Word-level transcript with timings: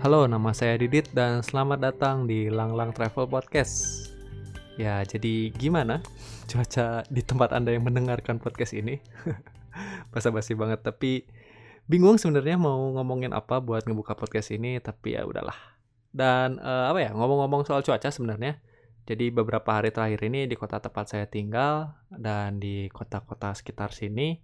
Halo, 0.00 0.24
nama 0.24 0.56
saya 0.56 0.80
Didit 0.80 1.12
dan 1.12 1.44
selamat 1.44 1.76
datang 1.92 2.24
di 2.24 2.48
Langlang 2.48 2.88
Travel 2.96 3.28
Podcast. 3.28 4.08
Ya, 4.80 5.04
jadi 5.04 5.52
gimana 5.52 6.00
cuaca 6.48 7.04
di 7.12 7.20
tempat 7.20 7.52
Anda 7.52 7.76
yang 7.76 7.84
mendengarkan 7.84 8.40
podcast 8.40 8.72
ini? 8.72 8.96
Basa-basi 10.16 10.56
banget, 10.56 10.80
tapi 10.80 11.28
bingung 11.84 12.16
sebenarnya 12.16 12.56
mau 12.56 12.96
ngomongin 12.96 13.36
apa 13.36 13.60
buat 13.60 13.84
ngebuka 13.84 14.16
podcast 14.16 14.56
ini, 14.56 14.80
tapi 14.80 15.20
ya 15.20 15.28
udahlah. 15.28 15.76
Dan 16.08 16.56
uh, 16.64 16.88
apa 16.88 17.04
ya, 17.04 17.12
ngomong-ngomong 17.12 17.68
soal 17.68 17.84
cuaca 17.84 18.08
sebenarnya, 18.08 18.56
jadi 19.04 19.28
beberapa 19.28 19.68
hari 19.68 19.92
terakhir 19.92 20.24
ini 20.24 20.48
di 20.48 20.56
kota 20.56 20.80
tempat 20.80 21.12
saya 21.12 21.28
tinggal 21.28 21.92
dan 22.08 22.56
di 22.56 22.88
kota-kota 22.88 23.52
sekitar 23.52 23.92
sini 23.92 24.40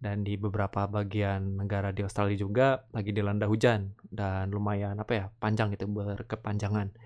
dan 0.00 0.24
di 0.24 0.40
beberapa 0.40 0.88
bagian 0.88 1.60
negara 1.60 1.92
di 1.92 2.00
Australia 2.00 2.34
juga 2.40 2.88
lagi 2.96 3.12
dilanda 3.12 3.44
hujan 3.44 3.92
dan 4.08 4.48
lumayan 4.48 4.96
apa 4.96 5.12
ya 5.12 5.24
panjang 5.36 5.76
gitu 5.76 5.86
berkepanjangan. 5.92 6.96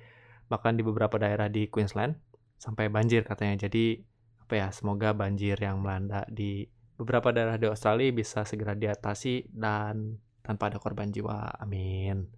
Bahkan 0.47 0.73
di 0.79 0.83
beberapa 0.87 1.19
daerah 1.19 1.51
di 1.51 1.67
Queensland 1.67 2.15
sampai 2.57 2.87
banjir 2.87 3.27
katanya. 3.27 3.67
Jadi 3.67 3.99
apa 4.47 4.55
ya 4.55 4.69
semoga 4.71 5.11
banjir 5.11 5.59
yang 5.59 5.83
melanda 5.83 6.23
di 6.31 6.71
beberapa 6.95 7.35
daerah 7.35 7.59
di 7.59 7.67
Australia 7.67 8.15
bisa 8.15 8.47
segera 8.47 8.79
diatasi 8.79 9.51
dan 9.51 10.23
tanpa 10.47 10.71
ada 10.71 10.79
korban 10.79 11.11
jiwa. 11.11 11.51
Amin. 11.59 12.31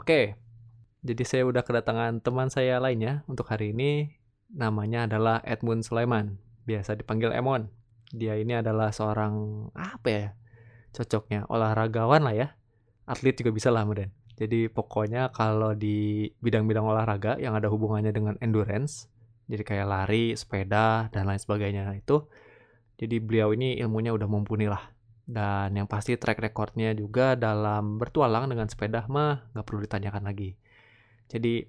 Oke 0.00 0.40
jadi 1.04 1.20
saya 1.28 1.44
udah 1.44 1.60
kedatangan 1.60 2.24
teman 2.24 2.48
saya 2.48 2.80
lainnya 2.80 3.28
untuk 3.28 3.52
hari 3.52 3.76
ini. 3.76 4.16
Namanya 4.48 5.04
adalah 5.04 5.44
Edmund 5.44 5.84
Sulaiman. 5.84 6.40
Biasa 6.64 6.96
dipanggil 6.96 7.36
Emon 7.36 7.68
dia 8.14 8.38
ini 8.38 8.54
adalah 8.54 8.94
seorang 8.94 9.66
apa 9.74 10.08
ya 10.08 10.26
cocoknya 10.94 11.50
olahragawan 11.50 12.22
lah 12.22 12.34
ya. 12.34 12.48
Atlet 13.04 13.36
juga 13.36 13.50
bisa 13.52 13.68
lah 13.68 13.84
muden 13.84 14.14
jadi 14.34 14.66
pokoknya 14.66 15.30
kalau 15.30 15.76
di 15.78 16.26
bidang-bidang 16.42 16.82
olahraga 16.82 17.38
yang 17.38 17.54
ada 17.54 17.70
hubungannya 17.70 18.10
dengan 18.10 18.34
endurance 18.42 19.06
jadi 19.46 19.62
kayak 19.62 19.86
lari 19.86 20.34
sepeda 20.34 21.12
dan 21.12 21.28
lain 21.28 21.38
sebagainya 21.38 21.92
itu 21.94 22.24
jadi 22.94 23.18
beliau 23.18 23.50
ini 23.54 23.78
ilmunya 23.82 24.14
udah 24.14 24.28
mumpuni 24.30 24.70
lah. 24.70 24.94
Dan 25.24 25.72
yang 25.72 25.88
pasti 25.88 26.20
track 26.20 26.36
recordnya 26.36 26.92
juga 26.92 27.32
dalam 27.34 27.96
bertualang 27.96 28.46
dengan 28.46 28.68
sepeda 28.68 29.08
mah 29.08 29.50
nggak 29.56 29.64
perlu 29.64 29.80
ditanyakan 29.88 30.22
lagi. 30.28 30.54
Jadi 31.26 31.64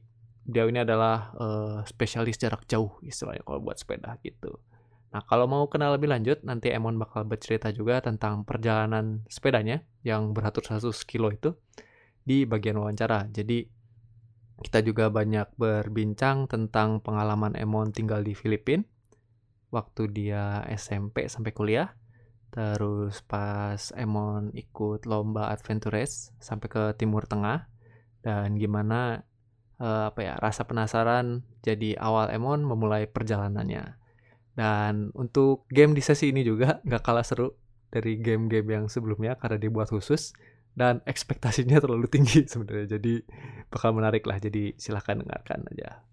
beliau 0.46 0.68
ini 0.70 0.80
adalah 0.84 1.34
uh, 1.40 1.80
spesialis 1.88 2.38
jarak 2.38 2.68
jauh 2.70 3.02
istilahnya 3.02 3.42
kalau 3.42 3.64
buat 3.66 3.82
sepeda 3.82 4.22
gitu 4.22 4.62
Nah, 5.16 5.24
kalau 5.24 5.48
mau 5.48 5.64
kenal 5.72 5.96
lebih 5.96 6.12
lanjut, 6.12 6.44
nanti 6.44 6.76
Emon 6.76 7.00
bakal 7.00 7.24
bercerita 7.24 7.72
juga 7.72 8.04
tentang 8.04 8.44
perjalanan 8.44 9.24
sepedanya 9.32 9.80
yang 10.04 10.36
beratus-ratus 10.36 11.08
kilo 11.08 11.32
itu 11.32 11.56
di 12.28 12.44
bagian 12.44 12.76
wawancara. 12.84 13.32
Jadi, 13.32 13.64
kita 14.60 14.84
juga 14.84 15.08
banyak 15.08 15.56
berbincang 15.56 16.52
tentang 16.52 17.00
pengalaman 17.00 17.56
Emon 17.56 17.96
tinggal 17.96 18.28
di 18.28 18.36
Filipina 18.36 18.84
waktu 19.72 20.12
dia 20.12 20.68
SMP 20.68 21.32
sampai 21.32 21.56
kuliah. 21.56 21.96
Terus 22.52 23.24
pas 23.24 23.96
Emon 23.96 24.52
ikut 24.52 25.08
lomba 25.08 25.48
Adventure 25.48 25.96
Race 25.96 26.36
sampai 26.44 26.68
ke 26.68 26.84
Timur 27.00 27.24
Tengah 27.24 27.72
dan 28.20 28.60
gimana 28.60 29.24
uh, 29.80 30.12
apa 30.12 30.20
ya 30.24 30.34
rasa 30.44 30.68
penasaran 30.68 31.48
jadi 31.64 31.96
awal 32.04 32.36
Emon 32.36 32.68
memulai 32.68 33.08
perjalanannya. 33.08 34.05
Dan 34.56 35.12
untuk 35.12 35.68
game 35.68 35.92
di 35.92 36.00
sesi 36.00 36.32
ini 36.32 36.42
juga 36.42 36.80
nggak 36.88 37.04
kalah 37.04 37.28
seru 37.28 37.52
dari 37.92 38.20
game-game 38.20 38.68
yang 38.72 38.86
sebelumnya 38.88 39.36
karena 39.40 39.60
dibuat 39.60 39.92
khusus 39.92 40.36
dan 40.76 41.00
ekspektasinya 41.08 41.80
terlalu 41.80 42.08
tinggi 42.08 42.48
sebenarnya. 42.52 43.00
Jadi 43.00 43.24
bakal 43.68 43.96
menarik 43.96 44.24
lah. 44.28 44.40
Jadi 44.40 44.76
silahkan 44.80 45.20
dengarkan 45.20 45.68
aja. 45.76 46.04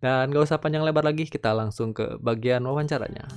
Dan 0.00 0.32
nggak 0.32 0.48
usah 0.48 0.56
panjang 0.56 0.80
lebar 0.80 1.04
lagi, 1.04 1.28
kita 1.28 1.52
langsung 1.52 1.92
ke 1.92 2.16
bagian 2.24 2.64
wawancaranya. 2.64 3.28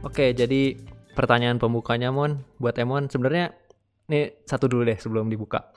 Oke, 0.00 0.32
jadi 0.32 0.80
pertanyaan 1.12 1.60
pembukanya 1.60 2.08
Mon 2.08 2.40
buat 2.56 2.78
Emon 2.78 3.10
sebenarnya 3.12 3.52
ini 4.08 4.32
satu 4.48 4.64
dulu 4.64 4.88
deh 4.88 4.96
sebelum 4.96 5.28
dibuka. 5.28 5.74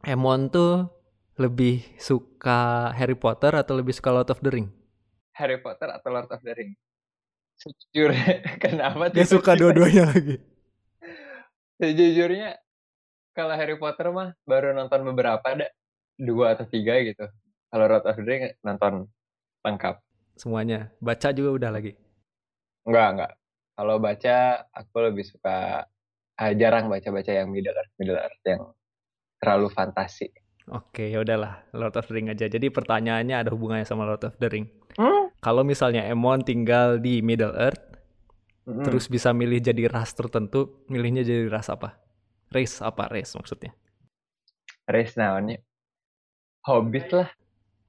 Emon 0.00 0.48
tuh 0.48 0.88
lebih 1.36 1.84
suka 2.00 2.88
Harry 2.96 3.18
Potter 3.18 3.52
atau 3.52 3.76
lebih 3.76 3.92
suka 3.92 4.14
Lord 4.14 4.32
of 4.32 4.40
the 4.40 4.48
Ring? 4.48 4.77
Harry 5.38 5.62
Potter 5.62 5.86
atau 5.94 6.10
Lord 6.10 6.30
of 6.34 6.42
the 6.42 6.52
Ring? 6.52 6.74
Sejujurnya, 7.58 8.42
kenapa 8.62 9.10
dia 9.14 9.22
suka 9.22 9.54
dua-duanya 9.54 10.10
lagi? 10.10 10.42
Sejujurnya, 11.78 12.58
kalau 13.38 13.54
Harry 13.54 13.78
Potter 13.78 14.10
mah 14.10 14.34
baru 14.42 14.74
nonton 14.74 15.06
beberapa 15.06 15.42
ada 15.46 15.70
dua 16.18 16.58
atau 16.58 16.66
tiga 16.66 16.98
gitu. 17.06 17.30
Kalau 17.70 17.84
Lord 17.86 18.06
of 18.10 18.18
the 18.18 18.26
Ring 18.26 18.42
nonton 18.66 19.06
lengkap. 19.62 20.02
Semuanya, 20.34 20.90
baca 20.98 21.30
juga 21.30 21.50
udah 21.54 21.70
lagi? 21.70 21.94
Enggak, 22.82 23.08
enggak. 23.14 23.32
Kalau 23.78 23.96
baca, 24.02 24.36
aku 24.74 24.96
lebih 25.06 25.22
suka 25.22 25.86
ah, 26.34 26.52
jarang 26.54 26.90
baca-baca 26.90 27.30
yang 27.30 27.50
Middle 27.50 27.78
Earth, 27.78 27.94
Middle 27.98 28.18
Earth 28.18 28.42
yang 28.42 28.62
terlalu 29.38 29.70
fantasi. 29.70 30.30
Oke, 30.68 31.08
ya 31.08 31.24
udahlah, 31.24 31.64
Lord 31.72 31.96
of 31.96 32.06
the 32.08 32.14
Ring 32.14 32.28
aja. 32.28 32.48
Jadi 32.48 32.68
pertanyaannya 32.68 33.40
ada 33.44 33.50
hubungannya 33.52 33.88
sama 33.88 34.04
Lord 34.04 34.24
of 34.28 34.36
the 34.36 34.48
Ring. 34.52 34.68
Hmm? 35.00 35.32
Kalau 35.40 35.62
misalnya 35.64 36.04
Emon 36.04 36.44
tinggal 36.44 37.00
di 37.00 37.24
Middle 37.24 37.56
Earth, 37.56 37.80
hmm. 38.68 38.84
terus 38.84 39.08
bisa 39.08 39.32
milih 39.32 39.64
jadi 39.64 39.88
ras 39.88 40.12
tertentu, 40.12 40.84
milihnya 40.92 41.24
jadi 41.24 41.48
ras 41.48 41.72
apa? 41.72 41.96
Race 42.52 42.80
apa 42.80 43.12
race 43.12 43.36
maksudnya? 43.36 43.76
Race 44.88 45.12
namanya 45.20 45.60
Hobbit 46.68 47.08
lah. 47.16 47.28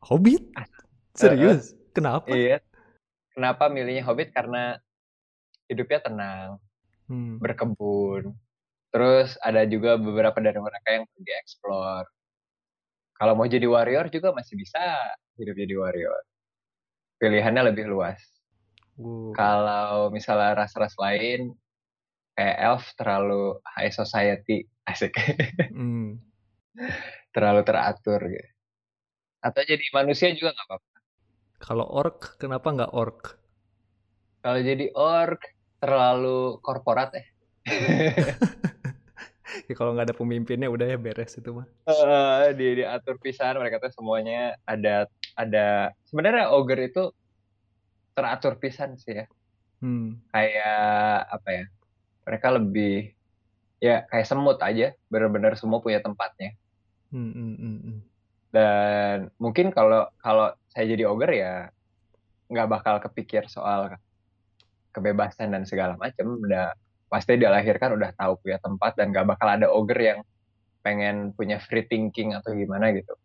Hobbit? 0.08 0.56
Serius? 1.12 1.76
Uh, 1.76 1.92
Kenapa? 1.92 2.32
Iya. 2.32 2.64
Kenapa 3.36 3.68
milihnya 3.68 4.08
Hobbit? 4.08 4.32
Karena 4.32 4.80
hidupnya 5.68 6.00
tenang, 6.00 6.50
hmm. 7.12 7.44
berkebun. 7.44 8.32
Terus 8.90 9.36
ada 9.44 9.68
juga 9.68 10.00
beberapa 10.00 10.40
dari 10.40 10.58
mereka 10.58 10.88
yang 10.96 11.06
pergi 11.12 11.34
explore. 11.44 12.08
Kalau 13.20 13.36
mau 13.36 13.46
jadi 13.46 13.68
warrior 13.68 14.08
juga 14.08 14.32
masih 14.32 14.56
bisa 14.56 14.80
hidup 15.36 15.56
jadi 15.60 15.76
warrior 15.76 16.24
pilihannya 17.20 17.70
lebih 17.70 17.86
luas. 17.92 18.18
Uh. 18.96 19.36
Kalau 19.36 20.10
misalnya 20.10 20.66
ras-ras 20.66 20.96
lain 20.96 21.54
kayak 22.34 22.58
elf 22.64 22.84
terlalu 22.96 23.60
high 23.76 23.92
society, 23.92 24.64
asik. 24.90 25.14
Hmm. 25.76 26.18
terlalu 27.36 27.62
teratur 27.68 28.24
gitu. 28.24 28.50
Atau 29.44 29.62
jadi 29.68 29.84
manusia 29.92 30.32
juga 30.32 30.56
nggak 30.56 30.68
apa-apa. 30.72 30.98
Kalau 31.60 31.86
orc, 31.92 32.40
kenapa 32.40 32.68
nggak 32.72 32.94
orc? 32.96 33.36
Kalau 34.40 34.60
jadi 34.64 34.88
orc 34.96 35.44
terlalu 35.84 36.58
korporat 36.64 37.12
ya. 37.12 37.26
ya 39.68 39.74
kalau 39.74 39.96
nggak 39.96 40.12
ada 40.12 40.18
pemimpinnya 40.18 40.70
udah 40.70 40.86
ya 40.86 40.98
beres 41.00 41.36
itu 41.38 41.50
mah. 41.52 41.68
Uh, 41.90 42.54
di 42.54 42.84
diatur 42.84 43.18
pisan 43.18 43.58
mereka 43.58 43.82
tuh 43.82 43.92
semuanya 43.94 44.56
ada 44.66 45.10
ada 45.38 45.94
sebenarnya 46.10 46.52
ogre 46.54 46.92
itu 46.92 47.14
teratur 48.14 48.60
pisan 48.60 49.00
sih 49.00 49.24
ya. 49.24 49.26
Hmm. 49.80 50.20
Kayak 50.32 51.32
apa 51.32 51.50
ya? 51.50 51.66
Mereka 52.28 52.48
lebih 52.60 52.96
ya 53.80 54.04
kayak 54.12 54.28
semut 54.28 54.60
aja, 54.60 54.92
benar-benar 55.08 55.56
semua 55.56 55.80
punya 55.80 56.04
tempatnya. 56.04 56.54
Hmm, 57.10 57.32
hmm, 57.32 57.56
hmm, 57.56 57.78
hmm. 57.80 58.00
Dan 58.50 59.18
mungkin 59.40 59.72
kalau 59.72 60.10
kalau 60.20 60.52
saya 60.70 60.86
jadi 60.90 61.08
ogre 61.08 61.36
ya 61.40 61.72
nggak 62.50 62.70
bakal 62.70 62.96
kepikir 63.00 63.46
soal 63.48 63.96
kebebasan 64.92 65.54
dan 65.56 65.64
segala 65.64 65.96
macam. 65.96 66.38
Udah 66.44 66.76
pasti 67.10 67.36
dilahirkan 67.36 67.98
udah 67.98 68.14
tahu 68.14 68.38
punya 68.46 68.62
tempat 68.62 68.94
dan 68.94 69.10
nggak 69.10 69.26
bakal 69.36 69.50
ada 69.50 69.68
ogre 69.68 70.16
yang 70.16 70.22
pengen 70.86 71.36
punya 71.36 71.60
free 71.60 71.84
thinking 71.90 72.38
atau 72.38 72.56
gimana 72.56 72.94
gitu. 72.96 73.18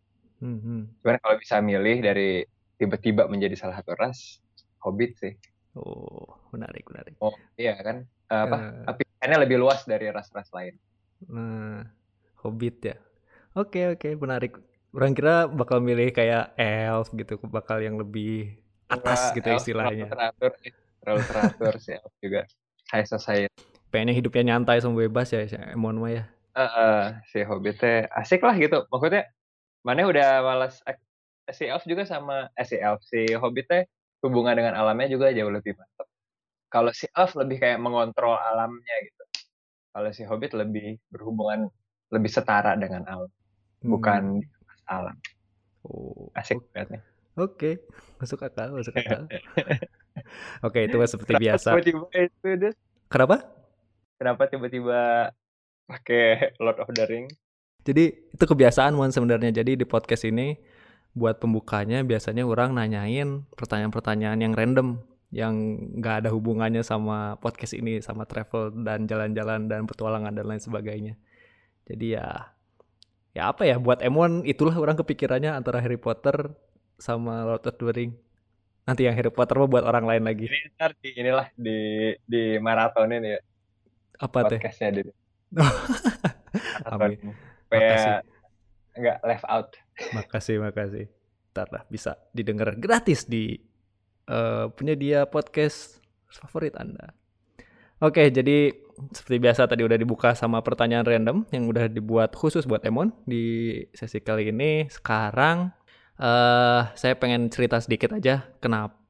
Hmm, 0.43 0.59
hmm. 0.59 0.81
Cuman 0.99 1.15
kalau 1.23 1.35
bisa 1.39 1.63
milih 1.63 2.03
dari 2.03 2.43
tiba-tiba 2.75 3.29
menjadi 3.31 3.55
salah 3.55 3.79
satu 3.79 3.95
ras, 3.95 4.43
Hobbit 4.83 5.11
sih. 5.21 5.33
Oh, 5.75 6.39
menarik, 6.51 6.87
menarik. 6.91 7.15
Oh, 7.23 7.35
iya 7.55 7.75
kan? 7.79 8.03
Uh, 8.27 8.43
apa? 8.43 8.57
Uh, 8.91 8.95
pilihannya 8.99 9.37
lebih 9.47 9.57
luas 9.59 9.87
dari 9.87 10.11
ras-ras 10.11 10.51
lain. 10.51 10.75
Nah, 11.31 11.87
Hobbit 12.43 12.77
ya. 12.83 12.97
Oke, 13.55 13.95
oke, 13.95 14.19
menarik. 14.19 14.59
Orang 14.91 15.15
kira 15.15 15.47
bakal 15.47 15.79
milih 15.83 16.11
kayak 16.11 16.55
elf 16.59 17.11
gitu, 17.11 17.39
bakal 17.47 17.79
yang 17.79 17.95
lebih 17.99 18.59
atas 18.87 19.31
gitu 19.35 19.47
istilahnya. 19.51 20.07
Terlalu 20.07 20.15
teratur, 20.15 20.51
terlalu 20.99 21.21
teratur 21.27 21.73
sih 21.79 21.93
elf 21.95 22.13
juga. 22.19 22.41
High 22.91 23.07
society. 23.07 23.74
Pengennya 23.95 24.19
hidupnya 24.19 24.43
nyantai 24.51 24.83
sama 24.83 24.99
bebas 24.99 25.31
ya, 25.31 25.47
si 25.47 25.55
Emon 25.55 25.95
mah 25.95 26.11
ya. 26.11 26.23
Uh, 26.51 26.63
uh, 26.67 26.99
si 27.31 27.47
Hobbit 27.47 27.79
teh 27.79 28.03
asik 28.11 28.43
lah 28.43 28.59
gitu. 28.59 28.83
Maksudnya 28.91 29.31
mana 29.85 30.09
udah 30.09 30.41
malas 30.43 30.83
si 31.53 31.69
elf 31.69 31.85
juga 31.85 32.09
sama 32.09 32.49
eh, 32.57 32.65
si 32.65 32.81
elf 32.81 33.05
si 33.05 33.29
hobbit 33.37 33.69
teh 33.69 33.83
hubungan 34.25 34.57
dengan 34.57 34.73
alamnya 34.73 35.13
juga 35.13 35.29
jauh 35.29 35.53
lebih 35.53 35.77
mantap 35.77 36.09
kalau 36.73 36.89
si 36.89 37.05
elf 37.13 37.37
lebih 37.37 37.61
kayak 37.61 37.77
mengontrol 37.77 38.33
alamnya 38.33 38.95
gitu 39.05 39.23
kalau 39.93 40.09
si 40.09 40.25
hobbit 40.25 40.57
lebih 40.57 40.97
berhubungan 41.13 41.69
lebih 42.09 42.33
setara 42.33 42.73
dengan 42.73 43.05
alam 43.05 43.31
bukan 43.85 44.41
hmm. 44.41 44.89
alam 44.89 45.13
oh 45.85 46.33
asik 46.33 46.57
banget 46.73 46.97
nih 46.97 47.01
oke 47.37 47.53
okay. 47.53 47.73
masuk 48.17 48.41
akal 48.41 48.73
masuk 48.73 48.97
akal 48.97 49.29
oke 49.29 50.73
okay, 50.73 50.89
itu 50.89 50.97
seperti 51.05 51.33
biasa 51.37 51.77
kenapa 53.05 53.45
kenapa 54.19 54.47
tiba-tiba 54.47 55.31
pakai 55.85 56.55
Lord 56.63 56.81
of 56.81 56.89
the 56.91 57.05
Ring? 57.05 57.27
Jadi 57.85 58.33
itu 58.33 58.43
kebiasaan 58.43 58.97
Mon 58.97 59.13
sebenarnya. 59.13 59.53
Jadi 59.61 59.77
di 59.77 59.85
podcast 59.85 60.25
ini 60.25 60.57
buat 61.15 61.39
pembukanya 61.39 62.03
biasanya 62.03 62.43
orang 62.43 62.75
nanyain 62.75 63.47
pertanyaan-pertanyaan 63.55 64.39
yang 64.41 64.53
random 64.57 64.99
yang 65.31 65.53
nggak 65.99 66.25
ada 66.25 66.29
hubungannya 66.31 66.83
sama 66.83 67.39
podcast 67.39 67.75
ini 67.75 68.03
sama 68.03 68.27
travel 68.27 68.71
dan 68.83 69.07
jalan-jalan 69.07 69.71
dan 69.71 69.87
petualangan 69.87 70.35
dan 70.35 70.45
lain 70.47 70.59
sebagainya. 70.59 71.13
Jadi 71.87 72.19
ya 72.19 72.51
ya 73.35 73.51
apa 73.51 73.67
ya 73.67 73.79
buat 73.79 74.01
Emon 74.03 74.43
itulah 74.43 74.75
orang 74.75 74.99
kepikirannya 74.99 75.55
antara 75.55 75.79
Harry 75.79 75.99
Potter 75.99 76.55
sama 76.99 77.47
Lord 77.47 77.63
of 77.63 77.77
the 77.79 77.91
Ring. 77.95 78.11
Nanti 78.85 79.07
yang 79.07 79.15
Harry 79.17 79.31
Potter 79.31 79.55
mau 79.59 79.69
buat 79.71 79.87
orang 79.87 80.03
lain 80.07 80.23
lagi. 80.25 80.45
Ini 80.51 80.75
ntar 80.77 80.95
di 80.99 81.09
inilah 81.15 81.47
di 81.55 82.11
di 82.27 82.59
maraton 82.59 83.11
ini 83.11 83.35
ya 83.35 83.39
apa 84.19 84.39
teh 84.47 84.59
podcastnya 84.59 84.89
di 84.91 85.01
Amin. 86.91 87.19
supaya 87.67 88.23
nggak 88.95 89.17
left 89.27 89.45
out. 89.47 89.69
Makasih 90.17 90.59
makasih. 90.63 91.05
Ntar 91.55 91.67
lah 91.71 91.83
bisa 91.87 92.19
didengar 92.35 92.75
gratis 92.75 93.27
di 93.27 93.59
uh, 94.27 94.71
penyedia 94.75 95.27
podcast 95.27 95.99
favorit 96.31 96.75
anda. 96.75 97.15
Oke 98.03 98.27
jadi 98.27 98.75
seperti 99.11 99.37
biasa 99.39 99.67
tadi 99.67 99.83
udah 99.87 99.99
dibuka 99.99 100.35
sama 100.35 100.59
pertanyaan 100.59 101.07
random 101.07 101.37
yang 101.51 101.67
udah 101.67 101.87
dibuat 101.87 102.35
khusus 102.35 102.67
buat 102.67 102.83
Emon 102.83 103.15
di 103.23 103.75
sesi 103.95 104.19
kali 104.19 104.51
ini. 104.51 104.87
Sekarang 104.91 105.71
uh, 106.19 106.91
saya 106.95 107.15
pengen 107.15 107.47
cerita 107.47 107.79
sedikit 107.79 108.15
aja 108.19 108.43
kenapa 108.59 109.04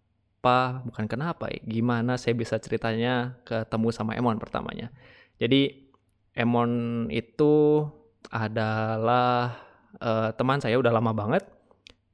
bukan 0.86 1.09
kenapa 1.09 1.50
ya 1.50 1.59
gimana 1.65 2.21
saya 2.21 2.38
bisa 2.38 2.62
ceritanya 2.62 3.42
ketemu 3.47 3.89
sama 3.89 4.13
Emon 4.13 4.38
pertamanya 4.38 4.94
jadi 5.42 5.86
Emon 6.36 6.71
itu 7.12 7.88
adalah 8.27 9.56
uh, 10.03 10.30
teman 10.36 10.59
saya 10.59 10.75
udah 10.75 10.92
lama 10.92 11.15
banget. 11.15 11.47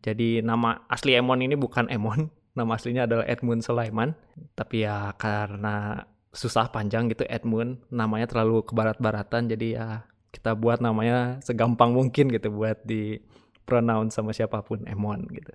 Jadi 0.01 0.45
nama 0.45 0.85
asli 0.89 1.17
Emon 1.17 1.41
ini 1.41 1.57
bukan 1.57 1.89
Emon, 1.89 2.29
nama 2.57 2.77
aslinya 2.77 3.09
adalah 3.09 3.25
Edmund 3.25 3.65
Sulaiman. 3.65 4.13
Tapi 4.53 4.85
ya 4.85 5.13
karena 5.17 6.05
susah 6.31 6.69
panjang 6.69 7.09
gitu 7.09 7.25
Edmund, 7.27 7.81
namanya 7.89 8.29
terlalu 8.29 8.63
kebarat-baratan 8.63 9.51
jadi 9.51 9.67
ya 9.75 9.87
kita 10.31 10.55
buat 10.55 10.79
namanya 10.79 11.43
segampang 11.43 11.91
mungkin 11.91 12.31
gitu 12.31 12.55
buat 12.55 12.79
di 12.87 13.19
pronoun 13.67 14.13
sama 14.13 14.31
siapa 14.31 14.61
pun 14.61 14.85
Emon 14.85 15.25
gitu. 15.33 15.53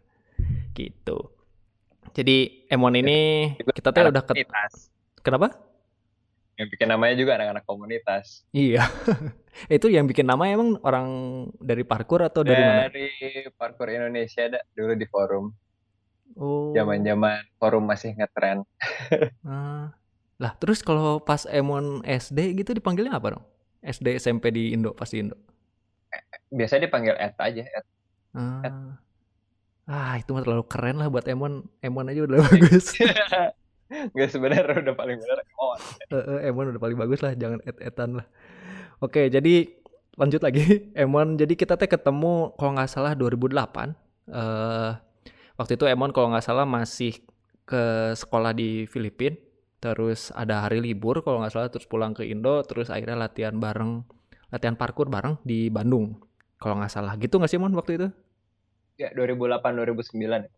Gitu. 0.74 1.18
Jadi 2.14 2.68
Emon 2.70 2.94
ini 2.94 3.52
kita 3.74 3.90
tuh 3.90 4.12
udah 4.12 4.22
ket... 4.22 4.46
Kenapa? 5.24 5.66
yang 6.56 6.68
bikin 6.72 6.88
namanya 6.88 7.14
juga 7.20 7.36
anak-anak 7.36 7.64
komunitas. 7.68 8.48
Iya. 8.50 8.88
itu 9.76 9.92
yang 9.92 10.08
bikin 10.08 10.24
nama 10.24 10.48
emang 10.48 10.80
orang 10.80 11.08
dari 11.60 11.84
parkur 11.84 12.24
atau 12.24 12.40
dari, 12.40 12.56
dari 12.56 12.64
mana? 12.64 12.82
Dari 12.88 13.08
parkur 13.52 13.92
Indonesia 13.92 14.48
ada 14.48 14.60
dulu 14.72 14.96
di 14.96 15.06
forum. 15.06 15.52
Oh. 16.36 16.72
Zaman-zaman 16.72 17.44
forum 17.60 17.84
masih 17.84 18.16
ngetren. 18.16 18.64
ah. 19.48 19.92
Lah, 20.36 20.52
terus 20.56 20.80
kalau 20.80 21.20
pas 21.20 21.44
Emon 21.48 22.00
SD 22.04 22.56
gitu 22.64 22.72
dipanggilnya 22.72 23.20
apa 23.20 23.36
dong? 23.36 23.44
SD 23.84 24.16
SMP 24.16 24.48
di 24.48 24.72
Indo 24.72 24.96
pasti 24.96 25.20
Indo. 25.20 25.36
Biasanya 26.48 26.88
dipanggil 26.88 27.14
Ed 27.20 27.36
aja, 27.36 27.62
Ed. 27.68 27.86
Ah. 28.32 28.64
Ed. 28.64 28.76
Ah, 29.86 30.18
itu 30.18 30.34
mah 30.34 30.42
terlalu 30.42 30.66
keren 30.66 30.98
lah 30.98 31.06
buat 31.06 31.22
Emon. 31.30 31.62
Emon 31.78 32.10
aja 32.10 32.26
udah 32.26 32.38
bagus. 32.50 32.90
Gak 34.18 34.30
sebenarnya 34.34 34.82
udah 34.82 34.94
paling 34.98 35.16
benar 35.22 35.38
Emon. 35.46 35.78
Uh, 36.10 36.38
Emon 36.42 36.66
udah 36.74 36.82
paling 36.82 36.98
bagus 36.98 37.22
lah, 37.22 37.38
jangan 37.38 37.62
et-etan 37.62 38.18
lah. 38.18 38.26
Oke, 38.98 39.30
jadi 39.30 39.70
lanjut 40.18 40.42
lagi. 40.42 40.62
Emon, 40.98 41.38
jadi 41.38 41.54
kita 41.54 41.78
teh 41.78 41.86
ketemu 41.86 42.58
kalau 42.58 42.74
nggak 42.74 42.90
salah 42.90 43.14
2008. 43.14 43.94
Uh, 44.26 44.98
waktu 45.54 45.78
itu 45.78 45.86
Emon 45.86 46.10
kalau 46.10 46.34
nggak 46.34 46.42
salah 46.42 46.66
masih 46.66 47.22
ke 47.62 48.10
sekolah 48.18 48.50
di 48.58 48.90
Filipina. 48.90 49.38
Terus 49.78 50.34
ada 50.34 50.66
hari 50.66 50.82
libur 50.82 51.22
kalau 51.22 51.46
nggak 51.46 51.54
salah, 51.54 51.68
terus 51.70 51.86
pulang 51.86 52.10
ke 52.10 52.26
Indo, 52.26 52.58
terus 52.66 52.90
akhirnya 52.90 53.28
latihan 53.30 53.54
bareng, 53.54 54.02
latihan 54.50 54.74
parkur 54.74 55.06
bareng 55.06 55.38
di 55.46 55.70
Bandung. 55.70 56.18
Kalau 56.58 56.74
nggak 56.80 56.90
salah, 56.90 57.14
gitu 57.20 57.38
nggak 57.38 57.52
sih 57.54 57.60
Mon 57.60 57.70
waktu 57.76 57.92
itu? 58.02 58.08
Ya 58.96 59.12
2008-2009. 59.12 60.48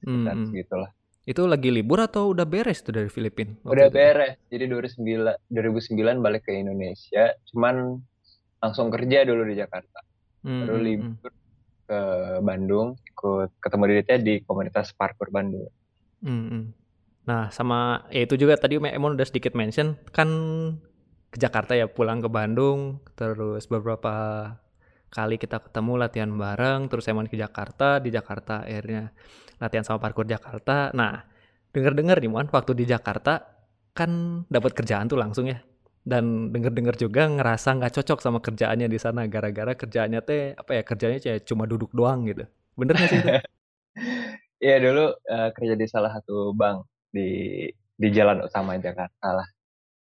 Sekitar 0.00 0.34
hmm. 0.36 0.46
segitulah. 0.48 0.90
Itu 1.28 1.44
lagi 1.44 1.68
libur 1.68 2.00
atau 2.00 2.32
udah 2.32 2.48
beres 2.48 2.80
tuh 2.80 2.96
dari 2.96 3.12
Filipina? 3.12 3.52
Udah 3.68 3.92
itu? 3.92 3.94
beres. 3.94 4.40
Jadi 4.48 4.64
2009 4.66 5.52
2009 5.52 6.24
balik 6.24 6.48
ke 6.48 6.56
Indonesia, 6.56 7.36
cuman 7.52 8.00
langsung 8.60 8.88
kerja 8.88 9.28
dulu 9.28 9.44
di 9.44 9.54
Jakarta. 9.60 10.00
Hmm, 10.40 10.64
Baru 10.64 10.76
hmm, 10.76 10.80
hmm. 10.80 10.88
libur 10.88 11.32
ke 11.84 12.00
Bandung, 12.40 12.88
ikut 13.04 13.50
ketemu 13.60 13.84
Diditnya 13.92 14.18
di 14.24 14.34
komunitas 14.46 14.96
parkour 14.96 15.28
Bandung. 15.28 15.68
Hmm, 16.24 16.44
hmm. 16.48 16.64
Nah, 17.28 17.52
sama 17.52 18.08
ya 18.08 18.24
itu 18.24 18.40
juga 18.40 18.56
tadi 18.56 18.80
Emon 18.80 19.14
udah 19.14 19.28
sedikit 19.28 19.52
mention 19.52 20.00
kan 20.10 20.28
ke 21.30 21.36
Jakarta 21.36 21.76
ya 21.76 21.86
pulang 21.86 22.24
ke 22.24 22.32
Bandung, 22.32 23.04
terus 23.14 23.68
beberapa 23.68 24.12
kali 25.10 25.36
kita 25.36 25.58
ketemu 25.58 25.92
latihan 25.98 26.30
bareng, 26.30 26.86
terus 26.86 27.10
Emon 27.10 27.26
ke 27.26 27.34
Jakarta, 27.34 27.98
di 27.98 28.14
Jakarta 28.14 28.62
akhirnya 28.62 29.10
latihan 29.58 29.84
sama 29.84 29.98
parkour 29.98 30.24
Jakarta. 30.24 30.94
Nah, 30.94 31.26
denger-dengar 31.74 32.22
nih 32.22 32.30
Mon, 32.30 32.46
waktu 32.46 32.72
di 32.78 32.86
Jakarta 32.86 33.42
kan 33.92 34.42
dapat 34.46 34.72
kerjaan 34.72 35.10
tuh 35.10 35.18
langsung 35.18 35.50
ya. 35.50 35.58
Dan 36.00 36.48
denger-dengar 36.54 36.96
juga 36.96 37.28
ngerasa 37.28 37.76
nggak 37.76 37.92
cocok 38.00 38.18
sama 38.24 38.38
kerjaannya 38.40 38.88
di 38.88 38.96
sana 38.96 39.28
gara-gara 39.28 39.76
kerjaannya 39.76 40.20
teh 40.24 40.56
apa 40.56 40.80
ya 40.80 40.82
kerjanya 40.86 41.18
cuma 41.44 41.68
duduk 41.68 41.92
doang 41.92 42.24
gitu. 42.24 42.48
Bener 42.78 42.94
gak 42.96 43.10
sih? 43.10 43.20
Iya 44.60 44.76
dulu 44.76 45.16
uh, 45.16 45.48
kerja 45.56 45.72
di 45.72 45.88
salah 45.88 46.12
satu 46.12 46.52
bank 46.52 46.84
di 47.08 47.64
di 47.96 48.08
jalan 48.12 48.44
utama 48.44 48.76
Jakarta 48.76 49.28
lah. 49.32 49.48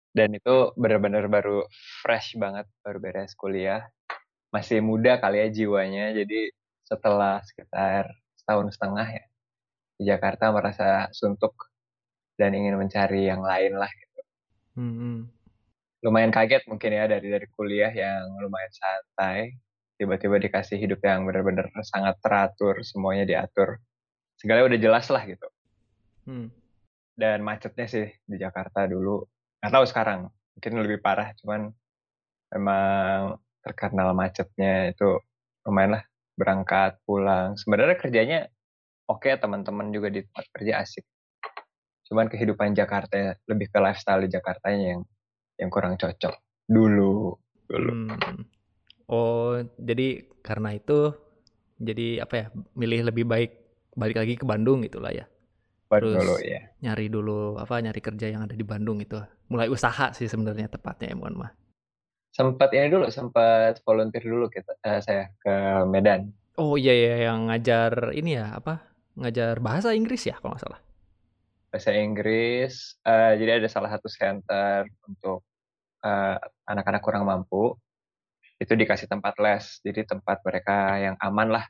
Dan 0.09 0.33
itu 0.33 0.73
benar-benar 0.73 1.29
baru 1.29 1.69
fresh 2.01 2.33
banget, 2.41 2.65
baru 2.81 2.97
beres 2.97 3.37
kuliah. 3.37 3.85
Masih 4.49 4.81
muda 4.81 5.21
kali 5.21 5.45
ya 5.45 5.47
jiwanya, 5.53 6.09
jadi 6.13 6.49
setelah 6.81 7.37
sekitar 7.45 8.09
setahun 8.33 8.73
setengah 8.73 9.07
ya, 9.07 9.25
di 10.01 10.03
Jakarta 10.09 10.49
merasa 10.49 11.05
suntuk 11.13 11.53
dan 12.33 12.57
ingin 12.57 12.79
mencari 12.81 13.29
yang 13.29 13.45
lain 13.45 13.77
lah 13.77 13.91
gitu. 13.93 14.19
Hmm. 14.73 15.29
Lumayan 16.01 16.31
kaget 16.31 16.65
mungkin 16.65 16.95
ya 16.95 17.05
dari 17.05 17.27
dari 17.29 17.47
kuliah 17.53 17.91
yang 17.93 18.25
lumayan 18.41 18.73
santai, 18.73 19.53
tiba-tiba 19.99 20.39
dikasih 20.39 20.79
hidup 20.79 21.03
yang 21.03 21.27
benar-benar 21.27 21.67
sangat 21.83 22.17
teratur, 22.23 22.79
semuanya 22.81 23.27
diatur, 23.27 23.77
segalanya 24.39 24.73
udah 24.73 24.79
jelas 24.79 25.05
lah 25.11 25.23
gitu. 25.27 25.47
Hmm. 26.25 26.47
Dan 27.19 27.43
macetnya 27.43 27.85
sih 27.85 28.07
di 28.23 28.39
Jakarta 28.39 28.87
dulu, 28.87 29.27
nggak 29.59 29.73
tahu 29.75 29.85
sekarang, 29.85 30.31
mungkin 30.55 30.71
lebih 30.79 31.03
parah, 31.03 31.35
cuman 31.43 31.67
memang 32.55 33.35
terkenal 33.63 34.15
macetnya 34.15 34.91
itu 34.91 35.19
lumayan 35.67 35.99
lah 35.99 36.03
berangkat 36.39 36.97
pulang. 37.03 37.59
Sebenarnya 37.59 37.97
kerjanya 37.99 38.39
oke 39.11 39.27
okay, 39.27 39.35
teman-teman 39.35 39.91
juga 39.91 40.07
di 40.07 40.23
tempat 40.23 40.45
kerja 40.55 40.73
asik. 40.79 41.05
Cuman 42.07 42.31
kehidupan 42.31 42.73
Jakarta 42.73 43.35
lebih 43.45 43.69
ke 43.69 43.77
lifestyle 43.83 44.23
di 44.23 44.31
Jakartanya 44.31 44.95
yang 44.95 45.01
yang 45.59 45.69
kurang 45.69 45.99
cocok. 45.99 46.33
Dulu. 46.65 47.35
Dulu. 47.69 47.91
Hmm. 47.93 48.41
oh 49.09 49.61
jadi 49.77 50.25
karena 50.41 50.73
itu 50.77 51.13
jadi 51.77 52.25
apa 52.25 52.33
ya 52.33 52.45
milih 52.73 53.09
lebih 53.13 53.25
baik 53.29 53.51
balik 53.93 54.17
lagi 54.17 54.33
ke 54.39 54.45
Bandung 54.47 54.81
gitulah 54.81 55.13
ya? 55.13 55.25
Terus 55.89 56.17
dulu 56.17 56.37
ya 56.41 56.61
nyari 56.81 57.09
dulu 57.09 57.57
apa 57.57 57.81
nyari 57.81 58.01
kerja 58.01 58.29
yang 58.29 58.47
ada 58.47 58.55
di 58.55 58.65
Bandung 58.65 59.01
itu. 59.01 59.17
Mulai 59.49 59.69
usaha 59.69 60.13
sih 60.13 60.29
sebenarnya 60.29 60.69
tepatnya 60.69 61.13
ya 61.13 61.17
mohon 61.17 61.45
mah 61.45 61.58
sempat 62.39 62.71
ini 62.71 62.87
dulu 62.87 63.11
sempat 63.11 63.83
volunteer 63.83 64.23
dulu 64.23 64.47
kita 64.47 64.71
uh, 64.87 65.03
saya 65.03 65.27
ke 65.43 65.83
Medan 65.91 66.31
oh 66.55 66.79
iya 66.79 66.95
ya 66.95 67.15
yang 67.27 67.51
ngajar 67.51 68.15
ini 68.15 68.39
ya 68.39 68.55
apa 68.55 68.89
ngajar 69.19 69.59
bahasa 69.59 69.91
Inggris 69.91 70.23
ya 70.23 70.39
kalau 70.39 70.55
nggak 70.55 70.63
salah. 70.63 70.81
Bahasa 71.69 71.91
Inggris, 71.93 72.97
uh, 73.05 73.35
jadi 73.35 73.61
ada 73.61 73.69
salah 73.69 73.91
satu 73.93 74.09
center 74.09 74.89
untuk 75.05 75.45
anak 76.01 76.39
eh, 76.41 76.71
anak-anak 76.71 77.01
kurang 77.03 77.27
mampu. 77.27 77.75
Itu 78.57 78.73
dikasih 78.73 79.05
tempat 79.11 79.37
les, 79.37 79.83
jadi 79.83 80.07
tempat 80.07 80.41
mereka 80.41 80.97
yang 80.97 81.15
aman 81.19 81.59
lah, 81.59 81.65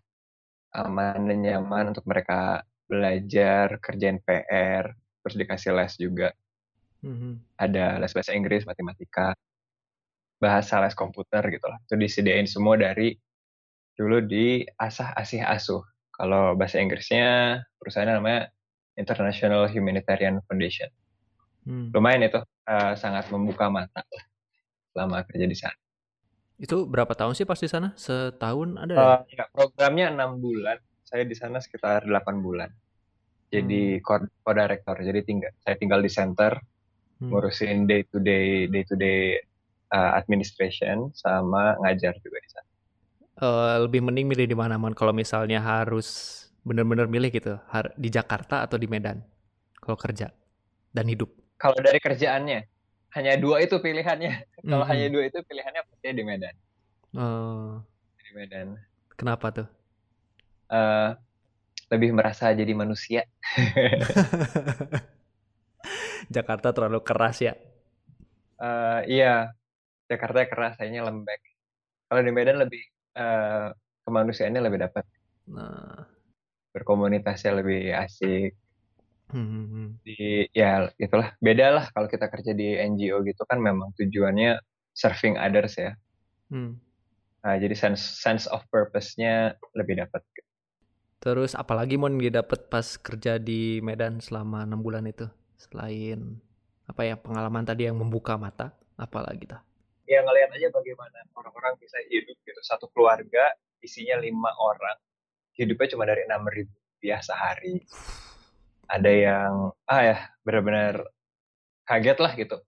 aman 0.73 1.27
dan 1.27 1.37
nyaman 1.41 1.91
untuk 1.91 2.05
mereka 2.07 2.63
belajar, 2.85 3.77
kerjain 3.81 4.21
PR, 4.23 4.89
terus 5.21 5.35
dikasih 5.35 5.73
les 5.75 5.93
juga. 5.99 6.29
Mm-hmm. 7.03 7.33
Ada 7.59 7.99
les 7.99 8.11
bahasa 8.13 8.31
Inggris, 8.33 8.63
matematika. 8.65 9.35
Bahasa 10.39 10.79
les 10.79 10.95
komputer 10.95 11.43
gitu 11.51 11.67
lah. 11.67 11.77
Itu 11.85 11.99
disediain 11.99 12.47
semua 12.47 12.79
dari 12.79 13.13
dulu 13.99 14.23
di 14.23 14.63
Asah 14.79 15.11
Asih 15.13 15.43
Asuh. 15.43 15.83
Kalau 16.15 16.55
bahasa 16.55 16.79
Inggrisnya 16.79 17.59
perusahaannya 17.79 18.15
namanya 18.19 18.41
International 18.95 19.67
Humanitarian 19.71 20.39
Foundation. 20.47 20.87
Hmm. 21.67 21.91
Lumayan 21.91 22.27
itu 22.27 22.39
uh, 22.43 22.93
sangat 22.95 23.27
membuka 23.31 23.67
mata 23.67 24.03
lah 24.03 24.23
selama 24.95 25.23
kerja 25.27 25.45
di 25.47 25.57
sana. 25.59 25.77
Itu 26.59 26.87
berapa 26.87 27.15
tahun 27.15 27.35
sih 27.35 27.47
pas 27.47 27.59
di 27.59 27.71
sana? 27.71 27.95
Setahun 27.95 28.75
ada 28.75 28.93
uh, 28.95 29.19
ya? 29.31 29.47
Programnya 29.51 30.11
enam 30.11 30.43
bulan. 30.43 30.75
Saya 31.07 31.23
di 31.23 31.35
sana 31.35 31.63
sekitar 31.63 32.03
8 32.03 32.43
bulan. 32.43 32.67
Jadi 33.49 33.97
hmm. 33.99 34.03
co-director. 34.43 34.95
Jadi 34.99 35.19
tinggal 35.23 35.51
saya 35.63 35.75
tinggal 35.79 36.03
di 36.03 36.11
center 36.11 36.59
hmm. 37.23 37.31
ngurusin 37.31 37.87
day 37.87 38.03
to 38.07 38.19
day 38.19 38.67
day 38.67 38.83
to 38.83 38.95
day 38.99 39.39
uh, 39.93 40.11
administration 40.17 41.13
sama 41.13 41.77
ngajar 41.85 42.17
juga 42.21 42.37
di 42.41 42.49
sana. 42.49 42.67
Uh, 43.39 43.87
lebih 43.87 44.03
mending 44.03 44.27
milih 44.27 44.45
di 44.51 44.57
mana 44.57 44.75
man 44.75 44.91
kalau 44.91 45.15
misalnya 45.15 45.63
harus 45.63 46.37
benar-benar 46.67 47.07
milih 47.07 47.31
gitu 47.31 47.55
di 47.95 48.09
Jakarta 48.11 48.67
atau 48.67 48.75
di 48.75 48.85
Medan 48.85 49.23
kalau 49.79 49.95
kerja 49.95 50.27
dan 50.91 51.07
hidup. 51.07 51.31
Kalau 51.55 51.79
dari 51.79 52.03
kerjaannya 52.03 52.67
hanya 53.15 53.33
dua 53.41 53.65
itu 53.65 53.75
pilihannya. 53.81 54.33
Kalau 54.69 54.85
-hmm. 54.85 54.91
hanya 54.93 55.07
dua 55.09 55.23
itu 55.27 55.39
pilihannya 55.41 55.81
pasti 55.81 56.07
di 56.13 56.23
Medan. 56.23 56.55
Oh. 57.17 57.81
Di 58.21 58.31
Medan. 58.37 58.77
Kenapa 59.17 59.49
tuh? 59.49 59.67
Uh, 60.69 61.17
lebih 61.89 62.13
merasa 62.13 62.53
jadi 62.53 62.69
manusia. 62.77 63.25
Jakarta 66.35 66.69
terlalu 66.69 67.01
keras 67.01 67.41
ya? 67.41 67.57
Uh, 68.61 69.01
iya, 69.09 69.57
Jakarta 70.09 70.49
keras, 70.49 70.73
sayanya 70.81 71.05
lembek. 71.05 71.39
Kalau 72.09 72.21
di 72.25 72.31
Medan 72.33 72.57
lebih 72.57 72.81
uh, 73.15 73.69
kemanusiaannya 74.09 74.61
lebih 74.65 74.81
dapat. 74.89 75.05
Nah. 75.53 76.09
Berkomunitasnya 76.73 77.61
lebih 77.61 77.93
asik. 77.93 78.53
Hmm, 79.29 79.45
hmm, 79.45 79.65
hmm. 79.69 79.87
Di 80.05 80.49
ya 80.53 80.89
itulah 80.97 81.37
beda 81.37 81.67
lah 81.69 81.85
kalau 81.93 82.09
kita 82.09 82.29
kerja 82.29 82.53
di 82.57 82.77
NGO 82.77 83.21
gitu 83.25 83.45
kan 83.45 83.61
memang 83.61 83.93
tujuannya 83.93 84.57
serving 84.97 85.37
others 85.37 85.77
ya. 85.77 85.93
Hmm. 86.49 86.81
Nah, 87.45 87.55
jadi 87.55 87.71
sense 87.77 88.01
sense 88.19 88.45
of 88.49 88.65
purpose-nya 88.73 89.53
lebih 89.77 90.01
dapat. 90.01 90.25
Terus 91.19 91.53
apalagi 91.53 91.99
mau 91.99 92.09
didapat 92.09 92.71
pas 92.71 92.95
kerja 92.97 93.37
di 93.37 93.83
Medan 93.85 94.23
selama 94.23 94.65
enam 94.65 94.81
bulan 94.81 95.05
itu? 95.05 95.29
Selain 95.59 96.39
apa 96.89 97.01
ya 97.05 97.15
pengalaman 97.19 97.63
tadi 97.67 97.85
yang 97.85 97.99
membuka 98.01 98.39
mata, 98.39 98.73
apalagi 98.97 99.45
tak? 99.45 99.61
Ya 100.09 100.25
ngelihat 100.25 100.49
aja 100.57 100.73
bagaimana 100.73 101.21
orang-orang 101.37 101.77
bisa 101.77 102.01
hidup 102.09 102.33
gitu 102.41 102.57
satu 102.65 102.89
keluarga 102.89 103.53
isinya 103.85 104.17
lima 104.17 104.49
orang 104.57 104.97
hidupnya 105.53 105.93
cuma 105.93 106.09
dari 106.09 106.25
enam 106.25 106.49
ribu 106.49 106.73
rupiah 106.99 107.23
sehari. 107.23 107.79
Ada 108.91 109.07
yang 109.07 109.71
ah 109.87 110.01
ya 110.03 110.17
benar-benar 110.43 111.07
kaget 111.87 112.19
lah 112.19 112.35
gitu. 112.35 112.59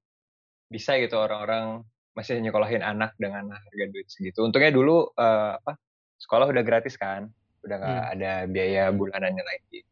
Bisa 0.72 0.96
gitu 1.04 1.20
orang-orang 1.20 1.84
masih 2.16 2.40
nyekolahin 2.40 2.80
anak 2.80 3.12
dengan 3.20 3.52
harga 3.52 3.86
duit 3.92 4.08
segitu. 4.08 4.48
Untungnya 4.48 4.72
dulu 4.72 5.12
uh, 5.20 5.60
apa 5.60 5.76
sekolah 6.16 6.48
udah 6.48 6.64
gratis 6.64 6.96
kan, 6.96 7.28
udah 7.68 7.76
nggak 7.76 8.04
hmm. 8.08 8.14
ada 8.16 8.32
biaya 8.48 8.84
bulanannya 8.96 9.44
lagi. 9.44 9.84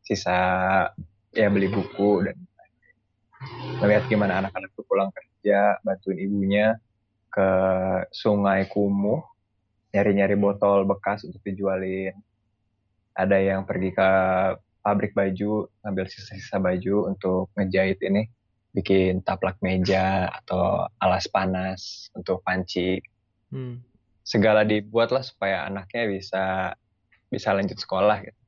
Sisa 0.00 0.40
ya 1.36 1.52
beli 1.52 1.68
buku 1.68 2.24
dan 2.24 2.40
melihat 3.84 4.08
gimana 4.08 4.40
anak-anak 4.40 4.72
tuh 4.72 4.88
pulang 4.88 5.12
kerja 5.12 5.76
bantuin 5.84 6.16
ibunya 6.16 6.80
ke 7.32 7.50
sungai 8.12 8.68
kumuh 8.68 9.24
nyari-nyari 9.96 10.36
botol 10.36 10.84
bekas 10.84 11.24
untuk 11.24 11.40
dijualin 11.40 12.12
ada 13.16 13.36
yang 13.40 13.64
pergi 13.64 13.92
ke 13.92 14.10
pabrik 14.84 15.16
baju 15.16 15.68
ngambil 15.84 16.04
sisa-sisa 16.08 16.60
baju 16.60 17.08
untuk 17.08 17.48
ngejahit 17.56 18.00
ini 18.04 18.28
bikin 18.72 19.20
taplak 19.20 19.60
meja 19.60 20.32
atau 20.32 20.88
alas 20.96 21.28
panas 21.28 22.08
untuk 22.16 22.40
panci 22.40 22.98
hmm. 23.52 23.78
segala 24.24 24.64
dibuat 24.64 25.12
lah 25.12 25.20
supaya 25.20 25.68
anaknya 25.68 26.08
bisa 26.08 26.44
bisa 27.28 27.52
lanjut 27.52 27.76
sekolah 27.76 28.24
gitu 28.24 28.42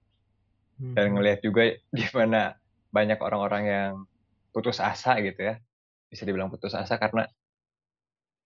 hmm. 0.80 0.94
dan 0.96 1.06
ngelihat 1.12 1.40
juga 1.44 1.76
gimana 1.92 2.56
banyak 2.88 3.20
orang-orang 3.20 3.64
yang 3.68 3.92
putus 4.50 4.80
asa 4.80 5.20
gitu 5.20 5.54
ya 5.54 5.54
bisa 6.08 6.24
dibilang 6.24 6.48
putus 6.48 6.72
asa 6.72 6.96
karena 6.96 7.28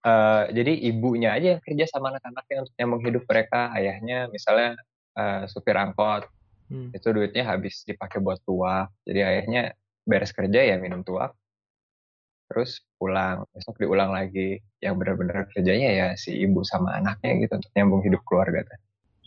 uh, 0.04 0.44
jadi 0.52 0.72
ibunya 0.92 1.34
aja 1.34 1.56
yang 1.56 1.62
kerja 1.64 1.84
sama 1.90 2.14
anak-anaknya 2.14 2.56
untuk 2.66 2.74
nyambung 2.78 3.02
hidup 3.06 3.24
mereka. 3.26 3.72
Ayahnya 3.74 4.28
misalnya 4.30 4.78
uh, 5.18 5.46
supir 5.50 5.74
angkot. 5.78 6.28
Hmm. 6.68 6.92
itu 6.92 7.08
duitnya 7.16 7.48
habis 7.48 7.80
dipakai 7.88 8.20
buat 8.20 8.44
tuak 8.44 8.92
jadi 9.08 9.24
ayahnya 9.24 9.72
beres 10.04 10.36
kerja 10.36 10.68
ya 10.68 10.76
minum 10.76 11.00
tuak 11.00 11.32
terus 12.48 12.80
pulang. 12.96 13.44
Besok 13.52 13.76
diulang 13.80 14.12
lagi 14.12 14.60
yang 14.80 14.96
benar-benar 14.96 15.48
kerjanya 15.52 15.88
ya 15.92 16.08
si 16.16 16.32
ibu 16.32 16.64
sama 16.64 16.96
anaknya 16.96 17.44
gitu 17.44 17.60
untuk 17.60 17.72
nyambung 17.76 18.02
hidup 18.04 18.20
keluarga 18.24 18.64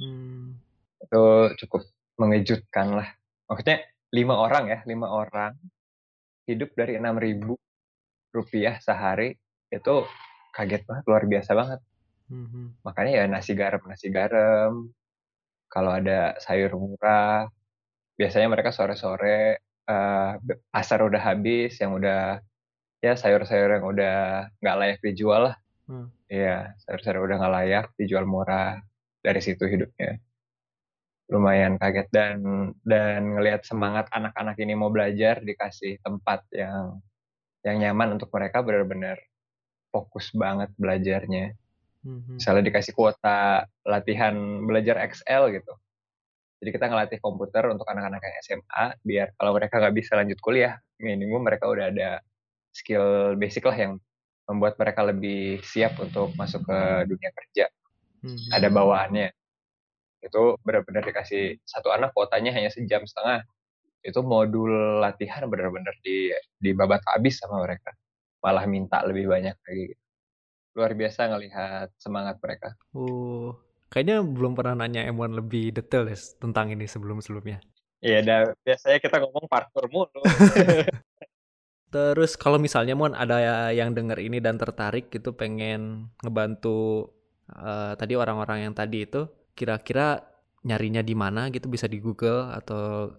hmm. 0.02 0.58
itu 1.06 1.24
cukup 1.66 1.82
mengejutkan 2.18 2.98
lah. 2.98 3.10
Maksudnya 3.46 3.86
lima 4.12 4.36
orang 4.42 4.64
ya 4.70 4.80
lima 4.90 5.08
orang 5.08 5.54
hidup 6.50 6.74
dari 6.74 6.98
enam 6.98 7.18
ribu 7.18 7.56
rupiah 8.34 8.82
sehari 8.82 9.38
itu 9.70 9.96
kaget 10.52 10.84
banget 10.86 11.04
luar 11.08 11.24
biasa 11.28 11.52
banget 11.56 11.80
mm-hmm. 12.32 12.66
makanya 12.84 13.12
ya 13.12 13.24
nasi 13.28 13.52
garam 13.56 13.82
nasi 13.88 14.08
garam 14.12 14.92
kalau 15.72 15.92
ada 15.96 16.36
sayur 16.44 16.76
murah 16.76 17.48
biasanya 18.20 18.48
mereka 18.52 18.76
sore-sore 18.76 19.64
uh, 19.88 20.32
asar 20.76 21.00
udah 21.02 21.22
habis 21.22 21.80
yang 21.80 21.96
udah 21.96 22.44
ya 23.02 23.14
sayur-sayur 23.18 23.82
yang 23.82 23.86
udah 23.88 24.52
nggak 24.62 24.78
layak 24.78 25.00
dijual 25.02 25.52
lah 25.52 25.56
mm. 25.90 26.08
Iya, 26.32 26.72
sayur-sayur 26.88 27.28
udah 27.28 27.36
nggak 27.44 27.56
layak 27.60 27.86
dijual 28.00 28.24
murah 28.24 28.80
dari 29.20 29.42
situ 29.44 29.68
hidupnya 29.68 30.16
lumayan 31.32 31.80
kaget 31.80 32.12
dan 32.12 32.38
dan 32.84 33.40
ngelihat 33.40 33.64
semangat 33.64 34.12
anak-anak 34.12 34.60
ini 34.60 34.76
mau 34.76 34.92
belajar 34.92 35.40
dikasih 35.40 36.04
tempat 36.04 36.44
yang 36.52 37.00
yang 37.64 37.80
nyaman 37.80 38.20
untuk 38.20 38.28
mereka 38.36 38.60
benar-benar 38.60 39.16
fokus 39.92 40.32
banget 40.34 40.72
belajarnya. 40.80 41.54
Mm-hmm. 42.02 42.42
Misalnya 42.42 42.64
dikasih 42.66 42.94
kuota 42.98 43.70
latihan 43.86 44.34
belajar 44.66 44.98
Excel 45.06 45.54
gitu. 45.54 45.74
Jadi 46.64 46.70
kita 46.74 46.86
ngelatih 46.90 47.20
komputer 47.22 47.70
untuk 47.70 47.86
anak-anak 47.86 48.22
yang 48.22 48.36
SMA 48.42 48.86
biar 49.06 49.28
kalau 49.38 49.52
mereka 49.54 49.82
nggak 49.82 49.96
bisa 49.98 50.18
lanjut 50.18 50.40
kuliah, 50.42 50.80
minimum 50.98 51.42
mereka 51.46 51.70
udah 51.70 51.94
ada 51.94 52.24
skill 52.74 53.36
basic 53.38 53.68
lah 53.68 53.78
yang 53.78 53.94
membuat 54.50 54.80
mereka 54.82 55.06
lebih 55.06 55.62
siap 55.62 56.00
untuk 56.02 56.34
masuk 56.40 56.66
ke 56.66 56.80
dunia 57.06 57.30
kerja. 57.36 57.66
Mm-hmm. 58.26 58.50
Ada 58.56 58.68
bawaannya 58.72 59.28
itu 60.22 60.42
benar-benar 60.62 61.02
dikasih 61.02 61.58
satu 61.66 61.90
anak 61.90 62.14
kuotanya 62.14 62.54
hanya 62.54 62.70
sejam 62.70 63.02
setengah 63.10 63.42
itu 64.02 64.22
modul 64.22 65.02
latihan 65.02 65.46
benar-benar 65.50 65.94
di 66.06 66.30
di 66.58 66.74
babat 66.74 67.02
habis 67.10 67.42
sama 67.42 67.62
mereka 67.66 67.94
malah 68.42 68.66
minta 68.66 69.06
lebih 69.06 69.30
banyak 69.30 69.56
lagi. 69.56 69.96
Luar 70.74 70.92
biasa 70.98 71.30
ngelihat 71.30 71.90
semangat 72.02 72.42
mereka. 72.42 72.74
Uh 72.92 73.54
kayaknya 73.92 74.24
belum 74.24 74.56
pernah 74.56 74.74
nanya 74.88 75.04
M1 75.12 75.36
lebih 75.36 75.76
detail 75.76 76.08
ya 76.08 76.18
tentang 76.40 76.72
ini 76.72 76.88
sebelum-sebelumnya. 76.88 77.60
Iya 78.02 78.24
dah 78.24 78.40
biasanya 78.64 78.98
kita 79.04 79.20
ngomong 79.22 79.46
parkour 79.52 79.86
mulu. 79.92 80.24
Terus 81.94 82.40
kalau 82.40 82.56
misalnya 82.56 82.96
Mon 82.96 83.12
ada 83.12 83.70
yang 83.76 83.92
dengar 83.92 84.16
ini 84.18 84.40
dan 84.40 84.56
tertarik 84.56 85.12
gitu 85.12 85.36
pengen 85.36 86.08
ngebantu 86.24 87.12
uh, 87.52 87.94
tadi 88.00 88.16
orang-orang 88.16 88.64
yang 88.64 88.74
tadi 88.74 89.04
itu 89.04 89.28
kira-kira 89.52 90.24
nyarinya 90.64 91.04
di 91.04 91.14
mana 91.14 91.52
gitu? 91.52 91.68
Bisa 91.68 91.92
di 91.92 92.00
Google 92.00 92.48
atau 92.48 93.12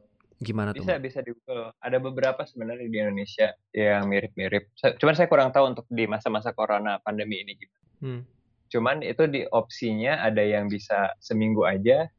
gimana 0.43 0.75
bisa, 0.75 0.79
tuh? 0.79 0.85
Bisa 0.85 0.95
bisa 0.99 1.19
di 1.23 1.31
Google. 1.33 1.71
Ada 1.79 1.99
beberapa 2.03 2.43
sebenarnya 2.43 2.91
di 2.91 2.99
Indonesia 2.99 3.49
yang 3.71 4.11
mirip-mirip. 4.11 4.75
Cuman 4.99 5.15
saya 5.15 5.31
kurang 5.31 5.55
tahu 5.55 5.73
untuk 5.73 5.87
di 5.89 6.05
masa-masa 6.11 6.51
corona 6.53 6.99
pandemi 7.01 7.41
ini 7.41 7.55
gimana. 7.55 7.87
Hmm. 8.03 8.23
Cuman 8.69 8.97
itu 9.07 9.31
di 9.31 9.47
opsinya 9.49 10.21
ada 10.21 10.43
yang 10.43 10.67
bisa 10.67 11.15
seminggu 11.23 11.63
aja 11.63 12.11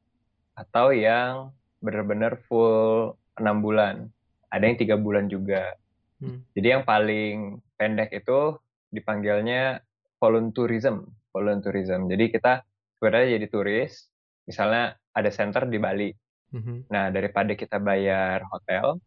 atau 0.56 0.94
yang 0.96 1.52
benar-benar 1.84 2.40
full 2.48 3.14
enam 3.38 3.60
bulan. 3.60 4.08
Ada 4.54 4.64
yang 4.70 4.78
tiga 4.80 4.96
bulan 4.96 5.28
juga. 5.28 5.76
Hmm. 6.24 6.46
Jadi 6.56 6.68
yang 6.72 6.88
paling 6.88 7.60
pendek 7.76 8.16
itu 8.16 8.56
dipanggilnya 8.94 9.84
volunteerism. 10.22 11.10
Volunteerism. 11.34 12.08
Jadi 12.08 12.32
kita 12.32 12.62
sebenarnya 12.96 13.36
jadi 13.42 13.48
turis, 13.50 14.08
misalnya 14.48 14.96
ada 15.12 15.30
center 15.34 15.68
di 15.68 15.82
Bali. 15.82 16.10
Mm-hmm. 16.54 16.78
Nah, 16.88 17.10
daripada 17.10 17.52
kita 17.58 17.82
bayar 17.82 18.46
hotel, 18.48 19.02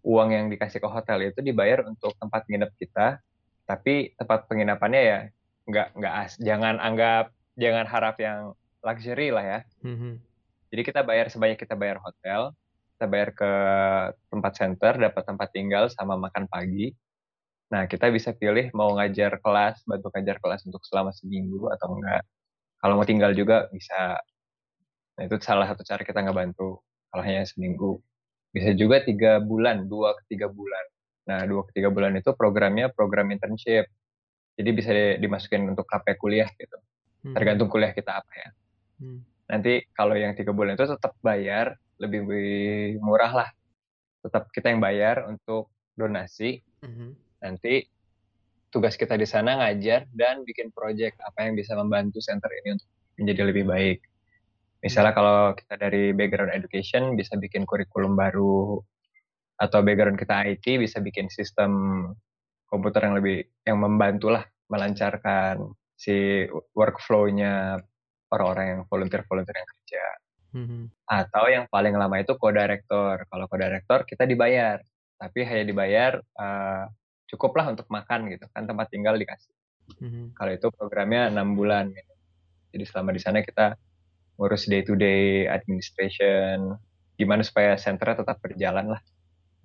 uang 0.00 0.28
yang 0.32 0.46
dikasih 0.48 0.80
ke 0.80 0.88
hotel 0.88 1.28
itu 1.28 1.44
dibayar 1.44 1.84
untuk 1.84 2.16
tempat 2.16 2.48
nginep 2.48 2.72
kita, 2.80 3.20
tapi 3.68 4.14
tempat 4.16 4.46
penginapannya 4.46 5.02
ya 5.02 5.20
nggak 5.66 5.98
nggak 5.98 6.14
as 6.14 6.32
jangan 6.38 6.78
anggap 6.78 7.34
jangan 7.58 7.82
harap 7.90 8.16
yang 8.22 8.54
luxury 8.80 9.34
lah 9.34 9.44
ya. 9.44 9.60
Mm-hmm. 9.82 10.14
Jadi 10.70 10.82
kita 10.86 11.00
bayar 11.02 11.26
sebanyak 11.28 11.58
kita 11.58 11.74
bayar 11.74 11.98
hotel, 11.98 12.54
kita 12.96 13.06
bayar 13.10 13.30
ke 13.34 13.52
tempat 14.30 14.52
center, 14.54 14.92
dapat 14.96 15.22
tempat 15.26 15.48
tinggal 15.50 15.90
sama 15.90 16.14
makan 16.14 16.46
pagi. 16.46 16.94
Nah 17.74 17.90
kita 17.90 18.08
bisa 18.14 18.30
pilih 18.30 18.70
mau 18.70 18.94
ngajar 18.94 19.42
kelas, 19.42 19.82
bantu 19.82 20.14
ngajar 20.14 20.38
kelas 20.38 20.62
untuk 20.70 20.82
selama 20.86 21.10
seminggu 21.10 21.66
atau 21.74 21.98
enggak. 21.98 22.22
Kalau 22.78 22.94
mau 22.94 23.06
tinggal 23.08 23.34
juga 23.34 23.66
bisa. 23.74 24.22
Nah 25.16 25.22
itu 25.24 25.36
salah 25.40 25.66
satu 25.68 25.82
cara 25.82 26.04
kita 26.04 26.20
nggak 26.20 26.36
bantu. 26.36 26.80
Kalau 27.08 27.22
hanya 27.24 27.48
seminggu, 27.48 27.96
bisa 28.52 28.76
juga 28.76 29.00
tiga 29.00 29.40
bulan, 29.40 29.88
dua 29.88 30.16
ke 30.20 30.36
tiga 30.36 30.52
bulan. 30.52 30.84
Nah 31.26 31.44
dua 31.48 31.64
ke 31.64 31.80
tiga 31.80 31.88
bulan 31.88 32.12
itu 32.20 32.30
programnya 32.36 32.92
program 32.92 33.32
internship. 33.32 33.88
Jadi 34.56 34.70
bisa 34.72 34.90
dimasukin 35.20 35.68
untuk 35.68 35.84
KP 35.88 36.16
kuliah 36.16 36.48
gitu. 36.56 36.76
Hmm. 37.24 37.34
Tergantung 37.36 37.68
kuliah 37.68 37.92
kita 37.92 38.20
apa 38.20 38.32
ya. 38.32 38.48
Hmm. 39.00 39.20
Nanti 39.48 39.84
kalau 39.92 40.16
yang 40.16 40.32
tiga 40.36 40.52
bulan 40.56 40.76
itu 40.76 40.88
tetap 40.88 41.16
bayar 41.20 41.76
lebih 42.00 42.24
murah 43.00 43.32
lah. 43.32 43.48
Tetap 44.24 44.48
kita 44.52 44.72
yang 44.72 44.80
bayar 44.80 45.28
untuk 45.28 45.72
donasi. 45.96 46.60
Hmm. 46.80 47.16
Nanti 47.40 47.84
tugas 48.72 48.96
kita 48.96 49.16
di 49.16 49.24
sana 49.24 49.56
ngajar 49.60 50.04
dan 50.12 50.44
bikin 50.44 50.68
project 50.72 51.16
apa 51.24 51.48
yang 51.48 51.56
bisa 51.56 51.72
membantu 51.72 52.20
center 52.20 52.48
ini 52.64 52.76
untuk 52.76 52.88
menjadi 53.16 53.42
lebih 53.48 53.64
baik. 53.64 53.98
Misalnya 54.84 55.12
hmm. 55.12 55.18
kalau 55.18 55.38
kita 55.56 55.74
dari 55.80 56.12
background 56.12 56.52
education 56.52 57.16
bisa 57.16 57.36
bikin 57.40 57.64
kurikulum 57.64 58.14
baru 58.14 58.80
atau 59.56 59.78
background 59.80 60.20
kita 60.20 60.44
IT 60.52 60.66
bisa 60.76 61.00
bikin 61.00 61.32
sistem 61.32 61.72
komputer 62.68 63.08
yang 63.08 63.16
lebih 63.16 63.46
yang 63.64 63.80
membantu 63.80 64.28
lah 64.28 64.44
melancarkan 64.68 65.72
si 65.96 66.44
workflow-nya 66.76 67.80
orang-orang 68.28 68.66
yang 68.68 68.80
volunteer-volunteer 68.90 69.56
yang 69.56 69.70
kerja. 69.70 70.04
Mm-hmm. 70.56 70.82
Atau 71.08 71.44
yang 71.48 71.64
paling 71.72 71.94
lama 71.96 72.16
itu 72.20 72.36
co-director. 72.36 73.24
Kalau 73.28 73.44
co-director 73.48 74.04
kita 74.04 74.28
dibayar, 74.28 74.82
tapi 75.16 75.46
hanya 75.46 75.64
dibayar 75.64 76.12
uh, 76.36 76.84
cukuplah 77.26 77.72
untuk 77.72 77.88
makan 77.88 78.28
gitu 78.30 78.44
kan 78.52 78.68
tempat 78.68 78.92
tinggal 78.92 79.16
dikasih. 79.16 79.54
Mm-hmm. 80.02 80.24
Kalau 80.36 80.52
itu 80.52 80.66
programnya 80.74 81.32
enam 81.32 81.54
bulan. 81.56 81.94
Gitu. 81.94 82.12
Jadi 82.76 82.84
selama 82.84 83.10
di 83.14 83.20
sana 83.22 83.40
kita 83.40 83.78
ngurus 84.36 84.68
day 84.68 84.84
to 84.84 84.96
day 84.96 85.48
administration, 85.48 86.76
gimana 87.16 87.42
supaya 87.44 87.74
senternya 87.80 88.22
tetap 88.24 88.38
berjalan 88.40 88.96
lah. 88.96 89.02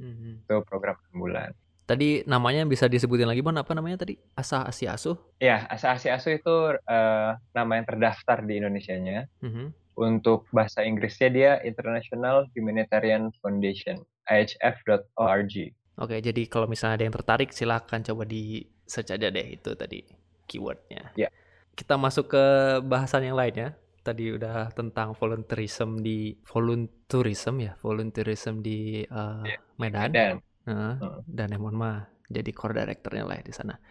Mm-hmm. 0.01 0.47
Itu 0.47 0.55
program 0.65 0.97
bulan. 1.13 1.51
Tadi 1.85 2.23
namanya 2.23 2.63
bisa 2.63 2.87
disebutin 2.87 3.27
lagi 3.27 3.43
Bon, 3.43 3.51
apa 3.51 3.75
namanya 3.75 4.07
tadi? 4.07 4.15
Asa 4.31 4.63
Asi 4.63 4.87
Asuh? 4.87 5.19
Ya, 5.43 5.67
Asa 5.67 5.91
Asi 5.91 6.07
Asuh 6.07 6.39
itu 6.39 6.55
uh, 6.87 7.31
nama 7.51 7.71
yang 7.75 7.85
terdaftar 7.85 8.47
di 8.47 8.63
Indonesia-nya. 8.63 9.27
Mm-hmm. 9.43 9.67
Untuk 9.99 10.47
bahasa 10.55 10.87
Inggrisnya 10.87 11.29
dia 11.29 11.51
International 11.67 12.47
Humanitarian 12.55 13.35
Foundation, 13.43 14.07
ihf.org. 14.31 15.53
Oke, 15.99 16.17
jadi 16.23 16.41
kalau 16.47 16.65
misalnya 16.65 16.95
ada 16.95 17.05
yang 17.11 17.15
tertarik 17.19 17.51
silahkan 17.51 17.99
coba 17.99 18.23
di 18.23 18.63
search 18.87 19.11
aja 19.11 19.27
deh 19.27 19.59
itu 19.59 19.71
tadi 19.75 19.99
keywordnya. 20.47 21.11
Ya. 21.19 21.27
Kita 21.75 21.99
masuk 21.99 22.31
ke 22.31 22.43
bahasan 22.87 23.27
yang 23.27 23.35
lainnya. 23.35 23.75
Tadi 24.01 24.33
udah 24.33 24.73
tentang 24.73 25.13
volunteerism 25.13 26.01
di 26.01 26.33
volunteerism 26.41 27.61
ya, 27.61 27.77
volunteerism 27.77 28.65
di 28.65 29.05
uh, 29.05 29.45
ya, 29.45 29.59
Medan. 29.77 30.09
Medan 30.09 30.35
Uh, 30.61 31.25
dan 31.25 31.49
Emon 31.57 31.73
mah 31.73 32.05
jadi 32.29 32.53
core 32.53 32.77
directornya 32.77 33.25
lah 33.25 33.41
ya 33.41 33.43
di 33.49 33.53
sana. 33.53 33.81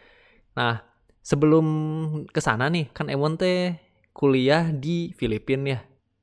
Nah, 0.54 0.78
sebelum 1.18 1.66
ke 2.30 2.38
sana 2.38 2.70
nih, 2.70 2.94
kan 2.94 3.10
Emon 3.10 3.34
teh 3.34 3.74
kuliah 4.14 4.70
di 4.70 5.10
Filipina 5.18 5.66
ya. 5.66 5.80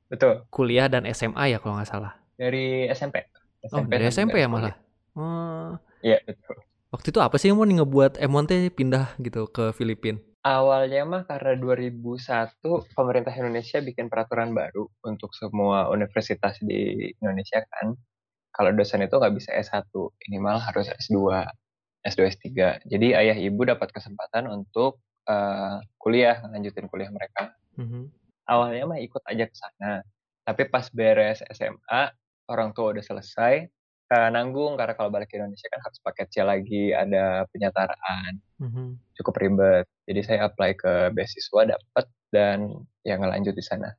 Betul. 0.08 0.48
Kuliah 0.48 0.88
dan 0.88 1.04
SMA 1.12 1.52
ya 1.52 1.60
kalau 1.60 1.76
nggak 1.76 1.90
salah. 1.92 2.16
Dari 2.40 2.88
SMP. 2.88 3.28
SMP 3.60 3.76
oh, 3.76 3.90
dari 3.92 4.04
SMP 4.08 4.40
ya 4.40 4.48
malah. 4.48 4.72
Oh. 5.12 5.76
Iya, 6.00 6.16
betul. 6.24 6.64
Waktu 6.88 7.08
itu 7.12 7.20
apa 7.20 7.36
sih 7.36 7.52
Emon 7.52 7.68
ngebuat 7.68 8.16
Emon 8.16 8.48
teh 8.48 8.72
pindah 8.72 9.20
gitu 9.20 9.52
ke 9.52 9.76
Filipina? 9.76 10.24
Awalnya 10.46 11.02
mah 11.02 11.22
karena 11.26 11.58
2001 11.58 12.62
pemerintah 12.94 13.34
Indonesia 13.34 13.82
bikin 13.82 14.06
peraturan 14.06 14.54
baru 14.54 14.86
untuk 15.02 15.34
semua 15.34 15.90
universitas 15.90 16.56
di 16.62 17.10
Indonesia 17.18 17.58
kan 17.66 17.98
kalau 18.54 18.74
dosen 18.74 19.06
itu 19.06 19.14
nggak 19.14 19.34
bisa 19.38 19.54
S1, 19.54 19.86
minimal 20.26 20.58
harus 20.58 20.90
S2, 20.90 21.46
S2, 22.02 22.20
S3. 22.26 22.46
Jadi 22.90 23.14
ayah 23.14 23.38
ibu 23.38 23.62
dapat 23.62 23.94
kesempatan 23.94 24.50
untuk 24.50 24.98
uh, 25.30 25.78
kuliah, 25.94 26.42
lanjutin 26.50 26.90
kuliah 26.90 27.06
mereka. 27.14 27.54
Mm-hmm. 27.78 28.02
Awalnya 28.50 28.84
mah 28.90 28.98
ikut 28.98 29.22
aja 29.30 29.46
ke 29.46 29.54
sana. 29.54 30.02
Tapi 30.42 30.66
pas 30.66 30.90
beres 30.90 31.38
SMA, 31.54 32.02
orang 32.50 32.74
tua 32.74 32.98
udah 32.98 33.04
selesai, 33.04 33.68
uh, 34.12 34.28
nanggung 34.32 34.76
karena 34.80 34.96
kalau 34.96 35.12
balik 35.12 35.28
ke 35.32 35.36
Indonesia 35.36 35.68
kan 35.68 35.80
harus 35.84 35.98
pakai 36.00 36.24
C 36.32 36.40
lagi, 36.40 36.92
ada 36.92 37.44
penyetaraan, 37.52 38.40
mm-hmm. 38.60 38.88
cukup 39.20 39.34
ribet. 39.40 39.86
Jadi 40.08 40.20
saya 40.24 40.48
apply 40.48 40.70
ke 40.76 40.92
beasiswa, 41.12 41.76
dapat 41.76 42.06
dan 42.32 42.84
ya 43.04 43.16
ngelanjut 43.20 43.54
di 43.56 43.64
sana. 43.64 43.92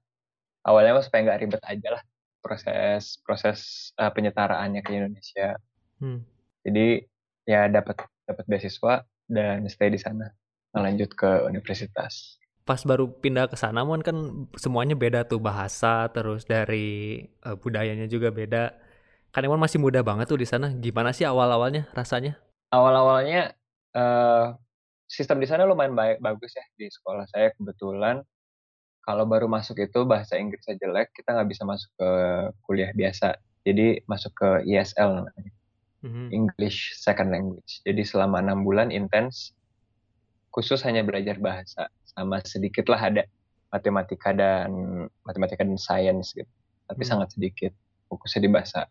Awalnya 0.66 0.98
mah 0.98 1.06
supaya 1.06 1.22
nggak 1.26 1.42
ribet 1.46 1.64
aja 1.66 1.90
lah, 1.98 2.04
proses 2.42 3.22
proses 3.24 3.90
uh, 3.98 4.12
penyetaraannya 4.12 4.82
ke 4.82 4.92
Indonesia. 4.94 5.56
Hmm. 6.02 6.26
Jadi 6.66 7.06
ya 7.48 7.70
dapat 7.70 8.04
dapat 8.26 8.46
beasiswa 8.46 9.06
dan 9.30 9.66
stay 9.70 9.94
di 9.94 10.02
sana, 10.02 10.30
lanjut 10.74 11.14
ke 11.14 11.46
universitas. 11.46 12.38
Pas 12.66 12.86
baru 12.86 13.10
pindah 13.10 13.50
ke 13.50 13.58
sana, 13.58 13.82
mon 13.82 14.06
kan 14.06 14.46
semuanya 14.54 14.94
beda 14.94 15.26
tuh 15.26 15.42
bahasa, 15.42 16.06
terus 16.14 16.46
dari 16.46 17.26
uh, 17.42 17.58
budayanya 17.58 18.06
juga 18.06 18.30
beda. 18.30 18.89
Kan 19.30 19.46
emang 19.46 19.62
masih 19.62 19.78
muda 19.78 20.02
banget 20.02 20.30
tuh 20.30 20.40
di 20.42 20.48
sana. 20.48 20.74
Gimana 20.74 21.14
sih 21.14 21.26
awal-awalnya 21.26 21.86
rasanya? 21.94 22.38
Awal-awalnya 22.74 23.54
uh, 23.94 24.58
sistem 25.10 25.42
di 25.42 25.48
sana 25.50 25.66
lumayan 25.66 25.98
baik 25.98 26.22
bagus 26.22 26.54
ya 26.54 26.66
di 26.78 26.86
sekolah 26.90 27.26
saya 27.30 27.50
kebetulan 27.58 28.22
kalau 29.10 29.26
baru 29.26 29.50
masuk 29.50 29.82
itu 29.82 30.06
bahasa 30.06 30.38
Inggrisnya 30.38 30.78
jelek, 30.78 31.10
kita 31.18 31.34
nggak 31.34 31.50
bisa 31.50 31.66
masuk 31.66 31.90
ke 31.98 32.10
kuliah 32.62 32.94
biasa. 32.94 33.42
Jadi 33.66 34.06
masuk 34.06 34.38
ke 34.38 34.50
ESL 34.70 35.26
namanya. 35.26 35.54
Mm-hmm. 36.06 36.28
English 36.30 36.94
Second 36.94 37.34
Language. 37.34 37.82
Jadi 37.82 38.06
selama 38.06 38.38
enam 38.38 38.62
bulan 38.62 38.94
intens, 38.94 39.58
khusus 40.54 40.86
hanya 40.86 41.02
belajar 41.02 41.42
bahasa, 41.42 41.90
sama 42.06 42.38
sedikit 42.46 42.86
lah 42.86 43.02
ada 43.02 43.26
matematika 43.74 44.30
dan 44.30 44.70
matematika 45.26 45.66
dan 45.66 45.82
sains 45.82 46.30
gitu. 46.38 46.48
Tapi 46.86 47.02
mm 47.02 47.10
sangat 47.10 47.34
sedikit, 47.34 47.74
fokusnya 48.14 48.46
di 48.46 48.52
bahasa. 48.54 48.86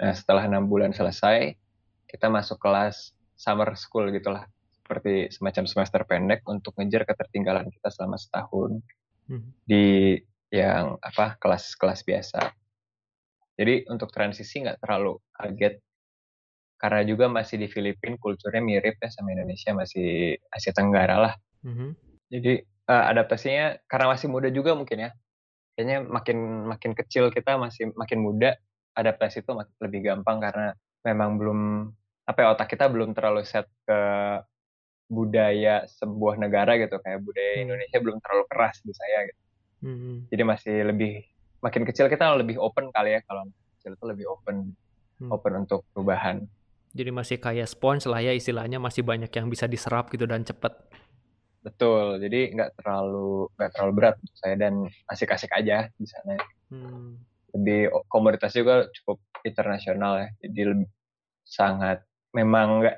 Nah 0.00 0.12
setelah 0.16 0.48
enam 0.48 0.64
bulan 0.66 0.96
selesai, 0.96 1.52
kita 2.08 2.26
masuk 2.32 2.56
kelas 2.56 3.12
summer 3.36 3.76
school 3.76 4.08
gitulah, 4.10 4.48
seperti 4.80 5.28
semacam 5.28 5.64
semester 5.68 6.00
pendek 6.08 6.40
untuk 6.48 6.74
ngejar 6.80 7.04
ketertinggalan 7.04 7.68
kita 7.68 7.92
selama 7.92 8.16
setahun 8.16 8.80
Hmm. 9.30 9.54
di 9.62 10.18
yang 10.50 10.98
apa 10.98 11.38
kelas-kelas 11.38 12.02
biasa. 12.02 12.50
Jadi 13.54 13.86
untuk 13.86 14.10
transisi 14.10 14.58
nggak 14.66 14.82
terlalu 14.82 15.22
kaget 15.30 15.78
karena 16.80 17.06
juga 17.06 17.30
masih 17.30 17.62
di 17.62 17.68
Filipina 17.70 18.18
kulturnya 18.18 18.58
mirip 18.58 18.98
ya 18.98 19.06
sama 19.06 19.30
Indonesia 19.30 19.70
masih 19.70 20.34
Asia 20.50 20.74
Tenggara 20.74 21.16
lah. 21.22 21.34
Mm-hmm. 21.62 21.90
Jadi 22.34 22.52
uh, 22.90 23.04
adaptasinya 23.14 23.78
karena 23.86 24.06
masih 24.10 24.26
muda 24.26 24.50
juga 24.50 24.74
mungkin 24.74 25.06
ya. 25.06 25.10
Kayaknya 25.78 25.98
makin 26.10 26.38
makin 26.66 26.92
kecil 26.98 27.30
kita 27.30 27.54
masih 27.54 27.94
makin 27.94 28.18
muda 28.18 28.58
adaptasi 28.94 29.42
itu 29.46 29.52
lebih 29.80 30.00
gampang 30.06 30.42
karena 30.42 30.74
memang 31.06 31.40
belum 31.40 31.60
apa 32.28 32.38
ya 32.42 32.48
otak 32.54 32.68
kita 32.70 32.86
belum 32.86 33.16
terlalu 33.16 33.42
set 33.42 33.66
ke 33.86 34.00
budaya 35.10 35.82
sebuah 35.90 36.38
negara 36.38 36.78
gitu 36.78 37.02
kayak 37.02 37.18
budaya 37.26 37.52
hmm. 37.58 37.64
Indonesia 37.66 37.98
belum 37.98 38.18
terlalu 38.22 38.44
keras 38.46 38.78
di 38.86 38.94
saya 38.94 39.18
gitu. 39.26 39.40
Hmm. 39.80 40.16
Jadi 40.30 40.42
masih 40.46 40.76
lebih 40.86 41.26
makin 41.60 41.82
kecil 41.82 42.06
kita 42.06 42.30
lebih 42.38 42.56
open 42.62 42.94
kali 42.94 43.18
ya 43.18 43.20
kalau 43.26 43.50
kecil 43.76 43.98
itu 43.98 44.04
lebih 44.06 44.26
open 44.30 44.70
hmm. 45.18 45.30
open 45.34 45.66
untuk 45.66 45.82
perubahan. 45.90 46.46
Jadi 46.94 47.10
masih 47.10 47.36
kayak 47.42 47.70
sponge 47.70 48.06
lah 48.06 48.22
ya 48.22 48.34
istilahnya 48.34 48.78
masih 48.78 49.02
banyak 49.02 49.30
yang 49.30 49.46
bisa 49.50 49.66
diserap 49.66 50.10
gitu 50.14 50.30
dan 50.30 50.46
cepet. 50.46 50.74
Betul. 51.66 52.22
Jadi 52.22 52.54
nggak 52.54 52.78
terlalu 52.78 53.50
nggak 53.58 53.70
terlalu 53.74 53.92
berat 53.98 54.14
untuk 54.22 54.36
saya 54.38 54.54
dan 54.54 54.74
asik-asik 55.10 55.50
aja 55.50 55.90
di 55.98 56.06
sana. 56.06 56.38
Hmm. 56.70 57.18
Lebih 57.54 57.90
komoditas 58.06 58.54
juga 58.54 58.86
cukup 58.90 59.18
internasional 59.42 60.26
ya. 60.26 60.28
Jadi 60.46 60.60
lebih, 60.74 60.88
sangat 61.46 62.06
memang 62.30 62.84
nggak 62.84 62.96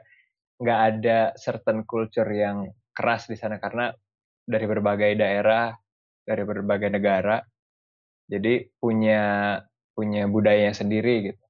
nggak 0.60 0.80
ada 0.92 1.18
certain 1.40 1.82
culture 1.88 2.28
yang 2.28 2.68
keras 2.92 3.26
di 3.26 3.34
sana 3.34 3.56
karena 3.56 3.90
dari 4.44 4.66
berbagai 4.68 5.16
daerah, 5.16 5.72
dari 6.22 6.42
berbagai 6.44 6.92
negara, 6.92 7.40
jadi 8.28 8.68
punya 8.76 9.22
punya 9.96 10.28
budayanya 10.28 10.76
sendiri 10.76 11.32
gitu. 11.32 11.44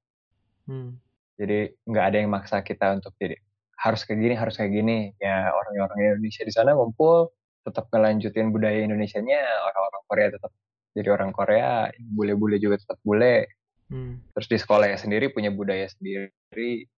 Hmm. 0.70 0.90
Jadi 1.36 1.74
nggak 1.84 2.04
ada 2.06 2.16
yang 2.22 2.30
maksa 2.30 2.62
kita 2.62 2.94
untuk 3.02 3.18
jadi 3.18 3.34
harus 3.82 4.06
kayak 4.06 4.20
gini, 4.22 4.34
harus 4.38 4.54
kayak 4.54 4.72
gini. 4.72 4.96
Ya 5.18 5.50
orang-orang 5.50 5.98
Indonesia 6.16 6.46
di 6.46 6.54
sana 6.54 6.78
ngumpul, 6.78 7.34
tetap 7.66 7.90
ngelanjutin 7.90 8.54
budaya 8.54 8.78
Indonesia-nya 8.82 9.40
orang-orang 9.66 10.02
Korea 10.06 10.28
tetap 10.30 10.52
jadi 10.92 11.08
orang 11.12 11.32
Korea 11.32 11.88
bule-bule 11.98 12.60
juga 12.60 12.80
tetap 12.80 13.00
bule. 13.02 13.48
Hmm. 13.92 14.24
terus 14.32 14.48
di 14.48 14.56
sekolah 14.56 14.88
ya 14.88 14.96
sendiri 14.96 15.28
punya 15.28 15.52
budaya 15.52 15.84
sendiri. 15.84 16.88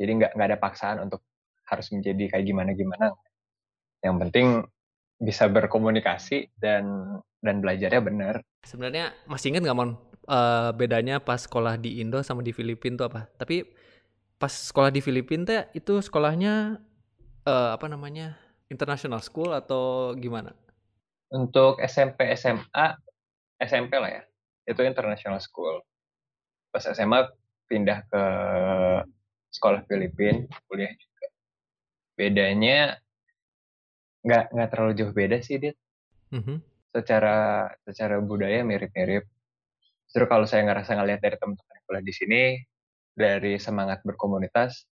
Jadi 0.00 0.10
nggak 0.16 0.32
nggak 0.32 0.48
ada 0.48 0.56
paksaan 0.56 0.96
untuk 1.04 1.20
harus 1.68 1.92
menjadi 1.92 2.32
kayak 2.32 2.44
gimana 2.48 2.72
gimana 2.72 3.12
yang 4.00 4.16
penting 4.20 4.64
bisa 5.20 5.44
berkomunikasi 5.48 6.52
dan 6.56 7.16
dan 7.44 7.60
belajarnya 7.60 8.00
benar. 8.00 8.34
Sebenarnya 8.64 9.12
masih 9.28 9.52
ingat 9.52 9.68
nggak 9.68 9.76
mon? 9.76 9.92
Uh, 10.24 10.72
bedanya 10.72 11.20
pas 11.20 11.44
sekolah 11.44 11.76
di 11.76 12.00
Indo 12.00 12.24
sama 12.24 12.40
di 12.40 12.56
Filipina 12.56 12.96
tuh 12.96 13.12
apa? 13.12 13.28
Tapi 13.36 13.68
pas 14.40 14.48
sekolah 14.48 14.88
di 14.88 15.04
Filipina 15.04 15.44
teh 15.44 15.60
itu 15.76 16.00
sekolahnya 16.00 16.80
uh, 17.44 17.70
apa 17.76 17.86
namanya 17.92 18.40
international 18.72 19.20
school 19.20 19.52
atau 19.52 20.16
gimana? 20.16 20.56
Untuk 21.34 21.82
SMP 21.82 22.30
SMA 22.38 22.86
SMP 23.58 23.98
lah 23.98 24.10
ya 24.20 24.22
itu 24.70 24.80
international 24.86 25.42
school. 25.42 25.82
Pas 26.70 26.86
SMA 26.86 27.26
pindah 27.66 28.06
ke 28.06 28.24
sekolah 29.50 29.82
Filipin 29.90 30.46
kuliah 30.70 30.94
juga. 30.94 31.26
Bedanya 32.14 32.96
nggak 34.24 34.44
nggak 34.54 34.68
terlalu 34.70 34.92
jauh 34.96 35.12
beda 35.12 35.42
sih 35.42 35.58
dia. 35.58 35.74
Mm-hmm. 36.32 36.56
Secara 36.94 37.68
secara 37.82 38.22
budaya 38.22 38.62
mirip-mirip. 38.62 39.26
Justru 40.06 40.24
kalau 40.30 40.46
saya 40.46 40.62
ngerasa 40.64 40.94
ngeliat 40.94 41.18
dari 41.18 41.36
teman-teman 41.36 41.78
kuliah 41.84 42.04
di 42.04 42.14
sini 42.14 42.42
dari 43.14 43.58
semangat 43.58 44.02
berkomunitas 44.06 44.86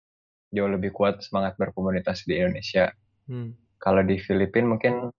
jauh 0.51 0.67
lebih 0.67 0.91
kuat 0.91 1.23
semangat 1.23 1.56
berkomunitas 1.56 2.27
di 2.27 2.38
Indonesia. 2.38 2.91
Hmm. 3.25 3.56
Kalau 3.80 4.04
di 4.04 4.19
Filipina 4.19 4.75
mungkin 4.75 5.10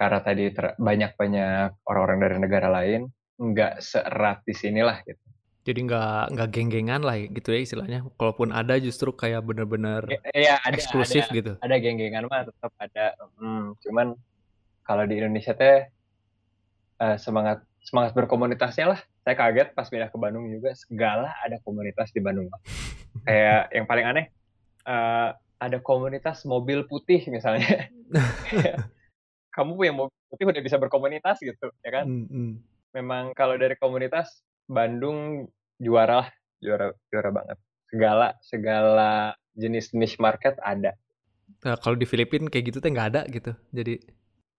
karena 0.00 0.24
tadi 0.24 0.48
banyak-banyak 0.80 1.84
orang-orang 1.84 2.18
dari 2.24 2.36
negara 2.40 2.72
lain 2.72 3.12
nggak 3.36 3.84
seerat 3.84 4.40
di 4.48 4.56
sinilah 4.56 5.04
gitu. 5.04 5.20
Jadi 5.60 5.80
nggak 5.84 6.24
nggak 6.32 6.48
geng-gengan 6.48 7.04
lah 7.04 7.20
gitu 7.20 7.52
ya 7.52 7.60
istilahnya. 7.60 8.08
Kalaupun 8.16 8.48
ada 8.48 8.80
justru 8.80 9.12
kayak 9.12 9.44
bener-bener 9.44 10.08
ya, 10.08 10.20
ya, 10.32 10.54
eksklusif 10.72 11.28
ada, 11.28 11.36
gitu. 11.36 11.52
Ada 11.60 11.76
geng-gengan 11.76 12.24
mah 12.32 12.48
tetap 12.48 12.72
ada. 12.80 13.12
Hmm, 13.36 13.76
cuman 13.84 14.16
kalau 14.88 15.04
di 15.04 15.20
Indonesia 15.20 15.52
teh 15.52 15.92
uh, 17.04 17.20
semangat 17.20 17.60
semangat 17.84 18.16
berkomunitasnya 18.16 18.96
lah. 18.96 19.00
Saya 19.20 19.36
kaget 19.36 19.76
pas 19.76 19.84
pindah 19.84 20.08
ke 20.08 20.16
Bandung 20.16 20.48
juga 20.48 20.72
segala 20.72 21.36
ada 21.44 21.60
komunitas 21.60 22.08
di 22.16 22.24
Bandung. 22.24 22.48
Kayak 23.28 23.68
yang 23.76 23.84
paling 23.84 24.06
aneh 24.08 24.26
uh, 24.88 25.36
ada 25.60 25.76
komunitas 25.84 26.48
mobil 26.48 26.88
putih 26.88 27.20
misalnya. 27.28 27.92
Kamu 29.50 29.74
punya 29.74 29.92
mobil 29.94 30.14
putih 30.30 30.46
udah 30.46 30.62
bisa 30.62 30.76
berkomunitas 30.78 31.42
gitu, 31.42 31.74
ya 31.82 31.90
kan? 31.90 32.04
Mm 32.06 32.26
-hmm. 32.26 32.50
Memang 32.94 33.34
kalau 33.34 33.58
dari 33.58 33.74
komunitas 33.78 34.42
Bandung 34.70 35.50
juara 35.82 36.26
lah, 36.26 36.28
juara 36.62 36.94
juara 37.10 37.30
banget. 37.34 37.58
Segala 37.90 38.26
segala 38.42 39.10
jenis 39.58 39.90
niche 39.90 40.22
market 40.22 40.54
ada. 40.62 40.94
Nah, 41.66 41.74
kalau 41.82 41.98
di 41.98 42.06
Filipina 42.06 42.46
kayak 42.46 42.70
gitu 42.70 42.78
tuh 42.78 42.90
nggak 42.94 43.08
ada 43.14 43.22
gitu. 43.26 43.50
Jadi 43.74 43.98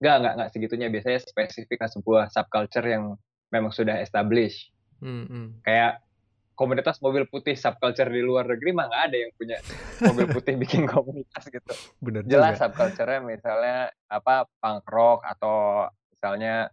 nggak 0.02 0.16
nggak 0.20 0.34
nggak 0.36 0.50
segitunya 0.52 0.88
biasanya 0.92 1.20
spesifik 1.24 1.78
ke 1.80 1.86
sebuah 1.88 2.28
subculture 2.28 2.84
yang 2.84 3.16
memang 3.48 3.72
sudah 3.72 3.96
established. 4.04 4.68
Mm 5.00 5.24
-hmm. 5.24 5.44
Kayak 5.64 6.04
komunitas 6.52 7.00
mobil 7.00 7.24
putih 7.26 7.56
subculture 7.56 8.08
di 8.12 8.20
luar 8.20 8.44
negeri 8.44 8.70
mah 8.76 8.86
nggak 8.88 9.04
ada 9.08 9.16
yang 9.16 9.32
punya 9.34 9.58
mobil 10.04 10.26
putih 10.30 10.54
bikin 10.60 10.84
komunitas 10.84 11.48
gitu. 11.48 11.72
Bener 11.98 12.22
Jelas 12.28 12.60
subculture-nya 12.60 13.20
misalnya 13.24 13.78
apa 14.08 14.46
punk 14.60 14.84
rock 14.88 15.24
atau 15.24 15.88
misalnya 16.12 16.68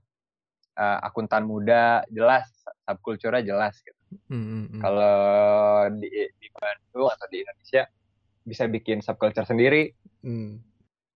uh, 0.75 0.99
akuntan 1.03 1.47
muda 1.47 2.03
jelas 2.11 2.47
subculture-nya 2.85 3.43
jelas 3.43 3.79
gitu. 3.81 4.01
Mm 4.29 4.43
-hmm. 4.43 4.79
Kalau 4.81 5.17
di, 5.95 6.09
di 6.11 6.47
Bandung 6.51 7.09
atau 7.13 7.27
di 7.29 7.37
Indonesia 7.45 7.83
bisa 8.43 8.63
bikin 8.67 8.99
subculture 8.99 9.47
sendiri. 9.47 9.93
Mm. 10.25 10.59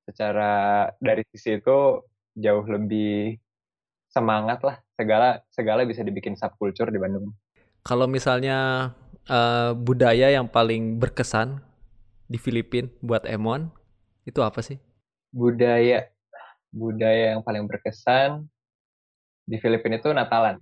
Secara 0.04 0.88
dari 1.00 1.24
sisi 1.32 1.60
itu 1.60 2.04
jauh 2.36 2.66
lebih 2.68 3.40
semangat 4.14 4.62
lah 4.62 4.78
segala 4.94 5.42
segala 5.50 5.90
bisa 5.90 6.06
dibikin 6.06 6.38
subculture 6.38 6.94
di 6.94 7.02
Bandung 7.02 7.34
kalau 7.84 8.08
misalnya 8.08 8.92
uh, 9.28 9.76
budaya 9.76 10.32
yang 10.32 10.48
paling 10.48 10.98
berkesan 10.98 11.60
di 12.32 12.40
Filipina 12.40 12.88
buat 13.04 13.28
Emon 13.28 13.68
itu 14.24 14.40
apa 14.40 14.64
sih? 14.64 14.80
Budaya 15.36 16.08
budaya 16.74 17.38
yang 17.38 17.46
paling 17.46 17.70
berkesan 17.70 18.48
di 19.46 19.60
Filipina 19.60 20.00
itu 20.00 20.10
Natalan. 20.10 20.58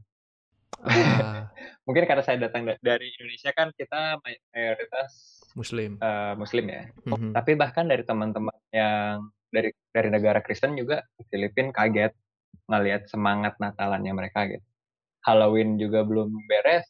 Ah. 0.81 1.47
Mungkin 1.85 2.09
karena 2.09 2.25
saya 2.25 2.37
datang 2.41 2.65
dari 2.81 3.13
Indonesia 3.17 3.53
kan 3.53 3.69
kita 3.77 4.17
mayoritas 4.53 5.41
Muslim. 5.53 6.01
Uh, 6.01 6.33
Muslim 6.39 6.65
ya. 6.67 6.83
Mm-hmm. 7.05 7.31
Tapi 7.37 7.51
bahkan 7.53 7.85
dari 7.85 8.01
teman-teman 8.01 8.55
yang 8.73 9.29
dari 9.51 9.69
dari 9.91 10.09
negara 10.09 10.39
Kristen 10.39 10.73
juga 10.73 11.03
di 11.19 11.23
Filipina 11.27 11.69
kaget 11.75 12.15
ngelihat 12.71 13.11
semangat 13.11 13.59
Natalannya 13.59 14.13
mereka 14.15 14.47
gitu. 14.47 14.63
Halloween 15.21 15.77
juga 15.77 16.01
belum 16.01 16.33
beres, 16.49 16.87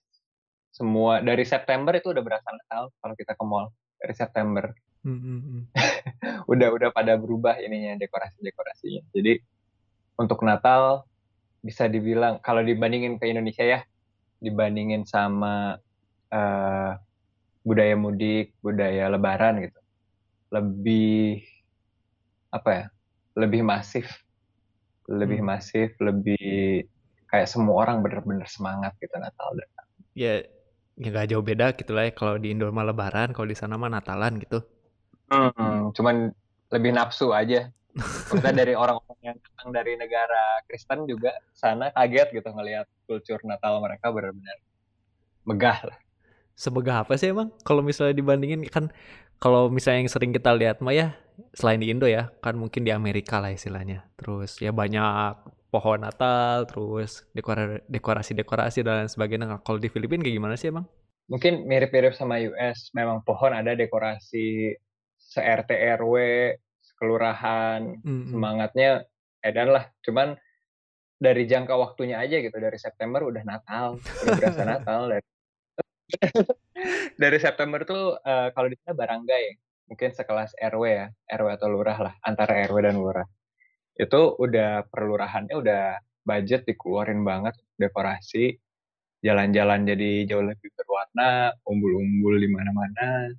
semua 0.71 1.19
dari 1.19 1.43
September 1.43 1.91
itu 1.93 2.15
udah 2.15 2.23
berasa 2.23 2.47
Natal 2.47 2.89
kalau 3.03 3.13
kita 3.19 3.35
ke 3.35 3.43
mall 3.43 3.69
dari 3.99 4.15
September. 4.15 4.71
Mm 5.03 5.19
-hmm. 5.19 5.59
udah 6.51 6.69
udah 6.71 6.89
pada 6.95 7.19
berubah 7.19 7.59
ininya 7.59 7.99
dekorasi-dekorasinya. 7.99 9.03
Jadi 9.11 9.43
untuk 10.15 10.41
Natal 10.47 11.03
bisa 11.61 11.85
dibilang 11.91 12.39
kalau 12.39 12.63
dibandingin 12.63 13.19
ke 13.19 13.29
Indonesia 13.29 13.65
ya, 13.67 13.79
dibandingin 14.39 15.03
sama 15.03 15.77
uh, 16.31 16.91
budaya 17.61 17.93
mudik, 17.93 18.55
budaya 18.63 19.11
Lebaran 19.11 19.61
gitu, 19.61 19.79
lebih 20.49 21.45
apa 22.49 22.69
ya? 22.71 22.85
Lebih 23.31 23.61
masif, 23.63 24.07
lebih 25.07 25.39
hmm. 25.39 25.49
masif, 25.49 25.89
lebih 26.03 26.85
kayak 27.31 27.47
semua 27.47 27.87
orang 27.87 28.03
bener-bener 28.03 28.43
semangat 28.43 28.91
gitu 28.99 29.15
Natal 29.15 29.55
dan 29.55 29.69
ya 30.11 30.43
ya 31.01 31.09
gak 31.09 31.33
jauh 31.33 31.41
beda 31.41 31.73
gitu 31.73 31.97
lah 31.97 32.07
ya. 32.07 32.11
Kalau 32.13 32.37
di 32.37 32.53
Indo 32.53 32.69
mah 32.69 32.85
lebaran 32.85 33.33
kalau 33.33 33.49
di 33.49 33.57
sana 33.57 33.75
mah 33.81 33.89
Natalan 33.89 34.37
gitu. 34.37 34.61
Hmm, 35.33 35.89
cuman 35.97 36.29
lebih 36.69 36.91
nafsu 36.93 37.33
aja. 37.33 37.73
Kita 38.31 38.55
dari 38.55 38.71
orang-orang 38.71 39.19
yang 39.19 39.37
datang 39.41 39.69
dari 39.75 39.99
negara 39.99 40.63
Kristen 40.63 41.03
juga 41.09 41.35
sana 41.51 41.91
kaget 41.91 42.39
gitu 42.39 42.49
ngelihat 42.53 42.87
kultur 43.03 43.41
Natal 43.43 43.83
mereka 43.83 44.13
benar-benar 44.13 44.57
megah 45.43 45.79
lah. 45.91 45.97
Semegah 46.55 47.03
apa 47.03 47.17
sih 47.17 47.33
emang? 47.33 47.51
Kalau 47.65 47.81
misalnya 47.81 48.15
dibandingin 48.15 48.63
kan 48.69 48.93
kalau 49.41 49.67
misalnya 49.67 50.05
yang 50.05 50.11
sering 50.13 50.31
kita 50.31 50.53
lihat 50.53 50.79
mah 50.79 50.93
ya 50.93 51.17
selain 51.57 51.81
di 51.81 51.89
Indo 51.89 52.05
ya 52.05 52.29
kan 52.39 52.53
mungkin 52.55 52.85
di 52.85 52.93
Amerika 52.93 53.41
lah 53.41 53.51
istilahnya. 53.51 54.07
Terus 54.15 54.61
ya 54.61 54.69
banyak 54.71 55.35
pohon 55.71 56.03
Natal, 56.03 56.67
terus 56.67 57.23
dekorasi-dekorasi 57.87 58.83
dan 58.83 59.07
sebagainya. 59.07 59.47
Nah, 59.47 59.59
kalau 59.63 59.79
di 59.79 59.87
Filipina 59.87 60.19
kayak 60.19 60.35
gimana 60.35 60.55
sih 60.59 60.67
emang? 60.67 60.83
Mungkin 61.31 61.63
mirip-mirip 61.63 62.11
sama 62.11 62.43
US. 62.43 62.91
Memang 62.91 63.23
pohon 63.23 63.55
ada 63.55 63.71
dekorasi 63.71 64.75
se-RT 65.15 65.71
RW, 66.03 66.15
kelurahan, 66.99 67.97
mm-hmm. 68.03 68.35
semangatnya 68.35 69.07
edan 69.39 69.71
lah. 69.71 69.87
Cuman 70.03 70.35
dari 71.15 71.47
jangka 71.47 71.71
waktunya 71.79 72.19
aja 72.19 72.43
gitu, 72.43 72.59
dari 72.59 72.75
September 72.75 73.23
udah 73.23 73.47
Natal, 73.47 73.95
udah 73.95 74.35
berasa 74.35 74.63
Natal. 74.75 75.01
Dari, 75.07 75.27
dari 77.23 77.37
September 77.39 77.79
tuh 77.87 78.19
uh, 78.19 78.51
kalau 78.51 78.67
di 78.67 78.75
sana 78.83 78.91
baranggai, 78.91 79.45
mungkin 79.87 80.11
sekelas 80.11 80.51
RW 80.59 80.83
ya, 80.83 81.07
RW 81.31 81.47
atau 81.55 81.71
lurah 81.71 81.95
lah, 81.95 82.13
antara 82.27 82.59
RW 82.67 82.91
dan 82.91 82.99
lurah 82.99 83.27
itu 84.01 84.21
udah 84.41 84.89
perlurahannya 84.89 85.53
udah 85.53 85.83
budget 86.25 86.65
dikeluarin 86.65 87.21
banget 87.21 87.53
dekorasi. 87.77 88.57
Jalan-jalan 89.21 89.85
jadi 89.85 90.25
jauh 90.25 90.41
lebih 90.41 90.73
berwarna 90.73 91.53
umbul-umbul 91.69 92.41
di 92.41 92.49
mana-mana. 92.49 93.29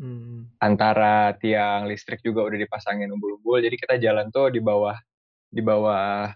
Hmm. 0.00 0.48
antara 0.56 1.36
tiang 1.36 1.84
listrik 1.84 2.24
juga 2.24 2.40
udah 2.48 2.56
dipasangin 2.56 3.12
umbul-umbul 3.12 3.60
jadi 3.60 3.76
kita 3.76 3.94
jalan 4.00 4.32
tuh 4.32 4.48
di 4.48 4.56
bawah 4.62 4.96
di 5.52 5.60
bawah 5.60 6.30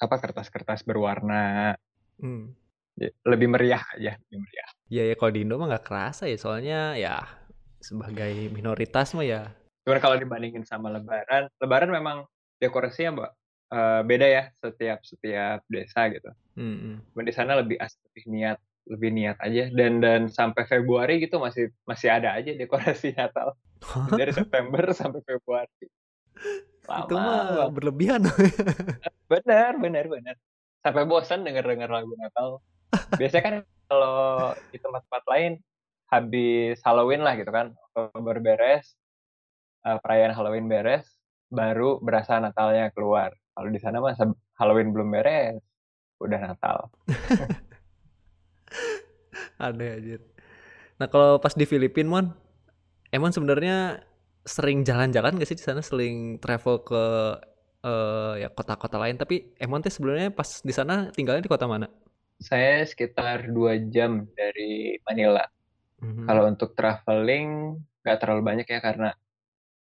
apa 0.00 0.16
kertas-kertas 0.20 0.86
berwarna. 0.86 1.76
Hmm. 2.16 2.54
lebih 3.26 3.50
meriah 3.50 3.82
aja 3.98 4.14
lebih 4.14 4.38
meriah. 4.46 4.70
Iya 4.86 5.02
ya 5.10 5.14
kalau 5.18 5.34
di 5.34 5.42
Indo 5.42 5.58
mah 5.58 5.66
nggak 5.74 5.84
kerasa 5.84 6.30
ya 6.30 6.38
soalnya 6.38 6.94
ya 6.94 7.26
sebagai 7.82 8.48
minoritas 8.54 9.12
mah 9.18 9.26
ya. 9.26 9.50
Cuman 9.82 9.98
kalau 9.98 10.16
dibandingin 10.16 10.62
sama 10.62 10.88
Lebaran 10.94 11.50
Lebaran 11.58 11.90
memang 11.90 12.22
dekorasinya 12.64 13.10
mbak 13.20 13.30
uh, 13.74 14.00
beda 14.06 14.26
ya 14.26 14.44
setiap 14.58 14.98
setiap 15.04 15.60
desa 15.68 16.08
gitu. 16.08 16.30
Hmm. 16.54 17.02
di 17.02 17.32
sana 17.34 17.58
lebih 17.58 17.76
lebih 17.82 18.24
niat 18.30 18.58
lebih 18.84 19.10
niat 19.16 19.40
aja 19.40 19.72
dan 19.72 20.04
dan 20.04 20.28
sampai 20.28 20.68
Februari 20.68 21.18
gitu 21.18 21.40
masih 21.40 21.72
masih 21.88 22.12
ada 22.12 22.36
aja 22.36 22.52
dekorasi 22.52 23.12
Natal 23.18 23.56
dari 24.12 24.32
September 24.38 24.92
sampai 24.92 25.20
Februari. 25.24 25.88
Lama 26.84 27.00
itu 27.08 27.14
mah 27.16 27.72
berlebihan. 27.72 28.20
benar, 29.32 29.80
benar, 29.80 30.04
benar. 30.04 30.36
Sampai 30.84 31.08
bosan 31.08 31.40
denger-denger 31.48 31.88
lagu 31.88 32.12
Natal. 32.20 32.60
Biasanya 33.16 33.44
kan 33.44 33.56
kalau 33.88 34.52
di 34.68 34.76
tempat-tempat 34.76 35.24
lain 35.32 35.52
habis 36.12 36.76
Halloween 36.84 37.24
lah 37.24 37.40
gitu 37.40 37.48
kan, 37.48 37.72
Oktober 37.88 38.36
beres, 38.44 38.92
uh, 39.88 39.96
perayaan 39.96 40.36
Halloween 40.36 40.68
beres, 40.68 41.08
baru 41.54 42.02
berasa 42.02 42.42
Natalnya 42.42 42.90
keluar. 42.90 43.30
Kalau 43.54 43.70
di 43.70 43.78
sana 43.78 44.02
mah 44.02 44.18
Halloween 44.58 44.90
belum 44.90 45.14
beres, 45.14 45.62
udah 46.18 46.40
Natal. 46.50 46.90
Aneh 49.62 49.90
aja. 49.94 50.18
Nah 50.98 51.06
kalau 51.06 51.38
pas 51.38 51.54
di 51.54 51.66
Filipina, 51.66 52.10
Mon, 52.10 52.26
emang 53.14 53.30
sebenarnya 53.30 54.02
sering 54.44 54.84
jalan-jalan 54.84 55.40
gak 55.40 55.48
sih 55.48 55.56
di 55.56 55.64
sana 55.64 55.80
sering 55.80 56.36
travel 56.36 56.84
ke 56.84 57.04
uh, 57.84 58.34
ya 58.36 58.52
kota-kota 58.52 59.00
lain 59.00 59.16
tapi 59.16 59.56
Emon 59.56 59.80
teh 59.80 59.92
sebelumnya 59.92 60.28
pas 60.32 60.60
di 60.60 60.72
sana 60.72 61.08
tinggalnya 61.12 61.44
di 61.44 61.52
kota 61.52 61.64
mana? 61.64 61.88
Saya 62.40 62.84
sekitar 62.84 63.48
dua 63.48 63.78
jam 63.88 64.26
dari 64.34 64.98
Manila. 65.06 65.44
Mm-hmm. 66.02 66.26
Kalau 66.28 66.42
untuk 66.50 66.70
traveling 66.76 67.78
nggak 68.04 68.18
terlalu 68.20 68.42
banyak 68.44 68.66
ya 68.68 68.80
karena 68.84 69.10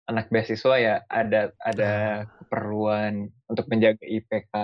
anak 0.07 0.31
beasiswa 0.31 0.75
ya 0.79 0.95
ada 1.11 1.51
ada 1.61 1.91
ah. 1.91 2.17
keperluan 2.39 3.27
untuk 3.51 3.67
menjaga 3.67 4.03
IPK 4.07 4.55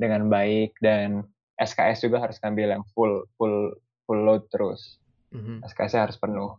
dengan 0.00 0.26
baik 0.32 0.74
dan 0.80 1.28
SKS 1.60 2.08
juga 2.08 2.24
harus 2.24 2.40
ngambil 2.40 2.80
yang 2.80 2.84
full 2.96 3.28
full 3.36 3.76
full 4.08 4.20
load 4.24 4.48
terus. 4.48 4.98
Mm-hmm. 5.32 5.64
SKS 5.68 5.94
harus 5.96 6.16
penuh. 6.18 6.56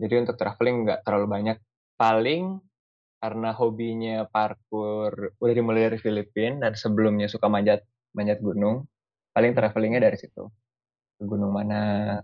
Jadi 0.00 0.14
untuk 0.16 0.36
traveling 0.40 0.88
nggak 0.88 1.00
terlalu 1.04 1.26
banyak. 1.28 1.56
Paling 2.00 2.58
karena 3.20 3.52
hobinya 3.52 4.24
parkour 4.24 5.36
udah 5.36 5.54
dimulai 5.54 5.92
dari 5.92 6.00
Filipina 6.00 6.64
dan 6.64 6.72
sebelumnya 6.72 7.28
suka 7.28 7.46
manjat 7.52 7.84
manjat 8.16 8.40
gunung. 8.40 8.88
Paling 9.36 9.52
travelingnya 9.52 10.00
dari 10.02 10.16
situ. 10.16 10.48
Ke 11.20 11.22
gunung 11.28 11.52
mana, 11.52 12.16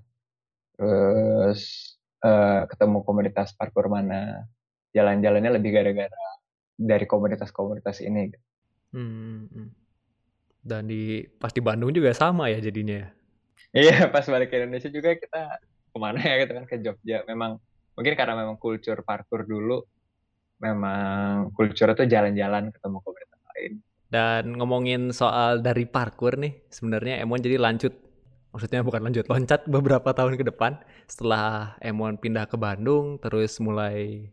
terus 0.74 1.94
uh, 2.24 2.64
ketemu 2.66 3.04
komunitas 3.04 3.52
parkour 3.54 3.92
mana. 3.92 4.48
Jalan-jalannya 4.96 5.60
lebih 5.60 5.76
gara-gara 5.76 6.24
dari 6.80 7.04
komunitas-komunitas 7.04 8.00
ini. 8.00 8.32
Hmm, 8.96 9.44
hmm. 9.52 9.68
Dan 10.64 10.88
di 10.88 11.28
pas 11.36 11.52
di 11.52 11.60
Bandung 11.60 11.92
juga 11.92 12.16
sama 12.16 12.48
ya 12.48 12.58
jadinya. 12.64 13.04
Ya? 13.04 13.08
Iya, 13.76 13.96
pas 14.14 14.24
balik 14.24 14.48
ke 14.48 14.56
Indonesia 14.56 14.88
juga 14.88 15.12
kita 15.12 15.60
ke 15.92 15.98
mana 16.00 16.16
ya 16.24 16.34
gitu 16.40 16.52
kan 16.56 16.64
ke 16.64 16.76
Jogja. 16.80 17.28
Memang 17.28 17.60
mungkin 17.96 18.12
karena 18.12 18.36
memang 18.36 18.60
kultur 18.60 19.00
parkour 19.02 19.48
dulu 19.48 19.80
memang 20.60 21.52
kultur 21.56 21.96
itu 21.96 22.04
jalan-jalan 22.04 22.68
ketemu 22.68 22.96
komunitas 23.00 23.40
lain 23.56 23.72
dan 24.12 24.42
ngomongin 24.54 25.10
soal 25.10 25.64
dari 25.64 25.88
parkour 25.88 26.36
nih 26.36 26.60
sebenarnya 26.68 27.24
Emon 27.24 27.40
jadi 27.40 27.56
lanjut 27.56 27.96
maksudnya 28.52 28.84
bukan 28.84 29.00
lanjut 29.04 29.24
loncat 29.28 29.64
beberapa 29.68 30.12
tahun 30.12 30.36
ke 30.36 30.44
depan 30.52 30.80
setelah 31.08 31.76
Emon 31.80 32.20
pindah 32.20 32.44
ke 32.46 32.56
Bandung 32.60 33.16
terus 33.20 33.56
mulai 33.58 34.28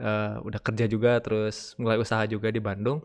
uh, 0.00 0.40
udah 0.42 0.60
kerja 0.62 0.88
juga 0.90 1.18
terus 1.20 1.78
mulai 1.78 1.98
usaha 2.00 2.22
juga 2.26 2.50
di 2.50 2.58
Bandung 2.62 3.02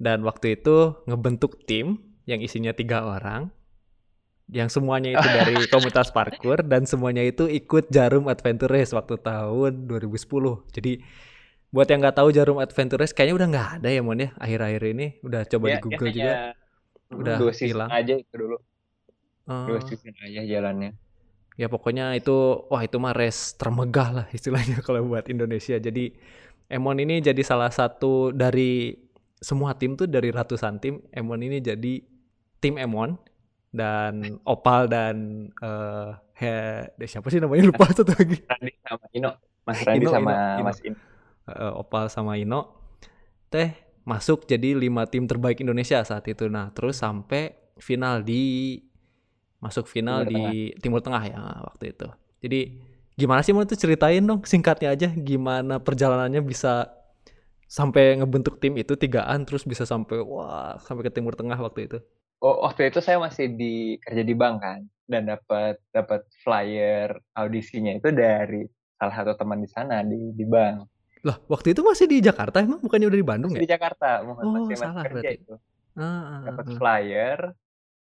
dan 0.00 0.24
waktu 0.24 0.56
itu 0.60 0.96
ngebentuk 1.04 1.64
tim 1.68 2.00
yang 2.24 2.40
isinya 2.40 2.72
tiga 2.72 3.04
orang 3.04 3.52
yang 4.50 4.66
semuanya 4.66 5.14
itu 5.14 5.28
dari 5.30 5.54
komunitas 5.72 6.10
parkour 6.10 6.66
dan 6.66 6.82
semuanya 6.84 7.22
itu 7.22 7.46
ikut 7.46 7.88
Jarum 7.88 8.26
Adventure 8.26 8.70
Race 8.70 8.90
waktu 8.90 9.14
tahun 9.22 9.86
2010. 9.86 10.74
Jadi 10.74 10.92
buat 11.70 11.86
yang 11.86 12.02
nggak 12.02 12.18
tahu 12.18 12.34
Jarum 12.34 12.58
Adventure 12.58 12.98
Race 12.98 13.14
kayaknya 13.14 13.34
udah 13.38 13.46
nggak 13.46 13.68
ada 13.78 13.88
ya 13.94 14.02
Mon 14.02 14.18
ya 14.18 14.34
akhir-akhir 14.42 14.82
ini 14.90 15.06
udah 15.22 15.46
coba 15.46 15.64
ya, 15.70 15.74
di 15.78 15.78
Google 15.86 16.08
ya, 16.10 16.14
juga 16.14 16.34
udah 17.10 17.36
dua 17.38 17.52
hilang 17.54 17.90
aja 17.94 18.14
itu 18.18 18.34
dulu. 18.34 18.58
Uh, 19.46 19.66
dua 19.66 19.80
season 19.86 20.14
aja 20.18 20.40
jalannya. 20.46 20.90
Ya 21.60 21.68
pokoknya 21.68 22.16
itu 22.16 22.64
wah 22.72 22.80
itu 22.80 22.96
mah 22.96 23.12
race 23.12 23.52
termegah 23.60 24.08
lah 24.16 24.26
istilahnya 24.36 24.80
kalau 24.80 25.04
buat 25.04 25.28
Indonesia. 25.28 25.76
Jadi 25.76 26.16
Emon 26.70 26.96
ini 26.96 27.20
jadi 27.20 27.42
salah 27.44 27.68
satu 27.68 28.32
dari 28.32 28.96
semua 29.36 29.76
tim 29.76 29.92
tuh 29.92 30.08
dari 30.08 30.32
ratusan 30.32 30.80
tim 30.80 31.04
Emon 31.12 31.44
ini 31.44 31.60
jadi 31.60 32.00
tim 32.64 32.80
Emon 32.80 33.20
dan 33.68 34.40
Opal 34.48 34.88
dan 34.88 35.48
uh, 35.60 36.16
he, 36.32 36.88
siapa 37.04 37.28
sih 37.28 37.44
namanya 37.44 37.68
lupa 37.68 37.92
satu 37.92 38.16
lagi. 38.16 38.40
Randi 38.48 38.72
sama 38.80 39.06
Ino. 39.12 39.30
Mas 39.68 39.78
Randi 39.86 40.06
Ino, 40.08 40.10
sama 40.16 40.30
Ino, 40.32 40.64
Mas 40.64 40.78
Ino. 40.80 40.96
Uh, 41.44 41.72
Opal 41.76 42.04
sama 42.08 42.32
Ino 42.40 42.60
teh 43.50 43.74
masuk 44.08 44.48
jadi 44.48 44.72
lima 44.78 45.04
tim 45.04 45.28
terbaik 45.28 45.60
Indonesia 45.60 46.00
saat 46.00 46.24
itu. 46.24 46.48
Nah, 46.48 46.72
terus 46.72 47.02
sampai 47.04 47.52
final 47.76 48.24
di 48.24 48.76
masuk 49.60 49.86
final 49.86 50.24
Timur 50.24 50.32
di 50.32 50.40
Tengah. 50.40 50.80
Timur 50.82 51.00
Tengah 51.04 51.22
ya 51.28 51.42
waktu 51.68 51.84
itu. 51.92 52.08
Jadi 52.40 52.60
gimana 53.20 53.40
sih 53.44 53.52
mau 53.52 53.68
tuh 53.68 53.76
ceritain 53.76 54.24
dong 54.24 54.40
singkatnya 54.48 54.96
aja 54.96 55.08
gimana 55.12 55.76
perjalanannya 55.76 56.40
bisa 56.40 56.88
sampai 57.68 58.16
ngebentuk 58.16 58.56
tim 58.58 58.74
itu 58.80 58.96
tigaan 58.96 59.44
terus 59.44 59.62
bisa 59.68 59.84
sampai 59.84 60.24
wah 60.24 60.80
sampai 60.80 61.04
ke 61.06 61.12
Timur 61.12 61.36
Tengah 61.36 61.60
waktu 61.60 61.84
itu 61.86 61.98
oh, 62.40 62.64
waktu 62.64 62.88
itu 62.88 62.98
saya 63.04 63.20
masih 63.20 63.52
di 63.52 64.00
kerja 64.00 64.24
di 64.24 64.32
bank 64.32 64.56
kan 64.64 64.80
dan 65.04 65.28
dapat 65.28 65.76
dapat 65.92 66.24
flyer 66.40 67.12
audisinya 67.36 67.92
itu 67.92 68.08
dari 68.10 68.64
salah 69.00 69.14
satu 69.16 69.32
teman 69.36 69.64
di 69.64 69.68
sana 69.68 70.04
di 70.04 70.36
di 70.36 70.44
bank. 70.44 70.84
Lah, 71.20 71.36
waktu 71.48 71.76
itu 71.76 71.84
masih 71.84 72.08
di 72.08 72.20
Jakarta 72.24 72.64
emang 72.64 72.80
bukannya 72.80 73.08
udah 73.08 73.20
di 73.20 73.28
Bandung 73.28 73.52
masih 73.52 73.60
ya? 73.60 73.66
Di 73.68 73.72
Jakarta, 73.76 74.08
oh, 74.24 74.40
masih 74.40 74.76
salah 74.76 75.04
kerja 75.04 75.20
berarti. 75.20 75.36
itu. 75.36 75.54
Ah, 75.96 76.04
ah 76.04 76.40
dapat 76.48 76.64
ah. 76.64 76.76
flyer, 76.80 77.38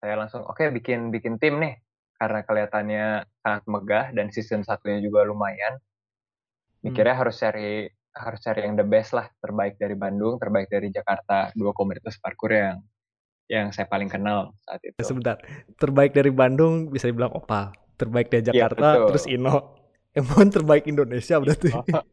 saya 0.06 0.22
langsung 0.22 0.46
oke 0.46 0.62
okay, 0.62 0.70
bikin 0.70 1.10
bikin 1.10 1.42
tim 1.42 1.58
nih 1.58 1.82
karena 2.22 2.46
kelihatannya 2.46 3.26
sangat 3.42 3.64
megah 3.66 4.06
dan 4.14 4.30
season 4.30 4.62
satunya 4.62 5.02
juga 5.02 5.26
lumayan. 5.26 5.82
Mikirnya 6.86 7.18
hmm. 7.18 7.22
harus 7.26 7.36
cari 7.42 7.90
harus 8.14 8.40
cari 8.46 8.64
yang 8.64 8.78
the 8.78 8.86
best 8.86 9.18
lah, 9.18 9.26
terbaik 9.42 9.82
dari 9.82 9.98
Bandung, 9.98 10.38
terbaik 10.38 10.70
dari 10.70 10.94
Jakarta, 10.94 11.50
dua 11.58 11.74
komunitas 11.74 12.22
parkour 12.22 12.54
yang 12.54 12.78
yang 13.50 13.74
saya 13.74 13.90
paling 13.90 14.08
kenal 14.08 14.54
saat 14.62 14.80
itu. 14.86 14.96
Sebentar, 15.02 15.42
terbaik 15.82 16.14
dari 16.14 16.30
Bandung 16.30 16.94
bisa 16.94 17.10
dibilang 17.10 17.34
Opal, 17.34 17.74
terbaik 17.98 18.30
dari 18.30 18.46
iya, 18.46 18.70
Jakarta 18.70 18.88
ya, 19.02 19.06
terus 19.10 19.26
Ino, 19.26 19.56
emang 20.22 20.54
terbaik 20.54 20.86
Indonesia 20.86 21.42
berarti. 21.42 21.74
Oh. 21.74 21.84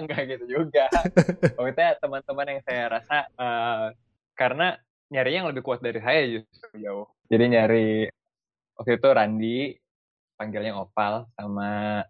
Enggak 0.00 0.20
gitu 0.28 0.44
juga. 0.60 0.88
Pokoknya 1.56 1.96
teman-teman 2.00 2.46
yang 2.56 2.60
saya 2.64 2.82
rasa 3.00 3.16
uh, 3.36 3.92
karena 4.36 4.76
nyari 5.12 5.36
yang 5.36 5.46
lebih 5.52 5.60
kuat 5.60 5.84
dari 5.84 6.00
saya 6.00 6.24
justru 6.24 6.80
jauh. 6.80 7.04
Jadi 7.28 7.44
nyari 7.52 8.08
waktu 8.80 8.96
itu 8.96 9.08
Randi 9.12 9.56
panggilnya 10.40 10.72
Opal 10.80 11.28
sama 11.36 12.00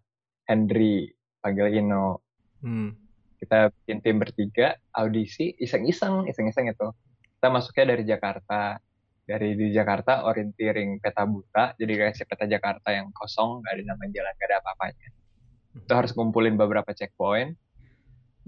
Henry 0.47 1.11
panggil 1.43 1.83
Ino. 1.83 2.23
Hmm. 2.62 2.95
Kita 3.43 3.75
bikin 3.75 3.99
tim 4.07 4.23
bertiga 4.23 4.79
audisi 4.95 5.51
iseng-iseng 5.59 6.31
iseng-iseng 6.31 6.71
itu. 6.71 6.95
Kita 7.38 7.51
masuknya 7.51 7.99
dari 7.99 8.05
Jakarta. 8.07 8.79
Dari 9.23 9.55
di 9.55 9.71
Jakarta 9.71 10.27
orienteering 10.27 10.99
peta 10.99 11.23
buta 11.23 11.79
jadi 11.79 11.95
kayak 11.95 12.15
si 12.19 12.27
peta 12.27 12.43
Jakarta 12.43 12.91
yang 12.91 13.15
kosong 13.15 13.62
nggak 13.62 13.79
ada 13.79 13.83
nama 13.95 14.05
jalan 14.11 14.33
nggak 14.35 14.49
ada 14.51 14.57
apa-apanya. 14.62 15.09
Itu 15.79 15.93
harus 15.95 16.11
kumpulin 16.15 16.55
beberapa 16.59 16.91
checkpoint. 16.91 17.55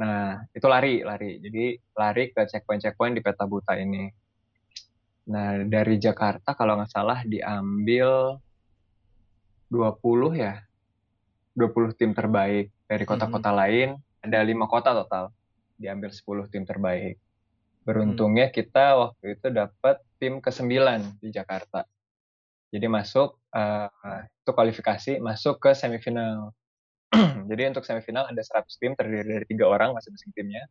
Nah 0.03 0.43
itu 0.51 0.67
lari 0.67 1.07
lari. 1.07 1.39
Jadi 1.39 1.79
lari 1.95 2.31
ke 2.35 2.43
checkpoint 2.51 2.83
checkpoint 2.83 3.15
di 3.15 3.23
peta 3.23 3.47
buta 3.47 3.79
ini 3.79 4.24
nah 5.25 5.57
dari 5.65 5.97
Jakarta 5.97 6.53
kalau 6.53 6.77
nggak 6.77 6.93
salah 6.93 7.25
diambil 7.25 8.37
20 9.73 10.37
ya 10.37 10.61
20 11.57 11.97
tim 11.97 12.13
terbaik 12.13 12.69
dari 12.85 13.05
kota-kota 13.09 13.51
hmm. 13.51 13.59
lain 13.59 13.89
ada 14.25 14.41
lima 14.45 14.69
kota 14.69 14.93
total 14.93 15.33
diambil 15.79 16.11
10 16.11 16.49
tim 16.53 16.65
terbaik. 16.65 17.21
Beruntungnya 17.85 18.49
hmm. 18.49 18.55
kita 18.55 18.87
waktu 18.97 19.37
itu 19.37 19.47
dapat 19.53 20.01
tim 20.17 20.41
ke-9 20.41 20.73
di 21.21 21.29
Jakarta. 21.29 21.85
Jadi 22.73 22.87
masuk 22.89 23.39
uh, 23.55 24.23
itu 24.25 24.51
kualifikasi 24.51 25.13
masuk 25.21 25.61
ke 25.61 25.71
semifinal. 25.77 26.51
Jadi 27.51 27.63
untuk 27.71 27.85
semifinal 27.87 28.27
ada 28.27 28.41
100 28.41 28.67
tim 28.81 28.97
terdiri 28.97 29.39
dari 29.39 29.47
tiga 29.47 29.69
orang 29.69 29.95
masing-masing 29.95 30.33
timnya. 30.35 30.65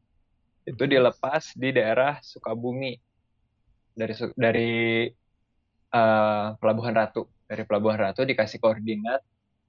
Itu 0.66 0.90
dilepas 0.90 1.54
di 1.56 1.70
daerah 1.72 2.20
Sukabumi 2.20 2.98
dari 3.94 4.14
dari 4.36 4.72
uh, 5.94 6.48
Pelabuhan 6.58 6.94
Ratu. 6.98 7.30
Dari 7.46 7.64
Pelabuhan 7.64 8.00
Ratu 8.02 8.26
dikasih 8.26 8.58
koordinat 8.58 9.22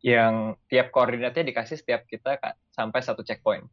yang 0.04 0.52
tiap 0.68 0.92
koordinatnya 0.92 1.48
dikasih 1.48 1.80
setiap 1.80 2.04
kita 2.04 2.36
sampai 2.72 3.00
satu 3.00 3.24
checkpoint. 3.24 3.64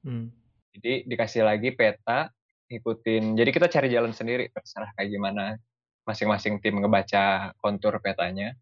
Hmm. 0.00 0.32
Jadi 0.74 1.04
dikasih 1.04 1.44
lagi 1.44 1.76
peta, 1.76 2.32
ikutin. 2.72 3.36
Jadi 3.36 3.50
kita 3.52 3.68
cari 3.68 3.88
jalan 3.92 4.16
sendiri, 4.16 4.48
terserah 4.48 4.90
kayak 4.96 5.12
gimana 5.12 5.60
masing-masing 6.08 6.60
tim 6.60 6.80
ngebaca 6.80 7.52
kontur 7.60 8.00
petanya. 8.00 8.56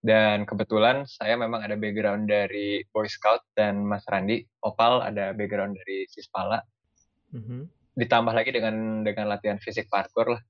Dan 0.00 0.48
kebetulan 0.48 1.04
saya 1.04 1.36
memang 1.36 1.60
ada 1.60 1.76
background 1.76 2.24
dari 2.24 2.80
Boy 2.88 3.04
Scout 3.04 3.44
dan 3.52 3.84
Mas 3.84 4.04
Randi. 4.08 4.40
Opal 4.64 5.04
ada 5.04 5.36
background 5.36 5.76
dari 5.76 6.08
Sispala. 6.08 6.60
Mm 7.36 7.42
-hmm. 7.44 7.62
Ditambah 8.00 8.32
lagi 8.32 8.48
dengan 8.52 9.04
dengan 9.04 9.28
latihan 9.28 9.60
fisik 9.60 9.92
parkour 9.92 10.36
lah. 10.36 10.42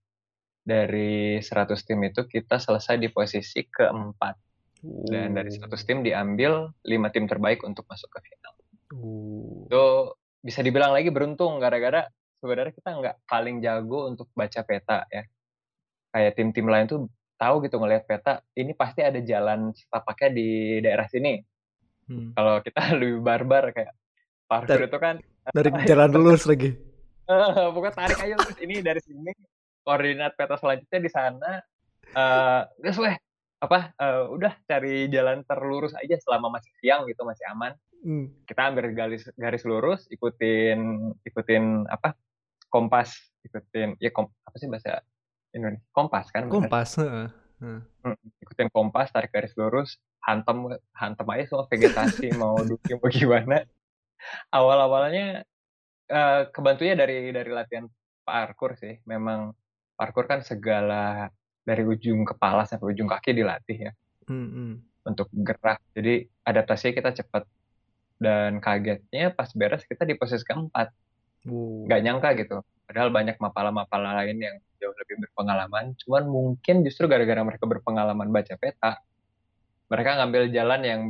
Dari 0.61 1.41
100 1.41 1.73
tim 1.87 2.01
itu 2.05 2.21
kita 2.29 2.61
selesai 2.61 3.01
di 3.01 3.09
posisi 3.09 3.65
keempat. 3.65 4.35
Uh. 4.85 5.09
Dan 5.09 5.37
dari 5.37 5.51
100 5.53 5.67
tim 5.89 6.05
diambil 6.05 6.73
5 6.85 7.15
tim 7.15 7.25
terbaik 7.29 7.65
untuk 7.65 7.85
masuk 7.89 8.09
ke 8.13 8.19
final. 8.25 8.53
Uh. 8.95 9.67
Itu 9.67 9.85
bisa 10.41 10.61
dibilang 10.65 10.97
lagi 10.97 11.13
beruntung 11.13 11.61
gara-gara 11.61 12.09
sebenarnya 12.41 12.73
kita 12.73 12.91
nggak 12.97 13.17
paling 13.29 13.61
jago 13.61 14.09
untuk 14.09 14.29
baca 14.33 14.61
peta 14.65 15.05
ya. 15.09 15.25
Kayak 16.11 16.33
tim-tim 16.37 16.67
lain 16.67 16.87
tuh 16.91 17.07
tahu 17.41 17.65
gitu 17.65 17.81
ngelihat 17.81 18.05
peta 18.05 18.45
ini 18.53 18.77
pasti 18.77 19.01
ada 19.01 19.17
jalan 19.25 19.73
setapaknya 19.73 20.29
di 20.37 20.49
daerah 20.85 21.09
sini 21.09 21.41
hmm. 22.13 22.37
kalau 22.37 22.61
kita 22.61 22.81
lebih 23.01 23.25
barbar 23.25 23.73
kayak 23.73 23.97
parkour 24.45 24.77
dari, 24.77 24.85
itu 24.85 24.99
kan 25.01 25.17
dari 25.57 25.71
jalan 25.91 26.09
lurus 26.13 26.45
lagi 26.45 26.77
pokoknya 27.73 27.95
tarik 27.97 28.19
aja 28.21 28.35
terus 28.45 28.59
ini 28.61 28.85
dari 28.85 29.01
sini 29.01 29.33
koordinat 29.85 30.37
peta 30.37 30.57
selanjutnya 30.61 31.01
di 31.01 31.11
sana 31.11 31.53
uh, 32.17 32.63
weh 32.81 33.17
apa 33.61 33.93
uh, 34.01 34.33
udah 34.33 34.57
cari 34.65 35.13
jalan 35.13 35.45
terlurus 35.45 35.93
aja 36.01 36.17
selama 36.17 36.57
masih 36.57 36.73
siang 36.81 37.05
gitu 37.05 37.29
masih 37.29 37.45
aman 37.53 37.77
hmm. 38.01 38.49
kita 38.49 38.73
ambil 38.73 38.89
garis 38.97 39.29
garis 39.37 39.65
lurus 39.69 40.09
ikutin 40.09 41.13
ikutin 41.29 41.85
apa 41.93 42.17
kompas 42.73 43.13
ikutin 43.45 44.01
ya 44.01 44.09
kom, 44.17 44.33
apa 44.49 44.57
sih 44.57 44.69
bahasa 44.69 45.05
Indonesia 45.53 45.85
kompas 45.93 46.33
kan 46.33 46.49
kompas 46.49 46.97
Hmm. 47.61 47.85
ikutin 48.41 48.73
kompas 48.73 49.13
tarik 49.13 49.37
garis 49.37 49.53
lurus 49.53 50.01
hantem 50.25 50.81
hantem 50.97 51.29
aja 51.29 51.45
semua 51.45 51.69
vegetasi 51.69 52.33
mau 52.41 52.57
dukung 52.65 52.97
mau 52.97 53.13
gimana 53.13 53.69
awal 54.49 54.81
awalnya 54.81 55.45
uh, 56.09 56.49
kebantunya 56.49 56.97
dari 56.97 57.29
dari 57.29 57.53
latihan 57.53 57.85
parkur 58.25 58.81
sih 58.81 58.97
memang 59.05 59.53
parkur 60.01 60.25
kan 60.25 60.41
segala 60.41 61.29
dari 61.61 61.85
ujung 61.85 62.25
kepala 62.25 62.65
sampai 62.65 62.97
ujung 62.97 63.05
kaki 63.05 63.37
dilatih 63.37 63.79
ya 63.91 63.93
hmm, 64.33 64.49
hmm. 64.49 64.73
untuk 65.05 65.29
gerak 65.45 65.85
jadi 65.93 66.25
adaptasinya 66.49 66.97
kita 66.97 67.11
cepat 67.21 67.45
dan 68.17 68.65
kagetnya 68.65 69.37
pas 69.37 69.53
beres 69.53 69.85
kita 69.85 70.09
di 70.09 70.17
posisi 70.17 70.49
keempat 70.49 70.89
nggak 71.45 72.01
nyangka 72.01 72.29
gitu 72.41 72.65
padahal 72.89 73.13
banyak 73.13 73.37
mapala-mapala 73.37 74.17
lain 74.25 74.41
yang 74.41 74.57
jauh 74.81 74.97
lebih 74.97 75.29
berpengalaman. 75.29 75.93
Cuman 76.01 76.25
mungkin 76.27 76.83
justru 76.83 77.05
gara-gara 77.07 77.45
mereka 77.45 77.69
berpengalaman 77.69 78.33
baca 78.33 78.57
peta, 78.57 78.99
mereka 79.93 80.11
ngambil 80.19 80.43
jalan 80.51 80.81
yang 80.83 81.01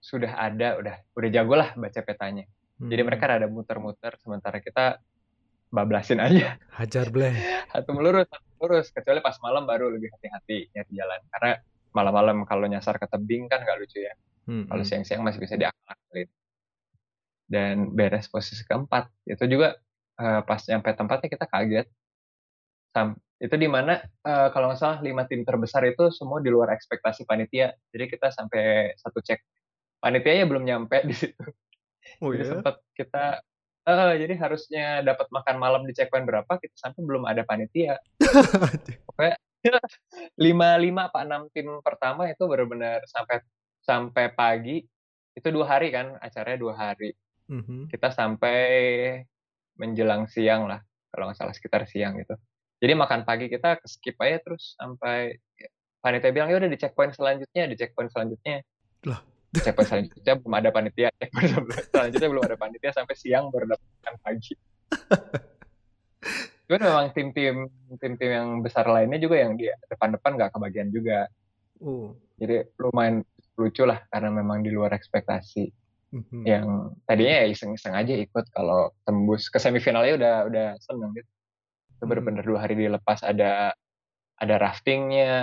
sudah 0.00 0.32
ada, 0.32 0.80
udah 0.80 0.96
udah 1.12 1.28
jago 1.28 1.54
lah 1.54 1.70
baca 1.76 2.00
petanya. 2.00 2.48
Hmm. 2.80 2.88
Jadi 2.88 3.02
mereka 3.04 3.28
rada 3.28 3.46
muter-muter, 3.46 4.16
sementara 4.24 4.58
kita 4.64 4.96
bablasin 5.68 6.20
aja. 6.20 6.56
Hajar 6.74 7.12
bleh. 7.12 7.34
Satu 7.72 7.92
melurus, 7.96 8.26
satu 8.28 8.46
melurus. 8.58 8.86
Kecuali 8.92 9.20
pas 9.20 9.36
malam 9.44 9.64
baru 9.68 9.92
lebih 9.92 10.08
hati-hati 10.14 10.72
nyari 10.72 10.92
jalan. 10.92 11.20
Karena 11.32 11.52
malam-malam 11.92 12.36
kalau 12.44 12.66
nyasar 12.68 12.96
ke 13.00 13.06
tebing 13.08 13.48
kan 13.48 13.64
nggak 13.64 13.78
lucu 13.80 14.02
ya. 14.02 14.14
Hmm. 14.48 14.64
Kalau 14.66 14.82
hmm. 14.82 14.90
siang-siang 14.90 15.22
masih 15.24 15.40
bisa 15.40 15.54
diakalin. 15.56 16.28
Dan 17.48 17.96
beres 17.96 18.28
posisi 18.28 18.60
keempat. 18.64 19.08
Itu 19.24 19.44
juga 19.48 19.76
uh, 20.20 20.40
pas 20.44 20.60
nyampe 20.68 20.92
tempatnya 20.92 21.28
kita 21.28 21.46
kaget 21.48 21.88
itu 23.38 23.54
di 23.54 23.68
mana 23.70 24.02
uh, 24.26 24.50
kalau 24.50 24.70
nggak 24.70 24.80
salah 24.82 24.98
lima 24.98 25.22
tim 25.30 25.46
terbesar 25.46 25.86
itu 25.86 26.10
semua 26.10 26.42
di 26.42 26.50
luar 26.50 26.74
ekspektasi 26.74 27.22
panitia. 27.22 27.70
Jadi 27.94 28.04
kita 28.10 28.34
sampai 28.34 28.94
satu 28.98 29.22
cek 29.22 29.38
panitianya 30.02 30.44
belum 30.50 30.66
nyampe 30.66 30.98
di 31.10 31.14
situ. 31.14 31.44
Oh, 32.18 32.34
jadi 32.34 32.42
iya? 32.42 32.50
sempat 32.58 32.82
kita 32.98 33.38
uh, 33.88 34.12
jadi 34.14 34.34
harusnya 34.36 35.00
dapat 35.00 35.32
makan 35.32 35.56
malam 35.56 35.82
di 35.88 35.96
checkpoint 35.96 36.28
berapa 36.28 36.52
kita 36.60 36.76
sampai 36.76 37.00
belum 37.00 37.24
ada 37.24 37.42
panitia. 37.48 37.96
Pokoknya 39.08 39.36
lima 40.44 40.76
lima 40.76 41.08
apa 41.08 41.24
enam 41.24 41.48
tim 41.50 41.80
pertama 41.80 42.28
itu 42.28 42.44
benar-benar 42.44 43.02
sampai 43.08 43.42
sampai 43.82 44.30
pagi 44.36 44.84
itu 45.34 45.48
dua 45.48 45.66
hari 45.66 45.88
kan 45.90 46.20
acaranya 46.20 46.58
dua 46.60 46.74
hari. 46.76 47.16
Mm 47.48 47.62
-hmm. 47.64 47.80
Kita 47.88 48.12
sampai 48.12 48.60
menjelang 49.78 50.28
siang 50.28 50.68
lah 50.68 50.82
kalau 51.14 51.30
nggak 51.30 51.38
salah 51.38 51.54
sekitar 51.54 51.86
siang 51.88 52.18
gitu 52.20 52.34
jadi 52.78 52.94
makan 52.94 53.26
pagi 53.26 53.50
kita 53.50 53.80
skip 53.86 54.18
aja 54.22 54.38
terus 54.42 54.78
sampai 54.78 55.38
panitia 56.02 56.30
bilang 56.30 56.50
ya 56.50 56.58
udah 56.62 56.70
di 56.70 56.78
checkpoint 56.78 57.14
selanjutnya 57.14 57.64
di 57.70 57.76
checkpoint 57.78 58.10
selanjutnya 58.12 58.62
lah 59.06 59.22
checkpoint 59.56 59.88
selanjutnya 59.88 60.34
belum 60.36 60.54
ada 60.54 60.68
panitia 60.68 61.08
checkpoint 61.16 61.52
selanjutnya 61.92 62.28
belum 62.28 62.44
ada 62.44 62.56
panitia 62.56 62.90
sampai 62.92 63.14
siang 63.16 63.48
baru 63.48 63.76
dapat 63.76 63.86
makan 64.00 64.14
pagi 64.20 64.54
Cuman 66.68 66.84
memang 66.84 67.06
tim-tim 67.16 67.56
tim-tim 67.96 68.28
yang 68.28 68.48
besar 68.60 68.84
lainnya 68.84 69.16
juga 69.16 69.40
yang 69.40 69.56
di 69.56 69.72
depan-depan 69.88 70.36
nggak 70.36 70.52
kebagian 70.52 70.92
juga. 70.92 71.24
Uh. 71.80 72.12
Jadi 72.36 72.60
lumayan 72.76 73.24
lucu 73.56 73.88
lah 73.88 74.04
karena 74.12 74.28
memang 74.28 74.60
di 74.60 74.68
luar 74.68 74.92
ekspektasi. 74.92 75.64
Mm-hmm. 76.12 76.42
Yang 76.44 76.66
tadinya 77.08 77.34
ya 77.40 77.46
iseng-iseng 77.48 77.96
aja 77.96 78.12
ikut 78.20 78.52
kalau 78.52 78.92
tembus 79.08 79.48
ke 79.48 79.56
semifinalnya 79.56 80.12
udah 80.20 80.34
udah 80.48 80.68
seneng 80.80 81.16
gitu 81.16 81.30
itu 81.98 82.06
benar-benar 82.06 82.46
dua 82.46 82.62
hari 82.62 82.78
dilepas 82.78 83.26
ada 83.26 83.74
ada 84.38 84.54
raftingnya 84.54 85.34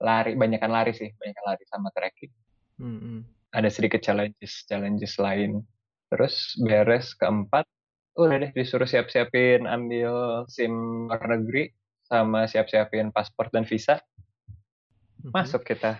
lari 0.00 0.32
banyakkan 0.40 0.72
lari 0.72 0.96
sih 0.96 1.12
banyakkan 1.20 1.44
lari 1.44 1.64
sama 1.68 1.92
trekking 1.92 2.32
hmm. 2.80 3.20
Ada 3.58 3.66
sedikit 3.66 3.98
challenges 3.98 4.62
challenges 4.70 5.18
lain 5.18 5.66
terus 6.08 6.54
beres 6.62 7.18
keempat 7.18 7.66
udah 8.14 8.38
deh 8.38 8.50
disuruh 8.54 8.86
siap-siapin 8.86 9.66
ambil 9.66 10.46
sim 10.46 10.70
luar 11.10 11.22
negeri 11.26 11.74
sama 12.06 12.46
siap-siapin 12.46 13.10
paspor 13.10 13.50
dan 13.50 13.66
visa 13.66 13.98
hmm. 13.98 15.34
masuk 15.34 15.66
kita 15.66 15.98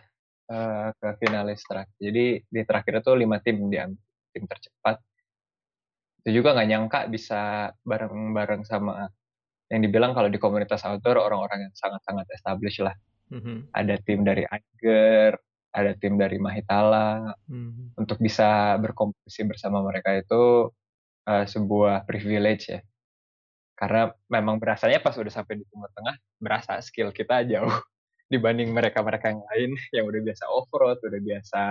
uh, 0.49 0.95
ke 0.95 1.09
finalis 1.19 1.67
terakhir 1.67 1.99
jadi 1.99 2.27
di 2.47 2.61
terakhir 2.63 3.03
itu 3.03 3.13
lima 3.19 3.43
tim 3.43 3.67
diambil 3.67 4.01
tim 4.31 4.45
tercepat 4.47 5.03
itu 6.23 6.45
juga 6.45 6.55
nggak 6.55 6.69
nyangka 6.69 7.01
bisa 7.11 7.73
bareng-bareng 7.83 8.63
sama 8.67 9.09
yang 9.69 9.81
dibilang 9.85 10.17
kalau 10.17 10.33
di 10.33 10.41
komunitas 10.41 10.85
outdoor 10.89 11.21
orang-orang 11.21 11.69
yang 11.69 11.75
sangat-sangat 11.77 12.25
established 12.33 12.81
lah. 12.81 12.97
Mm-hmm. 13.29 13.57
Ada 13.77 13.95
tim 14.05 14.21
dari 14.25 14.45
Aiger, 14.49 15.37
ada 15.73 15.93
tim 15.97 16.17
dari 16.17 16.41
Mahitala. 16.41 17.35
Mm-hmm. 17.49 17.99
Untuk 17.99 18.19
bisa 18.21 18.77
berkompetisi 18.81 19.45
bersama 19.47 19.85
mereka 19.85 20.17
itu 20.17 20.73
uh, 21.29 21.45
sebuah 21.45 22.09
privilege 22.09 22.73
ya. 22.73 22.81
Karena 23.79 24.11
memang 24.27 24.59
berasanya 24.59 24.99
pas 24.99 25.15
udah 25.15 25.31
sampai 25.31 25.63
di 25.63 25.65
Timur 25.71 25.87
Tengah, 25.95 26.19
berasa 26.43 26.83
skill 26.83 27.15
kita 27.15 27.47
jauh 27.47 27.71
dibanding 28.33 28.75
mereka-mereka 28.75 29.31
yang 29.31 29.43
lain 29.55 29.71
yang 29.95 30.05
udah 30.11 30.21
biasa 30.21 30.45
off-road, 30.51 30.99
udah 30.99 31.21
biasa 31.23 31.63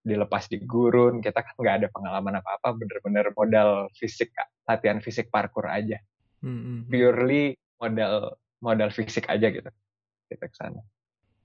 dilepas 0.00 0.48
di 0.48 0.64
gurun. 0.64 1.20
Kita 1.20 1.44
kan 1.44 1.54
nggak 1.60 1.76
ada 1.84 1.88
pengalaman 1.92 2.40
apa-apa, 2.40 2.72
bener-bener 2.72 3.36
modal 3.36 3.92
fisik, 3.92 4.32
latihan 4.64 5.04
fisik 5.04 5.28
parkour 5.28 5.68
aja 5.68 6.00
hmm. 6.42 6.90
purely 6.90 7.54
modal 7.78 8.36
modal 8.58 8.90
fisik 8.90 9.30
aja 9.30 9.48
gitu 9.48 9.70
kita 10.28 10.44
ke 10.48 10.56
sana. 10.56 10.82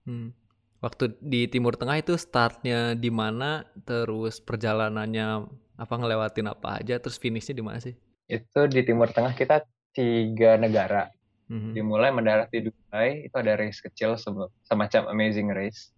Hmm. 0.08 0.34
Waktu 0.78 1.18
di 1.18 1.50
Timur 1.50 1.74
Tengah 1.74 1.98
itu 1.98 2.14
startnya 2.22 2.94
di 2.94 3.10
mana, 3.10 3.66
terus 3.82 4.38
perjalanannya 4.38 5.50
apa 5.78 5.94
ngelewatin 5.98 6.54
apa 6.54 6.78
aja, 6.82 7.02
terus 7.02 7.18
finishnya 7.18 7.58
di 7.58 7.66
mana 7.66 7.82
sih? 7.82 7.98
Itu 8.30 8.70
di 8.70 8.86
Timur 8.86 9.10
Tengah 9.10 9.34
kita 9.34 9.66
tiga 9.98 10.62
negara. 10.62 11.10
Mm-hmm. 11.50 11.74
Dimulai 11.74 12.10
mendarat 12.14 12.54
di 12.54 12.70
Dubai, 12.70 13.26
itu 13.26 13.36
ada 13.40 13.58
race 13.58 13.82
kecil 13.82 14.22
semacam 14.68 15.02
amazing 15.10 15.50
race. 15.50 15.90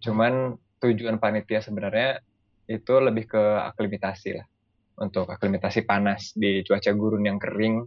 Cuman 0.00 0.56
tujuan 0.80 1.20
panitia 1.20 1.60
sebenarnya 1.60 2.22
itu 2.72 2.94
lebih 2.96 3.28
ke 3.28 3.42
aklimatasi 3.68 4.40
lah. 4.40 4.46
Untuk 4.96 5.28
aklimatasi 5.28 5.84
panas 5.84 6.32
di 6.32 6.64
cuaca 6.64 6.88
gurun 6.96 7.28
yang 7.28 7.36
kering, 7.36 7.84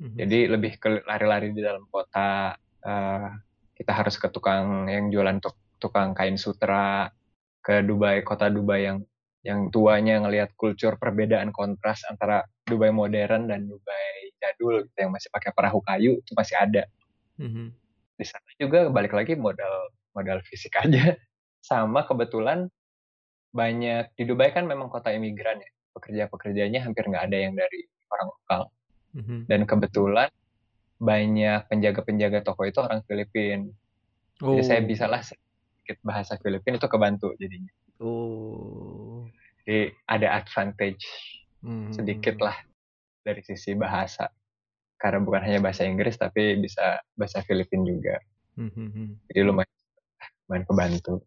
hmm 0.00 0.16
Jadi 0.16 0.48
lebih 0.48 0.80
ke 0.80 1.04
lari-lari 1.04 1.52
di 1.52 1.60
dalam 1.64 1.84
kota. 1.88 2.56
Uh, 2.80 3.32
kita 3.80 3.96
harus 3.96 4.20
ke 4.20 4.28
tukang 4.28 4.92
yang 4.92 5.08
jualan 5.08 5.40
tuk, 5.40 5.56
tukang 5.80 6.12
kain 6.12 6.36
sutra 6.36 7.08
ke 7.64 7.80
Dubai, 7.80 8.20
kota 8.20 8.52
Dubai 8.52 8.84
yang 8.84 9.00
yang 9.40 9.72
tuanya 9.72 10.20
ngelihat 10.20 10.52
kultur 10.52 11.00
perbedaan 11.00 11.48
kontras 11.48 12.04
antara 12.04 12.44
Dubai 12.68 12.92
modern 12.92 13.48
dan 13.48 13.64
Dubai 13.64 14.36
jadul 14.36 14.84
gitu, 14.84 15.08
yang 15.08 15.16
masih 15.16 15.32
pakai 15.32 15.56
perahu 15.56 15.80
kayu 15.80 16.20
itu 16.20 16.32
masih 16.36 16.60
ada. 16.60 16.84
Mm-hmm. 17.40 17.66
Di 18.20 18.24
sana 18.28 18.50
juga 18.60 18.92
balik 18.92 19.16
lagi 19.16 19.32
modal 19.32 19.88
modal 20.12 20.44
fisik 20.44 20.76
aja. 20.76 21.16
Sama 21.68 22.04
kebetulan 22.04 22.68
banyak 23.56 24.12
di 24.12 24.28
Dubai 24.28 24.52
kan 24.52 24.68
memang 24.68 24.92
kota 24.92 25.08
imigran 25.08 25.56
ya. 25.56 25.70
Pekerja-pekerjanya 25.96 26.84
hampir 26.84 27.08
nggak 27.08 27.32
ada 27.32 27.36
yang 27.48 27.56
dari 27.56 27.88
orang 28.12 28.28
lokal. 28.28 28.62
Mm-hmm. 29.16 29.40
Dan 29.48 29.60
kebetulan 29.64 30.28
banyak 31.00 31.64
penjaga-penjaga 31.72 32.44
toko 32.44 32.68
itu 32.68 32.78
orang 32.84 33.00
Filipina. 33.08 33.72
Oh. 34.44 34.52
Jadi 34.54 34.62
saya 34.68 34.80
oh. 34.84 34.86
bisa 34.86 35.04
lah 35.08 35.24
sedikit 35.24 35.96
bahasa 36.04 36.36
Filipina 36.36 36.76
itu 36.76 36.88
kebantu 36.92 37.32
jadinya. 37.40 37.72
Oh. 38.04 39.24
Jadi 39.64 39.96
ada 40.04 40.36
advantage 40.36 41.04
hmm. 41.64 41.96
sedikit 41.96 42.36
lah 42.44 42.56
dari 43.24 43.40
sisi 43.40 43.72
bahasa. 43.72 44.28
Karena 45.00 45.24
bukan 45.24 45.40
hanya 45.40 45.64
bahasa 45.64 45.88
Inggris 45.88 46.20
tapi 46.20 46.60
bisa 46.60 47.00
bahasa 47.16 47.40
Filipina 47.48 47.88
juga. 47.88 48.20
Hmm. 48.60 49.16
Jadi 49.32 49.40
lumayan, 49.40 49.72
lumayan 50.44 50.64
kebantu. 50.68 51.24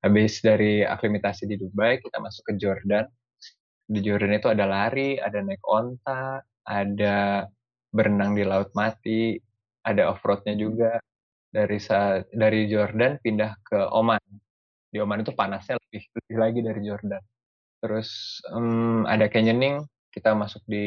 Habis 0.00 0.40
dari 0.40 0.80
aklimatasi 0.80 1.44
di 1.44 1.60
Dubai, 1.60 2.00
kita 2.00 2.16
masuk 2.16 2.48
ke 2.48 2.52
Jordan. 2.56 3.04
Di 3.84 4.00
Jordan 4.00 4.32
itu 4.32 4.48
ada 4.48 4.64
lari, 4.64 5.20
ada 5.20 5.44
naik 5.44 5.60
onta, 5.68 6.40
ada 6.64 7.44
berenang 7.90 8.38
di 8.38 8.46
laut 8.46 8.70
mati, 8.72 9.36
ada 9.86 10.10
off-roadnya 10.14 10.54
juga. 10.56 10.98
Dari 11.50 11.82
saat 11.82 12.30
dari 12.30 12.70
Jordan 12.70 13.18
pindah 13.18 13.58
ke 13.66 13.90
Oman. 13.90 14.22
Di 14.86 15.02
Oman 15.02 15.26
itu 15.26 15.34
panasnya 15.34 15.82
lebih 15.82 16.02
lebih 16.14 16.36
lagi 16.38 16.60
dari 16.62 16.80
Jordan. 16.86 17.22
Terus 17.82 18.38
um, 18.54 19.02
ada 19.02 19.26
canyoning, 19.26 19.82
kita 20.14 20.30
masuk 20.38 20.62
di 20.70 20.86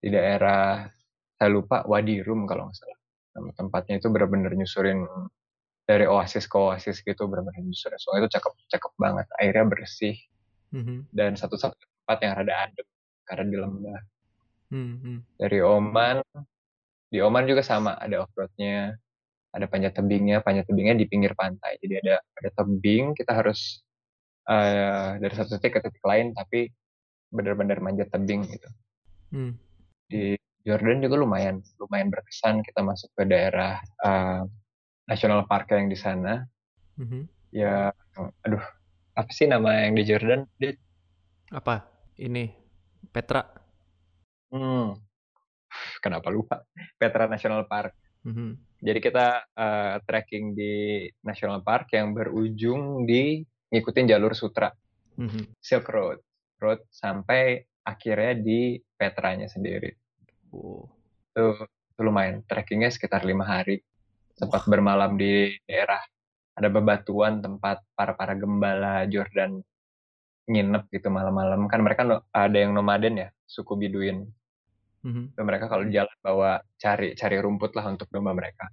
di 0.00 0.08
daerah 0.08 0.88
saya 1.36 1.50
lupa 1.52 1.84
Wadi 1.84 2.24
Rum 2.24 2.48
kalau 2.48 2.72
nggak 2.72 2.76
salah. 2.80 2.98
Tempatnya 3.52 4.00
itu 4.00 4.08
benar-benar 4.08 4.56
nyusurin 4.56 5.04
dari 5.86 6.04
oasis 6.10 6.50
ke 6.50 6.58
oasis 6.58 6.98
gitu 7.00 7.30
benar-benar 7.30 7.62
justru 7.70 7.94
sungai 7.94 8.26
itu 8.26 8.34
cakep 8.34 8.52
cakep 8.74 8.92
banget 8.98 9.26
airnya 9.38 9.64
bersih 9.70 10.18
mm-hmm. 10.74 11.14
dan 11.14 11.38
satu-satu 11.38 11.78
tempat 11.78 12.18
yang 12.26 12.32
rada 12.42 12.54
adem 12.66 12.86
karena 13.22 13.44
di 13.46 13.56
lembah 13.56 14.00
mm-hmm. 14.72 15.16
dari 15.38 15.58
Oman 15.62 16.22
di 17.10 17.18
Oman 17.22 17.44
juga 17.46 17.62
sama 17.62 17.94
ada 17.98 18.26
off-roadnya 18.26 18.96
ada 19.54 19.66
panjat 19.70 19.96
tebingnya 19.96 20.42
panjat 20.42 20.66
tebingnya 20.68 20.98
di 20.98 21.06
pinggir 21.08 21.32
pantai 21.32 21.78
jadi 21.80 22.02
ada 22.02 22.14
ada 22.42 22.50
tebing 22.52 23.14
kita 23.16 23.32
harus 23.32 23.80
uh, 24.50 25.16
dari 25.16 25.34
satu 25.34 25.56
titik 25.56 25.78
ke 25.78 25.80
titik 25.86 26.04
lain 26.04 26.34
tapi 26.36 26.68
benar-benar 27.30 27.78
manjat 27.82 28.10
tebing 28.12 28.46
gitu 28.46 28.68
mm. 29.32 29.52
di 30.10 30.36
Jordan 30.66 30.98
juga 30.98 31.22
lumayan 31.22 31.62
lumayan 31.78 32.10
berkesan 32.10 32.66
kita 32.66 32.82
masuk 32.82 33.10
ke 33.14 33.22
daerah 33.22 33.78
uh, 34.02 34.42
national 35.06 35.46
park 35.46 35.70
yang 35.72 35.86
di 35.86 35.98
sana. 35.98 36.42
Mm-hmm. 36.98 37.22
Ya, 37.54 37.94
aduh, 38.42 38.62
apa 39.14 39.30
sih 39.30 39.46
nama 39.46 39.86
yang 39.86 39.94
di 39.96 40.04
Jordan? 40.04 40.44
Dia... 40.58 40.74
Apa? 41.54 41.86
Ini 42.18 42.50
Petra. 43.14 43.65
Hmm, 44.52 44.94
kenapa 46.04 46.28
lupa? 46.30 46.62
Petra 46.96 47.26
National 47.26 47.66
Park. 47.66 47.94
Mm-hmm. 48.26 48.50
Jadi 48.82 48.98
kita 49.00 49.26
uh, 49.54 49.94
trekking 50.02 50.52
di 50.52 51.06
National 51.22 51.62
Park 51.62 51.94
yang 51.94 52.12
berujung 52.12 53.06
di 53.06 53.40
ngikutin 53.70 54.06
jalur 54.10 54.34
sutra, 54.34 54.70
mm-hmm. 55.18 55.58
Silk 55.58 55.86
Road, 55.90 56.18
Road 56.58 56.80
sampai 56.90 57.62
akhirnya 57.86 58.34
di 58.34 58.78
Petranya 58.96 59.46
sendiri. 59.46 59.90
Itu, 60.50 61.54
itu 61.66 62.00
lumayan. 62.02 62.42
Trekkingnya 62.44 62.90
sekitar 62.90 63.22
lima 63.22 63.46
hari 63.46 63.78
sempat 64.36 64.68
bermalam 64.68 65.16
di 65.16 65.54
daerah 65.64 66.02
ada 66.56 66.68
bebatuan 66.72 67.40
tempat 67.40 67.84
para 67.96 68.16
para 68.16 68.32
gembala 68.36 69.04
Jordan 69.08 69.60
nginep 70.46 70.88
gitu 70.94 71.08
malam-malam 71.10 71.66
kan 71.66 71.82
mereka 71.82 72.02
no, 72.06 72.22
ada 72.30 72.56
yang 72.56 72.72
nomaden 72.72 73.18
ya 73.18 73.28
suku 73.46 73.74
Biduin 73.74 74.26
mm-hmm. 75.02 75.38
mereka 75.42 75.66
kalau 75.66 75.84
jalan 75.90 76.16
bawa 76.22 76.62
cari 76.78 77.18
cari 77.18 77.36
rumput 77.42 77.74
lah 77.74 77.90
untuk 77.90 78.06
domba 78.10 78.34
mereka 78.34 78.70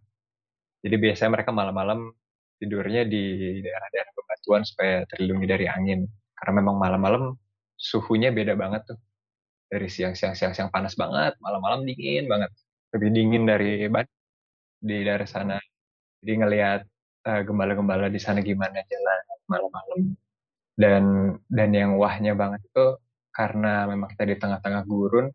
jadi 0.85 0.95
biasanya 0.99 1.31
mereka 1.41 1.51
malam-malam 1.51 2.13
tidurnya 2.61 3.03
di 3.09 3.59
daerah-daerah 3.59 4.11
bebatuan 4.13 4.61
supaya 4.63 5.03
terlindungi 5.09 5.47
dari 5.49 5.65
angin 5.65 6.05
karena 6.37 6.51
memang 6.61 6.77
malam-malam 6.77 7.33
suhunya 7.75 8.29
beda 8.29 8.53
banget 8.53 8.85
tuh 8.93 8.99
dari 9.67 9.89
siang-siang 9.89 10.37
siang-siang 10.37 10.69
panas 10.69 10.93
banget 10.93 11.33
malam-malam 11.41 11.81
dingin 11.83 12.29
banget 12.29 12.53
lebih 12.93 13.09
dingin 13.09 13.43
dari 13.49 13.89
di 14.83 14.97
daerah 15.01 15.23
sana. 15.23 15.57
Jadi 16.19 16.33
ngelihat 16.43 16.81
uh, 17.23 17.41
gembala-gembala 17.47 18.11
di 18.11 18.19
sana 18.19 18.43
gimana 18.43 18.83
jalan 18.83 19.19
malam-malam. 19.47 19.99
Dan 20.73 21.35
dan 21.47 21.69
yang 21.71 22.01
wahnya 22.01 22.33
banget 22.33 22.65
itu 22.65 22.97
karena 23.33 23.85
memang 23.89 24.09
kita 24.13 24.25
di 24.25 24.35
tengah-tengah 24.37 24.83
gurun, 24.89 25.29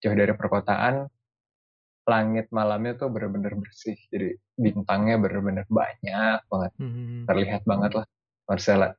jauh 0.00 0.16
dari 0.16 0.32
perkotaan, 0.36 1.08
langit 2.04 2.52
malamnya 2.52 2.96
tuh 3.00 3.08
benar-benar 3.08 3.56
bersih. 3.56 3.96
Jadi 4.12 4.36
bintangnya 4.60 5.16
benar-benar 5.16 5.64
banyak 5.68 6.40
banget. 6.48 6.72
Hmm. 6.76 7.24
Terlihat 7.28 7.62
banget 7.64 7.92
lah. 7.96 8.06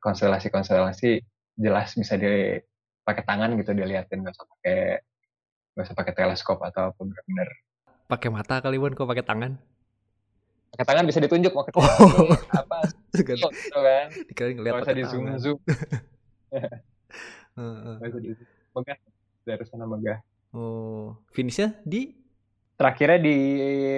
Konstelasi-konstelasi 0.02 1.22
jelas 1.56 1.96
bisa 1.96 2.14
dipakai 2.20 3.24
tangan 3.24 3.56
gitu 3.56 3.72
dilihatin 3.72 4.20
nggak 4.20 4.36
usah 4.36 4.46
pakai 4.46 4.80
nggak 5.72 5.84
usah 5.88 5.96
pakai 5.96 6.12
teleskop 6.12 6.60
atau 6.60 6.92
apa 6.92 7.00
benar-benar 7.00 7.48
pakai 8.06 8.28
mata 8.28 8.60
kali 8.60 8.76
Wan 8.76 8.92
kok 8.92 9.08
pakai 9.08 9.24
tangan 9.24 9.52
pakai 10.76 10.84
tangan 10.84 11.04
bisa 11.08 11.18
ditunjuk 11.24 11.56
mau 11.56 11.64
oh. 11.64 12.28
apa 12.52 12.92
gitu 13.24 13.78
kan. 13.80 14.06
Dikira 14.28 14.48
ngeliat 14.52 14.74
pakai 14.82 14.94
di 15.00 15.04
zoom 15.08 15.24
zoom 15.40 15.58
megah 18.76 18.98
dari 19.48 19.64
sana 19.64 19.88
megah 19.88 20.20
oh 20.52 21.16
finishnya 21.32 21.76
di? 21.84 22.12
Terakhirnya 22.76 23.16
di 23.24 23.36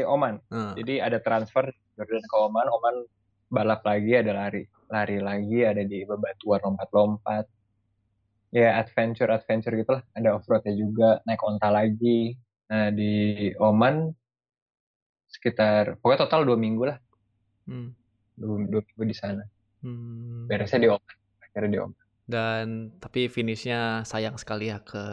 Oman. 0.06 0.38
Uh. 0.54 0.70
jadi 0.78 1.02
ada 1.02 1.18
transfer 1.18 1.66
Jordan 1.98 2.22
ke 2.22 2.36
Oman. 2.38 2.66
Oman 2.70 2.94
balap 3.50 3.82
lagi 3.82 4.14
ada 4.14 4.30
lari 4.30 4.62
lari 4.86 5.18
lagi 5.18 5.66
ada 5.66 5.82
di 5.82 6.06
bebatuan 6.06 6.62
lompat-lompat 6.62 7.44
ya 8.54 8.78
adventure 8.78 9.34
adventure 9.34 9.74
gitulah. 9.74 10.06
Ada 10.14 10.38
off 10.38 10.46
roadnya 10.46 10.78
juga 10.78 11.18
naik 11.26 11.42
onta 11.42 11.74
lagi. 11.74 12.38
Nah 12.70 12.94
di 12.94 13.50
Oman 13.58 14.14
sekitar 15.26 15.98
pokoknya 15.98 16.24
total 16.24 16.46
dua 16.46 16.54
minggu 16.56 16.82
lah. 16.86 16.98
Hmm. 17.66 17.92
Dua, 18.38 18.56
dua 18.70 18.80
minggu 18.86 19.04
di 19.10 19.16
sana 19.16 19.42
hmm. 19.82 20.46
beresnya 20.46 20.80
di 20.80 20.88
Oman 20.88 21.16
akhirnya 21.42 21.70
di 21.70 21.78
Oman 21.82 22.02
dan 22.28 22.66
tapi 23.00 23.32
finishnya 23.32 24.04
sayang 24.04 24.36
sekali 24.36 24.68
ya 24.68 24.78
ke 24.84 25.04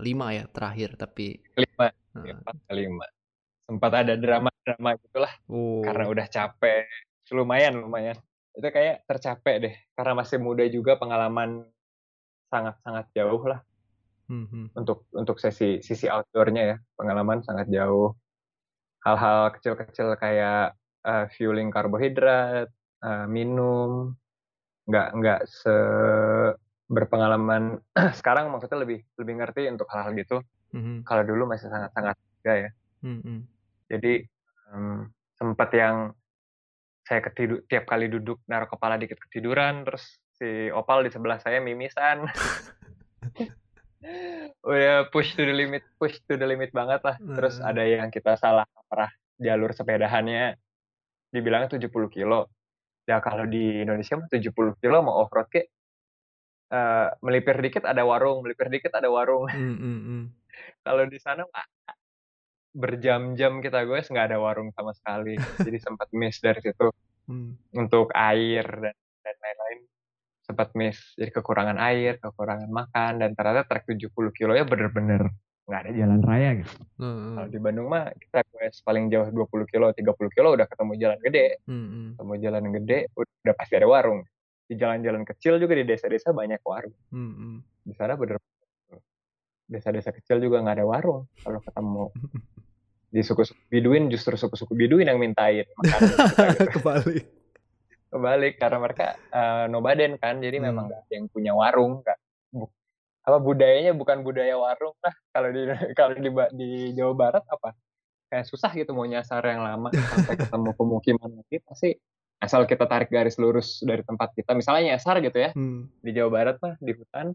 lima 0.00 0.32
ya 0.32 0.44
terakhir 0.50 0.96
tapi 0.98 1.38
lima 1.54 1.92
hmm. 2.18 2.40
empat 2.42 2.56
ke 2.66 2.72
lima 2.74 3.06
sempat 3.64 3.92
ada 4.04 4.14
drama 4.18 4.50
drama 4.64 4.90
gitulah 5.00 5.32
oh. 5.48 5.84
karena 5.84 6.04
udah 6.08 6.26
capek 6.28 6.88
lumayan 7.32 7.80
lumayan 7.80 8.16
itu 8.54 8.68
kayak 8.70 9.02
tercapek 9.08 9.56
deh 9.58 9.74
karena 9.98 10.12
masih 10.14 10.38
muda 10.38 10.62
juga 10.70 10.94
pengalaman 10.94 11.66
sangat 12.52 12.78
sangat 12.86 13.06
jauh 13.16 13.42
lah 13.48 13.60
hmm, 14.30 14.46
hmm. 14.46 14.66
untuk 14.78 15.08
untuk 15.10 15.36
sesi 15.42 15.82
sisi 15.82 16.06
outdoornya 16.06 16.62
ya 16.62 16.76
pengalaman 16.94 17.42
sangat 17.42 17.66
jauh 17.72 18.14
hal-hal 19.02 19.52
kecil-kecil 19.58 20.16
kayak 20.16 20.78
uh, 21.04 21.28
fueling 21.36 21.68
karbohidrat, 21.70 22.68
uh, 23.04 23.26
minum, 23.28 24.16
nggak 24.88 25.08
nggak 25.16 25.40
se 25.48 25.76
berpengalaman 26.84 27.80
sekarang 28.20 28.52
maksudnya 28.52 28.84
lebih 28.84 29.00
lebih 29.16 29.34
ngerti 29.40 29.62
untuk 29.72 29.88
hal-hal 29.92 30.12
gitu. 30.16 30.40
Mm-hmm. 30.74 30.96
Kalau 31.06 31.22
dulu 31.24 31.48
masih 31.48 31.70
sangat-sangat 31.70 32.16
enggak 32.42 32.56
ya. 32.56 32.70
Mm-hmm. 33.04 33.38
Jadi 33.88 34.14
um, 34.74 35.08
sempat 35.38 35.70
yang 35.72 35.96
saya 37.04 37.20
ketidur 37.20 37.60
tiap 37.68 37.84
kali 37.84 38.08
duduk 38.08 38.40
naruh 38.48 38.68
kepala 38.68 38.96
dikit 38.96 39.20
ketiduran, 39.28 39.84
terus 39.84 40.18
si 40.34 40.72
opal 40.72 41.04
di 41.04 41.12
sebelah 41.12 41.36
saya 41.40 41.60
mimisan. 41.60 42.24
udah 44.64 45.08
push 45.08 45.32
to 45.32 45.44
the 45.44 45.54
limit 45.54 45.80
push 45.96 46.20
to 46.28 46.36
the 46.36 46.44
limit 46.44 46.68
banget 46.76 47.00
lah 47.00 47.16
terus 47.16 47.56
ada 47.60 47.80
yang 47.84 48.12
kita 48.12 48.36
salah 48.36 48.68
arah 48.92 49.08
jalur 49.40 49.72
sepedahannya 49.72 50.56
dibilangnya 51.34 51.74
70 51.74 51.90
kilo. 52.14 52.46
Ya 53.04 53.18
kalau 53.18 53.44
di 53.50 53.82
Indonesia 53.82 54.14
mah 54.14 54.30
70 54.30 54.78
kilo 54.80 54.96
mau 55.02 55.26
off 55.26 55.34
road 55.34 55.50
ke 55.50 55.66
uh, 56.70 57.10
melipir 57.20 57.58
dikit 57.58 57.84
ada 57.84 58.06
warung 58.06 58.46
melipir 58.46 58.70
dikit 58.70 58.94
ada 58.94 59.10
warung. 59.10 59.50
Mm, 59.50 59.76
mm, 59.76 59.98
mm. 60.06 60.24
kalau 60.86 61.04
di 61.10 61.18
sana 61.18 61.42
mah 61.42 61.66
berjam-jam 62.74 63.62
kita 63.62 63.86
gue 63.86 63.98
nggak 63.98 64.26
ada 64.30 64.38
warung 64.38 64.70
sama 64.70 64.94
sekali. 64.94 65.34
Jadi 65.66 65.78
sempat 65.82 66.08
miss 66.14 66.38
dari 66.38 66.62
situ. 66.62 66.94
Mm. 67.24 67.56
untuk 67.80 68.12
air 68.12 68.68
dan 68.68 68.92
dan 69.24 69.36
lain-lain 69.40 69.88
sempat 70.44 70.76
miss. 70.76 71.16
Jadi 71.16 71.32
kekurangan 71.32 71.80
air 71.80 72.20
kekurangan 72.20 72.68
makan 72.68 73.12
dan 73.16 73.32
ternyata 73.32 73.64
trek 73.64 73.88
70 73.88 74.12
kilo 74.36 74.52
ya 74.52 74.68
bener-bener 74.68 75.32
nggak 75.64 75.80
ada 75.80 75.90
jalan 75.96 76.20
raya 76.20 76.50
gitu 76.60 76.74
hmm. 77.00 77.34
kalau 77.40 77.48
di 77.48 77.58
Bandung 77.60 77.88
mah 77.88 78.12
kita 78.20 78.44
quest 78.52 78.84
paling 78.84 79.08
jauh 79.08 79.28
20 79.32 79.72
kilo 79.72 79.86
30 79.96 80.36
kilo 80.36 80.48
udah 80.52 80.66
ketemu 80.68 80.92
jalan 81.00 81.18
gede 81.24 81.46
hmm. 81.64 82.20
ketemu 82.20 82.34
jalan 82.44 82.64
gede 82.68 82.98
udah 83.16 83.54
pasti 83.56 83.74
ada 83.80 83.88
warung 83.88 84.20
di 84.64 84.74
jalan-jalan 84.76 85.22
kecil 85.24 85.56
juga 85.60 85.76
di 85.76 85.84
desa-desa 85.88 86.36
banyak 86.36 86.60
warung 86.64 86.96
hmm. 87.12 87.64
di 87.84 87.94
sana 87.96 88.16
bener 88.16 88.36
desa-desa 89.64 90.12
kecil 90.12 90.44
juga 90.44 90.60
nggak 90.60 90.76
ada 90.80 90.86
warung 90.86 91.24
kalau 91.40 91.60
ketemu 91.64 92.04
di 93.14 93.20
suku-suku 93.22 93.62
Biduin 93.70 94.10
justru 94.12 94.34
suku-suku 94.36 94.74
Biduin 94.76 95.08
yang 95.08 95.22
mintain 95.22 95.64
makanan 95.80 96.10
gitu. 96.60 96.70
kembali 96.76 97.18
kebalik 98.14 98.54
karena 98.62 98.78
mereka 98.78 99.06
uh, 99.34 99.66
nomaden 99.66 100.14
kan 100.22 100.38
jadi 100.38 100.62
hmm. 100.62 100.66
memang 100.70 100.86
gak 100.86 101.02
yang 101.10 101.26
punya 101.26 101.50
warung 101.50 101.98
gak 102.06 102.14
bu, 102.54 102.70
apa 103.24 103.38
budayanya 103.40 103.96
bukan 103.96 104.20
budaya 104.20 104.54
warung 104.56 104.92
lah 105.00 105.14
kalau 105.32 105.48
di 105.48 105.62
kalau 105.98 106.14
di 106.16 106.30
di 106.56 106.68
Jawa 106.92 107.14
Barat 107.16 107.44
apa 107.48 107.72
kayak 108.28 108.44
susah 108.48 108.70
gitu 108.76 108.92
mau 108.92 109.08
nyasar 109.08 109.40
yang 109.44 109.64
lama 109.64 109.88
sampai 109.92 110.36
ketemu 110.36 110.70
pemukiman 110.76 111.30
lagi 111.40 111.56
pasti 111.64 111.96
asal 112.42 112.68
kita 112.68 112.84
tarik 112.84 113.08
garis 113.08 113.40
lurus 113.40 113.80
dari 113.80 114.04
tempat 114.04 114.36
kita 114.36 114.52
misalnya 114.52 114.94
nyasar 114.94 115.24
gitu 115.24 115.38
ya 115.40 115.50
hmm. 115.56 116.04
di 116.04 116.10
Jawa 116.12 116.30
Barat 116.30 116.56
mah 116.60 116.76
di 116.78 116.92
hutan 116.92 117.32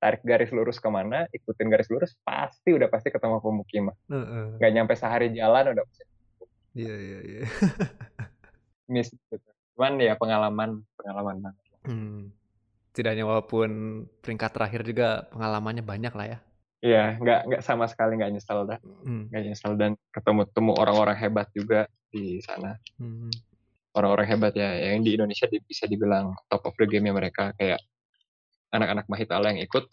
tarik 0.00 0.24
garis 0.24 0.48
lurus 0.48 0.80
ke 0.80 0.88
mana, 0.88 1.28
ikutin 1.28 1.68
garis 1.68 1.92
lurus, 1.92 2.16
pasti 2.24 2.72
udah 2.72 2.88
pasti 2.88 3.12
ketemu 3.12 3.36
pemukiman. 3.44 3.92
Uh, 4.08 4.16
uh. 4.16 4.46
Gak 4.56 4.72
nyampe 4.72 4.96
sehari 4.96 5.28
jalan 5.36 5.76
udah 5.76 5.84
pasti. 5.84 6.04
Iya 6.72 6.96
iya 6.96 7.18
iya. 7.20 7.42
Miss 8.92 9.12
gitu. 9.12 9.36
Cuman 9.76 10.00
ya 10.00 10.16
pengalaman 10.16 10.80
pengalaman 10.96 11.36
banget. 11.44 11.64
Hmm. 11.84 12.32
Tidaknya 13.00 13.24
walaupun 13.24 14.04
peringkat 14.20 14.52
terakhir 14.52 14.84
juga 14.84 15.24
pengalamannya 15.32 15.80
banyak 15.80 16.12
lah 16.12 16.26
ya. 16.36 16.38
Iya, 16.84 17.04
nggak 17.16 17.40
nggak 17.48 17.62
sama 17.64 17.88
sekali 17.88 18.20
nggak 18.20 18.36
nyesel 18.36 18.68
dah, 18.68 18.76
hmm. 18.80 19.32
nggak 19.32 19.42
nyesel 19.48 19.72
dan 19.80 19.96
ketemu 20.12 20.44
temu 20.52 20.72
orang-orang 20.76 21.16
hebat 21.16 21.48
juga 21.56 21.88
di 22.12 22.44
sana. 22.44 22.76
Hmm. 23.00 23.32
Orang-orang 23.96 24.28
hebat 24.36 24.52
ya, 24.52 24.92
yang 24.92 25.00
di 25.00 25.16
Indonesia 25.16 25.48
bisa 25.48 25.88
dibilang 25.88 26.36
top 26.52 26.68
of 26.68 26.76
the 26.76 26.84
game 26.84 27.08
ya 27.08 27.16
mereka 27.16 27.56
kayak 27.56 27.80
anak-anak 28.68 29.08
Mahitala 29.08 29.56
yang 29.56 29.64
ikut 29.64 29.88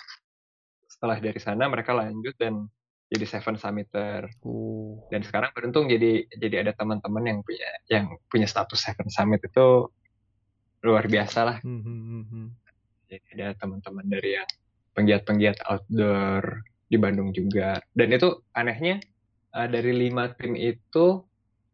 setelah 0.87 1.17
dari 1.23 1.39
sana 1.39 1.71
mereka 1.71 1.95
lanjut 1.95 2.35
dan 2.35 2.67
jadi 3.07 3.25
seven 3.25 3.55
summiter 3.55 4.27
uh. 4.43 4.93
dan 5.07 5.23
sekarang 5.23 5.51
beruntung 5.55 5.87
jadi 5.87 6.27
jadi 6.35 6.67
ada 6.67 6.71
teman-teman 6.75 7.23
yang 7.23 7.39
punya 7.41 7.69
yang 7.87 8.05
punya 8.27 8.47
status 8.49 8.83
seven 8.83 9.07
summit 9.07 9.39
itu 9.43 9.87
luar 10.83 11.05
biasa 11.09 11.39
lah 11.43 11.57
hmm, 11.63 11.81
hmm, 11.81 12.23
hmm, 12.29 12.47
jadi 13.07 13.23
ada 13.33 13.47
teman-teman 13.57 14.05
dari 14.07 14.37
yang 14.37 14.49
penggiat-penggiat 14.93 15.63
outdoor 15.65 16.63
di 16.87 16.95
Bandung 16.95 17.31
juga 17.35 17.79
dan 17.95 18.07
itu 18.11 18.43
anehnya 18.55 18.99
uh, 19.57 19.67
dari 19.67 19.91
lima 19.95 20.31
tim 20.35 20.53
itu 20.53 21.23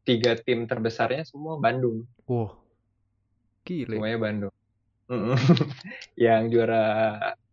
tiga 0.04 0.36
tim 0.36 0.68
terbesarnya 0.68 1.24
semua 1.24 1.60
Bandung. 1.60 2.04
Wow, 2.28 2.60
gile. 3.64 4.00
Semuanya 4.00 4.20
Bandung. 4.20 4.54
yang 6.20 6.48
juara 6.48 6.86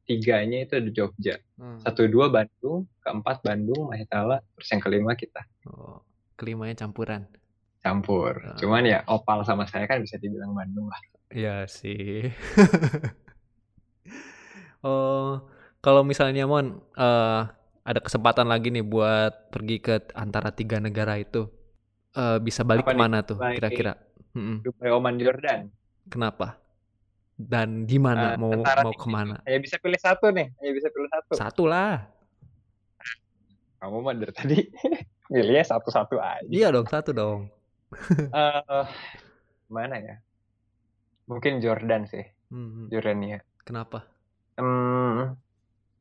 tiganya 0.07 0.67
itu 0.67 0.79
di 0.83 0.91
Jogja. 0.91 1.39
Hmm. 1.59 1.79
Satu 1.83 2.11
dua 2.11 2.31
Bandung, 2.31 2.87
keempat 3.03 3.43
Bandung, 3.47 3.91
Mahitala, 3.91 4.43
terus 4.59 4.69
yang 4.71 4.83
kelima 4.83 5.13
kita. 5.15 5.43
Oh, 5.71 6.03
kelimanya 6.35 6.75
campuran. 6.75 7.27
Campur. 7.81 8.37
Oh. 8.37 8.59
Cuman 8.61 8.85
ya 8.85 9.01
opal 9.09 9.47
sama 9.47 9.65
saya 9.65 9.89
kan 9.89 10.03
bisa 10.03 10.19
dibilang 10.21 10.53
Bandung 10.53 10.91
lah. 10.91 11.01
Iya 11.31 11.57
sih. 11.71 12.27
oh, 14.87 15.45
kalau 15.81 16.03
misalnya 16.05 16.45
Mon 16.45 16.81
uh, 16.97 17.43
ada 17.85 18.01
kesempatan 18.01 18.47
lagi 18.47 18.71
nih 18.71 18.85
buat 18.85 19.51
pergi 19.51 19.81
ke 19.81 20.13
antara 20.15 20.53
tiga 20.53 20.79
negara 20.79 21.17
itu, 21.17 21.49
uh, 22.15 22.39
bisa 22.39 22.63
balik 22.63 22.85
Apa 22.87 22.95
ke 22.95 23.01
mana 23.01 23.19
nih? 23.21 23.29
tuh 23.29 23.39
kira-kira? 23.57 23.93
Dubai, 24.37 24.95
Oman, 24.95 25.19
Jordan. 25.19 25.69
Kenapa? 26.07 26.61
dan 27.49 27.89
di 27.89 27.97
mana 27.97 28.37
uh, 28.37 28.39
mau 28.41 28.53
mau 28.61 28.93
ke 28.93 29.09
mana? 29.09 29.41
Ya 29.49 29.57
bisa 29.57 29.81
pilih 29.81 29.97
satu 29.97 30.29
nih, 30.29 30.53
ya 30.61 30.71
bisa 30.77 30.93
pilih 30.93 31.09
satu. 31.09 31.33
Satu 31.41 31.65
lah. 31.65 32.05
Kamu 33.81 34.05
mah 34.05 34.13
dari 34.13 34.33
tadi 34.37 34.59
pilihnya 35.33 35.65
satu-satu 35.65 36.21
aja. 36.21 36.45
Iya 36.45 36.69
dong, 36.69 36.85
satu 36.85 37.17
dong. 37.17 37.49
uh, 38.37 38.85
mana 39.73 39.97
ya? 39.97 40.17
Mungkin 41.25 41.65
Jordan 41.65 42.05
sih, 42.05 42.25
hmm. 42.53 42.93
Jordania. 42.93 43.41
Kenapa? 43.65 44.05
Um, 44.61 45.37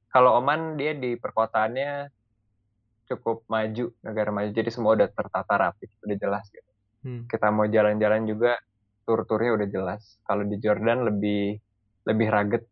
kalau 0.10 0.42
Oman 0.42 0.76
dia 0.76 0.98
di 0.98 1.16
perkotaannya 1.16 2.10
cukup 3.10 3.46
maju, 3.50 3.90
negara 4.06 4.30
maju, 4.30 4.50
jadi 4.54 4.70
semua 4.70 4.94
udah 4.98 5.10
tertata 5.10 5.54
rapi, 5.58 5.90
udah 6.06 6.18
jelas 6.18 6.46
gitu. 6.50 6.72
Hmm. 7.06 7.22
Kita 7.26 7.50
mau 7.50 7.66
jalan-jalan 7.66 8.28
juga 8.30 8.58
tur-turnya 9.08 9.58
udah 9.58 9.68
jelas. 9.70 10.22
Kalau 10.26 10.46
di 10.46 10.58
Jordan 10.62 11.10
lebih 11.10 11.58
lebih 12.06 12.28
rugged 12.30 12.64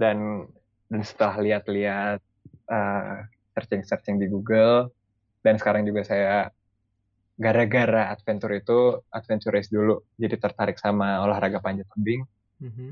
dan 0.00 0.48
dan 0.88 1.00
setelah 1.04 1.36
lihat-lihat 1.40 2.20
uh, 2.68 3.16
searching-searching 3.56 4.20
di 4.20 4.26
Google 4.28 4.92
dan 5.44 5.60
sekarang 5.60 5.84
juga 5.84 6.04
saya 6.04 6.48
gara-gara 7.34 8.14
adventure 8.14 8.54
itu 8.54 9.02
adventure 9.10 9.50
race 9.50 9.68
dulu 9.68 9.98
jadi 10.14 10.38
tertarik 10.38 10.78
sama 10.78 11.20
olahraga 11.20 11.58
panjat 11.58 11.84
tebing. 11.92 12.22
Mm-hmm. 12.62 12.90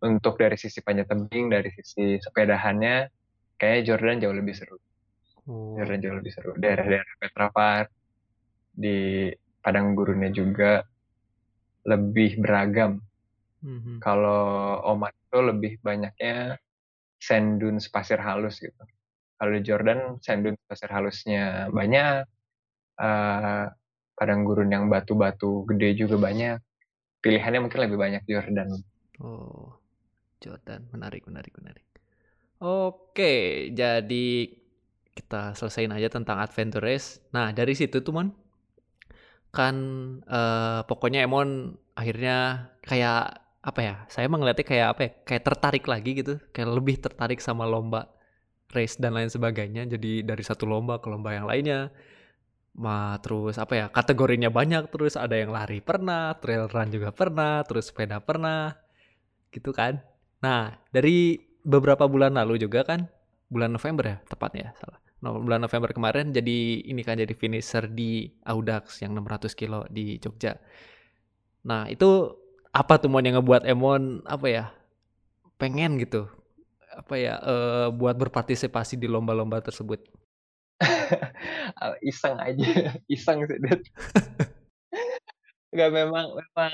Untuk 0.00 0.40
dari 0.40 0.56
sisi 0.56 0.80
panjat 0.80 1.12
tebing, 1.12 1.52
dari 1.52 1.68
sisi 1.76 2.16
sepedahannya, 2.16 3.12
kayak 3.60 3.84
Jordan 3.84 4.20
jauh 4.20 4.32
lebih 4.32 4.56
seru. 4.56 4.80
Oh. 5.44 5.76
Jordan 5.76 6.00
jauh 6.00 6.16
lebih 6.16 6.32
seru. 6.32 6.52
Daerah-daerah 6.56 7.14
Petra 7.20 7.48
Park, 7.52 7.88
di 8.72 9.28
padang 9.60 9.92
gurunnya 9.92 10.32
juga 10.32 10.80
lebih 11.84 12.40
beragam. 12.40 13.00
Mm-hmm. 13.60 13.96
Kalau 14.00 14.80
Oman 14.88 15.12
itu 15.12 15.38
lebih 15.44 15.72
banyaknya 15.84 16.56
sand 17.20 17.60
dunes 17.60 17.88
pasir 17.92 18.16
halus 18.16 18.56
gitu. 18.60 18.80
Kalau 19.36 19.52
di 19.52 19.60
Jordan 19.60 20.16
sand 20.24 20.48
dunes 20.48 20.60
pasir 20.64 20.88
halusnya 20.88 21.68
banyak, 21.68 22.24
uh, 23.00 23.64
padang 24.16 24.44
gurun 24.44 24.72
yang 24.72 24.88
batu-batu 24.88 25.64
gede 25.68 25.96
juga 25.96 26.20
banyak. 26.20 26.60
Pilihannya 27.20 27.60
mungkin 27.68 27.80
lebih 27.84 28.00
banyak 28.00 28.22
di 28.24 28.32
Jordan. 28.32 28.68
Oh, 29.20 29.79
Jordan 30.40 30.88
menarik, 30.90 31.28
menarik, 31.28 31.52
menarik. 31.60 31.86
Oke, 32.60 33.68
jadi 33.72 34.28
kita 35.16 35.56
selesaiin 35.56 35.92
aja 35.92 36.08
tentang 36.12 36.40
adventure 36.40 36.84
race. 36.84 37.20
Nah 37.32 37.52
dari 37.52 37.72
situ 37.76 38.00
tuh 38.00 38.12
mon, 38.12 38.28
kan 39.52 39.76
uh, 40.24 40.80
pokoknya 40.84 41.24
Emon 41.24 41.76
akhirnya 41.96 42.68
kayak 42.84 43.40
apa 43.60 43.80
ya 43.84 43.94
saya 44.08 44.24
mengelihatnya 44.32 44.64
kayak 44.64 44.88
apa 44.96 45.00
ya 45.04 45.10
kayak 45.24 45.44
tertarik 45.44 45.84
lagi 45.88 46.10
gitu. 46.20 46.34
Kayak 46.52 46.68
lebih 46.76 46.96
tertarik 47.00 47.40
sama 47.40 47.64
lomba 47.68 48.12
race 48.72 48.96
dan 49.00 49.16
lain 49.16 49.32
sebagainya. 49.32 49.88
Jadi 49.88 50.24
dari 50.24 50.44
satu 50.44 50.64
lomba 50.68 51.00
ke 51.00 51.08
lomba 51.08 51.36
yang 51.36 51.48
lainnya. 51.48 51.92
Ma 52.76 53.18
terus 53.24 53.56
apa 53.56 53.72
ya 53.76 53.86
kategorinya 53.88 54.52
banyak. 54.52 54.88
Terus 54.92 55.16
ada 55.16 55.32
yang 55.36 55.52
lari 55.52 55.80
pernah 55.80 56.36
trail 56.40 56.68
run 56.68 56.88
juga 56.92 57.08
pernah 57.12 57.64
terus 57.64 57.88
sepeda 57.88 58.20
pernah. 58.20 58.76
Gitu 59.48 59.72
kan 59.72 60.09
nah 60.40 60.72
dari 60.92 61.36
beberapa 61.64 62.08
bulan 62.08 62.36
lalu 62.36 62.56
juga 62.60 62.84
kan 62.84 63.04
bulan 63.52 63.76
November 63.76 64.04
ya 64.04 64.16
tepatnya 64.24 64.72
salah 64.80 65.00
bulan 65.20 65.60
November 65.60 65.92
kemarin 65.92 66.32
jadi 66.32 66.80
ini 66.88 67.04
kan 67.04 67.20
jadi 67.20 67.36
finisher 67.36 67.84
di 67.92 68.32
Audax 68.48 69.04
yang 69.04 69.12
600 69.12 69.52
kilo 69.52 69.84
di 69.92 70.16
Jogja. 70.16 70.56
Nah 71.68 71.84
itu 71.92 72.32
apa 72.72 72.96
tuh 72.96 73.12
mon 73.12 73.20
yang 73.20 73.36
ngebuat 73.36 73.68
Emon 73.68 74.24
apa 74.24 74.46
ya 74.48 74.64
pengen 75.60 76.00
gitu 76.00 76.24
apa 76.88 77.14
ya 77.20 77.36
uh, 77.36 77.88
buat 77.92 78.16
berpartisipasi 78.16 78.96
di 78.96 79.06
lomba-lomba 79.06 79.60
tersebut? 79.60 80.00
iseng 82.08 82.40
aja, 82.40 82.96
iseng 83.14 83.44
sih 83.44 83.60
Dut. 85.70 85.78
Gak 85.78 85.90
memang 85.94 86.26
memang 86.34 86.72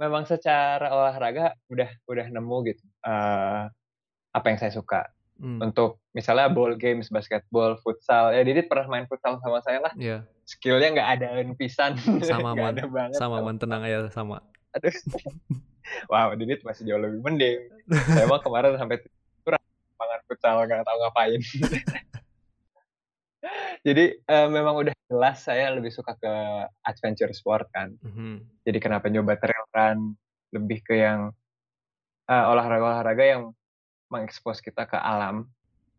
memang 0.00 0.22
secara 0.24 0.88
olahraga 0.88 1.52
udah 1.68 1.90
udah 2.08 2.26
nemu 2.32 2.56
gitu 2.72 2.84
uh, 3.04 3.68
apa 4.32 4.46
yang 4.48 4.58
saya 4.58 4.72
suka. 4.72 5.04
Hmm. 5.38 5.62
untuk 5.62 6.02
misalnya 6.18 6.50
ball 6.50 6.74
games 6.74 7.14
basketball 7.14 7.78
futsal 7.86 8.34
ya 8.34 8.42
Didit 8.42 8.66
pernah 8.66 8.90
main 8.90 9.06
futsal 9.06 9.38
sama 9.38 9.62
saya 9.62 9.78
lah. 9.78 9.94
Yeah. 9.94 10.26
skillnya 10.42 10.90
nggak 10.90 11.10
ada 11.14 11.28
pisan. 11.54 11.94
Sama 12.26 12.58
man, 12.58 12.74
ada 12.74 12.90
banget 12.90 13.22
sama 13.22 13.38
man 13.38 13.54
tenang 13.54 13.86
aja 13.86 14.10
sama. 14.10 14.42
Aduh. 14.74 14.90
Wow 16.12 16.36
Didit 16.36 16.66
masih 16.66 16.84
jauh 16.84 17.00
lebih 17.00 17.22
mending. 17.24 17.70
Saya 17.88 18.26
emang 18.28 18.42
kemarin 18.44 18.76
sampai 18.76 18.98
kurang 19.40 19.62
banget 19.96 20.20
futsal 20.26 20.60
nggak 20.66 20.84
tahu 20.84 20.96
ngapain 21.00 21.40
jadi 23.86 24.18
uh, 24.26 24.48
memang 24.50 24.74
udah 24.86 24.94
jelas 25.10 25.44
saya 25.44 25.74
lebih 25.74 25.90
suka 25.90 26.16
ke 26.18 26.32
adventure 26.86 27.30
sport 27.34 27.66
kan 27.70 27.94
mm-hmm. 28.02 28.64
jadi 28.66 28.78
kenapa 28.78 29.10
nyoba 29.10 29.38
trail 29.38 29.64
run 29.74 30.14
lebih 30.52 30.80
ke 30.84 31.00
yang 31.00 31.32
uh, 32.28 32.44
olahraga-olahraga 32.52 33.24
yang 33.24 33.42
mengekspos 34.08 34.60
kita 34.60 34.88
ke 34.88 34.96
alam 34.96 35.48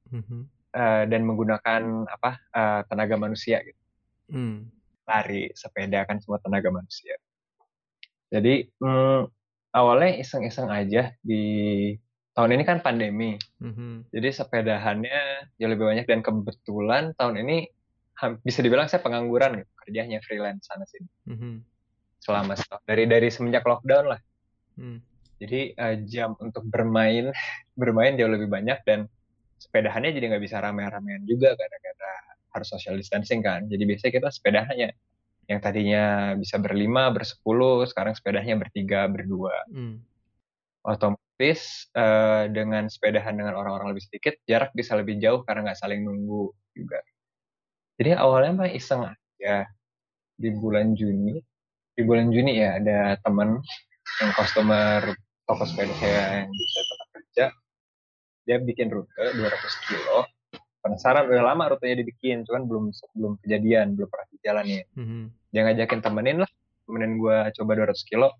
mm-hmm. 0.09 0.41
uh, 0.73 1.03
dan 1.05 1.21
menggunakan 1.25 2.09
apa 2.09 2.31
uh, 2.53 2.81
tenaga 2.89 3.15
manusia 3.17 3.61
gitu. 3.65 3.81
Mm. 4.29 4.69
Lari, 5.09 5.49
sepeda 5.57 6.05
kan 6.05 6.21
semua 6.21 6.37
tenaga 6.37 6.69
manusia. 6.69 7.17
Jadi 8.29 8.69
mm, 8.77 9.25
awalnya 9.73 10.21
iseng-iseng 10.21 10.69
aja 10.69 11.13
di 11.25 11.93
tahun 12.39 12.55
ini 12.55 12.63
kan 12.63 12.79
pandemi. 12.79 13.35
Mm-hmm. 13.59 14.15
Jadi 14.15 14.29
sepedahannya 14.31 15.19
jauh 15.59 15.71
lebih 15.75 15.91
banyak 15.91 16.07
dan 16.07 16.23
kebetulan 16.23 17.11
tahun 17.19 17.43
ini 17.43 17.67
bisa 18.39 18.63
dibilang 18.63 18.87
saya 18.87 19.03
pengangguran 19.03 19.59
gitu, 19.59 19.71
kerjanya 19.83 20.23
freelance 20.23 20.71
sana 20.71 20.87
sini. 20.87 21.11
Mm-hmm. 21.27 21.53
Selama 22.23 22.55
setahun 22.55 22.79
dari 22.87 23.11
dari 23.11 23.27
semenjak 23.27 23.67
lockdown 23.67 24.15
lah. 24.15 24.19
Hmm. 24.79 25.03
Jadi 25.35 25.75
uh, 25.75 25.99
jam 26.07 26.39
untuk 26.39 26.63
bermain 26.63 27.35
bermain 27.81 28.15
jauh 28.15 28.31
lebih 28.31 28.47
banyak 28.47 28.79
dan 28.87 29.11
sepedahannya 29.59 30.15
jadi 30.15 30.31
nggak 30.31 30.43
bisa 30.47 30.63
rame-ramean 30.63 31.27
juga 31.27 31.51
gara-gara 31.59 32.13
harus 32.55 32.67
social 32.71 32.95
distancing 32.95 33.43
kan. 33.43 33.67
Jadi 33.67 33.83
biasanya 33.83 34.13
kita 34.15 34.29
sepedanya 34.31 34.87
yang 35.51 35.59
tadinya 35.59 36.03
bisa 36.39 36.55
berlima, 36.55 37.11
bersepuluh, 37.11 37.83
sekarang 37.83 38.15
sepedanya 38.15 38.55
bertiga, 38.55 39.11
berdua. 39.11 39.51
Hmm. 39.67 39.99
Otomatis 40.87 41.28
uh, 41.39 42.51
dengan 42.51 42.91
sepedahan 42.91 43.39
dengan 43.39 43.55
orang-orang 43.55 43.95
lebih 43.95 44.03
sedikit, 44.03 44.35
jarak 44.43 44.75
bisa 44.75 44.99
lebih 44.99 45.17
jauh 45.23 45.41
karena 45.47 45.71
nggak 45.71 45.79
saling 45.79 46.03
nunggu 46.03 46.51
juga. 46.75 46.99
Jadi 47.95 48.15
awalnya 48.15 48.63
mah 48.63 48.71
iseng 48.71 49.07
aja 49.07 49.67
di 50.35 50.49
bulan 50.51 50.95
Juni. 50.95 51.39
Di 51.95 52.01
bulan 52.03 52.31
Juni 52.31 52.59
ya 52.59 52.79
ada 52.79 53.15
teman 53.23 53.59
yang 54.23 54.31
customer 54.35 55.15
toko 55.47 55.63
sepeda 55.67 55.95
saya 55.99 56.43
yang 56.43 56.51
bisa 56.51 56.79
tetap 56.83 57.07
kerja. 57.15 57.45
Dia 58.47 58.57
bikin 58.59 58.87
rute 58.91 59.11
200 59.35 59.87
kilo. 59.87 60.27
Penasaran 60.79 61.27
udah 61.27 61.43
lama 61.43 61.75
rutenya 61.75 61.99
dibikin, 61.99 62.47
cuman 62.47 62.63
belum 62.63 62.85
belum 63.19 63.33
kejadian, 63.43 63.99
belum 63.99 64.07
pernah 64.07 64.27
dijalanin. 64.31 64.85
Mm 64.95 65.05
-hmm. 65.05 65.23
Dia 65.51 65.61
ngajakin 65.67 65.99
temenin 65.99 66.37
lah, 66.39 66.51
temenin 66.87 67.19
gue 67.19 67.37
coba 67.59 67.71
200 67.83 67.99
kilo. 68.07 68.31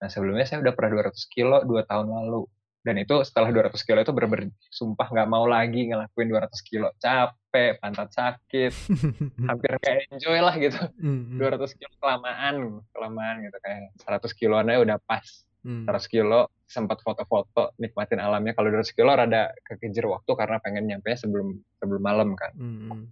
Nah 0.00 0.08
sebelumnya 0.12 0.44
saya 0.44 0.60
udah 0.60 0.74
pernah 0.76 1.00
200 1.08 1.16
kilo 1.32 1.56
dua 1.64 1.82
tahun 1.88 2.08
lalu. 2.12 2.44
Dan 2.86 3.02
itu 3.02 3.18
setelah 3.26 3.50
200 3.50 3.82
kilo 3.82 3.98
itu 3.98 4.14
bener-bener 4.14 4.54
sumpah 4.70 5.10
nggak 5.10 5.26
mau 5.26 5.42
lagi 5.42 5.90
ngelakuin 5.90 6.30
200 6.30 6.54
kilo. 6.62 6.94
Capek 7.02 7.82
pantat 7.82 8.14
sakit 8.14 8.70
hampir 9.50 9.74
kayak 9.82 10.06
enjoy 10.14 10.38
lah 10.38 10.54
gitu. 10.54 10.78
Mm 11.02 11.34
-hmm. 11.34 11.66
200 11.66 11.66
kilo 11.74 11.90
kelamaan 11.98 12.54
kelamaan 12.94 13.42
gitu 13.42 13.58
kayak 13.58 13.90
100 14.06 14.38
kiloan 14.38 14.70
aja 14.70 14.78
udah 14.86 14.98
pas. 15.02 15.26
Mm. 15.66 15.82
100 15.90 16.06
kilo 16.06 16.46
sempat 16.70 17.02
foto-foto 17.02 17.74
nikmatin 17.82 18.22
alamnya. 18.22 18.54
Kalau 18.54 18.70
200 18.70 18.94
kilo 18.94 19.10
rada 19.10 19.50
kekejar 19.66 20.06
waktu 20.06 20.30
karena 20.38 20.56
pengen 20.62 20.86
nyampe 20.86 21.10
sebelum 21.18 21.58
sebelum 21.82 22.02
malam 22.06 22.38
kan. 22.38 22.54
-hmm. 22.54 23.02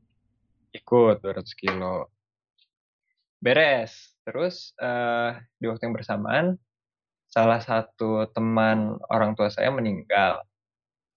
ikut 0.71 1.19
200 1.19 1.51
kilo. 1.59 2.15
Beres. 3.43 4.15
Terus 4.23 4.71
uh, 4.79 5.35
di 5.59 5.67
waktu 5.67 5.91
yang 5.91 5.99
bersamaan 5.99 6.47
salah 7.35 7.59
satu 7.59 8.31
teman 8.31 8.95
orang 9.11 9.35
tua 9.35 9.51
saya 9.51 9.75
meninggal. 9.75 10.39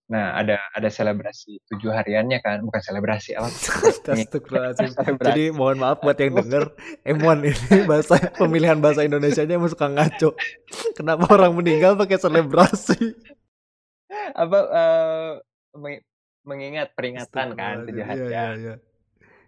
Nah, 0.08 0.40
ada 0.40 0.58
ada 0.72 0.88
selebrasi 0.88 1.62
tujuh 1.68 1.92
hariannya 1.92 2.40
kan, 2.40 2.64
bukan 2.64 2.80
selebrasi 2.82 3.38
apa? 3.38 3.52
Jadi 5.30 5.52
mohon 5.52 5.78
maaf 5.78 6.00
buat 6.00 6.16
yang 6.18 6.42
denger, 6.42 6.74
Emon 7.04 7.44
ini 7.44 7.86
bahasa 7.86 8.18
pemilihan 8.40 8.80
bahasa 8.80 9.04
Indonesia-nya 9.04 9.60
emang 9.60 9.70
suka 9.70 9.92
ngaco. 9.92 10.34
Kenapa 10.98 11.28
orang 11.28 11.54
meninggal 11.54 12.00
pakai 12.00 12.18
selebrasi? 12.18 13.14
Apa 14.32 14.60
uh, 14.64 15.32
mengingat 16.48 16.96
peringatan 16.96 17.54
kan 17.60 17.84
tujuh 17.84 18.00
iya, 18.00 18.08
harian. 18.08 18.32
Iya, 18.32 18.46
iya. 18.58 18.76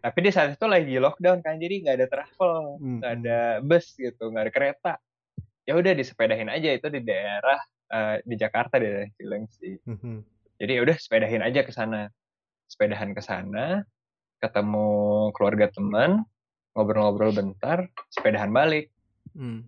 Tapi 0.04 0.18
di 0.28 0.32
saat 0.32 0.60
itu 0.60 0.68
lagi 0.68 0.96
lockdown 1.00 1.40
kan, 1.40 1.56
jadi 1.56 1.88
nggak 1.88 1.96
ada 2.04 2.08
travel, 2.12 2.80
nggak 2.84 3.12
hmm. 3.16 3.20
ada 3.24 3.40
bus 3.64 3.96
gitu, 3.96 4.28
nggak 4.28 4.44
ada 4.44 4.54
kereta 4.54 4.94
ya 5.70 5.78
udah 5.78 5.94
disepedahin 5.94 6.50
aja 6.50 6.74
itu 6.74 6.90
di 6.90 7.06
daerah 7.06 7.62
uh, 7.94 8.18
di 8.26 8.34
Jakarta 8.34 8.82
di 8.82 8.90
daerah 8.90 9.10
Cilengsi. 9.14 9.78
Mm-hmm. 9.86 10.18
Jadi 10.58 10.72
ya 10.74 10.82
udah 10.82 10.98
sepedahin 10.98 11.46
aja 11.46 11.62
ke 11.62 11.70
sana. 11.70 12.10
Sepedahan 12.66 13.14
ke 13.14 13.22
sana, 13.22 13.86
ketemu 14.42 14.90
keluarga 15.38 15.70
teman, 15.70 16.26
ngobrol-ngobrol 16.74 17.38
bentar, 17.38 17.86
sepedahan 18.10 18.50
balik. 18.50 18.90
Mm. 19.38 19.66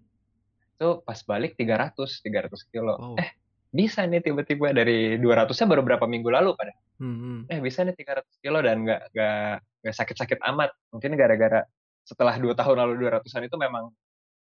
Itu 0.78 1.06
pas 1.06 1.22
balik 1.22 1.54
300, 1.54 1.94
300 1.98 2.74
kilo. 2.74 2.94
Oh. 2.98 3.18
Eh, 3.22 3.30
bisa 3.70 4.02
nih 4.10 4.26
tiba-tiba 4.26 4.74
dari 4.74 5.22
200-nya 5.22 5.70
baru 5.70 5.86
berapa 5.86 6.06
minggu 6.10 6.34
lalu 6.34 6.58
pada. 6.58 6.74
Mm-hmm. 6.98 7.50
Eh, 7.50 7.60
bisa 7.62 7.86
nih 7.86 7.94
300 7.94 8.42
kilo 8.42 8.58
dan 8.66 8.86
nggak 8.86 9.02
nggak 9.14 9.54
nggak 9.86 9.96
sakit-sakit 10.02 10.42
amat. 10.50 10.74
Mungkin 10.94 11.14
gara-gara 11.14 11.62
setelah 12.06 12.42
dua 12.42 12.58
tahun 12.58 12.82
lalu 12.82 13.06
200-an 13.06 13.46
itu 13.46 13.58
memang 13.62 13.94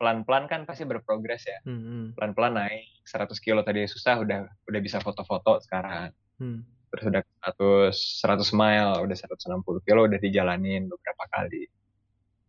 pelan-pelan 0.02 0.50
kan 0.50 0.66
pasti 0.66 0.82
berprogres 0.82 1.46
ya. 1.46 1.62
Hmm. 1.62 2.18
Pelan-pelan 2.18 2.58
naik 2.58 3.06
100 3.06 3.38
kilo 3.38 3.62
tadi 3.62 3.86
susah 3.86 4.18
udah 4.18 4.50
udah 4.66 4.82
bisa 4.82 4.98
foto-foto 4.98 5.62
sekarang. 5.62 6.10
Hmm. 6.42 6.66
Terus 6.90 7.14
udah 7.14 7.22
100 7.54 7.94
100 7.94 8.58
mile, 8.58 8.92
udah 9.06 9.14
160 9.14 9.86
kilo 9.86 10.10
udah 10.10 10.18
dijalanin 10.18 10.90
beberapa 10.90 11.24
kali. 11.30 11.70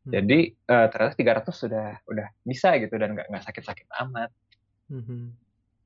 Hmm. 0.09 0.13
Jadi 0.17 0.57
uh, 0.73 0.89
ternyata 0.89 1.45
300 1.45 1.53
sudah 1.53 1.89
udah 2.09 2.27
bisa 2.41 2.73
gitu 2.81 2.97
dan 2.97 3.13
nggak 3.13 3.29
nggak 3.29 3.45
sakit-sakit 3.45 3.85
amat. 4.09 4.33
Hmm. 4.89 5.37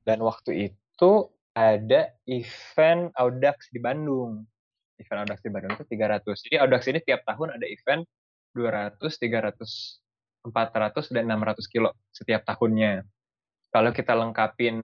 Dan 0.07 0.23
waktu 0.23 0.71
itu 0.71 1.11
ada 1.51 2.15
event 2.31 3.11
Audax 3.19 3.67
di 3.75 3.83
Bandung. 3.83 4.47
Event 5.03 5.27
Audax 5.27 5.43
di 5.43 5.51
Bandung 5.51 5.75
itu 5.75 5.83
300. 5.83 6.23
Jadi 6.47 6.55
Audax 6.63 6.87
ini 6.87 7.03
tiap 7.03 7.27
tahun 7.27 7.59
ada 7.59 7.67
event 7.67 8.07
200, 8.55 9.03
300 9.03 10.06
400 10.49 11.13
dan 11.13 11.27
600 11.27 11.67
kilo 11.67 11.91
setiap 12.15 12.47
tahunnya. 12.47 13.03
Kalau 13.71 13.91
kita 13.91 14.15
lengkapin 14.15 14.79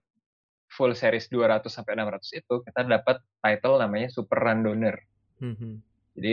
full 0.68 0.92
series 0.92 1.30
200 1.30 1.66
sampai 1.70 1.94
600 1.96 2.40
itu, 2.40 2.54
kita 2.66 2.80
dapat 2.84 3.22
title 3.40 3.78
namanya 3.78 4.08
Super 4.10 4.42
Randoner. 4.42 4.96
Mm-hmm. 5.40 5.72
Jadi 6.18 6.32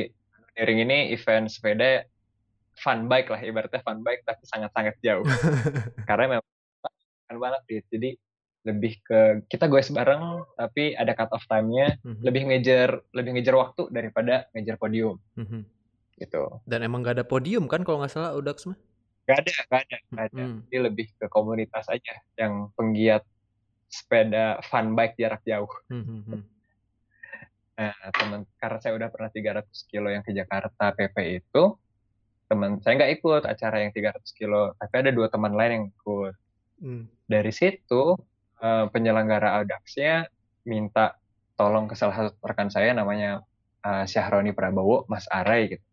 Running 0.51 0.83
ini 0.83 0.97
event 1.15 1.47
sepeda 1.47 2.03
fun 2.75 3.07
bike 3.07 3.31
lah 3.31 3.39
ibaratnya 3.39 3.79
fun 3.87 4.03
bike 4.03 4.27
tapi 4.27 4.43
sangat-sangat 4.43 4.99
jauh. 4.99 5.23
Karena 6.09 6.37
memang 6.37 6.47
fun 6.83 7.37
banget 7.39 7.61
sih. 7.71 7.79
Jadi 7.87 8.09
lebih 8.61 8.93
ke 9.01 9.41
kita 9.49 9.65
goes 9.65 9.89
bareng 9.89 10.45
tapi 10.53 10.93
ada 10.93 11.17
cut 11.17 11.31
off 11.33 11.47
time-nya, 11.49 11.97
mm-hmm. 12.03 12.21
lebih 12.21 12.41
ngejar 12.51 12.89
lebih 13.15 13.31
ngejar 13.39 13.55
waktu 13.57 13.87
daripada 13.89 14.45
ngejar 14.53 14.75
podium. 14.75 15.17
Mm-hmm. 15.39 15.61
Gitu. 16.21 16.43
Dan 16.69 16.85
emang 16.85 17.01
gak 17.01 17.17
ada 17.17 17.25
podium 17.25 17.65
kan 17.65 17.81
kalau 17.81 18.03
nggak 18.03 18.13
salah 18.13 18.37
Udax 18.37 18.69
mah? 18.69 18.77
Gak 19.31 19.47
ada, 19.47 19.51
gak 19.71 19.81
ada, 19.87 19.97
gak 20.11 20.25
ada. 20.35 20.43
Hmm. 20.43 20.59
Ini 20.67 20.77
lebih 20.91 21.07
ke 21.15 21.25
komunitas 21.31 21.87
aja 21.87 22.19
yang 22.35 22.67
penggiat 22.75 23.23
sepeda 23.87 24.59
fun 24.67 24.91
bike 24.91 25.15
jarak 25.15 25.41
jauh. 25.47 25.71
Hmm. 25.87 26.43
Nah, 27.79 27.95
teman 28.13 28.43
karena 28.59 28.77
saya 28.83 28.93
udah 28.99 29.09
pernah 29.09 29.31
300 29.31 29.67
kilo 29.87 30.07
yang 30.11 30.21
ke 30.21 30.35
Jakarta 30.35 30.91
PP 30.91 31.17
itu, 31.41 31.63
teman 32.51 32.83
saya 32.83 32.99
nggak 32.99 33.13
ikut 33.23 33.43
acara 33.47 33.87
yang 33.87 33.91
300 33.95 34.21
kilo, 34.35 34.75
tapi 34.75 34.93
ada 34.99 35.11
dua 35.15 35.31
teman 35.31 35.55
lain 35.55 35.71
yang 35.71 35.85
ikut. 35.87 36.33
Hmm. 36.83 37.03
Dari 37.25 37.51
situ 37.55 38.19
uh, 38.59 38.85
penyelenggara 38.91 39.55
Audaxnya 39.63 40.27
minta 40.67 41.15
tolong 41.55 41.87
ke 41.87 41.95
salah 41.95 42.15
satu 42.27 42.37
rekan 42.43 42.69
saya 42.69 42.91
namanya 42.91 43.41
uh, 43.87 44.03
Syahroni 44.05 44.51
Prabowo, 44.51 45.07
Mas 45.07 45.25
Arai 45.31 45.77
gitu. 45.77 45.85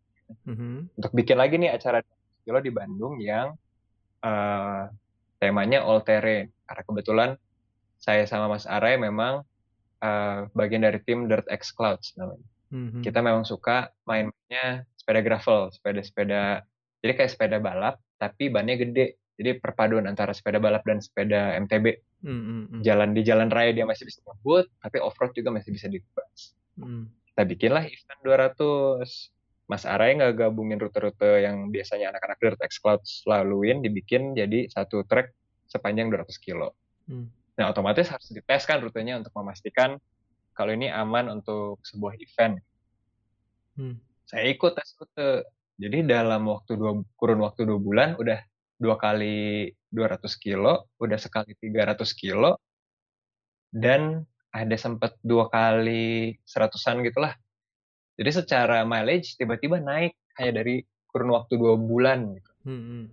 -hmm. 0.45 0.93
Untuk 0.93 1.11
bikin 1.13 1.37
lagi 1.37 1.57
nih 1.57 1.73
acara 1.73 2.05
kilo 2.49 2.65
di 2.65 2.73
Bandung 2.73 3.21
yang 3.21 3.53
uh, 4.25 4.89
temanya 5.37 5.85
all 5.85 6.01
terrain. 6.01 6.49
Karena 6.65 6.81
kebetulan 6.81 7.29
saya 8.01 8.25
sama 8.25 8.49
Mas 8.49 8.65
Arai 8.65 8.97
memang 8.97 9.45
uh, 10.01 10.49
bagian 10.57 10.81
dari 10.81 10.97
tim 11.05 11.29
Dirt 11.29 11.45
X 11.45 11.69
Clouds 11.69 12.17
namanya. 12.17 12.49
Mm-hmm. 12.73 13.01
Kita 13.05 13.21
memang 13.21 13.45
suka 13.45 13.93
mainnya 14.09 14.81
sepeda 14.97 15.21
gravel, 15.21 15.69
sepeda-sepeda 15.69 16.65
jadi 16.99 17.13
kayak 17.15 17.31
sepeda 17.31 17.57
balap 17.61 18.01
tapi 18.17 18.49
bannya 18.49 18.81
gede. 18.81 19.21
Jadi 19.39 19.55
perpaduan 19.55 20.03
antara 20.03 20.35
sepeda 20.35 20.59
balap 20.59 20.83
dan 20.83 20.99
sepeda 20.99 21.55
MTB. 21.63 21.85
Mm-hmm. 22.27 22.83
Jalan 22.83 23.15
di 23.15 23.21
jalan 23.23 23.47
raya 23.47 23.71
dia 23.71 23.87
masih 23.87 24.03
bisa 24.03 24.19
ngebut, 24.27 24.67
tapi 24.83 24.99
off 24.99 25.15
road 25.15 25.31
juga 25.31 25.55
masih 25.55 25.71
bisa 25.71 25.87
dibahas. 25.87 26.51
Mm. 26.75 27.07
Kita 27.31 27.41
bikinlah 27.47 27.87
event 27.87 28.19
200 28.59 29.38
Mas 29.69 29.85
Arai 29.85 30.17
nggak 30.17 30.33
gabungin 30.33 30.81
rute-rute 30.81 31.45
yang 31.45 31.69
biasanya 31.69 32.09
anak-anak 32.09 32.41
Dirt 32.41 32.59
X 32.65 32.81
Cloud 32.81 33.05
laluin, 33.29 33.85
dibikin 33.85 34.33
jadi 34.33 34.65
satu 34.65 35.05
trek 35.05 35.29
sepanjang 35.69 36.09
200 36.09 36.25
kilo. 36.41 36.73
Hmm. 37.05 37.29
Nah, 37.53 37.69
otomatis 37.69 38.09
harus 38.09 38.33
dites 38.33 38.65
kan 38.65 38.81
rutenya 38.81 39.21
untuk 39.21 39.29
memastikan 39.37 40.01
kalau 40.57 40.73
ini 40.73 40.89
aman 40.89 41.29
untuk 41.29 41.77
sebuah 41.85 42.17
event. 42.17 42.57
Hmm. 43.77 44.01
Saya 44.25 44.49
ikut 44.49 44.73
tes 44.73 44.89
rute. 44.97 45.45
Jadi 45.79 46.03
dalam 46.03 46.49
waktu 46.49 46.75
dua, 46.75 46.99
kurun 47.15 47.39
waktu 47.45 47.63
dua 47.63 47.79
bulan 47.79 48.17
udah 48.19 48.41
dua 48.75 48.97
kali 48.97 49.69
200 49.93 50.25
kilo, 50.41 50.89
udah 50.97 51.15
sekali 51.21 51.53
300 51.55 52.03
kilo, 52.17 52.57
dan 53.69 54.25
ada 54.49 54.75
sempat 54.75 55.13
dua 55.21 55.47
kali 55.47 56.35
seratusan 56.41 57.05
gitulah 57.05 57.37
jadi 58.19 58.31
secara 58.43 58.83
mileage 58.83 59.39
tiba-tiba 59.39 59.79
naik 59.79 60.11
hanya 60.35 60.59
dari 60.59 60.83
kurun 61.07 61.31
waktu 61.31 61.55
dua 61.55 61.79
bulan 61.79 62.35
gitu. 62.35 62.51
Hmm. 62.67 63.07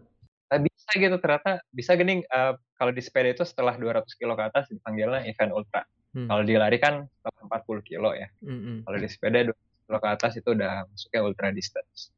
Nah, 0.47 0.59
bisa 0.63 0.91
gitu 0.99 1.17
ternyata 1.23 1.63
bisa 1.71 1.95
gini 1.95 2.27
uh, 2.27 2.59
kalau 2.75 2.91
di 2.91 3.03
sepeda 3.03 3.31
itu 3.31 3.47
setelah 3.47 3.79
200 3.79 4.03
kilo 4.19 4.35
ke 4.35 4.45
atas 4.47 4.67
dipanggilnya 4.67 5.23
event 5.27 5.55
ultra. 5.55 5.87
Hmm. 6.11 6.27
Kalau 6.27 6.43
di 6.43 6.55
lari 6.59 6.79
kan 6.83 7.07
40 7.07 7.47
kilo 7.87 8.19
ya. 8.19 8.27
Hmm. 8.43 8.83
Kalau 8.83 8.99
di 8.99 9.07
sepeda 9.07 9.47
200 9.47 9.87
kilo 9.87 9.99
ke 10.03 10.09
atas 10.11 10.33
itu 10.39 10.49
udah 10.51 10.91
masuknya 10.91 11.21
ultra 11.23 11.49
distance. 11.55 12.11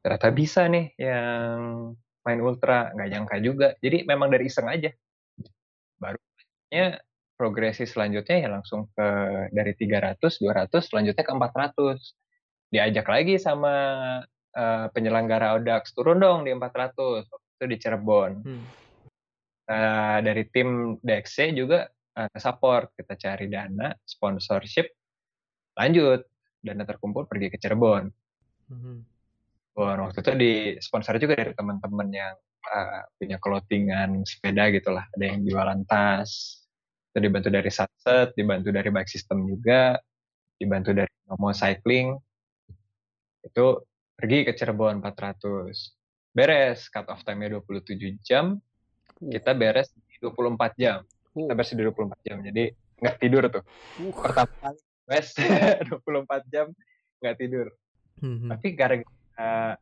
Ternyata 0.00 0.28
bisa 0.32 0.64
nih 0.68 0.96
yang 0.96 1.92
main 2.24 2.40
ultra 2.40 2.88
nggak 2.96 3.08
nyangka 3.12 3.36
juga. 3.44 3.68
Jadi 3.84 4.08
memang 4.08 4.32
dari 4.32 4.48
iseng 4.48 4.68
aja. 4.68 4.88
Baru 6.00 6.16
selanjutnya 6.40 7.04
progresi 7.44 7.84
selanjutnya 7.84 8.40
ya 8.40 8.48
langsung 8.48 8.88
ke 8.96 9.08
dari 9.52 9.76
300, 9.76 10.16
200, 10.16 10.80
selanjutnya 10.80 11.24
ke 11.28 11.32
400. 11.36 12.72
Diajak 12.72 13.04
lagi 13.04 13.36
sama 13.36 13.76
uh, 14.56 14.86
penyelenggara 14.88 15.52
Audax 15.52 15.92
turun 15.92 16.24
dong 16.24 16.48
di 16.48 16.56
400 16.56 17.28
itu 17.28 17.64
di 17.68 17.76
Cirebon. 17.76 18.32
Hmm. 18.40 18.64
Uh, 19.68 20.18
dari 20.24 20.48
tim 20.48 20.96
DXC 21.04 21.52
juga 21.52 21.84
uh, 22.16 22.32
support 22.40 22.96
kita 22.96 23.16
cari 23.16 23.48
dana 23.48 23.96
sponsorship 24.04 24.92
lanjut 25.72 26.20
dana 26.64 26.84
terkumpul 26.88 27.28
pergi 27.28 27.52
ke 27.52 27.60
Cirebon. 27.60 28.08
Hmm. 28.72 29.04
Bon, 29.76 29.96
waktu 30.00 30.18
itu 30.24 30.32
di 30.40 30.52
sponsor 30.80 31.20
juga 31.20 31.36
dari 31.36 31.52
teman-teman 31.52 32.08
yang 32.08 32.34
uh, 32.72 33.04
punya 33.20 33.36
clothingan 33.36 34.24
sepeda 34.24 34.72
gitulah 34.72 35.04
ada 35.12 35.24
yang 35.28 35.44
jualan 35.44 35.82
tas 35.84 36.63
itu 37.14 37.30
dibantu 37.30 37.46
dari 37.46 37.70
Satset 37.70 38.34
dibantu 38.34 38.74
dari 38.74 38.90
bike 38.90 39.06
system 39.06 39.46
juga 39.46 39.94
dibantu 40.58 40.90
dari 40.90 41.14
Nomo 41.30 41.54
Cycling. 41.54 42.18
Itu 43.46 43.86
pergi 44.18 44.42
ke 44.42 44.52
Cirebon 44.58 44.98
400 44.98 46.34
beres 46.34 46.90
cut 46.90 47.06
off 47.06 47.22
time-nya 47.22 47.54
27 47.62 48.18
jam. 48.18 48.58
Kita 49.22 49.54
beres 49.54 49.94
di 49.94 50.18
24 50.18 50.74
jam. 50.74 51.06
Kita 51.30 51.54
beres 51.54 51.70
di 51.70 51.78
24 51.86 52.26
jam 52.26 52.36
jadi 52.42 52.64
nggak 52.74 53.16
tidur 53.22 53.46
tuh. 53.46 53.62
Uh. 54.02 54.10
pertama 54.10 54.50
kali 54.58 54.80
beres 55.06 55.28
24 56.02 56.50
jam 56.50 56.66
nggak 57.22 57.38
tidur. 57.38 57.70
Hmm. 58.14 58.46
tapi 58.46 58.78
gara-gara 58.78 59.10
uh, 59.42 59.74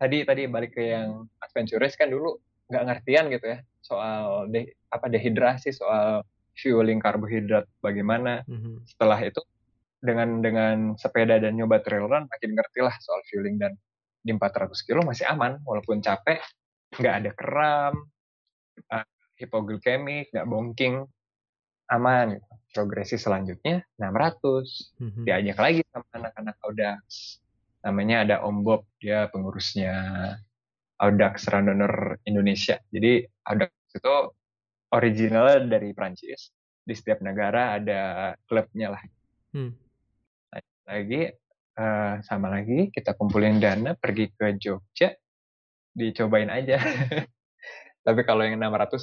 tadi 0.00 0.24
tadi 0.24 0.48
balik 0.48 0.72
ke 0.72 0.88
yang 0.88 1.28
adventurous 1.36 2.00
kan 2.00 2.08
dulu 2.08 2.40
nggak 2.72 2.84
ngertian 2.88 3.28
gitu 3.28 3.44
ya 3.44 3.58
soal 3.84 4.48
de, 4.48 4.72
apa 4.88 5.12
dehidrasi 5.12 5.68
soal 5.76 6.24
fueling 6.54 7.02
karbohidrat 7.02 7.66
bagaimana 7.82 8.46
mm-hmm. 8.46 8.86
setelah 8.86 9.18
itu 9.20 9.42
dengan 9.98 10.40
dengan 10.44 10.76
sepeda 10.94 11.40
dan 11.40 11.58
nyoba 11.58 11.82
trail 11.82 12.06
run 12.06 12.28
makin 12.30 12.50
ngerti 12.54 12.80
lah 12.84 12.94
soal 13.00 13.20
fueling 13.26 13.58
dan 13.58 13.74
di 14.24 14.32
400 14.32 14.72
kilo 14.86 15.04
masih 15.04 15.28
aman 15.28 15.60
walaupun 15.66 16.00
capek 16.00 16.40
nggak 16.96 17.14
ada 17.24 17.30
kram 17.34 17.94
uh, 18.92 19.06
hipoglikemik 19.36 20.30
nggak 20.30 20.46
bongking 20.48 21.04
aman 21.90 22.38
gitu. 22.38 22.46
progresi 22.72 23.16
selanjutnya 23.18 23.82
600 23.98 24.04
mm-hmm. 24.04 25.24
diajak 25.26 25.58
lagi 25.58 25.80
sama 25.90 26.06
anak-anak 26.16 26.56
udah 26.64 26.94
namanya 27.84 28.16
ada 28.24 28.36
Om 28.48 28.56
Bob 28.64 28.88
dia 28.96 29.28
pengurusnya 29.28 29.94
Audax 31.00 31.50
Runner 31.50 32.16
Indonesia 32.24 32.80
jadi 32.88 33.28
Audax 33.44 33.72
itu 33.92 34.14
original 34.94 35.66
dari 35.66 35.90
Prancis. 35.90 36.54
Di 36.84 36.94
setiap 36.94 37.24
negara 37.24 37.80
ada 37.80 38.32
klubnya 38.46 38.94
lah. 38.94 39.02
Hmm. 39.54 39.72
lagi 40.84 41.32
uh, 41.80 42.20
sama 42.20 42.52
lagi 42.52 42.92
kita 42.92 43.16
kumpulin 43.16 43.56
dana 43.56 43.96
pergi 43.96 44.28
ke 44.36 44.52
Jogja 44.60 45.10
dicobain 45.94 46.50
aja. 46.52 46.78
Tapi 48.06 48.20
kalau 48.28 48.44
yang 48.44 48.60
600 48.60 48.68
uh, 48.68 49.00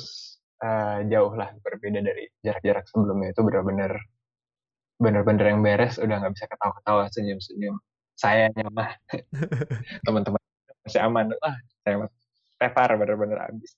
eh, 0.61 0.97
jauh 1.09 1.33
lah 1.33 1.49
berbeda 1.57 2.05
dari 2.05 2.29
jarak-jarak 2.45 2.85
sebelumnya. 2.85 3.33
Itu 3.33 3.41
benar-benar 3.41 3.97
benar-benar 5.01 5.45
yang 5.49 5.65
beres 5.65 5.97
udah 5.97 6.21
nggak 6.21 6.33
bisa 6.37 6.45
ketawa-ketawa 6.45 7.09
senyum-senyum. 7.09 7.75
Saya 8.13 8.53
mah 8.69 8.93
teman-teman 10.05 10.41
masih 10.85 11.01
aman. 11.01 11.33
Wah 11.41 11.57
saya 11.81 12.05
tepar 12.61 12.93
bener-bener 12.93 13.41
habis 13.41 13.73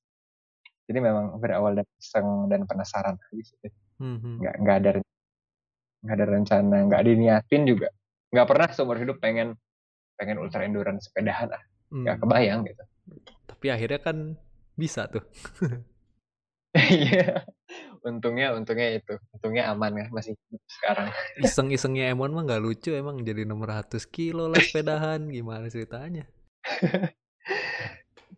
jadi 0.84 0.99
memang 0.99 1.39
berawal 1.39 1.79
dari 1.79 1.91
iseng 1.95 2.51
dan 2.51 2.67
penasaran 2.67 3.15
habis 3.15 3.55
itu 3.55 3.67
mm-hmm. 4.03 4.34
nggak 4.43 4.55
nggak 4.59 4.77
ada 4.84 4.91
nggak 6.03 6.15
ada 6.19 6.25
rencana 6.27 6.77
nggak 6.91 7.01
diniatin 7.07 7.63
juga. 7.63 7.89
Nggak 8.36 8.47
pernah 8.49 8.67
seumur 8.75 8.97
hidup 8.99 9.17
pengen 9.23 9.55
pengen 10.19 10.38
ultra 10.43 10.67
endurance 10.67 11.07
sepedahan 11.07 11.55
ah 11.55 11.63
nggak 11.93 12.15
mm. 12.19 12.21
kebayang 12.27 12.61
gitu. 12.67 12.84
Tapi 13.47 13.65
akhirnya 13.71 13.99
kan 14.03 14.17
bisa 14.75 15.07
tuh. 15.07 15.23
Iya. 16.73 17.45
Untungnya 18.01 18.49
untungnya 18.57 18.97
itu. 18.97 19.13
Untungnya 19.29 19.69
aman 19.69 19.93
ya 19.93 20.05
masih 20.09 20.34
sekarang. 20.65 21.13
Iseng-isengnya 21.38 22.09
Emon 22.09 22.34
mah 22.34 22.49
nggak 22.49 22.65
lucu 22.65 22.97
emang 22.97 23.21
jadi 23.21 23.45
600 23.45 24.01
kilo 24.09 24.49
lah 24.49 24.57
sepedahan. 24.57 25.21
Gimana 25.29 25.69
ceritanya? 25.69 26.25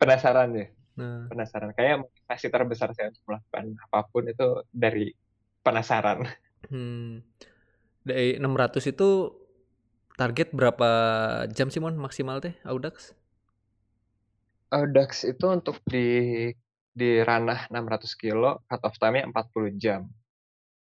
Penasaran 0.04 0.52
ya 0.52 0.68
nah. 0.96 1.28
penasaran 1.32 1.72
kayak 1.76 2.08
motivasi 2.08 2.48
terbesar 2.52 2.90
saya 2.96 3.12
untuk 3.12 3.24
melakukan 3.28 3.66
apa 3.88 4.00
pun 4.10 4.24
itu 4.28 4.48
dari 4.72 5.12
penasaran 5.62 6.28
hmm. 6.72 7.24
dari 8.04 8.40
600 8.40 8.92
itu 8.92 9.10
target 10.16 10.56
berapa 10.56 10.90
jam 11.52 11.68
sih 11.68 11.84
mon 11.84 12.00
maksimal 12.00 12.40
teh 12.40 12.56
Audax 12.64 13.16
Audax 14.74 15.24
itu 15.24 15.46
untuk 15.48 15.80
di 15.86 16.50
di 16.96 17.20
ranah 17.20 17.68
600 17.68 18.08
kilo 18.16 18.64
cut 18.72 18.82
off 18.88 18.96
time-nya 18.96 19.28
40 19.28 19.76
jam. 19.76 20.08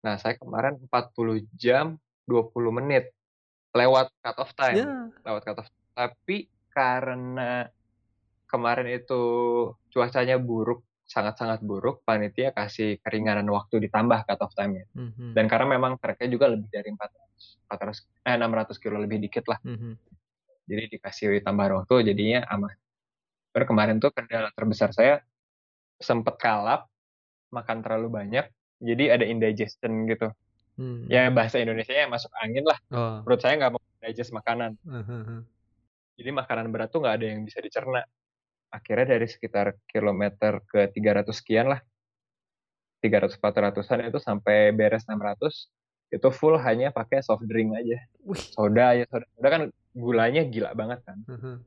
Nah, 0.06 0.16
saya 0.22 0.38
kemarin 0.38 0.78
40 0.78 1.42
jam 1.58 1.98
20 2.30 2.54
menit 2.70 3.10
lewat 3.74 4.14
cut 4.22 4.38
off 4.38 4.54
time. 4.54 4.78
Yeah. 4.78 5.04
Lewat 5.26 5.42
cut 5.42 5.58
off. 5.66 5.70
Tapi 5.98 6.46
karena 6.70 7.66
kemarin 8.54 8.86
itu 8.94 9.22
cuacanya 9.90 10.38
buruk, 10.38 10.86
sangat-sangat 11.10 11.66
buruk, 11.66 12.06
panitia 12.06 12.54
kasih 12.54 13.02
keringanan 13.02 13.50
waktu 13.50 13.82
ditambah 13.90 14.30
cut 14.30 14.40
off 14.46 14.54
time-nya. 14.54 14.86
Mm 14.94 15.10
-hmm. 15.10 15.30
Dan 15.34 15.46
karena 15.50 15.74
memang 15.74 15.98
tracknya 15.98 16.30
juga 16.30 16.54
lebih 16.54 16.70
dari 16.70 16.94
400, 16.94 17.66
400 17.66 18.30
eh 18.30 18.36
600 18.38 18.78
kilo 18.78 18.98
lebih 19.02 19.18
dikit 19.26 19.50
lah. 19.50 19.58
Mm 19.66 19.78
-hmm. 19.78 19.94
Jadi 20.70 20.84
dikasih 20.94 21.42
tambahan 21.42 21.82
waktu 21.82 22.14
jadinya 22.14 22.46
aman. 22.54 22.78
Terus 23.50 23.66
kemarin 23.66 23.98
tuh 23.98 24.14
kendala 24.14 24.54
terbesar 24.54 24.94
saya 24.94 25.18
sempet 25.98 26.38
kalap 26.38 26.86
makan 27.54 27.86
terlalu 27.86 28.10
banyak 28.10 28.46
jadi 28.84 29.16
ada 29.16 29.26
indigestion 29.30 30.10
gitu 30.10 30.34
hmm. 30.76 31.08
ya 31.08 31.30
bahasa 31.30 31.62
Indonesia 31.62 31.94
ya 31.94 32.10
masuk 32.10 32.30
angin 32.42 32.66
lah 32.66 32.80
oh. 32.92 33.24
menurut 33.24 33.40
saya 33.40 33.56
nggak 33.62 33.72
mau 33.72 33.82
digest 34.04 34.36
makanan 34.36 34.76
uh-huh. 34.84 35.42
jadi 36.20 36.30
makanan 36.36 36.74
berat 36.74 36.92
tuh 36.92 37.00
nggak 37.06 37.16
ada 37.22 37.26
yang 37.30 37.48
bisa 37.48 37.64
dicerna 37.64 38.04
akhirnya 38.74 39.14
dari 39.14 39.30
sekitar 39.30 39.78
kilometer 39.86 40.66
ke 40.66 40.90
300 40.90 41.30
sekian 41.30 41.70
lah. 41.70 41.80
300 43.06 43.38
400an 43.38 44.00
itu 44.10 44.18
sampai 44.18 44.72
beres 44.74 45.04
600 45.06 45.70
itu 46.14 46.30
full 46.30 46.56
hanya 46.62 46.90
pakai 46.90 47.22
soft 47.22 47.46
drink 47.46 47.74
aja. 47.78 48.00
Wih. 48.26 48.42
soda 48.54 48.98
ya 48.98 49.06
soda. 49.10 49.26
Soda 49.38 49.48
kan 49.50 49.62
gulanya 49.94 50.42
gila 50.46 50.74
banget 50.74 51.06
kan. 51.06 51.22
Uh-huh. 51.30 51.58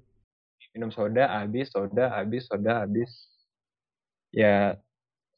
minum 0.74 0.92
soda 0.92 1.24
habis 1.40 1.72
soda 1.72 2.10
habis 2.14 2.46
soda 2.50 2.82
habis. 2.82 3.10
Ya 4.34 4.80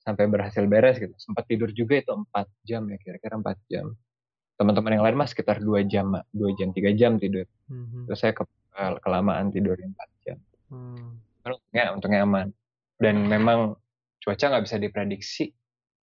sampai 0.05 0.29
berhasil 0.29 0.65
beres 0.65 0.97
gitu. 0.97 1.13
Sempat 1.21 1.45
tidur 1.49 1.73
juga 1.73 2.01
itu 2.01 2.13
empat 2.13 2.49
jam 2.65 2.89
ya 2.89 2.97
kira-kira 3.01 3.37
empat 3.37 3.59
jam. 3.69 3.93
Teman-teman 4.57 4.99
yang 4.99 5.05
lain 5.05 5.17
mah 5.19 5.29
sekitar 5.29 5.61
dua 5.61 5.85
jam 5.85 6.15
dua 6.33 6.51
jam 6.57 6.73
tiga 6.73 6.91
jam 6.97 7.21
tidur. 7.21 7.45
Mm-hmm. 7.69 8.09
terus 8.09 8.19
saya 8.25 8.33
ke, 8.33 8.43
kelamaan 9.05 9.53
tidur 9.53 9.77
empat 9.77 10.09
jam. 10.25 10.39
Mm. 10.73 11.28
Untungnya 11.55 11.85
untungnya 11.95 12.21
aman 12.27 12.49
dan 12.99 13.17
memang 13.25 13.79
cuaca 14.21 14.45
nggak 14.51 14.65
bisa 14.67 14.77
diprediksi 14.77 15.55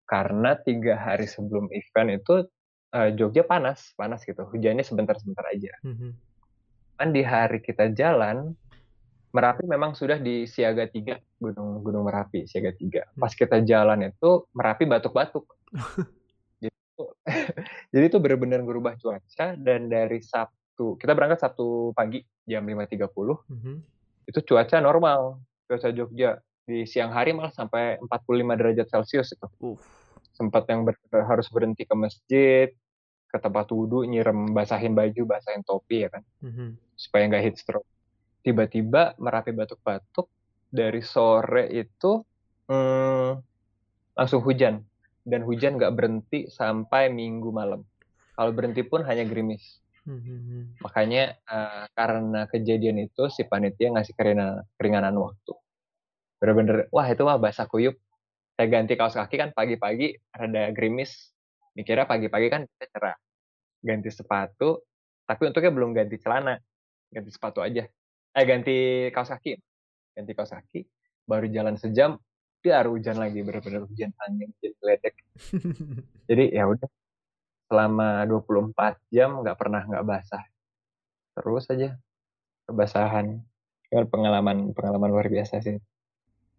karena 0.05 0.57
tiga 0.61 1.01
hari 1.01 1.27
sebelum 1.27 1.69
event 1.73 2.23
itu 2.23 2.47
uh, 2.95 3.11
Jogja 3.13 3.43
panas 3.45 3.93
panas 3.99 4.23
gitu 4.23 4.47
hujannya 4.49 4.85
sebentar-sebentar 4.87 5.45
aja 5.51 5.73
mm-hmm. 5.85 6.11
kan 7.01 7.09
di 7.11 7.23
hari 7.25 7.59
kita 7.61 7.91
jalan 7.93 8.55
Merapi 9.35 9.67
memang 9.67 9.99
sudah 9.99 10.23
di 10.23 10.47
siaga 10.47 10.87
tiga 10.87 11.19
gunung 11.43 11.83
gunung 11.83 12.07
Merapi 12.07 12.47
siaga 12.47 12.71
tiga. 12.71 13.03
Hmm. 13.03 13.27
Pas 13.27 13.35
kita 13.35 13.67
jalan 13.67 14.07
itu 14.07 14.47
Merapi 14.55 14.87
batuk-batuk. 14.87 15.51
jadi 16.63 16.71
itu, 16.71 17.05
jadi 17.93 18.05
itu 18.15 18.19
benar-benar 18.23 18.63
berubah 18.63 18.95
cuaca 18.95 19.59
dan 19.59 19.91
dari 19.91 20.23
Sabtu 20.23 20.95
kita 21.03 21.19
berangkat 21.19 21.43
Sabtu 21.43 21.91
pagi 21.99 22.23
jam 22.47 22.63
5.30 22.63 23.11
hmm. 23.11 23.77
Itu 24.25 24.41
cuaca 24.45 24.81
normal 24.81 25.41
cuaca 25.69 25.89
Jogja 25.93 26.41
di 26.65 26.89
siang 26.89 27.13
hari 27.13 27.37
malah 27.37 27.53
sampai 27.53 28.01
45 28.01 28.61
derajat 28.61 28.87
Celcius 28.89 29.37
itu. 29.37 29.49
Uh. 29.61 29.77
Sempat 30.35 30.67
yang 30.67 30.83
ber, 30.83 30.99
harus 31.13 31.47
berhenti 31.47 31.87
ke 31.87 31.95
masjid, 31.95 32.67
ke 33.31 33.37
tempat 33.39 33.71
wudhu, 33.71 34.03
nyirem 34.03 34.51
basahin 34.51 34.97
baju, 34.97 35.23
basahin 35.31 35.63
topi 35.63 36.03
ya 36.03 36.11
kan, 36.11 36.27
-hmm. 36.43 36.75
supaya 36.99 37.31
nggak 37.31 37.45
heat 37.45 37.57
stroke 37.61 37.87
tiba-tiba 38.45 39.17
Merapi 39.17 39.57
batuk-batuk 39.57 40.29
dari 40.69 41.01
sore 41.01 41.73
itu 41.73 42.21
hmm, 42.69 43.31
langsung 44.15 44.45
hujan 44.45 44.85
dan 45.25 45.41
hujan 45.49 45.81
nggak 45.81 45.97
berhenti 45.97 46.53
sampai 46.53 47.09
minggu 47.09 47.49
malam. 47.49 47.81
Kalau 48.37 48.53
berhenti 48.53 48.85
pun 48.85 49.01
hanya 49.09 49.25
gerimis. 49.25 49.81
Hmm. 50.05 50.77
Makanya 50.85 51.41
uh, 51.49 51.85
karena 51.97 52.45
kejadian 52.49 53.01
itu 53.09 53.29
si 53.33 53.49
panitia 53.49 53.93
ngasih 53.93 54.13
keringanan, 54.13 54.65
keringanan 54.77 55.17
waktu. 55.17 55.53
Bener-bener, 56.41 56.77
wah 56.93 57.09
itu 57.09 57.23
mah 57.25 57.41
basah 57.41 57.69
kuyup. 57.69 57.97
saya 58.55 58.71
ganti 58.71 58.95
kaos 58.95 59.19
kaki 59.19 59.35
kan 59.35 59.51
pagi-pagi 59.51 60.15
ada 60.31 60.71
gerimis. 60.71 61.35
Mikirnya 61.75 62.07
pagi-pagi 62.07 62.47
kan 62.53 62.63
kita 62.63 62.87
cerah. 62.95 63.17
Ganti 63.83 64.15
sepatu 64.15 64.79
tapi 65.27 65.51
untuknya 65.51 65.75
belum 65.75 65.91
ganti 65.91 66.23
celana. 66.23 66.55
Ganti 67.11 67.35
sepatu 67.35 67.59
aja. 67.65 67.83
Eh 68.31 68.45
ganti 68.47 69.11
kaos 69.11 69.35
kaki. 69.35 69.59
Ganti 70.15 70.33
kaos 70.39 70.55
kaki 70.55 70.87
baru 71.25 71.49
jalan 71.49 71.77
sejam 71.81 72.21
dia 72.65 72.81
hujan 72.85 73.21
lagi 73.21 73.45
benar-benar 73.45 73.85
hujan 73.85 74.13
angin 74.25 74.49
hujan 74.57 74.73
geledek 74.81 75.15
jadi 76.29 76.45
ya 76.53 76.65
udah 76.69 76.89
selama 77.69 78.23
24 78.29 78.99
jam 79.13 79.41
nggak 79.41 79.57
pernah 79.59 79.83
nggak 79.85 80.05
basah. 80.07 80.45
Terus 81.35 81.65
aja 81.71 81.99
kebasahan. 82.69 83.43
Pengalaman 83.95 84.75
pengalaman 84.75 85.11
luar 85.11 85.31
biasa 85.31 85.63
sih. 85.63 85.79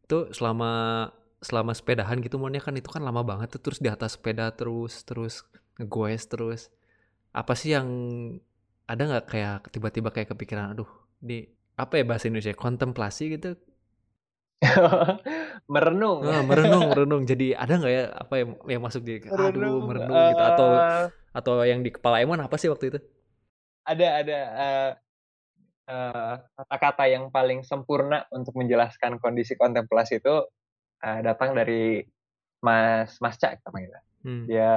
Itu 0.07 0.31
selama 0.31 1.11
selama 1.43 1.75
sepedahan 1.75 2.23
gitu 2.23 2.39
maunya 2.39 2.63
kan 2.63 2.73
itu 2.73 2.87
kan 2.87 3.03
lama 3.03 3.21
banget 3.21 3.59
tuh 3.59 3.61
terus 3.69 3.79
di 3.83 3.91
atas 3.91 4.15
sepeda 4.15 4.49
terus 4.55 5.03
terus 5.03 5.43
ngegoes 5.75 6.23
terus. 6.31 6.61
Apa 7.35 7.53
sih 7.59 7.75
yang 7.75 7.87
ada 8.85 9.01
nggak 9.01 9.25
kayak 9.27 9.57
tiba-tiba 9.73 10.13
kayak 10.13 10.31
kepikiran 10.31 10.77
aduh 10.77 10.89
di 11.17 11.49
apa 11.75 11.99
ya 11.99 12.03
bahasa 12.07 12.29
Indonesia 12.29 12.55
kontemplasi 12.55 13.35
gitu 13.35 13.57
merenung 15.66 16.22
oh, 16.22 16.43
merenung 16.45 16.84
merenung 16.93 17.24
jadi 17.26 17.57
ada 17.57 17.74
nggak 17.82 17.93
ya 17.93 18.03
apa 18.13 18.34
yang 18.38 18.49
yang 18.70 18.82
masuk 18.86 19.01
di 19.01 19.18
aduh 19.26 19.82
merenung, 19.82 20.13
uh, 20.13 20.30
gitu 20.30 20.43
atau 20.45 20.70
eh. 20.78 21.07
atau 21.34 21.53
yang 21.66 21.82
di 21.82 21.89
kepala 21.89 22.22
Emon 22.22 22.38
apa 22.38 22.55
sih 22.61 22.70
waktu 22.70 22.93
itu 22.93 22.99
ada 23.86 24.07
ada 24.22 24.39
uh, 25.89 26.34
kata-kata 26.53 27.03
uh, 27.05 27.09
yang 27.09 27.24
paling 27.34 27.66
sempurna 27.66 28.26
untuk 28.30 28.53
menjelaskan 28.57 29.18
kondisi 29.18 29.57
kontemplasi 29.57 30.22
itu 30.22 30.45
uh, 31.01 31.20
datang 31.26 31.57
dari 31.57 32.05
Mas 32.61 33.18
Mas 33.22 33.38
Cak 33.38 33.61
kita 33.61 33.70
Hmm. 34.26 34.49
Dia 34.49 34.74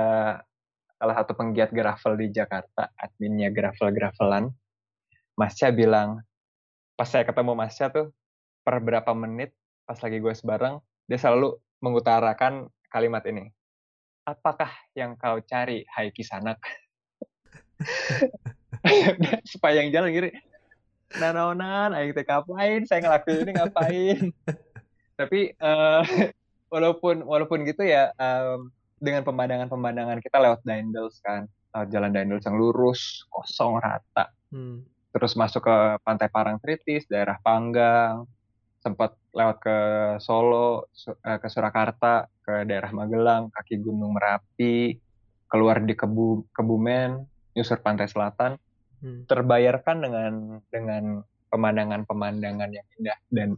salah 1.00 1.14
satu 1.16 1.32
penggiat 1.32 1.72
gravel 1.72 2.20
di 2.20 2.28
Jakarta, 2.28 2.92
adminnya 3.00 3.48
gravel 3.48 3.88
gravelan. 3.96 4.52
Mas 5.40 5.56
Cak 5.56 5.72
bilang, 5.72 6.20
pas 7.00 7.08
saya 7.08 7.24
ketemu 7.24 7.56
Mas 7.56 7.72
Cak 7.80 7.96
tuh, 7.96 8.12
per 8.60 8.84
berapa 8.84 9.08
menit 9.16 9.56
pas 9.88 9.96
lagi 9.96 10.20
gue 10.20 10.34
sebarang, 10.36 10.76
dia 11.08 11.16
selalu 11.16 11.56
mengutarakan 11.80 12.68
kalimat 12.92 13.24
ini. 13.24 13.48
Apakah 14.28 14.68
yang 14.92 15.16
kau 15.16 15.40
cari, 15.40 15.88
hai 15.88 16.12
kisanak? 16.12 16.60
Supaya 19.56 19.80
yang 19.80 19.88
jalan 19.88 20.12
gini, 20.12 20.30
nanonan, 21.16 21.96
ayo 21.96 22.12
kita 22.12 22.28
ngapain, 22.28 22.84
saya 22.84 23.00
ngelakuin 23.00 23.48
ini 23.48 23.52
ngapain. 23.56 24.20
tapi 25.18 25.50
uh, 25.58 26.06
walaupun 26.72 27.26
walaupun 27.26 27.66
gitu 27.66 27.82
ya 27.82 28.14
um, 28.22 28.70
dengan 29.02 29.26
pemandangan-pemandangan 29.26 30.22
kita 30.22 30.38
lewat 30.38 30.62
Daendels 30.62 31.18
kan 31.26 31.50
lewat 31.74 31.90
jalan 31.90 32.14
Daendels 32.14 32.46
yang 32.46 32.54
lurus 32.54 33.26
kosong 33.34 33.82
rata 33.82 34.30
hmm. 34.54 34.86
terus 35.10 35.34
masuk 35.34 35.66
ke 35.66 35.76
pantai 36.06 36.30
Parangtritis 36.30 37.10
daerah 37.10 37.34
Panggang 37.42 38.22
sempat 38.88 39.12
lewat 39.36 39.56
ke 39.60 39.76
Solo 40.24 40.88
uh, 40.88 41.38
ke 41.38 41.48
Surakarta 41.52 42.24
ke 42.40 42.64
daerah 42.64 42.88
Magelang 42.96 43.52
kaki 43.52 43.84
Gunung 43.84 44.16
Merapi 44.16 44.96
keluar 45.48 45.84
di 45.84 45.92
Kebu 45.92 46.48
Kebumen 46.56 47.20
nyusur 47.52 47.84
pantai 47.84 48.08
selatan 48.08 48.56
hmm. 49.04 49.28
terbayarkan 49.28 49.96
dengan 50.00 50.32
dengan 50.72 51.04
pemandangan-pemandangan 51.52 52.70
yang 52.72 52.86
indah 53.00 53.18
dan 53.28 53.50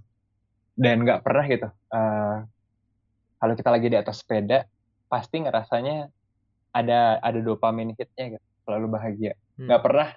dan 0.74 0.96
nggak 1.06 1.22
pernah 1.22 1.44
gitu 1.46 1.68
uh, 1.94 2.38
kalau 3.38 3.54
kita 3.54 3.70
lagi 3.70 3.86
di 3.90 3.98
atas 3.98 4.22
sepeda 4.22 4.66
pasti 5.10 5.42
ngerasanya 5.42 6.10
ada 6.74 7.18
ada 7.22 7.38
dopamin 7.42 7.94
hitnya 7.94 8.38
gitu 8.38 8.46
selalu 8.66 8.86
bahagia 8.98 9.34
hmm. 9.58 9.66
nggak 9.66 9.78
hmm. 9.78 9.86
pernah 9.86 10.08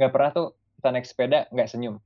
nggak 0.00 0.12
pernah 0.12 0.30
tuh 0.32 0.48
kita 0.80 0.88
naik 0.92 1.06
sepeda 1.08 1.38
nggak 1.52 1.68
senyum 1.68 1.96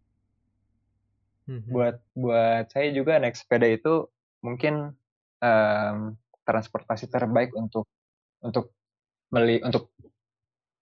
hmm. 1.48 1.70
buat 1.70 1.96
buat 2.16 2.64
saya 2.72 2.92
juga 2.92 3.20
naik 3.20 3.36
sepeda 3.36 3.68
itu 3.68 4.08
mungkin 4.44 4.92
um, 5.40 5.96
transportasi 6.44 7.08
terbaik 7.08 7.52
untuk 7.56 7.88
untuk 8.44 8.72
meli 9.32 9.64
untuk 9.64 9.88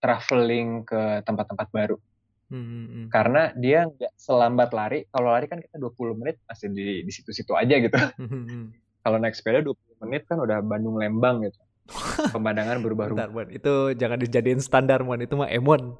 traveling 0.02 0.82
ke 0.82 1.22
tempat-tempat 1.22 1.70
baru 1.70 1.96
Hmm, 2.52 2.64
hmm, 2.68 2.84
hmm. 2.84 3.06
Karena 3.08 3.48
dia 3.56 3.88
nggak 3.88 4.12
selambat 4.20 4.76
lari. 4.76 5.08
Kalau 5.08 5.32
lari 5.32 5.48
kan 5.48 5.56
kita 5.64 5.80
20 5.80 6.20
menit 6.20 6.36
masih 6.44 6.68
di 6.68 7.00
di 7.00 7.12
situ-situ 7.12 7.56
aja 7.56 7.80
gitu. 7.80 7.96
Hmm, 8.20 8.68
Kalau 9.02 9.18
naik 9.18 9.34
sepeda 9.34 9.64
20 9.64 10.04
menit 10.04 10.28
kan 10.28 10.38
udah 10.38 10.60
Bandung 10.60 11.00
Lembang 11.00 11.42
gitu. 11.42 11.58
Pemandangan 12.36 12.78
berubah-ubah. 12.84 13.50
Itu 13.50 13.96
jangan 13.96 14.20
dijadiin 14.20 14.60
standar, 14.62 15.02
Mon. 15.02 15.18
Itu 15.18 15.34
mah 15.34 15.50
emon. 15.50 15.96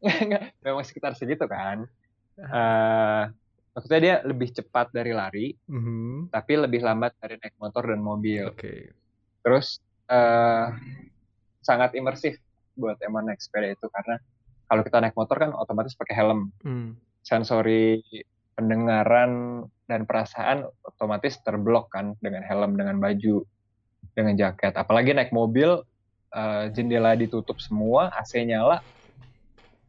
Nggak, 0.00 0.56
memang 0.64 0.84
sekitar 0.86 1.12
segitu 1.18 1.44
kan. 1.44 1.90
Uh, 2.36 3.32
maksudnya 3.72 4.00
dia 4.00 4.16
lebih 4.24 4.52
cepat 4.52 4.92
dari 4.92 5.12
lari, 5.16 5.46
mm 5.52 5.80
-hmm. 5.80 6.12
tapi 6.32 6.52
lebih 6.56 6.84
lambat 6.84 7.16
dari 7.16 7.40
naik 7.40 7.56
motor 7.56 7.88
dan 7.88 8.00
mobil. 8.00 8.52
Oke. 8.52 8.60
Okay. 8.60 8.80
Terus 9.40 9.80
uh, 10.12 10.72
sangat 11.64 11.96
imersif 11.96 12.36
buat 12.76 13.00
emon 13.00 13.26
naik 13.26 13.40
sepeda 13.40 13.72
itu 13.72 13.88
karena 13.88 14.20
kalau 14.68 14.82
kita 14.84 14.98
naik 15.00 15.16
motor 15.16 15.36
kan 15.40 15.50
otomatis 15.56 15.96
pakai 15.96 16.14
helm. 16.14 16.52
Hmm. 16.62 16.98
Sensori 17.26 18.02
pendengaran 18.56 19.62
dan 19.86 20.08
perasaan 20.08 20.66
otomatis 20.82 21.38
terblok 21.42 21.92
kan 21.92 22.14
dengan 22.18 22.42
helm, 22.42 22.74
dengan 22.74 22.98
baju, 22.98 23.44
dengan 24.16 24.34
jaket. 24.34 24.74
Apalagi 24.74 25.14
naik 25.14 25.30
mobil, 25.30 25.82
uh, 26.34 26.64
jendela 26.72 27.14
ditutup 27.14 27.60
semua, 27.62 28.10
AC 28.16 28.40
nyala, 28.42 28.82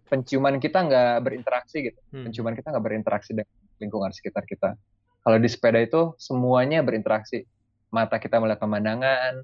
penciuman 0.08 0.58
kita 0.58 0.88
nggak 0.88 1.14
berinteraksi 1.24 1.78
gitu. 1.92 2.00
Hmm. 2.16 2.28
Penciuman 2.28 2.56
kita 2.56 2.72
nggak 2.72 2.86
berinteraksi 2.86 3.32
dengan 3.36 3.56
lingkungan 3.78 4.12
sekitar 4.16 4.44
kita. 4.48 4.74
Kalau 5.22 5.38
di 5.38 5.50
sepeda 5.52 5.80
itu 5.84 6.16
semuanya 6.18 6.82
berinteraksi. 6.82 7.44
Mata 7.88 8.20
kita 8.20 8.40
melihat 8.44 8.60
pemandangan, 8.60 9.44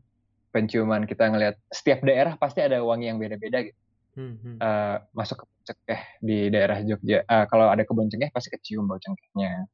penciuman 0.52 1.08
kita 1.08 1.32
ngelihat 1.32 1.56
setiap 1.72 2.04
daerah 2.04 2.36
pasti 2.36 2.60
ada 2.60 2.84
wangi 2.84 3.08
yang 3.08 3.20
beda-beda 3.20 3.64
gitu 3.64 3.80
hmm. 4.18 4.58
uh, 4.62 4.98
masuk 5.14 5.44
ke 5.44 5.46
cengkeh 5.72 6.02
di 6.22 6.38
daerah 6.54 6.80
Jogja. 6.86 7.26
Uh, 7.26 7.46
kalau 7.50 7.70
ada 7.70 7.84
kebun 7.84 8.10
cengkeh 8.10 8.30
pasti 8.30 8.54
kecium 8.54 8.86
bau 8.86 9.02
cengkehnya. 9.02 9.66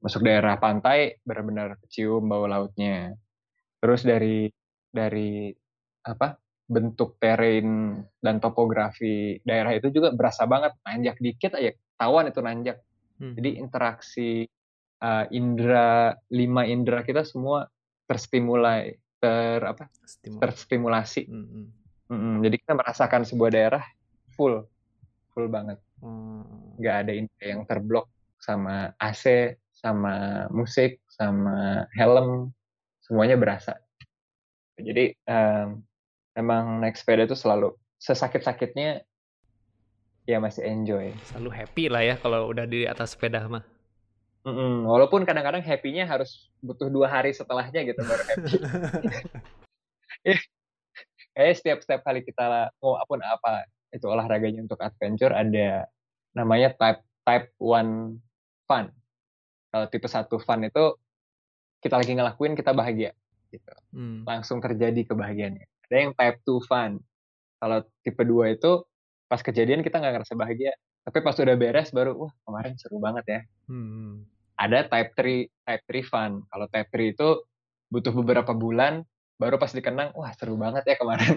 Masuk 0.00 0.24
daerah 0.24 0.56
pantai 0.56 1.20
benar-benar 1.26 1.76
kecium 1.84 2.24
bau 2.24 2.48
lautnya. 2.48 3.12
Terus 3.80 4.02
dari 4.06 4.48
dari 4.88 5.52
apa 6.06 6.38
bentuk 6.66 7.14
terrain 7.22 8.02
dan 8.18 8.42
topografi 8.42 9.38
daerah 9.46 9.70
itu 9.78 9.94
juga 9.94 10.10
berasa 10.10 10.44
banget 10.50 10.74
nanjak 10.82 11.16
dikit 11.22 11.54
aja 11.54 11.70
tawan 11.96 12.28
itu 12.28 12.40
nanjak. 12.42 12.78
Hmm. 13.16 13.32
Jadi 13.38 13.50
interaksi 13.56 14.44
uh, 15.00 15.24
indera 15.32 16.12
lima 16.34 16.68
indera 16.68 17.06
kita 17.06 17.24
semua 17.24 17.64
terstimulai 18.04 18.98
ter 19.16 19.62
apa 19.64 19.88
Stimul. 20.04 20.40
terstimulasi. 20.42 21.22
Hmm, 21.30 21.70
hmm 22.12 22.36
jadi 22.44 22.56
kita 22.60 22.72
merasakan 22.76 23.22
sebuah 23.24 23.50
daerah 23.54 23.84
full, 24.36 24.66
full 25.32 25.48
banget. 25.48 25.80
Hmm. 26.02 26.76
Gak 26.82 27.08
ada 27.08 27.12
yang 27.40 27.64
terblok 27.64 28.10
sama 28.36 28.92
AC, 29.00 29.56
sama 29.72 30.44
musik, 30.52 31.00
sama 31.08 31.88
helm, 31.96 32.52
semuanya 33.00 33.40
berasa. 33.40 33.80
Jadi 34.76 35.16
um, 35.24 35.80
emang 36.36 36.84
naik 36.84 36.94
sepeda 37.00 37.24
itu 37.24 37.34
selalu 37.34 37.72
sesakit-sakitnya 37.96 39.02
ya 40.28 40.38
masih 40.38 40.62
enjoy. 40.68 41.16
Selalu 41.32 41.50
happy 41.50 41.84
lah 41.88 42.02
ya 42.04 42.14
kalau 42.20 42.52
udah 42.52 42.68
di 42.68 42.84
atas 42.84 43.16
sepeda 43.16 43.48
mah. 43.48 43.64
Mm-mm, 44.46 44.86
walaupun 44.86 45.26
kadang-kadang 45.26 45.58
happy-nya 45.58 46.06
harus 46.06 46.52
butuh 46.62 46.86
dua 46.86 47.10
hari 47.10 47.34
setelahnya 47.34 47.82
gitu 47.82 47.98
baru 47.98 48.22
happy. 48.30 48.52
kayak 51.34 51.54
setiap 51.58 51.78
setiap 51.82 52.00
kali 52.06 52.22
kita 52.22 52.70
mau 52.78 52.94
apa 52.94 53.10
pun 53.10 53.20
apa 53.20 53.66
itu 53.90 54.06
olahraganya 54.06 54.62
untuk 54.62 54.78
adventure 54.78 55.34
ada 55.34 55.90
namanya 56.36 56.70
type 56.78 57.02
type 57.26 57.50
one 57.58 58.22
fun. 58.70 58.92
Kalau 59.74 59.86
tipe 59.90 60.06
satu 60.06 60.38
fun 60.38 60.62
itu 60.62 60.94
kita 61.82 61.98
lagi 61.98 62.12
ngelakuin 62.14 62.54
kita 62.54 62.70
bahagia 62.70 63.12
gitu. 63.50 63.74
Hmm. 63.94 64.22
Langsung 64.26 64.62
terjadi 64.62 65.06
kebahagiaannya. 65.06 65.66
Ada 65.86 65.96
yang 66.02 66.12
type 66.14 66.38
two 66.42 66.60
fun. 66.66 66.98
Kalau 67.62 67.78
tipe 68.02 68.22
dua 68.26 68.52
itu 68.52 68.84
pas 69.26 69.42
kejadian 69.42 69.82
kita 69.82 69.98
nggak 69.98 70.22
ngerasa 70.22 70.34
bahagia, 70.38 70.72
tapi 71.02 71.18
pas 71.22 71.34
udah 71.34 71.56
beres 71.58 71.90
baru 71.90 72.14
wah 72.14 72.32
kemarin 72.46 72.74
seru 72.78 72.98
banget 73.02 73.24
ya. 73.26 73.40
Hmm. 73.70 74.26
Ada 74.56 74.86
type 74.88 75.14
three 75.18 75.46
type 75.66 75.82
three 75.86 76.04
fun. 76.06 76.42
Kalau 76.50 76.66
type 76.70 76.88
three 76.90 77.14
itu 77.14 77.42
butuh 77.90 78.12
beberapa 78.12 78.50
bulan 78.50 79.06
baru 79.36 79.60
pas 79.60 79.70
dikenang 79.70 80.16
wah 80.16 80.32
seru 80.32 80.56
banget 80.56 80.82
ya 80.88 80.96
kemarin 80.96 81.36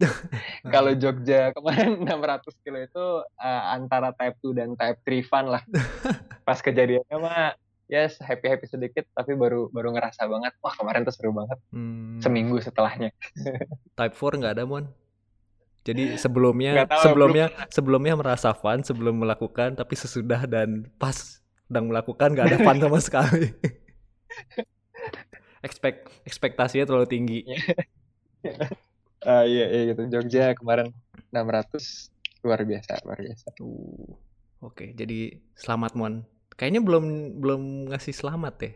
kalau 0.74 0.92
Jogja 0.96 1.52
kemarin 1.56 2.00
600 2.08 2.64
kilo 2.64 2.78
itu 2.80 3.06
uh, 3.24 3.62
antara 3.72 4.12
type 4.16 4.36
2 4.44 4.56
dan 4.56 4.70
type 4.76 5.00
3 5.04 5.24
fun 5.28 5.46
lah 5.48 5.62
pas 6.48 6.60
kejadiannya 6.60 7.16
mah 7.16 7.56
yes 7.90 8.22
happy 8.22 8.46
happy 8.46 8.70
sedikit 8.70 9.02
tapi 9.12 9.34
baru 9.34 9.66
baru 9.74 9.90
ngerasa 9.90 10.30
banget 10.30 10.54
wah 10.62 10.70
kemarin 10.78 11.02
tuh 11.02 11.10
seru 11.10 11.34
banget. 11.34 11.58
Hmm. 11.74 12.22
seminggu 12.22 12.62
setelahnya. 12.62 13.10
Type 13.98 14.14
4 14.14 14.38
nggak 14.38 14.54
ada 14.54 14.64
mon? 14.64 14.86
Jadi 15.82 16.14
sebelumnya 16.14 16.86
tahu, 16.86 17.10
sebelumnya 17.10 17.50
belum. 17.50 17.70
sebelumnya 17.74 18.14
merasa 18.14 18.54
fun 18.54 18.86
sebelum 18.86 19.26
melakukan 19.26 19.74
tapi 19.74 19.98
sesudah 19.98 20.46
dan 20.46 20.86
pas 21.02 21.42
sedang 21.66 21.90
melakukan 21.90 22.30
nggak 22.30 22.46
ada 22.54 22.58
fun 22.62 22.78
sama 22.78 22.98
sekali. 23.04 23.50
Expect 25.66 26.08
ekspektasinya 26.24 26.86
terlalu 26.86 27.10
tinggi. 27.10 27.38
Uh, 29.20 29.44
iya 29.44 29.66
iya 29.68 29.82
gitu. 29.92 30.06
Jogja 30.08 30.54
kemarin 30.54 30.94
600 31.34 32.46
luar 32.46 32.60
biasa 32.64 33.04
luar 33.04 33.18
biasa. 33.20 33.46
Uh, 33.60 34.14
oke 34.62 34.78
okay, 34.78 34.88
jadi 34.96 35.36
selamat 35.58 35.92
mon 35.98 36.24
kayaknya 36.60 36.84
belum 36.84 37.04
belum 37.40 37.88
ngasih 37.88 38.12
selamat 38.12 38.54
deh. 38.60 38.74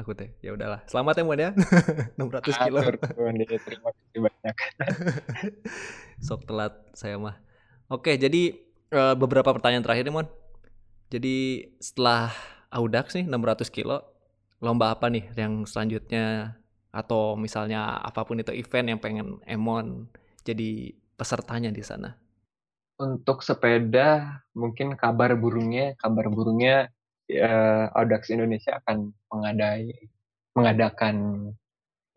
Aku 0.00 0.16
teh 0.16 0.32
ya 0.40 0.56
udahlah. 0.56 0.80
Selamat 0.88 1.20
ya 1.20 1.24
mon 1.28 1.36
ya. 1.36 1.52
600 2.16 2.64
kilo. 2.64 2.80
Terima 3.04 3.88
kasih 3.92 4.18
banyak. 4.24 4.56
Sok 6.26 6.48
telat 6.48 6.72
saya 6.96 7.20
mah. 7.20 7.36
Oke 7.92 8.16
jadi 8.16 8.56
uh, 8.96 9.12
beberapa 9.12 9.52
pertanyaan 9.52 9.84
terakhir 9.84 10.08
nih 10.08 10.16
mon. 10.16 10.28
Jadi 11.12 11.68
setelah 11.84 12.32
Audax 12.72 13.12
nih 13.12 13.28
600 13.28 13.68
kilo 13.68 14.00
lomba 14.64 14.96
apa 14.96 15.12
nih 15.12 15.28
yang 15.36 15.68
selanjutnya? 15.68 16.56
Atau 16.96 17.36
misalnya 17.36 18.00
apa 18.00 18.24
pun 18.24 18.40
itu 18.40 18.56
event 18.56 18.96
yang 18.96 19.00
pengen 19.04 19.36
Emon 19.44 20.08
jadi 20.48 20.96
pesertanya 21.20 21.68
di 21.68 21.84
sana? 21.84 22.16
Untuk 22.96 23.44
sepeda 23.44 24.40
mungkin 24.56 24.96
kabar 24.96 25.36
burungnya 25.36 25.92
kabar 26.00 26.32
burungnya 26.32 26.88
uh, 27.28 27.92
Audax 27.92 28.32
Indonesia 28.32 28.80
akan 28.80 29.12
mengadai 29.28 29.92
mengadakan 30.56 31.16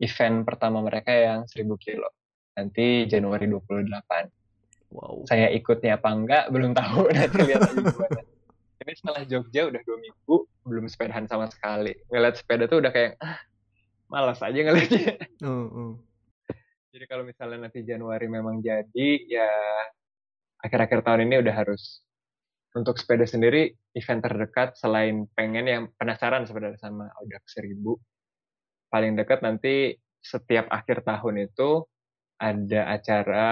event 0.00 0.48
pertama 0.48 0.80
mereka 0.80 1.12
yang 1.12 1.44
1000 1.44 1.68
kilo 1.76 2.08
nanti 2.56 3.04
Januari 3.04 3.44
28. 3.44 3.84
Wow. 4.90 5.22
Saya 5.28 5.52
ikutnya 5.54 6.00
apa 6.00 6.08
enggak 6.10 6.44
belum 6.50 6.72
tahu 6.74 7.08
nanti 7.14 7.38
lihat 7.46 7.62
aja 7.62 7.78
gimana. 7.78 8.20
Ini 8.80 8.92
setelah 8.96 9.22
Jogja 9.28 9.68
udah 9.68 9.80
dua 9.84 9.98
minggu 10.00 10.36
belum 10.66 10.84
sepedahan 10.88 11.28
sama 11.28 11.46
sekali. 11.52 11.94
Ngeliat 12.08 12.40
sepeda 12.40 12.64
tuh 12.66 12.80
udah 12.80 12.90
kayak 12.90 13.20
ah, 13.20 13.38
malas 14.08 14.40
aja 14.40 14.56
ngeliatnya. 14.56 15.20
Uh, 15.44 15.68
uh. 15.68 15.92
Jadi 16.90 17.04
kalau 17.06 17.22
misalnya 17.22 17.70
nanti 17.70 17.86
Januari 17.86 18.26
memang 18.26 18.58
jadi, 18.58 19.08
ya 19.30 19.46
akhir-akhir 20.60 21.04
tahun 21.04 21.28
ini 21.28 21.42
udah 21.44 21.54
harus 21.54 22.04
untuk 22.76 23.00
sepeda 23.00 23.26
sendiri 23.26 23.74
event 23.98 24.22
terdekat 24.22 24.78
selain 24.78 25.26
pengen 25.34 25.66
yang 25.66 25.82
penasaran 25.98 26.46
sebenarnya 26.46 26.78
sama 26.78 27.10
Audax 27.18 27.58
1000 27.58 27.74
paling 28.90 29.18
dekat 29.18 29.42
nanti 29.42 29.98
setiap 30.20 30.68
akhir 30.70 31.02
tahun 31.02 31.50
itu 31.50 31.86
ada 32.40 32.80
acara 32.92 33.48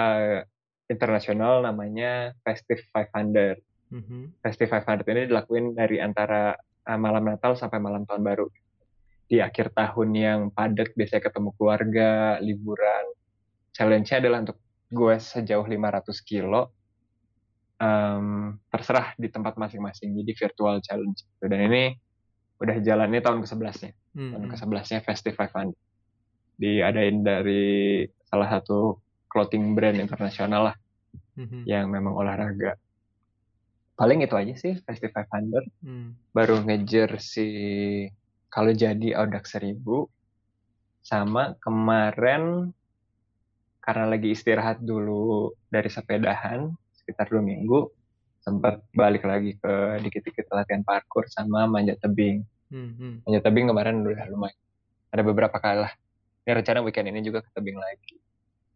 internasional 0.89 1.61
namanya 1.61 2.33
Festive 2.41 2.81
500. 2.93 3.61
Mm-hmm. 3.89 4.21
Festive 4.41 4.69
500 4.69 5.05
ini 5.13 5.21
dilakuin 5.29 5.65
dari 5.77 6.01
antara 6.01 6.57
uh, 6.85 6.99
malam 6.99 7.25
Natal 7.25 7.57
sampai 7.57 7.77
malam 7.81 8.05
tahun 8.05 8.21
baru 8.25 8.45
di 9.29 9.37
akhir 9.41 9.77
tahun 9.77 10.09
yang 10.17 10.39
padat 10.49 10.93
biasanya 10.97 11.29
ketemu 11.29 11.49
keluarga 11.53 12.41
liburan 12.41 13.05
challenge-nya 13.77 14.25
adalah 14.25 14.41
untuk 14.41 14.57
gue 14.89 15.15
sejauh 15.21 15.65
500 15.69 16.09
kilo 16.25 16.73
um, 17.79 18.55
terserah 18.69 19.15
di 19.15 19.27
tempat 19.31 19.55
masing-masing. 19.55 20.13
Jadi 20.19 20.31
virtual 20.35 20.83
challenge 20.83 21.25
dan 21.39 21.55
ini 21.55 21.95
udah 22.59 22.75
jalannya 22.83 23.23
tahun 23.23 23.39
ke-11 23.47 23.75
nya 23.87 23.91
hmm. 24.19 24.31
tahun 24.35 24.45
ke-11 24.51 24.85
nya 24.91 24.99
Festive 24.99 25.35
500 25.39 25.71
diadain 26.59 27.23
dari 27.23 28.03
salah 28.27 28.51
satu 28.51 28.99
clothing 29.31 29.79
brand 29.79 29.95
internasional 29.95 30.71
lah. 30.71 30.77
Hmm. 31.39 31.63
yang 31.63 31.87
memang 31.87 32.19
olahraga. 32.19 32.75
Paling 33.95 34.27
itu 34.27 34.35
aja 34.35 34.53
sih 34.59 34.75
Festive 34.83 35.15
500 35.15 35.71
hmm. 35.87 36.35
baru 36.35 36.59
ngejar 36.67 37.15
si 37.15 37.47
kalau 38.51 38.75
jadi 38.75 39.15
Audax 39.15 39.55
1000 39.55 39.79
sama 40.99 41.55
kemarin 41.63 42.75
karena 43.79 44.05
lagi 44.11 44.35
istirahat 44.35 44.83
dulu 44.83 45.55
dari 45.71 45.87
sepedahan 45.87 46.75
sekitar 47.09 47.25
dua 47.33 47.41
minggu 47.41 47.89
sempat 48.37 48.85
balik 48.93 49.25
lagi 49.25 49.57
ke 49.57 49.73
dikit-dikit 50.05 50.45
latihan 50.53 50.85
parkour 50.85 51.25
sama 51.25 51.65
manjat 51.65 51.97
tebing. 51.97 52.45
Hmm, 52.69 52.93
hmm. 52.93 53.13
Manjat 53.25 53.43
tebing 53.49 53.65
kemarin 53.65 54.05
udah 54.05 54.29
lumayan. 54.29 54.57
Ada 55.09 55.25
beberapa 55.25 55.57
kali 55.57 55.89
lah. 55.89 55.93
Ini 56.45 56.53
rencana 56.61 56.85
weekend 56.85 57.09
ini 57.09 57.25
juga 57.25 57.41
ke 57.41 57.49
tebing 57.49 57.81
lagi. 57.81 58.13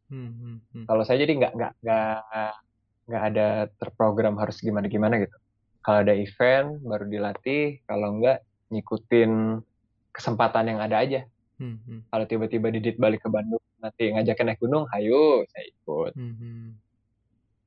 Hmm, 0.09 0.34
hmm, 0.34 0.57
hmm. 0.73 0.86
Kalau 0.89 1.03
saya 1.05 1.21
jadi 1.21 1.34
nggak 1.38 1.53
nggak 1.53 1.73
nggak 1.86 2.17
nggak 3.05 3.23
ada 3.29 3.47
terprogram 3.77 4.36
harus 4.41 4.57
gimana 4.57 4.89
gimana 4.89 5.21
gitu. 5.21 5.38
Kalau 5.86 6.01
ada 6.01 6.17
event 6.17 6.81
baru 6.81 7.05
dilatih, 7.05 7.86
kalau 7.86 8.17
nggak 8.17 8.41
ngikutin 8.73 9.61
kesempatan 10.09 10.73
yang 10.73 10.79
ada 10.81 10.97
aja. 11.05 11.21
Hmm, 11.61 11.77
hmm. 11.86 12.09
Kalau 12.09 12.25
tiba-tiba 12.25 12.67
Didit 12.73 12.97
balik 12.97 13.21
ke 13.21 13.29
Bandung, 13.29 13.61
nanti 13.77 14.09
ngajakin 14.09 14.45
naik 14.51 14.59
gunung, 14.59 14.89
hayo 14.91 15.45
saya 15.53 15.65
ikut. 15.69 16.11
Hmm, 16.17 16.36
hmm. 16.36 16.67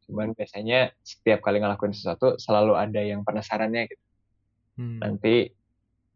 Cuman 0.06 0.32
biasanya 0.32 0.94
setiap 1.02 1.42
kali 1.42 1.58
ngelakuin 1.58 1.92
sesuatu 1.92 2.38
selalu 2.38 2.78
ada 2.78 3.00
yang 3.02 3.26
penasarannya 3.26 3.82
gitu. 3.90 4.04
Hmm. 4.78 4.98
Nanti 5.02 5.50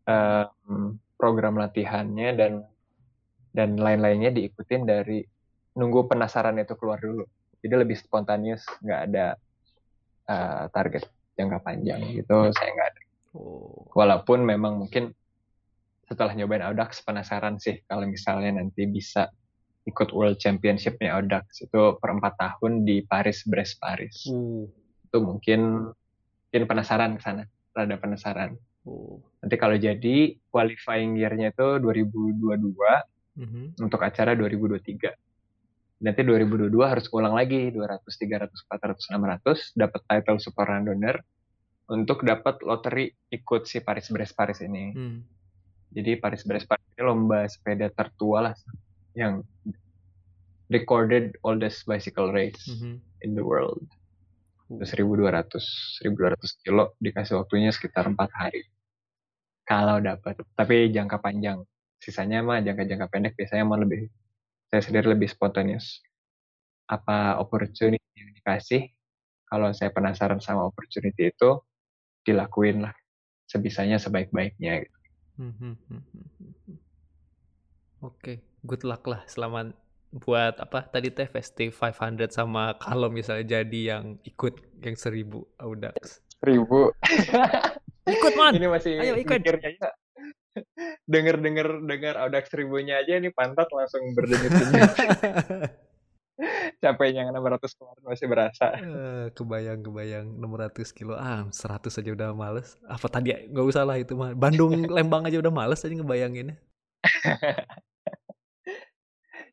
um, 0.06 0.96
program 1.18 1.58
latihannya 1.58 2.30
dan 2.38 2.52
dan 3.50 3.74
lain-lainnya 3.74 4.30
diikutin 4.30 4.86
dari 4.86 5.26
nunggu 5.74 6.06
penasaran 6.06 6.58
itu 6.62 6.78
keluar 6.78 7.02
dulu. 7.02 7.26
Jadi 7.60 7.74
lebih 7.76 7.98
spontaneous, 7.98 8.64
nggak 8.80 9.00
ada 9.10 9.26
uh, 10.30 10.64
target 10.70 11.04
jangka 11.36 11.58
panjang 11.60 12.00
gitu. 12.14 12.48
Saya 12.54 12.70
nggak 12.72 12.88
ada. 12.94 13.02
Oh. 13.34 13.86
Walaupun 13.94 14.42
memang 14.46 14.80
mungkin 14.80 15.12
setelah 16.10 16.34
nyobain 16.34 16.66
Audax 16.66 17.06
penasaran 17.06 17.62
sih 17.62 17.86
kalau 17.86 18.02
misalnya 18.02 18.58
nanti 18.58 18.82
bisa 18.90 19.30
ikut 19.88 20.08
World 20.12 20.36
Championship-nya 20.36 21.16
Audax 21.16 21.64
itu 21.64 21.96
per 21.96 22.10
empat 22.12 22.36
tahun 22.36 22.84
di 22.84 23.04
Paris 23.04 23.44
Brest 23.48 23.80
Paris. 23.80 24.28
Uh. 24.28 24.68
Itu 25.08 25.24
mungkin 25.24 25.90
mungkin 26.50 26.64
penasaran 26.66 27.16
ke 27.16 27.22
sana, 27.22 27.44
rada 27.72 27.96
penasaran. 27.96 28.56
Uh. 28.84 29.16
Nanti 29.40 29.56
kalau 29.56 29.76
jadi 29.80 30.36
qualifying 30.52 31.16
year-nya 31.16 31.52
itu 31.56 31.80
2022 31.80 32.76
uh-huh. 32.76 33.66
untuk 33.80 34.00
acara 34.04 34.36
2023. 34.36 36.00
Nanti 36.00 36.20
2022 36.24 36.72
harus 36.80 37.06
ulang 37.12 37.36
lagi 37.36 37.68
200, 37.72 38.00
300, 38.08 38.52
400, 38.68 39.76
600 39.76 39.76
dapat 39.76 40.00
title 40.08 40.40
super 40.40 40.64
runner 40.64 41.20
untuk 41.90 42.24
dapat 42.24 42.64
lottery 42.64 43.12
ikut 43.28 43.68
si 43.68 43.84
Paris 43.84 44.08
Brest 44.08 44.32
Paris 44.32 44.60
ini. 44.64 44.96
Hmm 44.96 45.40
jadi 45.90 46.22
Paris 46.22 46.46
Brest 46.46 46.70
Paris 46.70 46.86
ini 46.94 47.02
lomba 47.02 47.44
sepeda 47.50 47.90
tertua 47.90 48.50
lah 48.50 48.54
yang 49.20 49.34
recorded 50.72 51.36
oldest 51.44 51.84
bicycle 51.84 52.32
race 52.32 52.64
mm 52.64 52.76
-hmm. 52.80 52.94
in 53.20 53.36
the 53.36 53.44
world. 53.44 53.84
Uh. 54.72 54.86
1200 54.86 55.60
1200 56.06 56.64
kilo 56.64 56.94
dikasih 57.02 57.36
waktunya 57.42 57.68
sekitar 57.74 58.08
empat 58.08 58.30
hari. 58.32 58.64
Kalau 59.68 60.00
dapat, 60.00 60.40
tapi 60.56 60.88
jangka 60.90 61.20
panjang. 61.20 61.62
Sisanya 62.00 62.40
mah 62.40 62.64
jangka-jangka 62.64 63.06
pendek 63.12 63.36
biasanya 63.36 63.68
mah 63.68 63.78
lebih 63.78 64.08
saya 64.72 64.82
sendiri 64.82 65.12
lebih 65.14 65.28
spontaneous. 65.28 66.00
Apa 66.88 67.38
opportunity 67.38 68.00
yang 68.16 68.32
dikasih? 68.34 68.88
Kalau 69.50 69.74
saya 69.74 69.90
penasaran 69.90 70.38
sama 70.38 70.66
opportunity 70.66 71.30
itu, 71.30 71.50
dilakuin 72.22 72.86
lah 72.86 72.94
sebisanya 73.50 73.98
sebaik-baiknya 73.98 74.86
gitu. 74.86 74.98
Hmm, 75.40 75.54
hmm, 75.58 75.76
hmm, 75.90 76.02
Oke, 78.00 78.14
okay. 78.14 78.36
Good 78.64 78.82
luck 78.84 79.04
lah 79.08 79.22
selamat 79.26 79.76
buat 80.10 80.58
apa 80.58 80.90
tadi 80.90 81.14
teh 81.14 81.30
Festive 81.30 81.70
500 81.70 82.34
sama 82.34 82.74
kalau 82.82 83.06
misalnya 83.06 83.62
jadi 83.62 83.80
yang 83.94 84.18
ikut 84.26 84.58
yang 84.82 84.98
seribu 84.98 85.46
Audax. 85.62 86.18
Seribu. 86.42 86.90
ikut 88.10 88.32
man. 88.34 88.58
Ini 88.58 88.66
masih 88.66 88.98
Ayo 88.98 89.14
ikut. 89.14 89.38
Aja. 89.38 89.94
Denger 91.06 91.38
denger 91.38 91.68
dengar 91.86 92.14
Audax 92.26 92.50
seribunya 92.50 92.98
aja 92.98 93.22
ini 93.22 93.30
pantat 93.30 93.70
langsung 93.70 94.02
berdenyut-denyut. 94.18 94.92
capeknya 96.80 97.28
yang 97.28 97.36
600 97.36 97.76
kemarin 97.76 98.02
masih 98.08 98.26
berasa. 98.26 98.66
Uh, 98.80 99.26
kebayang 99.36 99.84
kebayang 99.84 100.26
600 100.40 100.96
kilo 100.96 101.14
ah 101.14 101.44
100 101.52 102.00
aja 102.00 102.10
udah 102.10 102.28
males. 102.32 102.80
Apa 102.88 103.06
tadi 103.12 103.36
nggak 103.36 103.66
usah 103.68 103.84
lah 103.84 104.00
itu 104.00 104.16
mah. 104.16 104.32
Bandung 104.32 104.74
Lembang 104.96 105.28
aja 105.28 105.38
udah 105.38 105.52
males 105.52 105.78
tadi 105.78 106.00
ngebayanginnya. 106.00 106.56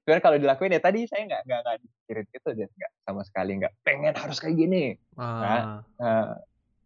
Cuman 0.08 0.24
kalau 0.24 0.39
dilakuin 0.39 0.72
ya 0.72 0.80
tadi 0.80 1.03
saya 1.03 1.28
nggak 1.28 1.41
nggak 1.43 1.60
nggak 1.68 1.76
dipikirin 1.84 2.26
gitu 2.32 2.49
deh 2.55 2.70
nggak 2.72 2.91
sama 3.03 3.22
sekali 3.28 3.51
nggak 3.60 3.74
pengen 3.84 4.16
harus 4.16 4.39
kayak 4.39 4.55
gini. 4.55 4.95
Ah. 5.20 5.28
Nah, 5.43 5.62
uh, 5.99 6.32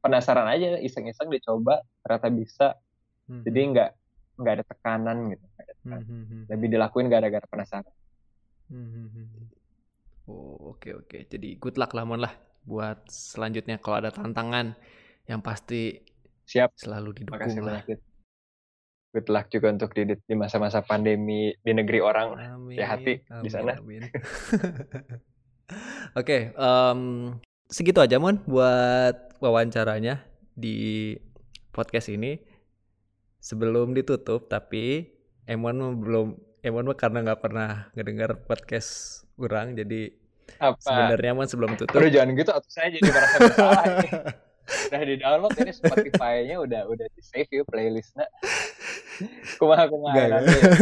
penasaran 0.01 0.49
aja 0.49 0.81
iseng-iseng 0.81 1.29
dicoba 1.29 1.85
ternyata 2.01 2.27
bisa 2.33 2.67
Hmm. 3.31 3.43
Jadi 3.47 3.59
nggak 3.71 3.89
nggak 4.43 4.53
ada 4.59 4.65
tekanan 4.67 5.17
gitu. 5.31 5.45
Ada 5.55 5.73
tekanan. 5.79 6.03
Hmm, 6.03 6.11
hmm, 6.11 6.25
hmm. 6.27 6.43
Lebih 6.51 6.67
dilakuin 6.75 7.07
gara-gara 7.07 7.45
penasaran. 7.47 7.95
Hmm, 8.67 8.87
hmm, 8.87 9.27
Oh 10.27 10.75
oke 10.75 10.83
okay, 10.83 10.91
oke. 10.95 11.07
Okay. 11.07 11.21
Jadi 11.31 11.55
good 11.55 11.79
luck 11.79 11.95
lah 11.95 12.03
Mon 12.03 12.19
lah 12.19 12.35
buat 12.67 13.07
selanjutnya 13.07 13.79
kalau 13.79 14.05
ada 14.05 14.11
tantangan 14.13 14.75
yang 15.25 15.39
pasti 15.41 15.97
siap 16.45 16.75
selalu 16.75 17.23
didukung 17.23 17.39
Makasih 17.39 17.61
lah. 17.63 17.81
Banyak. 17.87 17.99
Good 19.11 19.27
luck 19.27 19.51
juga 19.51 19.75
untuk 19.75 19.91
di 19.91 20.07
di 20.07 20.35
masa-masa 20.39 20.79
pandemi 20.79 21.51
di 21.51 21.71
negeri 21.75 21.99
orang. 21.99 22.27
Amin. 22.39 22.79
Hati 22.79 23.19
di 23.43 23.49
sana. 23.51 23.75
Amin. 23.75 24.07
oke, 24.07 24.15
okay, 26.15 26.41
um, 26.55 27.35
segitu 27.67 27.99
aja 27.99 28.23
Mon 28.23 28.39
buat 28.47 29.35
wawancaranya 29.43 30.23
di 30.55 31.19
podcast 31.75 32.07
ini. 32.07 32.39
Sebelum 33.41 33.97
ditutup, 33.97 34.47
tapi 34.47 35.11
Emon 35.43 35.97
belum 35.99 36.37
Emon 36.61 36.93
karena 36.93 37.25
nggak 37.25 37.41
pernah 37.41 37.89
ngedengar 37.97 38.47
podcast 38.47 39.25
kurang, 39.33 39.75
jadi 39.75 40.13
apa? 40.55 40.79
Sebenarnya 40.79 41.31
Mon 41.35 41.49
sebelum 41.51 41.75
tutup. 41.75 41.99
Aduh 41.99 42.07
jangan 42.07 42.31
gitu, 42.37 42.51
atau 42.53 42.69
saya 42.71 42.95
jadi 42.95 43.11
merasa 43.11 43.35
bersalah. 43.43 43.83
udah 44.89 45.01
di 45.03 45.15
download 45.19 45.55
ini 45.59 45.71
Spotify-nya 45.73 46.55
udah 46.61 46.81
udah 46.87 47.07
di 47.11 47.21
save 47.21 47.49
yuk 47.51 47.67
playlistnya. 47.67 48.27
kumaha 49.61 49.85
kumaha. 49.87 50.15
Gak, 50.17 50.29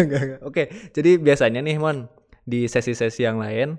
gak, 0.07 0.23
Oke, 0.45 0.71
jadi 0.95 1.19
biasanya 1.19 1.59
nih 1.59 1.77
Mon 1.77 2.07
di 2.47 2.65
sesi-sesi 2.65 3.27
yang 3.27 3.37
lain 3.37 3.77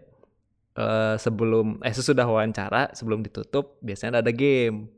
uh, 0.78 1.16
sebelum 1.18 1.82
eh 1.82 1.94
sesudah 1.94 2.28
wawancara 2.28 2.92
sebelum 2.94 3.24
ditutup 3.24 3.80
biasanya 3.82 4.22
ada 4.22 4.32
game. 4.34 4.90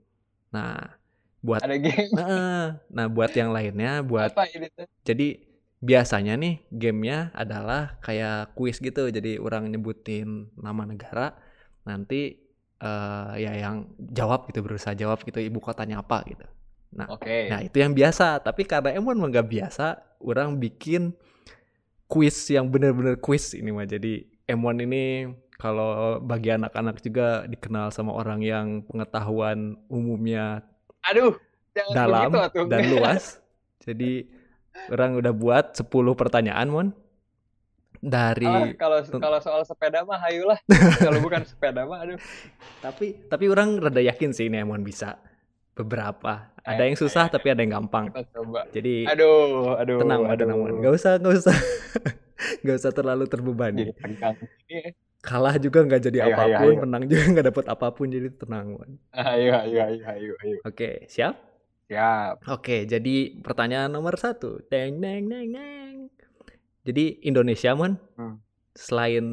Nah, 0.53 0.99
buat 1.41 1.65
ada 1.65 1.77
game. 1.79 2.11
Nah, 2.19 2.83
nah 2.91 3.07
buat 3.09 3.33
yang 3.33 3.51
lainnya 3.55 4.05
buat 4.05 4.35
Apa 4.35 4.49
ini 4.53 4.69
tuh? 4.73 4.87
Jadi 5.07 5.53
biasanya 5.83 6.39
nih 6.39 6.63
gamenya 6.71 7.35
adalah 7.35 7.99
kayak 8.07 8.55
kuis 8.55 8.79
gitu 8.79 9.11
jadi 9.11 9.43
orang 9.43 9.67
nyebutin 9.67 10.47
nama 10.55 10.87
negara 10.87 11.35
nanti 11.83 12.42
uh, 12.83 13.39
ya 13.39 13.55
yang 13.55 13.87
jawab 14.11 14.51
gitu 14.51 14.61
berusaha 14.67 14.93
jawab 14.99 15.23
gitu 15.23 15.39
ibu 15.39 15.63
kotanya 15.63 16.03
apa? 16.03 16.27
gitu. 16.27 16.43
Nah 16.93 17.07
okay. 17.09 17.47
nah 17.47 17.63
itu 17.63 17.79
yang 17.79 17.95
biasa. 17.95 18.43
Tapi 18.43 18.67
karena 18.67 18.99
emang 18.99 19.23
nggak 19.23 19.47
biasa 19.47 20.19
orang 20.19 20.59
bikin 20.59 21.15
kuis 22.11 22.37
yang 22.51 22.67
bener-bener 22.69 23.17
kuis 23.23 23.55
ini 23.55 23.71
mah. 23.71 23.87
Jadi 23.87 24.27
M1 24.51 24.77
ini 24.85 25.31
kalau 25.57 26.19
bagi 26.19 26.51
anak-anak 26.51 26.99
juga 27.01 27.47
dikenal 27.47 27.95
sama 27.95 28.13
orang 28.19 28.43
yang 28.43 28.67
pengetahuan 28.83 29.79
umumnya 29.87 30.67
aduh 31.07 31.39
dalam 31.95 32.35
dan 32.67 32.83
luas. 32.91 33.39
Jadi 33.87 34.43
Orang 34.91 35.21
udah 35.21 35.33
buat 35.33 35.77
10 35.77 35.89
pertanyaan, 36.19 36.67
Mon. 36.69 36.89
Dari 38.03 38.51
ah, 38.51 38.75
kalau 38.75 38.99
kalau 39.07 39.39
soal 39.39 39.63
sepeda 39.63 40.03
mah 40.03 40.19
hayulah. 40.19 40.59
kalau 41.07 41.23
bukan 41.23 41.47
sepeda 41.47 41.87
mah 41.87 42.03
aduh. 42.03 42.19
Tapi 42.83 43.31
tapi 43.31 43.47
orang 43.47 43.79
rada 43.79 44.03
yakin 44.03 44.35
sih 44.35 44.51
ini 44.51 44.59
Mon 44.67 44.83
bisa 44.83 45.23
beberapa. 45.79 46.51
Ada 46.67 46.83
yang 46.91 46.99
susah 46.99 47.31
eh, 47.31 47.33
tapi 47.33 47.55
ada 47.55 47.63
yang 47.63 47.79
gampang. 47.79 48.11
Kita 48.11 48.27
coba. 48.35 48.67
Jadi 48.75 49.07
aduh, 49.07 49.79
aduh. 49.79 50.03
Tenang, 50.03 50.21
aduh. 50.27 50.41
tenang, 50.43 50.59
Mon. 50.59 50.83
Gak 50.83 50.95
usah, 50.99 51.13
gak 51.23 51.35
usah. 51.47 51.57
gak 52.67 52.77
usah 52.83 52.91
terlalu 52.91 53.25
terbebani. 53.31 53.95
Kalah 55.23 55.55
juga 55.55 55.87
nggak 55.87 56.03
jadi 56.03 56.19
ayo, 56.27 56.35
apa 56.35 56.43
pun, 56.43 56.51
ayo, 56.51 56.75
ayo. 56.75 56.83
menang 56.83 57.03
juga 57.07 57.23
nggak 57.31 57.47
dapat 57.55 57.65
apa 57.71 57.87
pun, 57.95 58.07
jadi 58.11 58.29
tenang, 58.35 58.67
Mon. 58.75 58.91
Ayo, 59.15 59.55
ayo, 59.55 59.79
ayo, 59.87 60.03
ayo, 60.11 60.33
ayo. 60.43 60.57
Oke, 60.67 61.07
siap? 61.07 61.39
Ya. 61.87 62.35
Oke, 62.51 62.83
jadi 62.91 63.39
pertanyaan 63.39 63.95
nomor 63.95 64.19
satu. 64.19 64.67
Deng, 64.67 64.99
deng, 64.99 65.31
deng, 65.31 65.55
deng. 65.55 65.82
Jadi 66.83 67.23
Indonesia, 67.23 67.71
mon, 67.79 67.95
hmm. 67.95 68.37
selain 68.75 69.25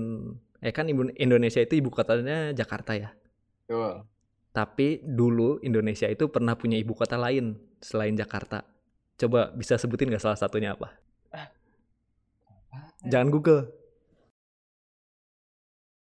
eh 0.59 0.75
kan 0.75 0.85
Indonesia 0.91 1.63
itu 1.63 1.79
ibu 1.79 1.89
kotanya 1.89 2.53
Jakarta 2.53 2.93
ya. 2.93 3.09
Betul. 3.65 4.05
Tapi 4.53 5.01
dulu 5.05 5.61
Indonesia 5.61 6.09
itu 6.09 6.29
pernah 6.29 6.53
punya 6.57 6.75
ibu 6.75 6.93
kota 6.93 7.15
lain 7.17 7.57
selain 7.79 8.13
Jakarta. 8.17 8.65
Coba 9.19 9.53
bisa 9.55 9.77
sebutin 9.77 10.09
nggak 10.09 10.21
salah 10.21 10.39
satunya 10.39 10.75
apa? 10.75 10.93
Ah. 11.33 11.47
Jangan 13.07 13.29
Google. 13.31 13.61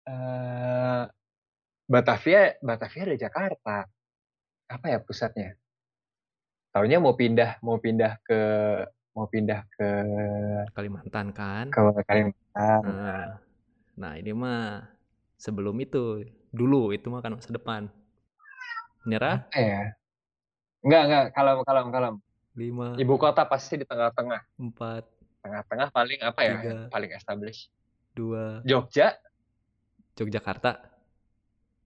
Uh, 0.08 1.04
Batavia, 1.84 2.56
Batavia 2.64 3.02
ada 3.12 3.16
Jakarta. 3.16 3.76
Apa 4.68 4.86
ya 4.92 4.98
pusatnya? 5.00 5.56
tahunya 6.72 6.98
mau 7.00 7.18
pindah 7.18 7.58
mau 7.64 7.80
pindah 7.80 8.20
ke 8.22 8.40
mau 9.18 9.26
pindah 9.26 9.66
ke 9.74 9.90
Kalimantan 10.78 11.34
kan? 11.34 11.66
Ke 11.74 11.82
Kalimantan. 12.06 12.80
Nah, 12.86 13.26
nah 13.98 14.12
ini 14.14 14.30
mah 14.30 14.86
sebelum 15.34 15.74
itu 15.82 16.22
dulu 16.54 16.94
itu 16.94 17.10
mah 17.10 17.18
kan 17.18 17.34
masa 17.34 17.50
depan. 17.50 17.90
Nyerah 19.02 19.42
apa 19.50 19.58
ya? 19.58 19.82
Enggak 20.86 21.02
enggak 21.10 21.24
kalem 21.34 21.58
kalem 21.66 21.86
kalem. 21.90 22.14
Lima 22.54 22.94
ibu 22.94 23.14
kota 23.18 23.42
pasti 23.42 23.82
di 23.82 23.86
tengah-tengah. 23.86 24.46
empat 24.54 25.02
tengah-tengah 25.42 25.88
paling 25.90 26.20
apa 26.22 26.40
ya? 26.46 26.54
tiga, 26.62 26.76
paling 26.94 27.10
established. 27.18 27.74
dua 28.14 28.62
Jogja? 28.62 29.18
Yogyakarta. 30.18 30.78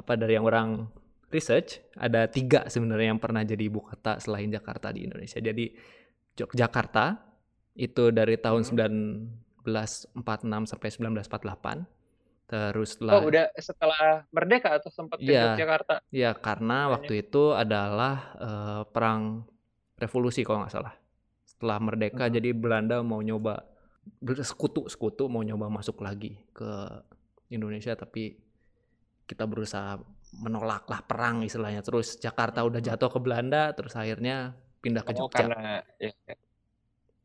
apa 0.00 0.16
dari 0.16 0.40
yang 0.40 0.48
orang 0.48 0.88
research 1.30 1.78
ada 1.94 2.26
tiga 2.26 2.66
sebenarnya 2.66 3.14
yang 3.14 3.20
pernah 3.22 3.44
jadi 3.46 3.60
ibu 3.60 3.84
kota 3.84 4.18
selain 4.18 4.50
Jakarta 4.50 4.90
di 4.90 5.06
Indonesia. 5.06 5.38
Jadi 5.38 5.70
Yogyakarta 6.40 7.20
itu 7.76 8.10
dari 8.10 8.40
tahun 8.40 8.64
hmm. 8.66 9.64
1946 9.64 10.70
sampai 10.72 10.88
1948. 10.88 12.50
Terus 12.50 12.98
setelah 12.98 13.12
Oh, 13.14 13.30
udah 13.30 13.46
setelah 13.54 14.26
merdeka 14.34 14.74
atau 14.74 14.90
sempat 14.90 15.22
ke 15.22 15.30
ya, 15.30 15.54
Yogyakarta? 15.54 16.02
Iya, 16.10 16.34
karena 16.34 16.90
waktu 16.90 17.22
itu 17.22 17.54
adalah 17.54 18.34
uh, 18.40 18.82
perang 18.90 19.46
revolusi 20.00 20.42
kalau 20.42 20.66
nggak 20.66 20.74
salah. 20.74 20.94
Setelah 21.46 21.78
merdeka 21.78 22.26
hmm. 22.26 22.34
jadi 22.34 22.50
Belanda 22.56 22.96
mau 23.06 23.22
nyoba 23.22 23.70
sekutu 24.42 24.88
sekutu 24.88 25.28
mau 25.28 25.44
nyoba 25.44 25.68
masuk 25.68 26.00
lagi 26.02 26.40
ke 26.56 26.70
Indonesia 27.52 27.92
tapi 27.94 28.49
kita 29.30 29.46
berusaha 29.46 30.02
menolak 30.42 30.90
lah 30.90 31.06
perang 31.06 31.46
istilahnya 31.46 31.86
terus 31.86 32.18
Jakarta 32.18 32.66
udah 32.66 32.82
jatuh 32.82 33.06
ke 33.06 33.18
Belanda 33.22 33.70
terus 33.74 33.94
akhirnya 33.94 34.58
pindah 34.82 35.06
ke 35.06 35.12
oh, 35.14 35.26
Jogja. 35.26 35.46
Karena 35.46 35.78
ya, 36.00 36.10
ya. 36.26 36.36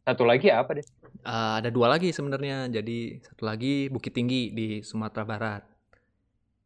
satu 0.06 0.24
lagi 0.28 0.54
apa 0.54 0.78
deh? 0.78 0.86
Uh, 1.26 1.58
ada 1.58 1.70
dua 1.74 1.90
lagi 1.90 2.14
sebenarnya 2.14 2.70
jadi 2.70 3.18
satu 3.26 3.50
lagi 3.50 3.90
Bukit 3.90 4.14
Tinggi 4.14 4.54
di 4.54 4.68
Sumatera 4.86 5.26
Barat. 5.26 5.64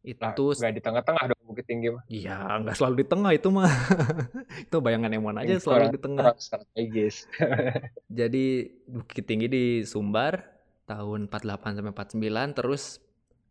Itu 0.04 0.56
nggak 0.56 0.74
di 0.76 0.82
tengah-tengah 0.84 1.24
dong 1.32 1.44
Bukit 1.48 1.66
Tinggi 1.68 1.88
mah. 1.92 2.04
Iya, 2.12 2.36
nggak 2.66 2.76
selalu 2.76 2.96
di 3.00 3.06
tengah 3.08 3.32
itu 3.32 3.48
mah. 3.52 3.72
itu 4.68 4.78
bayangan 4.80 5.12
Emon 5.16 5.40
aja 5.40 5.56
selalu 5.60 5.96
di 5.96 6.00
tengah. 6.00 6.36
Strategis. 6.36 7.28
Jadi 8.20 8.46
Bukit 8.88 9.24
Tinggi 9.24 9.48
di 9.48 9.66
Sumbar 9.88 10.60
tahun 10.90 11.30
48 11.30 11.80
sampai 11.80 11.94
49 11.94 12.58
terus 12.58 12.84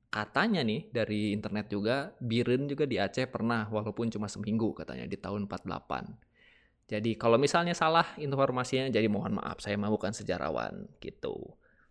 katanya 0.09 0.65
nih 0.65 0.89
dari 0.89 1.37
internet 1.37 1.69
juga 1.69 2.17
Biren 2.17 2.65
juga 2.65 2.89
di 2.89 2.97
Aceh 2.97 3.29
pernah 3.29 3.69
walaupun 3.69 4.09
cuma 4.09 4.27
seminggu 4.27 4.73
katanya 4.73 5.05
di 5.05 5.21
tahun 5.21 5.45
48. 5.45 6.89
Jadi 6.89 7.21
kalau 7.21 7.37
misalnya 7.37 7.77
salah 7.77 8.17
informasinya 8.17 8.89
jadi 8.89 9.05
mohon 9.13 9.37
maaf 9.37 9.61
saya 9.61 9.77
mah 9.77 9.93
bukan 9.93 10.17
sejarawan 10.17 10.89
gitu. 11.05 11.37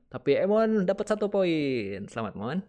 Tapi 0.10 0.40
Emon 0.40 0.88
dapat 0.88 1.06
satu 1.06 1.30
poin. 1.30 2.08
Selamat 2.10 2.34
Mon. 2.34 2.60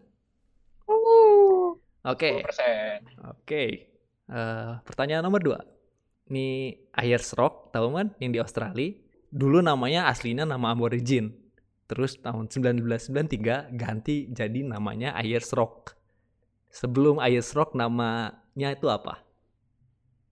Oke. 0.89 1.77
Okay. 2.05 2.37
Oke. 2.45 3.01
Okay. 3.45 3.69
Uh, 4.29 4.37
eh, 4.37 4.71
pertanyaan 4.85 5.25
nomor 5.25 5.41
dua. 5.41 5.59
Ini 6.29 6.77
Ayers 6.93 7.33
Rock, 7.33 7.73
tahu 7.73 7.97
kan? 7.97 8.13
Yang 8.21 8.31
di 8.31 8.41
Australia. 8.45 8.91
Dulu 9.33 9.65
namanya 9.65 10.13
aslinya 10.13 10.45
nama 10.45 10.77
aborigin. 10.77 11.33
Terus 11.89 12.21
tahun 12.21 12.53
1993 12.53 13.73
ganti 13.73 14.29
jadi 14.29 14.61
namanya 14.61 15.17
Ayers 15.17 15.51
Rock. 15.57 15.97
Sebelum 16.69 17.17
Ayers 17.17 17.57
Rock 17.57 17.73
namanya 17.73 18.69
itu 18.69 18.93
apa? 18.93 19.25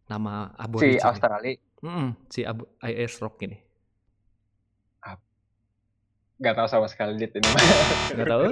Nama 0.07 0.53
aborigin. 0.61 1.01
Si 1.01 1.03
Australia. 1.03 1.57
Mm 1.81 1.93
-mm, 1.93 2.09
si 2.29 2.41
Ab 2.45 2.61
Ayers 2.85 3.17
Rock 3.25 3.41
ini. 3.49 3.59
Gak 6.37 6.53
tahu 6.53 6.69
sama 6.69 6.85
sekali 6.85 7.17
dit 7.17 7.33
ini. 7.33 7.49
Gak 8.21 8.29
tahu? 8.29 8.45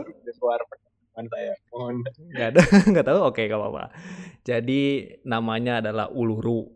teman 1.15 1.31
saya. 1.31 1.55
Mohon. 1.71 1.97
Gak 2.35 2.49
ada, 2.51 2.63
nggak 2.91 3.07
tahu. 3.07 3.19
Oke, 3.31 3.43
gak 3.47 3.55
apa-apa. 3.55 3.85
Jadi 4.43 4.83
namanya 5.23 5.79
adalah 5.79 6.11
Uluru. 6.11 6.67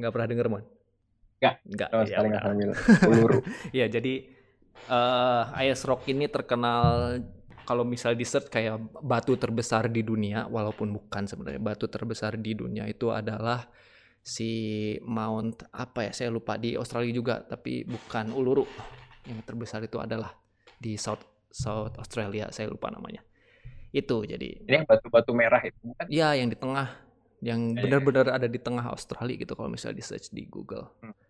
Nggak 0.00 0.12
pernah 0.16 0.28
denger, 0.32 0.46
Mon? 0.48 0.64
Nggak. 1.44 1.54
Nggak. 1.68 1.88
ya, 2.08 2.16
Uluru. 3.04 3.40
Iya, 3.76 3.86
jadi 4.00 4.35
uh, 4.88 5.52
Ice 5.64 5.84
Rock 5.86 6.06
ini 6.10 6.28
terkenal 6.30 7.18
kalau 7.66 7.82
misal 7.82 8.14
di 8.14 8.22
search 8.22 8.46
kayak 8.46 8.78
batu 9.02 9.34
terbesar 9.34 9.90
di 9.90 10.06
dunia 10.06 10.46
walaupun 10.46 10.94
bukan 10.94 11.26
sebenarnya 11.26 11.58
batu 11.58 11.90
terbesar 11.90 12.38
di 12.38 12.54
dunia 12.54 12.86
itu 12.86 13.10
adalah 13.10 13.66
si 14.22 14.94
Mount 15.02 15.66
apa 15.74 16.06
ya 16.06 16.12
saya 16.14 16.30
lupa 16.30 16.54
di 16.54 16.78
Australia 16.78 17.10
juga 17.10 17.42
tapi 17.42 17.82
bukan 17.82 18.30
Uluru. 18.30 18.64
Yang 19.26 19.42
terbesar 19.42 19.82
itu 19.82 19.98
adalah 19.98 20.30
di 20.78 20.94
South 20.94 21.26
South 21.50 21.98
Australia 21.98 22.46
saya 22.54 22.70
lupa 22.70 22.86
namanya. 22.94 23.26
Itu 23.90 24.22
jadi 24.22 24.62
ini 24.62 24.74
yang 24.82 24.86
batu-batu 24.86 25.34
merah 25.34 25.62
itu 25.66 25.90
kan 25.98 26.06
iya 26.06 26.38
yang 26.38 26.46
di 26.46 26.58
tengah 26.58 27.02
yang 27.42 27.74
iya, 27.74 27.74
iya. 27.74 27.82
benar-benar 27.82 28.26
ada 28.30 28.46
di 28.46 28.62
tengah 28.62 28.86
Australia 28.86 29.34
gitu 29.36 29.58
kalau 29.58 29.68
misalnya 29.68 29.98
di 29.98 30.04
search 30.06 30.30
di 30.30 30.46
Google. 30.46 30.86
Hmm 31.02 31.25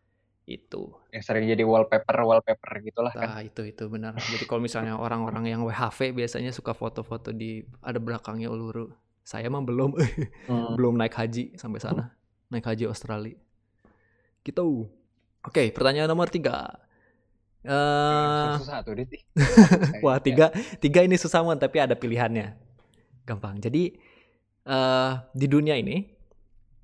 itu. 0.47 0.95
Yang 1.11 1.23
sering 1.27 1.45
jadi 1.51 1.67
wallpaper 1.67 2.23
wallpaper 2.23 2.71
gitulah 2.87 3.11
kan. 3.11 3.35
Nah, 3.35 3.43
itu 3.43 3.67
itu 3.67 3.91
benar. 3.91 4.15
Jadi 4.15 4.47
kalau 4.47 4.63
misalnya 4.63 4.95
orang-orang 4.95 5.51
yang 5.51 5.67
WHV 5.67 6.15
biasanya 6.15 6.55
suka 6.55 6.71
foto-foto 6.73 7.35
di 7.35 7.67
ada 7.83 7.99
belakangnya 7.99 8.47
Uluru. 8.49 8.95
Saya 9.27 9.51
mah 9.51 9.61
belum. 9.67 9.93
Hmm. 10.47 10.79
belum 10.79 10.95
naik 10.95 11.19
haji 11.19 11.59
sampai 11.59 11.83
sana. 11.83 12.15
Naik 12.55 12.63
haji 12.63 12.87
Australia. 12.87 13.35
Gitu. 14.47 14.87
Oke 15.43 15.75
pertanyaan 15.75 16.07
nomor 16.07 16.31
tiga. 16.31 16.79
Uh, 17.67 18.63
susah 18.63 18.79
tuh 18.87 18.95
wah 20.07 20.23
tiga 20.23 20.55
tiga 20.79 21.03
ini 21.03 21.19
susah 21.19 21.43
man 21.43 21.59
tapi 21.59 21.83
ada 21.83 21.99
pilihannya. 21.99 22.55
Gampang. 23.27 23.59
Jadi 23.59 23.99
uh, 24.71 25.19
di 25.35 25.51
dunia 25.51 25.75
ini 25.75 26.07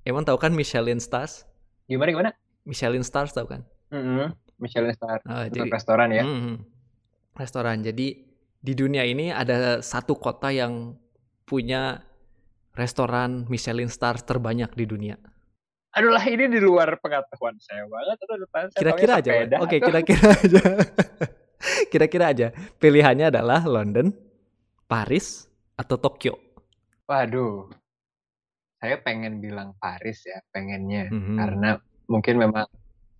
emang 0.03 0.27
tahu 0.27 0.35
kan 0.35 0.51
Michelin 0.51 0.99
stars? 0.99 1.47
Gimana 1.87 2.11
gimana 2.11 2.42
Michelin 2.63 3.03
Stars 3.03 3.35
tau 3.35 3.47
kan? 3.47 3.61
Mm-hmm. 3.91 4.27
Michelin 4.59 4.93
Stars. 4.95 5.23
Uh, 5.27 5.47
jadi, 5.51 5.69
restoran 5.69 6.09
ya. 6.11 6.23
Mm-hmm. 6.23 6.55
Restoran. 7.35 7.77
Jadi 7.83 8.07
di 8.63 8.73
dunia 8.73 9.03
ini 9.03 9.29
ada 9.29 9.83
satu 9.83 10.15
kota 10.15 10.47
yang 10.49 10.95
punya 11.43 11.99
restoran 12.73 13.45
Michelin 13.51 13.91
Stars 13.91 14.23
terbanyak 14.23 14.71
di 14.73 14.85
dunia. 14.87 15.15
Aduh 15.93 16.09
lah 16.09 16.25
ini 16.25 16.49
di 16.49 16.57
luar 16.57 16.97
pengetahuan 16.97 17.53
saya 17.61 17.85
banget. 17.85 18.17
Kira-kira 18.73 19.21
aja. 19.21 19.31
Oke, 19.61 19.77
okay, 19.77 19.79
kira-kira 19.83 20.29
aja. 20.41 20.61
kira-kira 21.93 22.25
aja. 22.33 22.47
Pilihannya 22.81 23.29
adalah 23.29 23.61
London, 23.61 24.09
Paris, 24.89 25.45
atau 25.77 26.01
Tokyo. 26.01 26.33
Waduh. 27.05 27.69
Saya 28.81 28.99
pengen 29.05 29.37
bilang 29.37 29.77
Paris 29.77 30.25
ya, 30.25 30.41
pengennya. 30.49 31.13
Mm-hmm. 31.13 31.37
Karena 31.37 31.69
mungkin 32.13 32.37
memang 32.37 32.69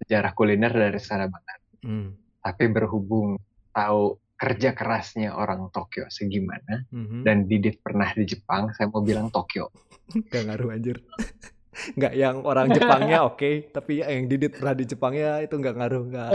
sejarah 0.05 0.37
kuliner 0.37 0.69
dari 0.69 1.01
sana 1.01 1.25
banget. 1.25 1.59
Hmm. 1.81 2.13
Tapi 2.37 2.69
berhubung 2.69 3.41
tahu 3.73 4.21
kerja 4.37 4.75
kerasnya 4.75 5.33
orang 5.33 5.71
Tokyo 5.71 6.11
segimana 6.11 6.83
hmm 6.91 7.23
dan 7.23 7.47
Didit 7.47 7.79
pernah 7.79 8.11
di 8.11 8.27
Jepang, 8.27 8.69
saya 8.75 8.91
mau 8.91 9.01
bilang 9.01 9.33
Tokyo. 9.33 9.71
Gak 10.31 10.51
ngaruh 10.51 10.75
anjir. 10.75 11.01
Gak 12.01 12.13
yang 12.13 12.45
orang 12.45 12.69
Jepangnya 12.69 13.23
oke, 13.29 13.41
okay, 13.41 13.53
tapi 13.73 14.05
yang 14.05 14.29
Didit 14.29 14.53
pernah 14.61 14.77
di 14.77 14.85
Jepangnya 14.85 15.41
itu 15.41 15.57
gak 15.57 15.73
ngaruh, 15.73 16.05
gak 16.05 16.31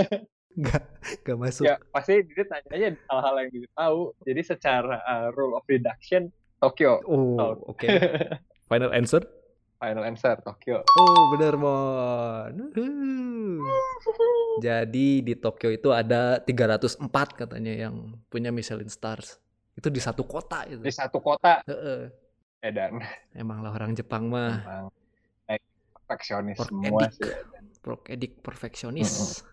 gak 0.58 0.82
gak 1.22 1.38
masuk. 1.38 1.70
Ya 1.70 1.78
pasti 1.94 2.26
Didit 2.26 2.50
nanya 2.50 2.70
aja 2.74 2.88
hal-hal 3.06 3.34
yang 3.46 3.50
Didit 3.54 3.72
tahu. 3.78 4.00
Jadi 4.26 4.40
secara 4.42 4.98
uh, 5.06 5.30
rule 5.38 5.54
of 5.54 5.62
reduction 5.70 6.34
Tokyo. 6.58 6.98
Oh, 7.06 7.54
oke. 7.70 7.78
Okay. 7.78 8.02
Final 8.66 8.90
answer? 8.90 9.22
Final 9.78 10.10
answer 10.10 10.34
Tokyo. 10.42 10.82
Oh 10.98 11.30
benar 11.38 11.54
Mon. 11.54 12.74
Jadi 14.58 15.22
di 15.22 15.34
Tokyo 15.38 15.70
itu 15.70 15.94
ada 15.94 16.42
304 16.42 17.06
katanya 17.46 17.86
yang 17.86 18.18
punya 18.26 18.50
Michelin 18.50 18.90
Stars. 18.90 19.38
Itu 19.78 19.86
di 19.86 20.02
satu 20.02 20.26
kota 20.26 20.66
itu. 20.66 20.82
Di 20.82 20.90
satu 20.90 21.22
kota. 21.22 21.62
Heeh. 21.62 22.10
Edan. 22.58 22.98
Emang 23.38 23.62
lah 23.62 23.70
orang 23.70 23.94
Jepang 23.94 24.26
mah. 24.26 24.66
Emang 24.66 24.90
perfeksionis 25.94 26.58
semua 26.58 27.06
sih. 27.14 27.30
Edik 28.10 28.42
perfeksionis. 28.42 29.46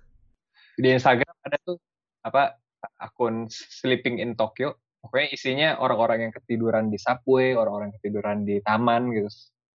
Di 0.74 0.90
Instagram 0.90 1.38
ada 1.46 1.62
tuh 1.62 1.78
apa 2.26 2.58
akun 2.98 3.46
Sleeping 3.54 4.18
in 4.18 4.34
Tokyo. 4.34 4.74
Pokoknya 5.06 5.30
isinya 5.30 5.78
orang-orang 5.78 6.26
yang 6.26 6.34
ketiduran 6.34 6.90
di 6.90 6.98
subway, 6.98 7.54
orang-orang 7.54 7.94
yang 7.94 7.98
ketiduran 8.02 8.42
di 8.42 8.58
taman 8.66 9.14
gitu 9.14 9.30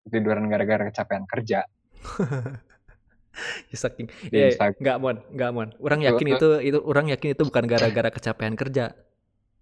tiduran 0.09 0.49
gara-gara 0.49 0.89
kecapean 0.89 1.23
kerja. 1.29 1.63
ya 3.71 3.77
saking. 3.77 4.07
Ya, 4.33 4.51
nggak 4.53 4.97
mon 4.99 5.17
nggak 5.31 5.51
mon. 5.53 5.69
Orang 5.79 6.01
yakin 6.03 6.27
itu 6.35 6.47
itu 6.63 6.77
orang 6.83 7.11
yakin 7.13 7.37
itu 7.37 7.43
bukan 7.47 7.65
gara-gara 7.69 8.09
kecapean 8.11 8.55
kerja. 8.59 8.93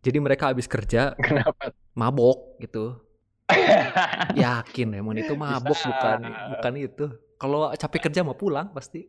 Jadi 0.05 0.17
mereka 0.21 0.53
habis 0.53 0.69
kerja 0.69 1.13
kenapa? 1.25 1.73
mabok 1.97 2.57
gitu. 2.61 3.01
Yakin 4.35 4.91
ya 4.91 5.01
mon 5.01 5.15
itu 5.15 5.33
mabok 5.33 5.75
Bisa. 5.75 5.87
bukan 5.87 6.19
bukan 6.57 6.73
itu. 6.75 7.05
Kalau 7.37 7.71
capek 7.73 8.09
kerja 8.09 8.21
mau 8.21 8.35
pulang 8.35 8.71
pasti. 8.75 9.07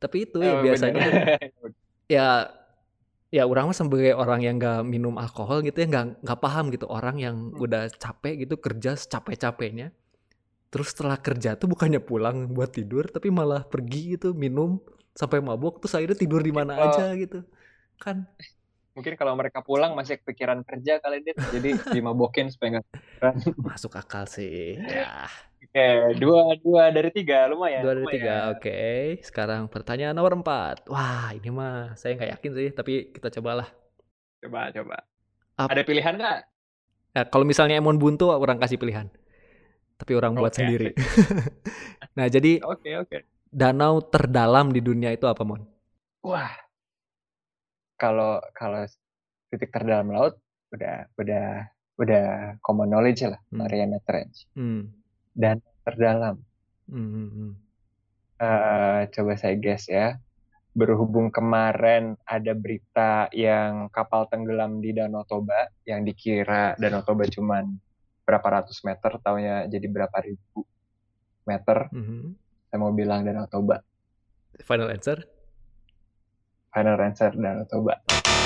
Tapi 0.00 0.24
itu 0.24 0.40
ya 0.40 0.56
oh, 0.56 0.64
biasanya 0.64 1.00
ya 2.08 2.28
ya 3.30 3.42
orang 3.44 3.70
mah 3.70 3.76
sebagai 3.76 4.16
orang 4.16 4.40
yang 4.40 4.56
nggak 4.56 4.80
minum 4.88 5.20
alkohol 5.20 5.60
gitu 5.60 5.76
ya 5.76 5.86
nggak 5.92 6.24
nggak 6.24 6.40
paham 6.40 6.72
gitu. 6.72 6.88
Orang 6.88 7.20
yang 7.20 7.52
hmm. 7.52 7.60
udah 7.60 7.92
capek 7.92 8.48
gitu 8.48 8.56
kerja 8.56 8.96
capek-capeknya 8.96 9.92
terus 10.70 10.94
setelah 10.94 11.18
kerja 11.18 11.58
tuh 11.58 11.66
bukannya 11.66 11.98
pulang 11.98 12.46
buat 12.54 12.70
tidur 12.70 13.10
tapi 13.10 13.28
malah 13.28 13.66
pergi 13.66 14.14
gitu 14.16 14.30
minum 14.30 14.78
sampai 15.18 15.42
mabuk 15.42 15.82
terus 15.82 15.98
akhirnya 15.98 16.16
tidur 16.16 16.38
di 16.40 16.54
mana 16.54 16.78
aja 16.78 17.10
gitu 17.18 17.42
kan 17.98 18.22
mungkin 18.94 19.18
kalau 19.18 19.34
mereka 19.34 19.66
pulang 19.66 19.98
masih 19.98 20.22
kepikiran 20.22 20.62
kerja 20.62 21.02
kali 21.02 21.26
dia 21.26 21.34
jadi 21.50 21.74
dimabokin 21.90 22.54
supaya 22.54 22.78
nggak 22.78 22.86
masuk 23.66 23.98
akal 23.98 24.24
sih 24.30 24.78
ya 24.78 25.26
Oke, 25.60 26.16
dua 26.18 26.56
dua 26.58 26.88
dari 26.88 27.12
tiga 27.14 27.46
lumayan. 27.46 27.84
Dua 27.84 27.92
dari 27.94 28.02
lumayan. 28.02 28.16
tiga, 28.16 28.36
oke. 28.50 28.64
Okay. 28.64 29.20
Sekarang 29.20 29.68
pertanyaan 29.68 30.16
nomor 30.16 30.34
empat. 30.34 30.88
Wah, 30.88 31.30
ini 31.36 31.46
mah 31.52 31.94
saya 31.94 32.16
nggak 32.16 32.30
yakin 32.40 32.50
sih, 32.56 32.68
tapi 32.74 33.12
kita 33.12 33.28
cobalah. 33.38 33.68
Coba, 34.40 34.72
coba. 34.72 35.04
Apa? 35.60 35.70
Ada 35.70 35.84
pilihan 35.84 36.16
nggak? 36.16 36.38
Ya, 37.12 37.22
kalau 37.28 37.44
misalnya 37.46 37.76
Emon 37.76 38.00
buntu, 38.00 38.32
orang 38.32 38.56
kasih 38.58 38.80
pilihan 38.80 39.12
tapi 40.00 40.16
orang 40.16 40.32
buat 40.32 40.48
okay. 40.48 40.64
sendiri. 40.64 40.88
nah, 42.16 42.26
jadi 42.32 42.64
Oke, 42.64 42.88
okay, 42.88 42.94
oke. 42.96 43.08
Okay. 43.12 43.20
Danau 43.52 44.00
terdalam 44.00 44.72
di 44.72 44.80
dunia 44.80 45.12
itu 45.12 45.28
apa, 45.28 45.44
Mon? 45.44 45.60
Wah. 46.24 46.56
Kalau 48.00 48.40
kalau 48.56 48.88
titik 49.52 49.68
terdalam 49.68 50.08
laut 50.08 50.40
udah 50.72 51.04
udah 51.20 51.68
udah 52.00 52.56
common 52.64 52.88
knowledge 52.88 53.28
lah, 53.28 53.36
hmm. 53.52 53.58
Mariana 53.60 54.00
Trench. 54.08 54.48
Hmm. 54.56 54.88
Dan 55.36 55.60
terdalam. 55.84 56.40
Hmm. 56.88 57.60
Uh, 58.40 59.04
coba 59.12 59.36
saya 59.36 59.52
guess 59.60 59.84
ya. 59.92 60.16
Berhubung 60.72 61.28
kemarin 61.28 62.16
ada 62.24 62.56
berita 62.56 63.28
yang 63.36 63.92
kapal 63.92 64.30
tenggelam 64.32 64.80
di 64.80 64.96
Danau 64.96 65.26
Toba 65.26 65.68
yang 65.84 66.06
dikira 66.06 66.78
Danau 66.78 67.02
Toba 67.02 67.26
cuman 67.26 67.74
berapa 68.30 68.62
ratus 68.62 68.86
meter, 68.86 69.18
taunya 69.18 69.66
jadi 69.66 69.90
berapa 69.90 70.14
ribu 70.22 70.62
meter. 71.42 71.90
Mm 71.90 72.04
-hmm. 72.06 72.22
Saya 72.70 72.78
mau 72.78 72.94
bilang 72.94 73.26
Danau 73.26 73.50
Toba. 73.50 73.82
Final 74.62 74.94
answer? 74.94 75.18
Final 76.70 76.94
answer 77.02 77.34
Danau 77.34 77.66
Toba. 77.66 77.98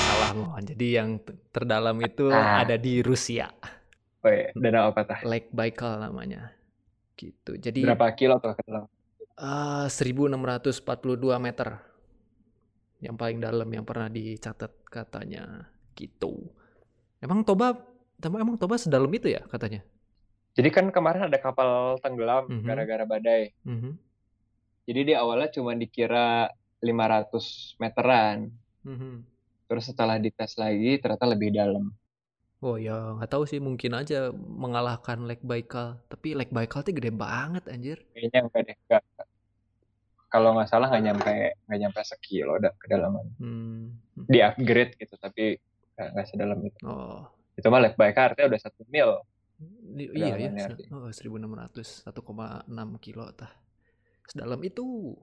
Salah 0.08 0.32
mohon. 0.32 0.64
Jadi 0.64 0.86
yang 0.96 1.20
terdalam 1.52 2.00
itu 2.00 2.32
ah. 2.32 2.64
ada 2.64 2.80
di 2.80 3.04
Rusia. 3.04 3.52
Oh 4.24 4.32
iya, 4.32 4.56
danau 4.56 4.88
apa 4.88 5.04
tah? 5.04 5.20
Lake 5.20 5.52
Baikal 5.52 6.00
namanya. 6.00 6.56
Gitu. 7.12 7.60
Jadi 7.60 7.84
berapa 7.84 8.08
kilo 8.16 8.40
tuh 8.40 8.56
ke 8.56 8.64
dalam? 8.64 8.88
Uh, 9.36 9.84
1642 9.92 11.36
meter. 11.36 11.76
Yang 13.04 13.16
paling 13.20 13.38
dalam 13.44 13.68
yang 13.68 13.84
pernah 13.84 14.08
dicatat 14.08 14.72
katanya 14.88 15.68
gitu. 15.92 16.48
Emang 17.20 17.44
Toba 17.44 17.76
tapi 18.24 18.40
emang 18.40 18.56
Toba 18.56 18.80
sedalam 18.80 19.12
itu 19.12 19.28
ya 19.28 19.44
katanya? 19.52 19.84
Jadi 20.56 20.68
kan 20.72 20.88
kemarin 20.88 21.28
ada 21.28 21.36
kapal 21.36 22.00
tenggelam 22.00 22.48
mm 22.48 22.56
-hmm. 22.56 22.64
gara-gara 22.64 23.04
badai. 23.04 23.52
Mm 23.68 23.76
-hmm. 23.76 23.92
Jadi 24.88 25.00
di 25.12 25.12
awalnya 25.12 25.52
cuma 25.52 25.76
dikira 25.76 26.48
500 26.80 27.76
meteran. 27.76 28.48
Mm 28.88 28.96
-hmm. 28.96 29.14
Terus 29.68 29.84
setelah 29.92 30.16
dites 30.16 30.56
lagi 30.56 30.96
ternyata 30.96 31.28
lebih 31.28 31.52
dalam. 31.52 31.92
Oh 32.64 32.80
ya 32.80 33.12
nggak 33.20 33.28
tahu 33.28 33.44
sih 33.44 33.60
mungkin 33.60 33.92
aja 33.92 34.32
mengalahkan 34.32 35.28
Lake 35.28 35.44
Baikal. 35.44 36.00
Tapi 36.08 36.32
Lake 36.32 36.54
Baikal 36.54 36.80
tuh 36.80 36.96
gede 36.96 37.12
banget 37.12 37.68
anjir. 37.68 38.00
Kayaknya 38.16 38.40
enggak 38.48 38.62
deh. 38.64 38.76
Enggak. 38.88 39.02
Kalau 40.32 40.56
nggak 40.56 40.70
salah 40.72 40.88
nggak 40.88 41.04
nyampe 41.04 41.34
nggak 41.68 41.78
nyampe 41.84 42.00
sekilo 42.08 42.56
dah 42.56 42.72
kedalaman. 42.80 43.26
Hmm. 43.36 44.00
Di 44.16 44.40
upgrade 44.40 44.96
gitu 44.96 45.12
tapi 45.20 45.60
nggak 45.98 46.24
sedalam 46.24 46.62
itu. 46.64 46.80
Oh 46.88 47.28
itu 47.54 47.66
mah 47.70 47.80
Lake 47.82 47.98
Baikal 47.98 48.34
artinya 48.34 48.54
udah 48.54 48.60
satu 48.60 48.82
mil 48.90 49.22
iya 49.94 50.34
ya 50.34 50.68
oh, 50.90 51.10
1600 51.10 52.10
1,6 52.10 53.04
kilo 53.04 53.24
tah 53.34 53.52
sedalam 54.26 54.60
itu 54.64 55.14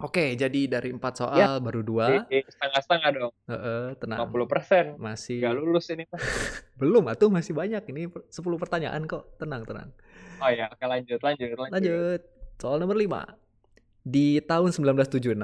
Oke, 0.00 0.32
jadi 0.32 0.64
dari 0.64 0.96
empat 0.96 1.12
soal 1.12 1.36
ya, 1.36 1.60
baru 1.60 1.84
dua. 1.84 2.24
Setengah-setengah 2.24 3.10
dong. 3.12 3.32
Uh, 3.44 3.52
uh, 3.52 3.82
tenang. 4.00 4.32
50 4.32 4.48
persen. 4.48 4.84
Masih. 4.96 5.44
Gak 5.44 5.52
lulus 5.60 5.92
ini. 5.92 6.08
Belum, 6.80 7.04
atuh 7.04 7.28
masih 7.28 7.52
banyak. 7.52 7.84
Ini 7.84 8.08
10 8.08 8.32
pertanyaan 8.56 9.04
kok. 9.04 9.36
Tenang, 9.36 9.68
tenang. 9.68 9.92
Oh 10.40 10.48
ya, 10.48 10.72
oke 10.72 10.80
lanjut, 10.88 11.20
lanjut, 11.20 11.52
lanjut. 11.52 11.72
Lanjut. 11.76 12.20
Soal 12.56 12.80
nomor 12.80 12.96
5. 12.96 14.08
Di 14.08 14.40
tahun 14.40 14.72
1976, 14.72 15.36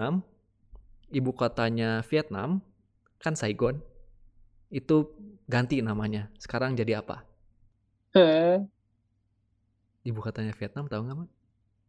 ibu 1.12 1.31
kotanya 1.36 2.01
Vietnam, 2.09 2.64
kan 3.20 3.36
Saigon, 3.36 3.85
itu 4.73 5.12
ganti 5.47 5.78
namanya. 5.82 6.28
Sekarang 6.43 6.74
jadi 6.74 7.01
apa? 7.01 7.23
Huh? 8.14 8.66
Ibu 10.06 10.18
kotanya 10.23 10.55
Vietnam 10.55 10.86
tahu 10.86 11.02
nggak, 11.06 11.16
Man? 11.18 11.28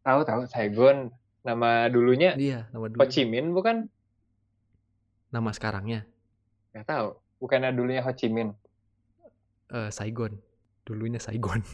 Tahu, 0.02 0.20
tahu. 0.26 0.42
Saigon. 0.50 1.14
Nama 1.46 1.88
dulunya 1.88 2.36
Iya, 2.36 2.68
nama 2.76 2.92
Ho 2.92 3.06
Chi 3.08 3.24
Minh 3.24 3.56
bukan? 3.56 3.88
Nama 5.32 5.50
sekarangnya? 5.56 6.04
Nggak 6.76 6.86
tahu. 6.92 7.08
Bukannya 7.40 7.72
dulunya 7.72 8.04
Ho 8.04 8.12
Chi 8.12 8.28
Minh? 8.28 8.52
Uh, 9.72 9.88
Saigon. 9.94 10.40
Dulunya 10.84 11.20
Saigon. 11.20 11.62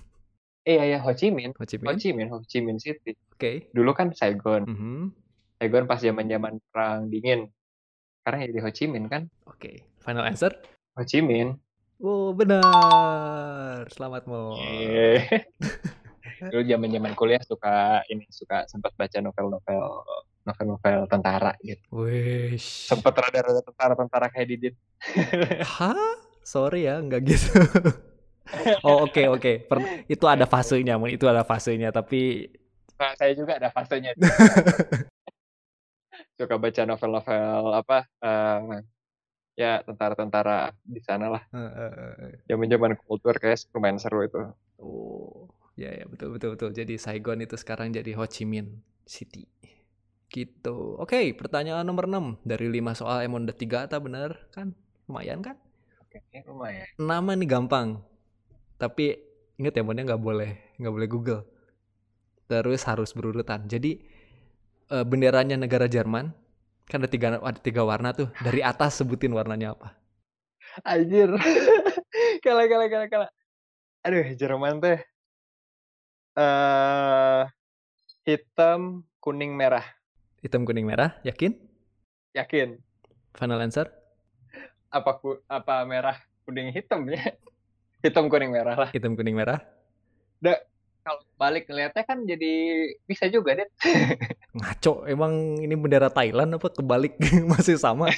Iya, 0.63 0.95
ya 0.95 0.99
Ho 1.03 1.11
Chi 1.11 1.27
Minh. 1.27 1.51
Ho 1.59 1.67
Chi 1.67 1.75
Minh. 1.75 1.87
Ho 1.91 1.99
Chi 1.99 2.09
Minh, 2.15 2.29
Ho 2.31 2.39
Chi 2.47 2.63
Minh 2.63 2.79
City. 2.79 3.11
Oke. 3.35 3.35
Okay. 3.35 3.55
Dulu 3.75 3.91
kan 3.91 4.15
Saigon. 4.15 4.63
Mm 4.63 4.77
-hmm. 4.79 5.01
Saigon 5.59 5.83
pas 5.91 5.99
zaman-zaman 5.99 6.55
perang 6.71 7.11
dingin. 7.11 7.51
Sekarang 8.23 8.47
jadi 8.47 8.61
Ho 8.63 8.71
Chi 8.71 8.85
Minh 8.87 9.11
kan? 9.11 9.27
Oke. 9.43 9.59
Okay. 9.59 9.75
Final 9.99 10.23
answer? 10.23 10.55
Ho 10.95 11.03
Chi 11.03 11.19
Minh. 11.19 11.59
Oh, 12.01 12.33
benar. 12.33 13.85
Selamat. 13.93 14.25
Yeah. 14.57 15.45
dulu 16.51 16.63
zaman 16.65 16.89
zaman 16.91 17.13
kuliah 17.15 17.43
suka 17.43 18.03
ini 18.11 18.27
suka 18.27 18.67
sempat 18.67 18.91
baca 18.99 19.19
novel-novel 19.23 19.83
novel-novel 20.43 20.99
tentara 21.07 21.53
gitu. 21.63 22.03
Wih. 22.03 22.59
Sempat 22.59 23.15
rada-rada 23.15 23.61
tentara-tentara 23.63 24.27
kayak 24.33 24.47
Didin. 24.49 24.75
Hah? 25.79 26.19
Sorry 26.43 26.83
ya, 26.89 26.99
nggak 26.99 27.21
gitu. 27.23 27.55
oh 28.83 29.07
oke 29.07 29.15
okay, 29.15 29.25
oke, 29.31 29.51
okay. 29.71 30.03
itu 30.11 30.25
ada 30.27 30.43
fasenya, 30.43 30.99
itu 31.07 31.23
ada 31.23 31.47
fasenya, 31.47 31.95
tapi 31.95 32.51
nah, 32.99 33.15
saya 33.15 33.31
juga 33.31 33.55
ada 33.55 33.71
fasenya. 33.71 34.11
suka 36.35 36.59
baca 36.59 36.81
novel-novel 36.83 37.71
apa? 37.71 38.03
Uh, 38.19 38.83
ya 39.53 39.81
tentara-tentara 39.85 40.73
di 40.81 41.01
sana 41.01 41.29
lah. 41.29 41.43
Zaman-zaman 42.49 42.97
kultur 43.05 43.37
kayak 43.37 43.69
lumayan 43.73 44.01
seru 44.01 44.25
itu. 44.25 44.41
Oh. 44.81 45.49
Ya 45.73 45.89
ya 45.89 46.05
betul 46.05 46.37
betul 46.37 46.53
betul. 46.53 46.69
Jadi 46.69 47.01
Saigon 47.01 47.41
itu 47.41 47.57
sekarang 47.57 47.89
jadi 47.89 48.13
Ho 48.17 48.25
Chi 48.29 48.45
Minh 48.45 48.81
City. 49.09 49.49
Gitu. 50.29 50.97
Oke, 50.97 51.17
okay, 51.17 51.25
pertanyaan 51.37 51.85
nomor 51.85 52.09
6 52.09 52.41
dari 52.41 52.69
5 52.69 52.97
soal 52.97 53.25
emang 53.25 53.45
udah 53.45 53.57
3 53.57 53.85
atau 53.89 54.01
bener 54.01 54.49
kan? 54.53 54.73
Lumayan 55.05 55.41
kan? 55.45 55.57
Oke, 56.01 56.21
lumayan. 56.45 56.85
Nama 56.97 57.31
nih 57.37 57.49
gampang. 57.49 58.01
Tapi 58.77 59.17
inget 59.57 59.73
ya 59.77 59.85
nggak 59.85 60.21
boleh 60.21 60.77
nggak 60.77 60.93
boleh 60.93 61.09
Google. 61.09 61.41
Terus 62.49 62.81
harus 62.85 63.13
berurutan. 63.13 63.65
Jadi 63.65 63.97
e, 64.89 64.97
benderanya 65.05 65.57
negara 65.57 65.89
Jerman 65.89 66.33
kan 66.89 66.99
ada 67.03 67.09
tiga 67.09 67.39
ada 67.39 67.59
tiga 67.59 67.81
warna 67.83 68.11
tuh. 68.11 68.27
Dari 68.41 68.59
atas 68.59 68.99
sebutin 68.99 69.31
warnanya 69.31 69.75
apa? 69.75 69.95
Anjir. 70.83 71.29
kala 72.45 72.65
kala 72.65 72.85
kala 72.89 73.05
kala. 73.07 73.27
Aduh, 74.03 74.35
Jerman 74.35 74.83
teh 74.83 74.99
uh, 76.37 77.45
hitam, 78.25 79.05
kuning, 79.21 79.53
merah. 79.53 79.85
Hitam, 80.43 80.67
kuning, 80.67 80.83
merah, 80.83 81.15
yakin? 81.23 81.55
Yakin. 82.35 82.81
Final 83.37 83.63
answer? 83.63 83.87
Apa 84.93 85.17
ku, 85.17 85.39
apa 85.49 85.81
merah, 85.87 86.17
kuning, 86.45 86.73
hitam 86.73 87.07
ya? 87.09 87.21
Hitam, 88.03 88.27
kuning, 88.27 88.51
merah 88.51 88.75
lah. 88.75 88.89
Hitam, 88.91 89.15
kuning, 89.15 89.37
merah. 89.37 89.63
Da, 90.43 90.59
kalau 91.03 91.19
balik 91.35 91.67
ngeliatnya 91.67 92.03
kan 92.07 92.23
jadi 92.23 92.51
bisa 93.03 93.27
juga 93.27 93.59
deh. 93.59 93.67
Ngaco, 94.57 95.03
emang 95.05 95.59
ini 95.59 95.75
bendera 95.75 96.07
Thailand 96.07 96.55
apa 96.55 96.71
kebalik 96.71 97.19
masih 97.51 97.75
sama? 97.75 98.07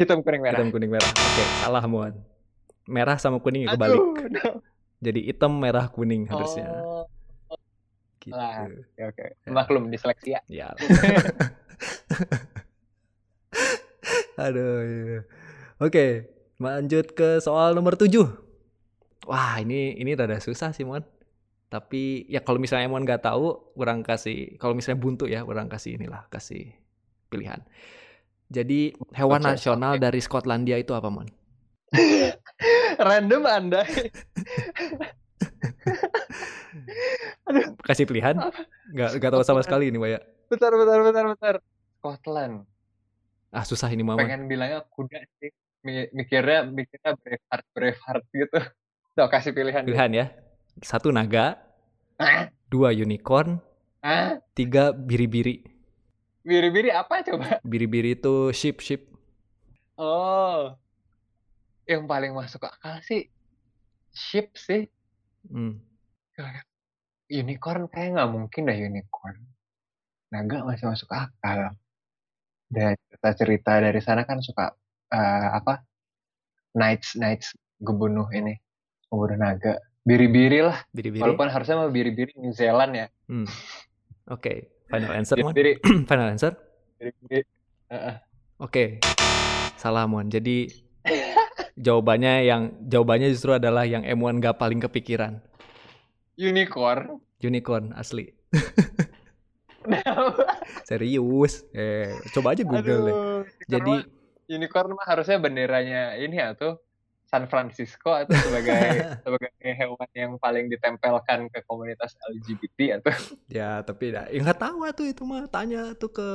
hitam, 0.00 0.24
kuning, 0.24 0.40
merah. 0.40 0.56
Hitam, 0.56 0.72
kuning, 0.72 0.88
merah. 0.88 1.12
Oke, 1.12 1.44
salah 1.60 1.84
Muan. 1.84 2.16
Merah 2.88 3.20
sama 3.20 3.36
kuning 3.44 3.68
kebalik. 3.68 4.00
Aduh, 4.00 4.16
no. 4.32 4.64
Jadi 5.04 5.28
hitam, 5.28 5.52
merah, 5.60 5.92
kuning 5.92 6.24
harusnya. 6.24 6.66
Oh. 6.82 7.04
Gitu. 8.18 8.34
Nah, 8.34 8.66
oke, 8.66 9.02
oke. 9.14 9.26
Ya. 9.44 9.52
Maklum 9.52 9.92
diseleksi 9.92 10.34
ya. 10.34 10.40
Ya. 10.48 10.68
Aduh. 14.40 14.80
Iya. 14.82 15.20
Oke, 15.78 16.26
lanjut 16.58 17.14
ke 17.14 17.38
soal 17.38 17.76
nomor 17.76 17.94
7. 17.94 18.47
Wah, 19.28 19.60
ini 19.60 19.92
ini 20.00 20.16
rada 20.16 20.40
susah 20.40 20.72
sih, 20.72 20.88
Mon. 20.88 21.04
Tapi 21.68 22.24
ya 22.32 22.40
kalau 22.40 22.56
misalnya 22.56 22.88
Mon 22.88 23.04
nggak 23.04 23.28
tahu, 23.28 23.76
kurang 23.76 24.00
kasih. 24.00 24.56
Kalau 24.56 24.72
misalnya 24.72 25.04
buntu 25.04 25.28
ya, 25.28 25.44
kurang 25.44 25.68
kasih 25.68 26.00
inilah, 26.00 26.24
kasih 26.32 26.72
pilihan. 27.28 27.60
Jadi 28.48 28.96
hewan 29.12 29.44
okay, 29.44 29.52
nasional 29.52 30.00
okay. 30.00 30.08
dari 30.08 30.20
Skotlandia 30.24 30.80
itu 30.80 30.96
apa, 30.96 31.12
Mon? 31.12 31.28
Random 33.08 33.44
Anda. 33.44 33.84
Aduh. 37.52 37.76
Kasih 37.84 38.08
pilihan? 38.08 38.40
Gak, 38.96 39.20
gak 39.20 39.30
tahu 39.36 39.44
sama 39.44 39.60
sekali 39.60 39.92
ini, 39.92 40.00
Waya. 40.00 40.24
Bentar, 40.48 40.72
bentar, 40.72 40.98
bentar, 41.04 41.24
bentar. 41.36 41.54
Scotland. 42.00 42.64
Ah, 43.52 43.68
susah 43.68 43.92
ini, 43.92 44.00
Mama. 44.00 44.24
Pengen 44.24 44.48
bilangnya 44.48 44.88
kuda 44.88 45.20
sih. 45.36 45.52
Mikirnya, 45.84 46.64
mikirnya 46.64 47.12
Braveheart, 47.20 47.64
Braveheart 47.76 48.24
gitu. 48.32 48.60
Tuh, 49.18 49.26
kasih 49.26 49.50
pilihan. 49.50 49.82
Pilihan 49.82 50.10
ya. 50.14 50.26
Satu 50.78 51.10
naga. 51.10 51.58
Dua 52.70 52.94
unicorn. 52.94 53.58
Tiga 54.54 54.94
biri-biri. 54.94 55.66
Biri-biri 56.46 56.94
apa 56.94 57.26
coba? 57.26 57.58
Biri-biri 57.66 58.14
itu 58.14 58.54
ship, 58.54 58.78
ship. 58.78 59.10
Oh, 59.98 60.78
yang 61.90 62.06
paling 62.06 62.30
masuk 62.30 62.62
akal 62.62 63.02
sih 63.02 63.26
ship 64.14 64.54
sih. 64.54 64.86
Hmm. 65.50 65.82
Unicorn 67.26 67.90
kayak 67.90 68.14
nggak 68.14 68.30
mungkin 68.30 68.70
dah 68.70 68.78
unicorn. 68.78 69.42
Naga 70.30 70.62
masih 70.62 70.94
masuk 70.94 71.10
akal. 71.10 71.74
Dan 72.70 72.94
cerita-cerita 73.10 73.82
dari 73.82 73.98
sana 73.98 74.22
kan 74.22 74.38
suka 74.38 74.78
uh, 75.10 75.48
apa? 75.58 75.82
Knights 76.78 77.18
Knights 77.18 77.58
ngebunuh 77.82 78.30
ini, 78.30 78.54
ngebunuh 79.08 79.38
naga. 79.40 79.74
Biri-biri 80.04 80.60
lah. 80.64 80.76
Biri-biri. 80.92 81.20
Walaupun 81.20 81.48
harusnya 81.52 81.76
mau 81.80 81.90
biri-biri 81.92 82.32
New 82.40 82.52
Zealand 82.52 82.92
ya. 82.96 83.06
Hmm. 83.28 83.44
Oke, 84.28 84.28
okay. 84.28 84.56
final 84.88 85.12
answer 85.16 85.36
-biri. 85.40 85.80
final 86.08 86.28
answer. 86.32 86.52
Biri-biri. 86.96 87.44
Uh 87.88 87.94
-uh. 87.94 88.14
Oke, 88.58 88.64
okay. 88.64 88.88
salah 89.76 90.08
mon. 90.08 90.28
Jadi 90.28 90.68
jawabannya 91.78 92.44
yang 92.44 92.62
jawabannya 92.88 93.28
justru 93.32 93.54
adalah 93.54 93.86
yang 93.88 94.04
M1 94.04 94.42
gak 94.42 94.58
paling 94.60 94.82
kepikiran. 94.82 95.40
Unicorn. 96.38 97.22
Unicorn 97.42 97.94
asli. 97.94 98.28
Serius. 100.88 101.64
Eh, 101.72 102.12
coba 102.34 102.52
aja 102.52 102.62
Google 102.64 102.84
Aduh, 102.84 103.08
deh. 103.08 103.16
Jadi 103.68 103.94
unicorn 104.48 104.96
mah 104.96 105.06
harusnya 105.06 105.36
benderanya 105.36 106.16
ini 106.16 106.40
ya 106.40 106.56
tuh 106.56 106.80
San 107.28 107.44
Francisco 107.46 108.08
atau 108.08 108.32
sebagai 108.32 108.72
sebagai 109.24 109.52
hewan 109.60 110.08
yang 110.16 110.32
paling 110.40 110.72
ditempelkan 110.72 111.52
ke 111.52 111.60
komunitas 111.68 112.16
LGBT 112.24 113.00
atau 113.00 113.12
ya 113.60 113.84
tapi 113.84 114.16
ya 114.16 114.24
nggak 114.32 114.58
tahu 114.58 114.88
tuh 114.96 115.06
itu 115.12 115.22
mah 115.28 115.44
tanya 115.52 115.92
tuh 115.94 116.08
ke 116.08 116.28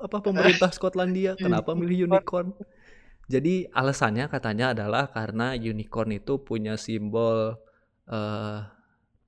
apa 0.00 0.24
pemerintah 0.24 0.72
Skotlandia 0.76 1.36
kenapa 1.36 1.76
milih 1.76 2.08
unicorn 2.08 2.56
jadi 3.30 3.70
alasannya 3.72 4.26
katanya 4.28 4.76
adalah 4.76 5.08
karena 5.08 5.54
unicorn 5.54 6.12
itu 6.16 6.42
punya 6.42 6.74
simbol 6.76 7.56
uh, 8.10 8.58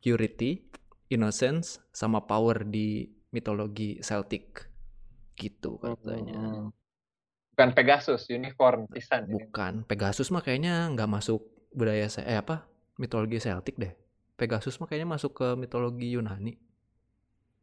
purity, 0.05 0.69
innocence, 1.09 1.81
sama 1.89 2.29
power 2.29 2.69
di 2.69 3.09
mitologi 3.33 4.05
Celtic. 4.05 4.69
Gitu 5.33 5.81
katanya. 5.81 6.37
Hmm. 6.37 6.69
Bukan 7.55 7.71
Pegasus, 7.71 8.27
unicorn 8.35 8.91
pisan. 8.91 9.31
Bukan, 9.31 9.87
Pegasus 9.87 10.27
mah 10.35 10.43
kayaknya 10.43 10.91
nggak 10.91 11.07
masuk 11.07 11.47
budaya 11.71 12.11
saya 12.11 12.27
eh 12.35 12.39
apa? 12.43 12.67
Mitologi 12.99 13.39
Celtic 13.39 13.79
deh. 13.79 13.95
Pegasus 14.35 14.75
mah 14.83 14.91
kayaknya 14.91 15.15
masuk 15.15 15.39
ke 15.39 15.55
mitologi 15.55 16.19
Yunani. 16.19 16.59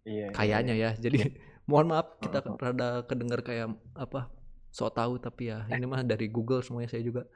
Iya. 0.08 0.32
iya 0.32 0.36
kayaknya 0.36 0.74
iya. 0.80 0.90
ya. 0.96 1.04
Jadi 1.12 1.36
mohon 1.70 1.92
maaf 1.92 2.16
kita 2.24 2.40
rada 2.56 3.04
kedengar 3.04 3.44
kayak 3.44 3.76
apa 3.92 4.32
so 4.72 4.88
tahu 4.88 5.20
tapi 5.20 5.52
ya 5.52 5.68
ini 5.68 5.84
mah 5.84 6.00
dari 6.08 6.32
Google 6.32 6.64
semuanya 6.64 6.88
saya 6.88 7.04
juga. 7.04 7.28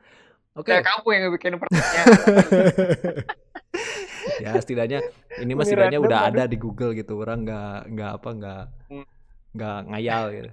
Oke. 0.56 0.72
Okay. 0.72 0.80
kamu 0.80 1.07
yang 1.11 1.36
bikin 1.36 1.60
pertanyaan. 1.60 2.07
ya 4.48 4.52
setidaknya 4.64 4.99
ini 5.44 5.52
mah 5.52 5.68
setidaknya 5.68 5.99
udah 5.99 6.19
ada 6.32 6.44
di 6.48 6.56
Google 6.56 6.95
gitu 6.95 7.19
orang 7.19 7.44
nggak 7.44 7.80
nggak 7.91 8.11
apa 8.15 8.30
nggak 8.32 8.64
hmm. 8.95 9.06
nggak 9.56 9.77
ngayal 9.91 10.23
gitu 10.32 10.52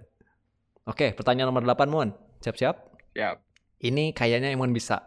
oke 0.86 1.14
pertanyaan 1.14 1.50
nomor 1.50 1.64
8 1.64 1.88
Mon. 1.88 2.10
Siap-siap? 2.42 2.76
Siap. 3.14 3.36
Ini 3.82 4.14
kayaknya 4.14 4.54
Emon 4.54 4.70
bisa. 4.70 5.02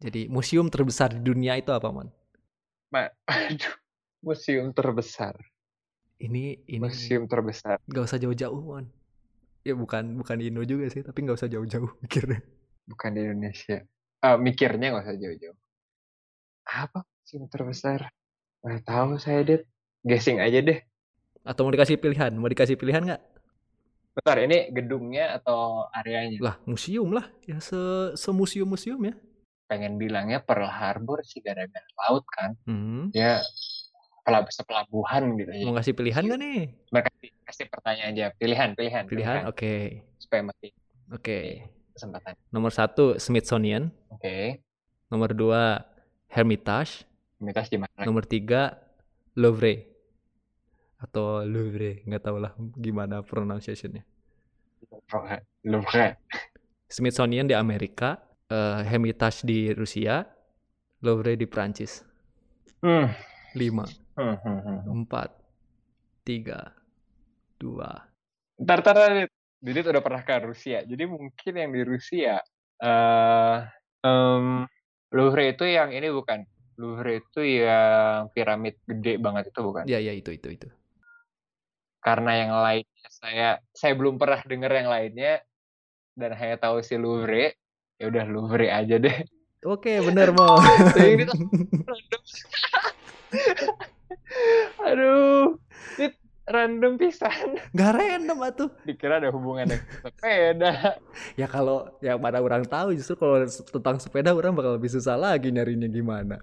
Jadi 0.00 0.28
museum 0.32 0.72
terbesar 0.72 1.12
di 1.12 1.20
dunia 1.20 1.56
itu 1.60 1.72
apa 1.72 1.88
Mon? 1.92 2.08
Ma 2.92 3.08
aduh 3.28 3.74
museum 4.24 4.72
terbesar. 4.72 5.36
Ini 6.20 6.64
ini 6.68 6.80
museum 6.80 7.24
terbesar. 7.24 7.80
nggak 7.88 8.04
usah 8.04 8.20
jauh-jauh 8.20 8.60
Mon. 8.60 8.84
Ya 9.60 9.76
bukan 9.76 10.16
bukan 10.16 10.40
di 10.40 10.48
Indo 10.48 10.64
juga 10.64 10.88
sih 10.88 11.04
tapi 11.04 11.24
nggak 11.24 11.36
usah 11.36 11.48
jauh-jauh 11.48 11.88
mikirnya. 12.04 12.40
Bukan 12.88 13.16
di 13.16 13.20
Indonesia. 13.24 13.84
Uh, 14.20 14.36
mikirnya 14.36 14.92
nggak 14.92 15.04
usah 15.04 15.16
jauh-jauh. 15.16 15.56
Apa 16.68 17.04
museum 17.04 17.44
terbesar? 17.48 18.08
Nggak 18.64 18.82
tahu 18.84 19.16
saya 19.20 19.40
deh 19.44 19.60
guessing 20.04 20.40
aja 20.40 20.60
deh. 20.64 20.80
Atau 21.44 21.64
mau 21.64 21.72
dikasih 21.72 21.96
pilihan? 21.96 22.32
Mau 22.36 22.48
dikasih 22.48 22.76
pilihan 22.76 23.04
nggak 23.04 23.20
bentar 24.14 24.36
ini 24.42 24.58
gedungnya 24.74 25.38
atau 25.38 25.86
areanya? 25.94 26.38
Lah 26.42 26.56
museum 26.66 27.14
lah 27.14 27.26
ya 27.46 27.62
se 27.62 27.78
semuseum 28.18 28.66
museum 28.66 29.00
ya. 29.02 29.14
Pengen 29.70 29.96
bilangnya 29.96 30.42
Pearl 30.42 30.66
Harbor 30.66 31.22
sih 31.22 31.38
gara-gara 31.42 31.86
laut 32.06 32.26
kan. 32.26 32.58
Hmm. 32.66 33.08
ya 33.14 33.42
pelabuhan 34.30 35.34
gitu 35.42 35.50
mau 35.66 35.74
ngasih 35.74 35.94
pilihan 35.96 36.22
nggak 36.22 36.38
nih? 36.38 36.60
Mereka 36.94 37.08
kasih 37.50 37.66
pertanyaan 37.66 38.14
aja 38.14 38.26
pilihan 38.38 38.68
pilihan 38.78 39.04
pilihan 39.10 39.40
oke. 39.50 39.58
Okay. 39.58 40.06
supaya 40.22 40.42
mati. 40.46 40.70
Oke. 41.10 41.18
Okay. 41.18 41.46
kesempatan. 41.98 42.38
Nomor 42.54 42.70
satu 42.70 43.18
Smithsonian. 43.18 43.90
Oke. 44.14 44.22
Okay. 44.22 44.44
nomor 45.10 45.34
dua 45.34 45.82
Hermitage. 46.30 47.02
Hermitage 47.42 47.74
di 47.74 47.78
mana? 47.82 48.06
Nomor 48.06 48.22
tiga 48.30 48.78
Louvre 49.34 49.89
atau 51.00 51.42
Louvre 51.48 52.04
nggak 52.04 52.22
tahu 52.22 52.36
lah 52.36 52.52
gimana 52.76 53.24
pronunciationnya. 53.24 54.04
Louvre. 55.64 56.20
Smithsonian 56.90 57.48
di 57.48 57.56
Amerika 57.56 58.20
uh, 58.52 58.84
Hermitage 58.84 59.46
di 59.46 59.72
Rusia 59.72 60.26
Louvre 61.00 61.38
di 61.38 61.46
Prancis 61.48 62.04
hmm. 62.84 63.08
lima. 63.56 63.88
Hmm, 64.20 64.36
hmm, 64.36 64.60
hmm. 64.60 64.80
empat. 64.92 65.30
Tiga. 66.20 66.60
Dua. 67.56 67.88
Ntar 68.60 68.84
ntar 68.84 69.28
Didit 69.60 69.84
udah 69.84 70.00
pernah 70.00 70.24
ke 70.24 70.40
Rusia. 70.40 70.80
Jadi 70.88 71.04
mungkin 71.04 71.52
yang 71.52 71.68
di 71.72 71.84
Rusia 71.84 72.40
uh, 72.80 73.60
um, 74.04 74.64
Louvre 75.12 75.52
itu 75.52 75.64
yang 75.68 75.92
ini 75.92 76.08
bukan? 76.08 76.44
Louvre 76.80 77.20
itu 77.20 77.40
yang 77.44 78.32
piramid 78.32 78.80
gede 78.88 79.20
banget 79.20 79.52
itu 79.52 79.60
bukan? 79.60 79.84
Iya 79.84 80.00
iya 80.00 80.12
itu 80.16 80.32
itu 80.32 80.48
itu 80.48 80.68
karena 82.00 82.32
yang 82.36 82.52
lainnya 82.56 83.08
saya 83.12 83.48
saya 83.76 83.92
belum 83.94 84.16
pernah 84.16 84.40
dengar 84.44 84.72
yang 84.72 84.88
lainnya 84.88 85.44
dan 86.16 86.32
hanya 86.36 86.56
tahu 86.56 86.80
si 86.80 86.96
Louvre 86.96 87.56
ya 88.00 88.08
udah 88.08 88.24
Louvre 88.28 88.68
aja 88.72 88.96
deh. 88.96 89.24
Oke 89.60 90.00
bener 90.00 90.32
mau 90.32 90.56
aduh 94.88 95.58
ini 96.00 96.08
random 96.50 96.98
pisan. 96.98 97.60
Gak 97.76 97.92
random 97.94 98.38
atuh 98.42 98.70
dikira 98.82 99.22
ada 99.22 99.30
hubungan 99.30 99.70
dengan 99.70 99.86
sepeda. 100.02 100.98
Ya 101.38 101.46
kalau 101.46 101.92
yang 102.02 102.18
pada 102.18 102.42
orang 102.42 102.66
tahu 102.66 102.96
justru 102.96 103.14
kalau 103.20 103.44
tentang 103.46 104.02
sepeda 104.02 104.34
orang 104.34 104.56
bakal 104.56 104.74
lebih 104.74 104.90
susah 104.90 105.14
lagi 105.14 105.52
nyarinya 105.54 105.86
gimana. 105.86 106.42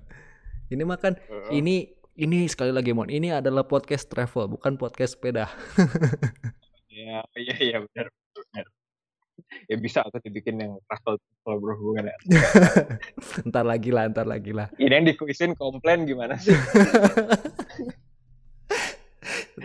Ini 0.68 0.84
makan 0.84 1.16
uh. 1.16 1.52
ini 1.52 1.97
ini 2.18 2.50
sekali 2.50 2.74
lagi 2.74 2.98
mon 2.98 3.14
ini 3.14 3.30
adalah 3.30 3.70
podcast 3.70 4.10
travel 4.10 4.50
bukan 4.50 4.76
podcast 4.76 5.16
sepeda. 5.16 5.48
Ya 6.98 7.22
iya 7.38 7.54
iya 7.62 7.78
benar 7.78 8.10
benar. 8.10 8.66
Ya 9.70 9.78
bisa 9.78 10.02
atau 10.02 10.18
dibikin 10.18 10.58
yang 10.58 10.82
travel 10.90 11.22
kalau 11.46 11.58
berhubungan 11.62 12.10
ya. 12.10 12.18
Ntar 13.54 13.70
lagi 13.70 13.94
lah 13.94 14.10
ntar 14.10 14.26
lagi 14.26 14.50
lah. 14.50 14.74
Ini 14.82 14.98
yang 14.98 15.06
dikuisin 15.06 15.54
komplain 15.54 16.10
gimana 16.10 16.42
sih? 16.42 16.58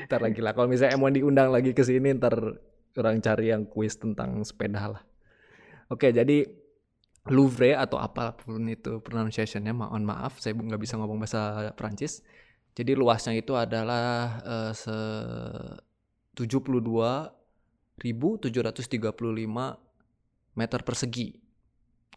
Ntar 0.04 0.20
lagi 0.20 0.44
lah 0.44 0.52
kalau 0.52 0.68
misalnya 0.68 0.92
emang 0.92 1.16
diundang 1.16 1.48
lagi 1.48 1.72
ke 1.72 1.80
sini 1.80 2.12
ntar 2.20 2.36
orang 3.00 3.24
cari 3.24 3.48
yang 3.48 3.64
kuis 3.64 3.96
tentang 3.96 4.44
sepeda 4.44 4.92
lah. 4.92 5.02
Oke 5.88 6.12
jadi 6.12 6.44
Louvre 7.32 7.72
atau 7.80 7.96
apa 7.96 8.36
pun 8.36 8.66
itu 8.68 9.00
pronunciationnya 9.00 9.72
mohon 9.72 10.04
maaf 10.04 10.36
saya 10.36 10.52
nggak 10.52 10.84
bisa 10.84 11.00
ngomong 11.00 11.16
bahasa 11.16 11.72
Prancis 11.80 12.20
jadi 12.72 12.96
luasnya 12.96 13.36
itu 13.36 13.52
adalah 13.52 14.40
uh, 14.44 14.72
se 14.72 14.96
72.735 16.32 18.00
meter 20.56 20.80
persegi 20.80 21.28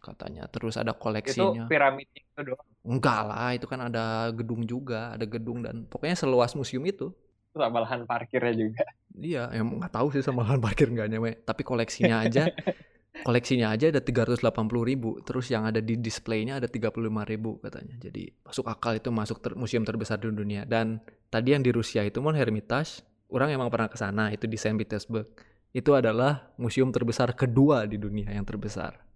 katanya. 0.00 0.48
Terus 0.48 0.80
ada 0.80 0.96
koleksinya. 0.96 1.68
itu 1.68 1.68
piramid 1.68 2.08
itu 2.16 2.40
doang? 2.40 2.64
Enggak 2.86 3.20
lah 3.28 3.52
itu 3.52 3.66
kan 3.68 3.92
ada 3.92 4.32
gedung 4.32 4.64
juga 4.64 5.12
ada 5.12 5.26
gedung 5.28 5.60
dan 5.60 5.84
pokoknya 5.84 6.16
seluas 6.16 6.56
museum 6.56 6.84
itu. 6.88 7.12
Sama 7.52 7.84
lahan 7.84 8.08
parkirnya 8.08 8.52
juga? 8.56 8.84
Iya 9.16 9.48
yang 9.52 9.80
nggak 9.80 9.92
tahu 9.92 10.12
sih 10.12 10.20
sama 10.24 10.44
lahan 10.44 10.60
parkir 10.60 10.92
nggak 10.92 11.08
nyampe 11.08 11.40
tapi 11.44 11.64
koleksinya 11.64 12.24
aja 12.28 12.52
koleksinya 13.24 13.72
aja 13.72 13.88
ada 13.88 14.02
380 14.02 14.44
ribu 14.84 15.20
terus 15.24 15.48
yang 15.48 15.64
ada 15.64 15.80
di 15.80 15.96
displaynya 15.96 16.60
ada 16.60 16.68
35 16.68 17.00
ribu 17.24 17.56
katanya. 17.64 17.96
Jadi 17.96 18.28
masuk 18.44 18.66
akal 18.68 18.98
itu 18.98 19.08
masuk 19.08 19.40
ter 19.40 19.52
museum 19.56 19.86
terbesar 19.86 20.20
di 20.20 20.28
dunia. 20.28 20.68
Dan 20.68 21.00
tadi 21.32 21.56
yang 21.56 21.64
di 21.64 21.72
Rusia 21.72 22.04
itu 22.04 22.20
mon 22.20 22.36
Hermitage 22.36 23.00
orang 23.32 23.54
emang 23.54 23.72
pernah 23.72 23.88
ke 23.88 23.96
sana 23.96 24.28
itu 24.34 24.44
di 24.44 24.60
Saint 24.60 24.76
Petersburg. 24.76 25.30
Itu 25.72 25.92
adalah 25.92 26.52
museum 26.56 26.88
terbesar 26.88 27.36
kedua 27.36 27.84
di 27.88 27.96
dunia 27.96 28.32
yang 28.32 28.44
terbesar. 28.44 29.06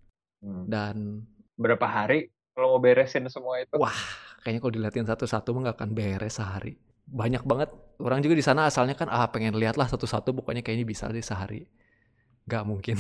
Hmm. 0.41 0.65
dan 0.65 1.21
berapa 1.61 1.85
hari 1.85 2.33
kalau 2.57 2.73
mau 2.73 2.81
beresin 2.81 3.29
semua 3.29 3.61
itu? 3.61 3.77
Wah 3.77 3.93
kayaknya 4.41 4.61
kalau 4.65 4.73
dilihatin 4.73 5.05
satu-satu 5.05 5.53
nggak 5.53 5.77
akan 5.77 5.91
beres 5.93 6.41
sehari. 6.41 6.81
Banyak 7.05 7.45
banget 7.45 7.69
orang 8.01 8.25
juga 8.25 8.41
di 8.41 8.45
sana 8.45 8.65
asalnya 8.65 8.97
kan 8.97 9.13
ah 9.13 9.29
pengen 9.29 9.53
lihat 9.61 9.77
lah 9.77 9.85
satu-satu 9.85 10.33
pokoknya 10.33 10.65
kayaknya 10.65 10.89
bisa 10.89 11.13
deh 11.13 11.21
sehari 11.21 11.69
Gak 12.49 12.65
mungkin. 12.67 12.97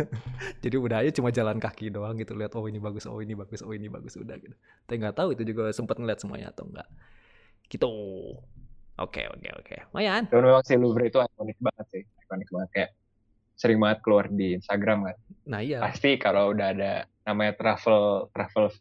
Jadi 0.64 0.76
udah 0.76 1.04
aja 1.04 1.10
cuma 1.14 1.30
jalan 1.30 1.56
kaki 1.62 1.92
doang 1.92 2.18
gitu 2.18 2.34
lihat 2.34 2.52
oh 2.58 2.66
ini 2.66 2.82
bagus, 2.82 3.06
oh 3.06 3.20
ini 3.22 3.34
bagus, 3.36 3.60
oh 3.62 3.72
ini 3.72 3.86
bagus 3.86 4.18
udah 4.18 4.36
gitu. 4.36 4.54
Tapi 4.84 4.96
nggak 5.00 5.16
tahu 5.16 5.32
itu 5.32 5.42
juga 5.46 5.70
sempat 5.70 5.96
ngeliat 5.96 6.18
semuanya 6.18 6.50
atau 6.50 6.68
enggak. 6.68 6.88
Gitu. 7.70 7.88
Oke, 9.00 9.24
oke, 9.32 9.48
oke. 9.64 9.76
Lumayan. 9.94 10.28
Dan 10.28 10.44
memang 10.44 10.64
si 10.66 10.76
Louvre 10.76 11.08
itu 11.08 11.16
ikonik 11.16 11.58
banget 11.62 11.86
sih. 11.88 12.02
Ikonik 12.28 12.48
banget 12.52 12.70
kayak 12.74 12.90
sering 13.56 13.78
banget 13.78 13.98
keluar 14.04 14.26
di 14.28 14.58
Instagram 14.58 15.08
kan. 15.08 15.16
Nah 15.48 15.60
iya. 15.64 15.78
Pasti 15.80 16.20
kalau 16.20 16.52
udah 16.52 16.68
ada 16.76 16.92
namanya 17.24 17.54
travel 17.56 18.28
travel 18.34 18.74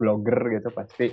blogger 0.00 0.58
gitu 0.58 0.68
pasti 0.74 1.12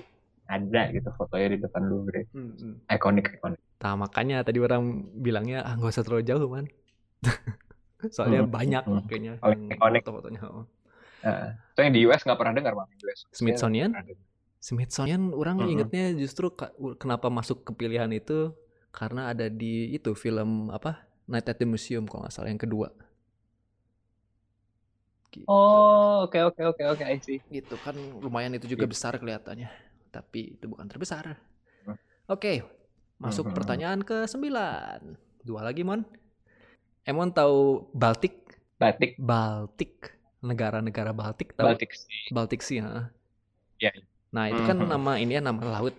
ada 0.49 0.91
gitu 0.91 1.13
fotonya 1.15 1.47
di 1.55 1.59
depan 1.61 1.83
Louvre. 1.85 2.27
Hmm, 2.33 2.57
hmm. 2.57 2.75
Ikonik, 2.89 3.37
ikonik. 3.37 3.59
Nah 3.81 3.93
makanya 3.93 4.41
tadi 4.41 4.57
orang 4.57 5.11
bilangnya 5.21 5.61
ah 5.61 5.77
nggak 5.77 5.91
usah 5.93 6.03
terlalu 6.03 6.23
jauh 6.25 6.49
man. 6.49 6.65
soalnya 8.09 8.41
hmm. 8.45 8.51
banyak 8.51 8.83
hmm. 8.83 9.05
kayaknya 9.05 9.31
oh, 9.41 9.53
foto-fotonya 9.77 10.41
oh. 10.47 10.65
Uh, 11.21 11.53
itu 11.77 11.79
yang 11.85 11.93
di 11.93 12.01
US 12.09 12.25
nggak 12.25 12.39
pernah 12.39 12.53
dengar 12.57 12.73
bang 12.73 12.89
US 13.05 13.29
Smithsonian 13.29 13.93
Smithsonian 14.57 15.33
orang 15.37 15.61
-hmm. 15.61 15.73
ingetnya 15.73 16.05
justru 16.17 16.49
kenapa 16.97 17.29
masuk 17.29 17.61
ke 17.61 17.71
pilihan 17.77 18.09
itu 18.09 18.57
karena 18.89 19.29
ada 19.29 19.47
di 19.47 19.93
itu 19.93 20.17
film 20.17 20.73
apa 20.73 21.05
Night 21.29 21.47
at 21.47 21.57
the 21.61 21.65
Museum 21.65 22.09
kalau 22.09 22.25
nggak 22.25 22.33
salah 22.33 22.49
yang 22.49 22.57
kedua 22.57 22.89
gitu. 25.31 25.47
oh 25.47 26.27
oke 26.27 26.35
okay, 26.35 26.41
oke 26.43 26.57
okay, 26.59 26.65
oke 26.67 26.77
okay, 26.77 26.85
oke 26.89 27.03
okay, 27.05 27.39
I 27.39 27.57
itu 27.63 27.75
kan 27.79 27.95
lumayan 28.19 28.53
itu 28.57 28.67
juga 28.67 28.85
yeah. 28.85 28.91
besar 28.91 29.15
kelihatannya 29.17 29.69
tapi 30.11 30.59
itu 30.59 30.65
bukan 30.67 30.85
terbesar 30.91 31.39
hmm. 31.87 31.87
oke 31.87 31.97
okay, 32.27 32.65
masuk 33.17 33.49
hmm. 33.49 33.55
pertanyaan 33.55 33.99
ke 34.03 34.27
sembilan 34.27 34.99
dua 35.41 35.65
lagi 35.65 35.81
mon 35.81 36.03
Emon 37.01 37.33
tahu 37.33 37.89
Baltik? 37.97 38.61
Baltik. 38.77 39.17
Baltik. 39.17 40.13
Negara-negara 40.41 41.13
Baltik 41.13 41.53
tahu? 41.53 41.73
Baltik 41.73 41.91
Sea. 41.93 42.29
Baltik 42.33 42.61
Sea, 42.61 42.77
ya. 42.77 43.89
Yeah. 43.89 43.95
Nah, 44.31 44.47
itu 44.47 44.61
kan 44.63 44.77
mm 44.79 44.85
-hmm. 44.85 44.93
nama 44.93 45.11
ini 45.19 45.37
ya 45.37 45.41
nama 45.43 45.61
laut 45.61 45.95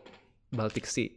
Baltic 0.51 0.87
Sea. 0.87 1.11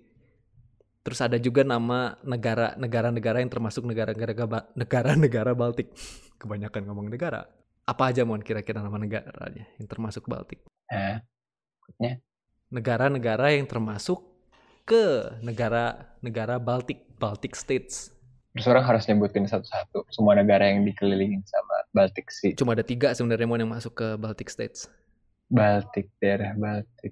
Terus 1.06 1.22
ada 1.22 1.38
juga 1.38 1.62
nama 1.62 2.18
negara 2.26 2.74
negara-negara 2.82 3.38
yang 3.38 3.52
termasuk 3.53 3.86
negara-negara 3.86 4.74
negara-negara 4.74 5.52
Baltik. 5.53 5.94
Kebanyakan 6.41 6.82
ngomong 6.90 7.14
negara. 7.14 7.45
Apa 7.86 8.10
aja 8.10 8.26
mon 8.26 8.41
kira-kira 8.41 8.82
nama 8.82 8.98
negaranya 8.98 9.70
yang 9.78 9.86
termasuk 9.86 10.26
Baltik? 10.26 10.66
Eh, 10.90 11.22
negara-negara 12.74 13.53
yang 13.53 13.70
termasuk 13.70 14.26
ke 14.86 15.38
negara-negara 15.45 16.57
Baltik, 16.57 17.06
Baltic 17.22 17.53
States. 17.53 18.14
Terus 18.56 18.72
orang 18.72 18.88
harus 18.88 19.03
nyebutin 19.11 19.44
satu-satu 19.52 20.07
semua 20.15 20.32
negara 20.32 20.64
yang 20.72 20.88
dikelilingin 20.88 21.44
sama 21.44 21.84
Baltic 21.91 22.32
Sea. 22.32 22.56
Cuma 22.56 22.72
ada 22.72 22.88
tiga 22.88 23.11
sebenarnya 23.11 23.44
mau 23.44 23.60
yang 23.60 23.68
masuk 23.68 23.91
ke 23.99 24.07
Baltic 24.15 24.48
States. 24.48 24.88
Baltic, 25.52 26.07
daerah 26.23 26.56
Baltic. 26.56 27.11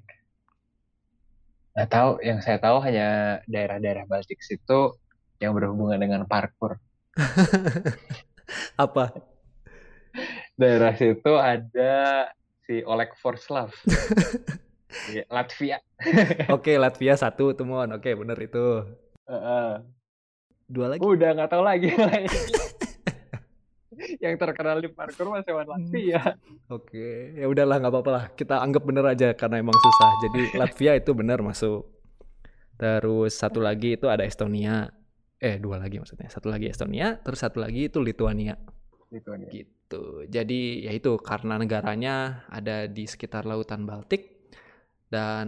Nggak 1.76 1.90
tahu, 1.92 2.12
yang 2.24 2.40
saya 2.40 2.64
tahu 2.64 2.80
hanya 2.88 3.44
daerah-daerah 3.52 4.08
Baltik 4.08 4.40
situ 4.40 4.96
yang 5.44 5.52
berhubungan 5.52 6.00
dengan 6.00 6.24
parkur. 6.24 6.80
Apa? 8.80 9.12
Daerah 10.56 10.96
situ 10.96 11.34
ada 11.36 12.32
si 12.64 12.88
Oleg 12.88 13.12
Forslav. 13.20 13.76
Latvia. 15.36 15.84
Oke, 16.48 16.80
Latvia 16.80 17.20
satu 17.20 17.52
Mon. 17.68 18.00
Oke, 18.00 18.16
bener 18.16 18.40
itu. 18.40 18.88
Uh, 19.28 19.36
uh. 19.36 19.70
Dua 20.68 20.88
lagi. 20.92 21.02
Udah 21.04 21.30
nggak 21.36 21.50
tahu 21.52 21.64
lagi. 21.64 21.90
yang 24.24 24.36
terkenal 24.40 24.78
di 24.82 24.90
parkur 24.92 25.30
masih 25.32 25.54
Latvia. 25.54 26.22
Hmm. 26.22 26.74
Oke, 26.74 27.38
ya 27.38 27.46
udahlah 27.48 27.80
nggak 27.80 27.94
apa-apa 27.94 28.12
lah. 28.12 28.26
Kita 28.34 28.60
anggap 28.62 28.84
bener 28.84 29.06
aja 29.06 29.30
karena 29.36 29.62
emang 29.62 29.76
susah. 29.76 30.12
Jadi 30.30 30.42
Latvia 30.62 30.94
itu 30.98 31.12
bener 31.16 31.40
masuk. 31.42 31.88
Terus 32.78 33.38
satu 33.38 33.62
lagi 33.62 33.96
itu 33.96 34.10
ada 34.10 34.26
Estonia. 34.26 34.90
Eh 35.38 35.60
dua 35.60 35.80
lagi 35.80 36.00
maksudnya. 36.00 36.32
Satu 36.32 36.50
lagi 36.50 36.72
Estonia, 36.72 37.20
terus 37.20 37.44
satu 37.44 37.60
lagi 37.60 37.92
itu 37.92 38.00
Lituania. 38.00 38.56
Lituania. 39.12 39.50
Gitu. 39.52 40.26
Jadi 40.26 40.88
ya 40.88 40.92
itu 40.96 41.20
karena 41.22 41.60
negaranya 41.60 42.48
ada 42.50 42.90
di 42.90 43.06
sekitar 43.06 43.46
Lautan 43.46 43.86
Baltik 43.86 44.33
dan 45.14 45.48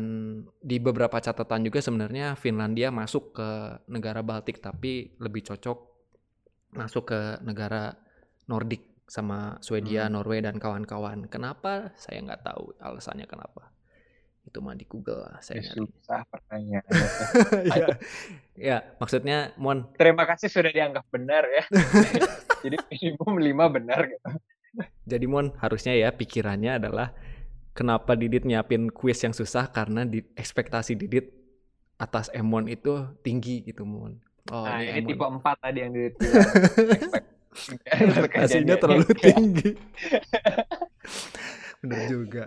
di 0.61 0.77
beberapa 0.77 1.17
catatan 1.17 1.65
juga 1.65 1.81
sebenarnya 1.81 2.37
Finlandia 2.37 2.93
masuk 2.93 3.33
ke 3.33 3.49
negara 3.89 4.21
Baltik 4.21 4.61
tapi 4.61 5.17
lebih 5.17 5.41
cocok 5.41 5.77
masuk 6.77 7.09
ke 7.09 7.19
negara 7.41 7.97
Nordik 8.45 8.85
sama 9.09 9.57
Swedia, 9.65 10.05
hmm. 10.05 10.13
Norway 10.13 10.45
dan 10.45 10.61
kawan-kawan. 10.61 11.25
Kenapa? 11.29 11.97
Saya 11.97 12.21
nggak 12.21 12.45
tahu 12.45 12.77
alasannya 12.77 13.25
kenapa. 13.25 13.73
Itu 14.45 14.61
mah 14.61 14.77
di 14.77 14.85
Google 14.85 15.25
lah 15.25 15.41
saya 15.41 15.65
nyari. 15.65 15.89
Susah 15.89 16.21
pertanyaan. 16.29 16.85
ya, 17.65 17.87
ya, 18.69 18.77
maksudnya 19.01 19.37
Mon. 19.57 19.89
Terima 19.97 20.29
kasih 20.29 20.45
sudah 20.45 20.69
dianggap 20.69 21.09
benar 21.09 21.41
ya. 21.49 21.65
Jadi 22.65 22.77
minimum 22.93 23.41
lima 23.41 23.65
benar 23.65 24.05
gitu. 24.05 24.29
Jadi 25.09 25.25
Mon 25.25 25.49
harusnya 25.57 25.97
ya 25.97 26.13
pikirannya 26.13 26.77
adalah 26.77 27.17
kenapa 27.75 28.15
Didit 28.15 28.47
nyiapin 28.47 28.87
kuis 28.89 29.19
yang 29.21 29.35
susah 29.35 29.67
karena 29.69 30.07
di 30.07 30.23
ekspektasi 30.39 30.95
Didit 30.95 31.35
atas 31.99 32.31
Emon 32.31 32.71
itu 32.71 33.03
tinggi 33.21 33.61
gitu 33.67 33.83
Mon. 33.83 34.15
Oh, 34.53 34.63
nah, 34.63 34.79
ini, 34.79 35.03
ini 35.03 35.13
tipe 35.13 35.25
4 35.25 35.43
tadi 35.59 35.79
yang 35.83 35.91
Didit 35.91 36.15
Ekspektasinya 37.87 38.75
terlalu 38.79 39.11
tinggi. 39.15 39.71
Bener 41.83 42.01
juga. 42.07 42.43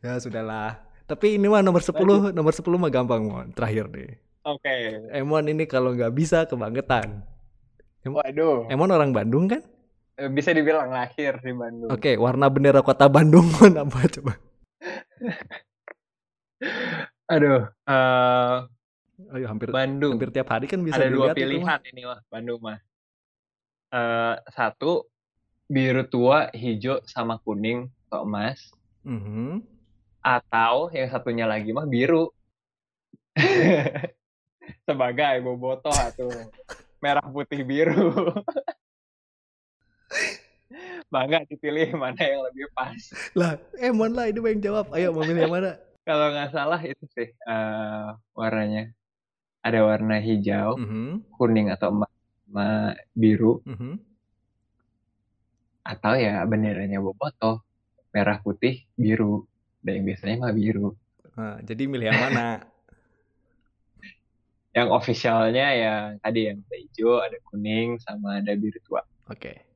Ya 0.00 0.16
sudahlah. 0.20 0.80
Tapi 1.08 1.40
ini 1.40 1.48
mah 1.48 1.64
nomor 1.64 1.80
10, 1.80 1.96
Lanjut. 1.96 2.32
nomor 2.36 2.52
10 2.52 2.64
mah 2.64 2.90
gampang, 2.92 3.22
Mon. 3.24 3.48
Terakhir 3.52 3.88
deh. 3.92 4.12
Oke. 4.44 4.64
Okay. 4.64 4.80
Emon 5.12 5.44
ini 5.48 5.64
kalau 5.64 5.92
nggak 5.92 6.12
bisa 6.12 6.44
kebangetan. 6.44 7.24
Em 8.04 8.12
Waduh. 8.12 8.68
Emon 8.72 8.92
orang 8.92 9.12
Bandung 9.12 9.48
kan? 9.48 9.60
Eh, 10.18 10.30
bisa 10.32 10.50
dibilang 10.56 10.88
lahir 10.90 11.36
di 11.44 11.52
Bandung. 11.52 11.88
Oke, 11.92 12.12
okay, 12.12 12.14
warna 12.16 12.48
bendera 12.48 12.80
kota 12.80 13.06
Bandung 13.08 13.48
Mon 13.60 13.74
apa 13.76 14.08
coba? 14.08 14.47
Aduh, 17.32 17.70
uh, 17.86 18.66
Ayo 19.34 19.50
hampir 19.50 19.74
Bandung. 19.74 20.14
Hampir 20.14 20.30
tiap 20.30 20.54
hari 20.54 20.70
kan 20.70 20.78
bisa 20.78 21.02
Ada 21.02 21.10
dua 21.10 21.34
pilihan 21.34 21.80
ini 21.90 22.06
mah 22.06 22.22
Bandung 22.30 22.62
mah 22.62 22.78
uh, 23.90 24.38
satu 24.54 25.10
biru 25.68 26.08
tua, 26.08 26.48
hijau 26.54 27.02
sama 27.04 27.36
kuning 27.42 27.90
atau 28.08 28.24
emas. 28.24 28.72
Mm 29.04 29.20
-hmm. 29.20 29.50
Atau 30.22 30.88
yang 30.94 31.10
satunya 31.10 31.50
lagi 31.50 31.74
mah 31.74 31.84
biru. 31.84 32.30
Sebagai 34.86 35.42
bobotoh 35.42 35.94
atau 35.94 36.30
merah 37.02 37.26
putih 37.26 37.66
biru. 37.66 38.14
Bangga 41.08 41.48
dipilih 41.48 41.96
mana 42.02 42.20
yang 42.20 42.44
lebih 42.44 42.68
pas. 42.76 43.00
Lah, 43.32 43.56
Emon 43.80 44.12
lah 44.12 44.28
ini 44.28 44.40
yang 44.44 44.60
jawab. 44.60 44.92
Ayo 44.92 45.16
mau 45.16 45.24
milih 45.24 45.48
yang 45.48 45.54
mana? 45.54 45.72
Kalau 46.08 46.32
nggak 46.32 46.52
salah 46.52 46.80
itu 46.80 47.04
sih 47.12 47.28
uh, 47.48 48.16
warnanya. 48.32 48.92
Ada 49.60 49.84
warna 49.84 50.16
hijau, 50.22 50.78
mm 50.80 50.86
-hmm. 50.86 51.08
kuning 51.36 51.68
atau 51.68 51.92
emas 51.92 52.12
sama 52.48 52.96
biru. 53.12 53.60
Mm 53.68 53.76
-hmm. 53.76 53.94
Atau 55.84 56.14
ya 56.16 56.40
benderanya 56.48 57.00
Boboto, 57.00 57.64
merah 58.12 58.40
putih 58.40 58.88
biru. 58.96 59.44
Dan 59.84 60.00
yang 60.00 60.04
biasanya 60.12 60.36
mah 60.48 60.54
biru. 60.56 60.88
Nah, 61.36 61.56
jadi 61.64 61.82
milih 61.84 62.06
yang 62.08 62.20
mana? 62.20 62.46
yang 64.78 64.88
officialnya 64.94 65.66
yang 65.76 66.04
tadi 66.24 66.40
yang 66.48 66.58
ada 66.64 66.76
hijau, 66.76 67.12
ada 67.20 67.36
kuning, 67.48 68.00
sama 68.00 68.40
ada 68.40 68.52
biru 68.56 68.80
tua. 68.84 69.04
Oke. 69.28 69.36
Okay. 69.36 69.67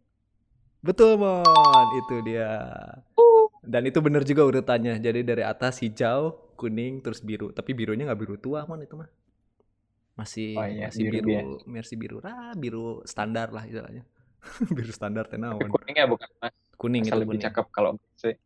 Betul, 0.83 1.17
Mon. 1.17 1.87
Itu 2.03 2.21
dia. 2.27 2.59
Uh. 3.15 3.47
Dan 3.63 3.87
itu 3.87 4.03
benar 4.03 4.27
juga 4.27 4.43
urutannya. 4.43 4.99
Jadi 4.99 5.23
dari 5.23 5.47
atas 5.47 5.79
hijau, 5.79 6.53
kuning, 6.59 7.01
terus 7.01 7.23
biru. 7.23 7.55
Tapi 7.55 7.71
birunya 7.73 8.11
nggak 8.11 8.21
biru 8.21 8.37
tua, 8.37 8.67
Mon, 8.67 8.83
itu 8.83 8.99
mah 8.99 9.07
masih 10.13 10.55
oh, 10.61 10.67
iya, 10.69 10.93
masih 10.93 11.09
biru, 11.09 11.25
biru 11.25 11.53
mercy 11.65 11.95
biru 11.97 12.19
lah 12.21 12.53
biru 12.53 13.01
standar 13.09 13.49
lah 13.49 13.65
istilahnya 13.65 14.05
biru 14.77 14.93
standar 14.93 15.25
tenawan 15.25 15.73
kuningnya 15.73 16.05
bukan 16.05 16.29
mas 16.37 16.53
kuning 16.77 17.03
itu 17.09 17.17
lebih 17.17 17.41
kuning. 17.41 17.45
cakep 17.49 17.67
kalau 17.73 17.97
sih 18.21 18.37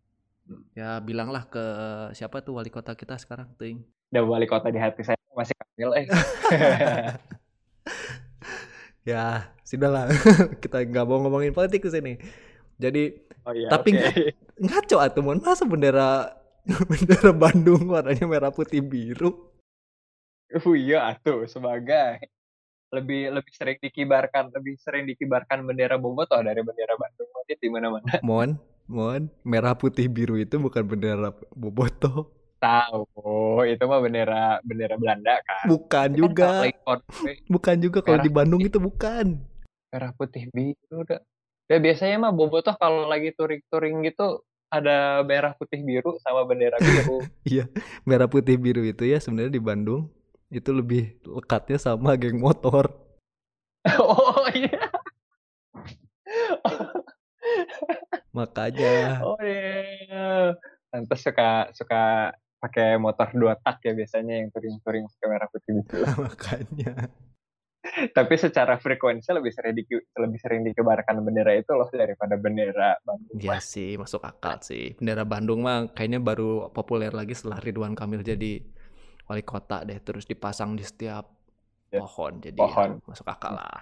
ya 0.78 1.02
bilanglah 1.02 1.50
ke 1.50 1.64
siapa 2.14 2.38
tuh 2.46 2.62
wali 2.62 2.70
kota 2.70 2.94
kita 2.94 3.18
sekarang 3.18 3.50
ting 3.58 3.82
udah 4.14 4.22
wali 4.22 4.46
kota 4.46 4.70
di 4.70 4.78
hati 4.78 5.02
saya 5.02 5.18
masih 5.34 5.58
kamil 5.58 5.90
eh 5.98 6.06
ya 9.06 9.54
sudahlah 9.62 10.10
kita 10.62 10.82
nggak 10.82 11.06
mau 11.06 11.22
ngomongin 11.22 11.54
politik 11.54 11.86
ke 11.86 11.90
sini. 11.94 12.18
Jadi 12.76 13.14
oh, 13.46 13.54
iya, 13.54 13.70
tapi 13.70 13.94
okay. 13.94 14.34
ngaco 14.58 14.96
atuh. 14.98 15.22
Mon 15.22 15.38
masa 15.38 15.62
bendera 15.64 16.34
bendera 16.90 17.30
Bandung 17.30 17.86
warnanya 17.86 18.26
merah 18.26 18.50
putih 18.50 18.82
biru. 18.82 19.54
Oh 20.52 20.74
iya 20.74 21.14
atuh 21.14 21.46
sebagai. 21.46 22.26
Lebih 22.90 23.34
lebih 23.34 23.52
sering 23.54 23.78
dikibarkan 23.82 24.50
lebih 24.54 24.74
sering 24.82 25.06
dikibarkan 25.06 25.62
bendera 25.62 25.96
Bobotoh 25.96 26.42
dari 26.42 26.60
bendera 26.60 26.98
Bandung. 26.98 27.30
Berarti 27.30 27.54
di 27.62 27.68
mana-mana. 27.70 28.12
Mon, 28.26 28.58
mon, 28.90 29.30
merah 29.46 29.78
putih 29.78 30.10
biru 30.10 30.34
itu 30.36 30.58
bukan 30.58 30.82
bendera 30.82 31.30
Bobotoh. 31.54 32.34
Tahu, 32.56 33.04
oh, 33.20 33.60
itu 33.68 33.84
mah 33.84 34.00
bendera 34.00 34.58
bendera 34.64 34.96
Belanda 34.96 35.36
kan. 35.44 35.68
Bukan 35.68 36.08
kan 36.08 36.16
juga. 36.16 36.50
bukan 37.52 37.76
juga 37.76 37.98
kalau 38.00 38.24
di 38.24 38.32
Bandung 38.32 38.64
itu 38.64 38.80
bukan. 38.80 39.44
Merah 39.92 40.12
putih 40.16 40.48
biru 40.50 41.04
udah. 41.04 41.20
Ya 41.66 41.82
biasanya 41.82 42.16
mah 42.22 42.32
Bobotoh 42.32 42.78
kalau 42.78 43.10
lagi 43.10 43.34
touring-touring 43.34 44.06
gitu 44.06 44.46
ada 44.70 45.22
merah 45.22 45.54
putih 45.54 45.82
biru 45.82 46.18
sama 46.22 46.46
bendera 46.46 46.78
biru. 46.80 47.22
Iya, 47.46 47.70
merah 48.02 48.26
putih 48.26 48.58
biru 48.58 48.82
itu 48.82 49.06
ya 49.06 49.18
sebenarnya 49.22 49.52
di 49.54 49.62
Bandung 49.62 50.10
itu 50.50 50.70
lebih 50.70 51.18
lekatnya 51.26 51.78
sama 51.78 52.14
geng 52.18 52.38
motor. 52.40 52.90
Oh 54.02 54.42
iya. 54.50 54.90
Makanya. 58.34 59.22
Oh 59.22 59.38
iya. 59.38 60.58
Lantas 60.90 61.22
suka 61.22 61.70
suka 61.70 62.34
pakai 62.56 62.96
motor 62.96 63.30
dua 63.36 63.54
tak 63.60 63.84
ya 63.84 63.92
biasanya 63.92 64.42
yang 64.42 64.48
touring-touring 64.50 65.04
pakai 65.06 65.26
merah 65.28 65.48
putih 65.52 65.72
gitu. 65.82 65.96
Makanya. 66.26 66.94
Tapi 67.86 68.34
secara 68.34 68.82
frekuensi 68.82 69.30
lebih 69.30 69.54
sering 69.54 69.78
di, 69.78 69.86
lebih 69.94 70.38
sering 70.42 70.66
dikebarkan 70.66 71.22
bendera 71.22 71.54
itu 71.54 71.70
loh 71.70 71.86
daripada 71.86 72.34
bendera 72.34 72.98
Bandung. 73.06 73.38
Iya 73.38 73.62
sih, 73.62 73.94
masuk 73.94 74.26
akal 74.26 74.58
sih. 74.66 74.98
Bendera 74.98 75.22
Bandung 75.22 75.62
mah 75.62 75.94
kayaknya 75.94 76.18
baru 76.18 76.66
populer 76.74 77.14
lagi 77.14 77.38
setelah 77.38 77.62
Ridwan 77.62 77.94
Kamil 77.94 78.26
jadi 78.26 78.58
wali 79.26 79.42
kota 79.42 79.82
deh 79.82 79.98
terus 80.00 80.24
dipasang 80.24 80.78
di 80.78 80.86
setiap 80.86 81.26
ya. 81.90 81.98
pohon 82.02 82.38
jadi 82.38 82.58
pohon. 82.58 82.90
Ya, 83.02 83.06
masuk 83.10 83.26
akal 83.26 83.58
lah 83.58 83.78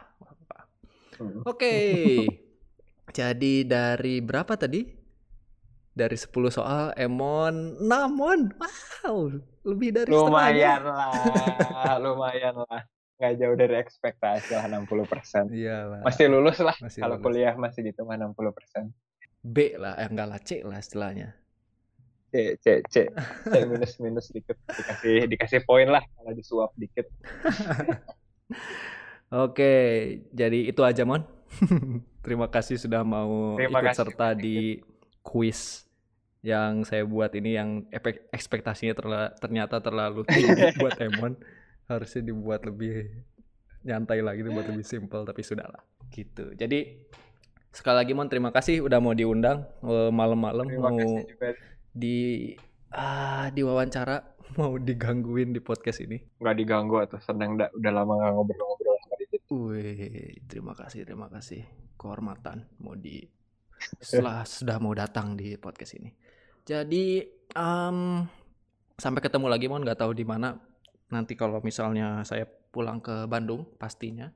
hmm. 1.20 1.44
oke 1.44 1.60
okay. 1.60 2.24
jadi 3.18 3.55
dari 3.68 4.24
berapa 4.24 4.56
tadi 4.56 5.03
dari 5.94 6.18
10 6.18 6.34
soal 6.50 6.90
Emon 6.98 7.78
Namon 7.78 8.50
wow 8.58 9.30
lebih 9.64 9.94
dari 9.94 10.10
lumayan 10.10 10.82
lah 10.84 11.96
lumayan 12.04 12.54
lah. 12.68 12.82
Nggak 13.14 13.32
jauh 13.38 13.56
dari 13.56 13.74
ekspektasi 13.78 14.58
lah 14.58 14.66
60 14.68 15.06
persen. 15.06 15.46
Iyalah 15.48 16.02
masih 16.02 16.26
lulus 16.28 16.58
lah 16.60 16.76
kalau 16.76 17.16
kuliah 17.22 17.54
masih 17.54 17.86
gitu 17.86 18.02
mah 18.04 18.18
60 18.18 18.36
persen. 18.52 18.90
B 19.40 19.78
lah 19.78 19.96
eh 19.96 20.10
enggak 20.10 20.28
lah 20.28 20.40
C 20.42 20.60
lah 20.66 20.82
istilahnya. 20.82 21.32
C 22.34 22.58
C 22.58 22.82
C. 22.90 23.06
C 23.48 23.54
minus 23.64 23.96
minus 24.02 24.26
dikit 24.34 24.58
dikasih 24.66 25.30
dikasih 25.30 25.60
poin 25.62 25.88
lah 25.88 26.02
kalau 26.18 26.34
disuap 26.34 26.74
dikit. 26.74 27.06
Oke 29.46 29.72
jadi 30.34 30.68
itu 30.68 30.82
aja 30.82 31.06
mon. 31.06 31.22
Terima 32.24 32.48
kasih 32.48 32.80
sudah 32.80 33.04
mau 33.04 33.52
terima 33.60 33.84
ikut 33.84 33.92
kasih. 33.92 34.00
serta 34.00 34.32
di 34.32 34.80
quiz 35.24 35.88
yang 36.44 36.84
saya 36.84 37.09
buat 37.09 37.32
ini 37.32 37.56
yang 37.56 37.88
ekspektasinya 38.28 38.92
terla 38.92 39.22
ternyata 39.40 39.80
terlalu 39.80 40.22
tinggi 40.28 40.76
buat 40.76 41.01
Emon 41.01 41.40
harusnya 41.88 42.20
dibuat 42.28 42.68
lebih 42.68 43.09
nyantai 43.84 44.20
lagi 44.20 44.44
dibuat 44.44 44.68
lebih 44.68 44.84
simple 44.84 45.24
tapi 45.24 45.40
sudahlah. 45.40 45.80
Gitu. 46.12 46.52
Jadi 46.52 47.01
sekali 47.72 47.96
lagi 47.96 48.12
Mon 48.12 48.28
terima 48.28 48.52
kasih 48.52 48.84
udah 48.84 49.01
mau 49.01 49.16
diundang 49.16 49.64
eh, 49.82 50.12
malam-malam 50.12 50.68
mau 50.78 51.01
di 51.90 52.52
ah 52.94 53.51
di 53.51 53.66
wawancara 53.66 54.36
mau 54.60 54.76
digangguin 54.76 55.56
di 55.56 55.60
podcast 55.64 56.05
ini. 56.05 56.20
Nggak 56.40 56.56
diganggu 56.60 56.96
atau 57.01 57.16
senang 57.24 57.56
udah 57.56 57.92
lama 57.92 58.12
nggak 58.20 58.32
ngobrol-ngobrol 58.36 58.96
sama 59.01 59.14
Wih, 59.55 60.40
terima 60.44 60.72
kasih 60.76 61.09
terima 61.09 61.28
kasih. 61.32 61.64
Kehormatan 61.96 62.68
mau 62.80 62.96
di 62.96 63.24
setelah 64.01 64.44
sudah 64.44 64.77
mau 64.81 64.93
datang 64.93 65.36
di 65.36 65.56
podcast 65.56 65.97
ini. 65.97 66.11
Jadi 66.65 67.20
um, 67.56 68.24
sampai 68.97 69.20
ketemu 69.20 69.47
lagi 69.52 69.66
mon. 69.69 69.85
Nggak 69.85 70.01
tahu 70.01 70.12
di 70.16 70.24
mana. 70.24 70.56
Nanti 71.12 71.36
kalau 71.36 71.61
misalnya 71.61 72.24
saya 72.24 72.48
pulang 72.48 72.98
ke 73.05 73.28
Bandung 73.28 73.69
pastinya. 73.77 74.32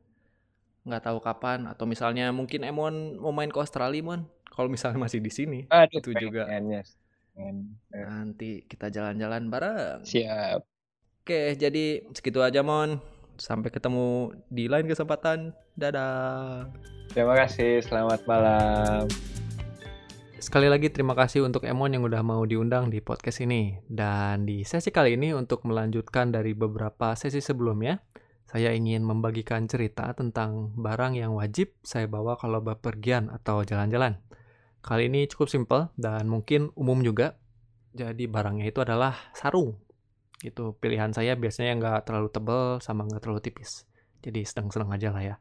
Nggak 0.84 1.08
tahu 1.08 1.18
kapan. 1.24 1.64
Atau 1.66 1.88
misalnya 1.88 2.30
mungkin 2.30 2.64
Emon 2.68 3.16
mau 3.18 3.32
main 3.32 3.48
ke 3.48 3.58
Australia 3.58 4.04
mon. 4.04 4.28
Kalau 4.48 4.68
misalnya 4.68 4.98
masih 4.98 5.22
di 5.22 5.30
sini 5.30 5.60
Aduh, 5.70 6.02
itu 6.02 6.10
juga. 6.18 6.50
yes. 6.50 6.98
nanti 7.94 8.66
kita 8.66 8.90
jalan-jalan 8.90 9.46
bareng. 9.46 10.02
Siap. 10.02 10.60
Oke 11.22 11.54
jadi 11.54 12.02
segitu 12.10 12.42
aja 12.42 12.66
mon. 12.66 12.98
Sampai 13.38 13.70
ketemu 13.70 14.34
di 14.50 14.66
lain 14.66 14.90
kesempatan. 14.90 15.54
Dadah. 15.78 16.66
Terima 17.14 17.38
kasih. 17.38 17.78
Selamat 17.86 18.26
malam 18.26 19.06
Sekali 20.38 20.70
lagi 20.70 20.86
terima 20.86 21.18
kasih 21.18 21.42
untuk 21.42 21.66
Emon 21.66 21.90
yang 21.90 22.06
udah 22.06 22.22
mau 22.22 22.46
diundang 22.46 22.94
di 22.94 23.02
podcast 23.02 23.42
ini. 23.42 23.74
Dan 23.90 24.46
di 24.46 24.62
sesi 24.62 24.94
kali 24.94 25.18
ini 25.18 25.34
untuk 25.34 25.66
melanjutkan 25.66 26.30
dari 26.30 26.54
beberapa 26.54 27.18
sesi 27.18 27.42
sebelumnya, 27.42 27.98
saya 28.46 28.70
ingin 28.70 29.02
membagikan 29.02 29.66
cerita 29.66 30.14
tentang 30.14 30.78
barang 30.78 31.18
yang 31.18 31.34
wajib 31.34 31.74
saya 31.82 32.06
bawa 32.06 32.38
kalau 32.38 32.62
bepergian 32.62 33.34
atau 33.34 33.66
jalan-jalan. 33.66 34.22
Kali 34.78 35.10
ini 35.10 35.26
cukup 35.26 35.50
simpel 35.50 35.80
dan 35.98 36.30
mungkin 36.30 36.70
umum 36.78 37.02
juga. 37.02 37.34
Jadi 37.98 38.30
barangnya 38.30 38.70
itu 38.70 38.78
adalah 38.78 39.34
sarung. 39.34 39.74
Itu 40.38 40.78
pilihan 40.78 41.10
saya 41.10 41.34
biasanya 41.34 41.82
nggak 41.82 42.06
terlalu 42.06 42.30
tebal 42.30 42.78
sama 42.78 43.10
nggak 43.10 43.26
terlalu 43.26 43.42
tipis. 43.42 43.90
Jadi 44.22 44.46
sedang-sedang 44.46 44.94
aja 44.94 45.10
lah 45.10 45.34
ya. 45.34 45.36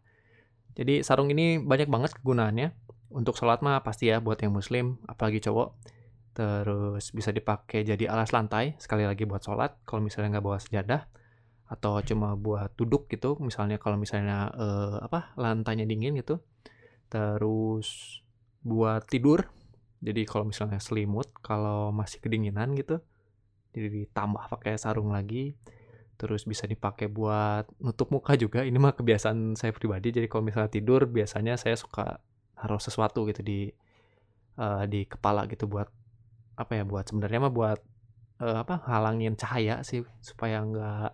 Jadi 0.73 1.05
sarung 1.05 1.29
ini 1.29 1.61
banyak 1.61 1.85
banget 1.85 2.17
kegunaannya 2.17 2.86
untuk 3.11 3.39
sholat 3.39 3.63
mah 3.63 3.81
pasti 3.83 4.11
ya 4.11 4.19
buat 4.19 4.39
yang 4.41 4.51
muslim, 4.55 4.99
apalagi 5.07 5.39
cowok. 5.43 5.77
Terus 6.37 7.09
bisa 7.15 7.33
dipakai 7.33 7.81
jadi 7.81 8.11
alas 8.11 8.29
lantai, 8.35 8.77
sekali 8.77 9.07
lagi 9.07 9.25
buat 9.25 9.41
sholat, 9.41 9.81
kalau 9.87 10.05
misalnya 10.05 10.37
nggak 10.37 10.45
bawa 10.45 10.59
sejadah. 10.61 11.01
Atau 11.67 11.99
cuma 12.07 12.37
buat 12.39 12.71
duduk 12.79 13.11
gitu, 13.11 13.35
misalnya 13.43 13.75
kalau 13.75 13.99
misalnya 13.99 14.47
eh, 14.55 14.97
apa 15.03 15.35
lantainya 15.35 15.83
dingin 15.83 16.15
gitu. 16.15 16.39
Terus 17.11 18.19
buat 18.63 19.03
tidur, 19.07 19.47
jadi 20.03 20.23
kalau 20.29 20.47
misalnya 20.47 20.77
selimut, 20.77 21.31
kalau 21.41 21.89
masih 21.89 22.21
kedinginan 22.21 22.77
gitu, 22.77 23.01
jadi 23.73 23.87
ditambah 24.05 24.47
pakai 24.51 24.77
sarung 24.77 25.09
lagi. 25.11 25.57
Terus 26.17 26.49
bisa 26.49 26.65
dipakai 26.65 27.13
buat 27.13 27.69
nutup 27.77 28.09
muka 28.09 28.33
juga. 28.33 28.65
Ini 28.65 28.73
mah 28.81 28.97
kebiasaan 28.97 29.53
saya 29.53 29.69
pribadi. 29.69 30.09
Jadi 30.09 30.25
kalau 30.25 30.49
misalnya 30.49 30.73
tidur, 30.73 31.05
biasanya 31.05 31.61
saya 31.61 31.77
suka 31.77 32.17
harus 32.57 32.81
sesuatu 32.85 33.25
gitu 33.29 33.41
di 33.45 33.69
uh, 34.57 34.83
di 34.89 35.05
kepala 35.05 35.45
gitu 35.45 35.69
buat 35.69 35.89
apa 36.57 36.81
ya 36.81 36.83
buat 36.83 37.05
sebenarnya 37.05 37.39
mah 37.47 37.53
buat 37.53 37.79
uh, 38.41 38.57
apa 38.65 38.81
halangin 38.89 39.37
cahaya 39.37 39.85
sih 39.85 40.01
supaya 40.21 40.61
nggak 40.65 41.09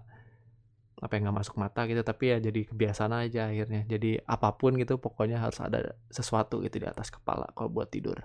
apa 1.04 1.20
yang 1.20 1.28
nggak 1.28 1.38
masuk 1.44 1.56
mata 1.60 1.84
gitu. 1.84 2.00
Tapi 2.00 2.24
ya 2.32 2.38
jadi 2.40 2.64
kebiasaan 2.64 3.12
aja 3.12 3.52
akhirnya. 3.52 3.84
Jadi 3.84 4.24
apa 4.24 4.56
pun 4.56 4.80
gitu 4.80 4.96
pokoknya 4.96 5.44
harus 5.44 5.60
ada 5.60 6.00
sesuatu 6.08 6.64
gitu 6.64 6.80
di 6.80 6.88
atas 6.88 7.12
kepala 7.12 7.52
kalau 7.52 7.68
buat 7.68 7.92
tidur 7.92 8.16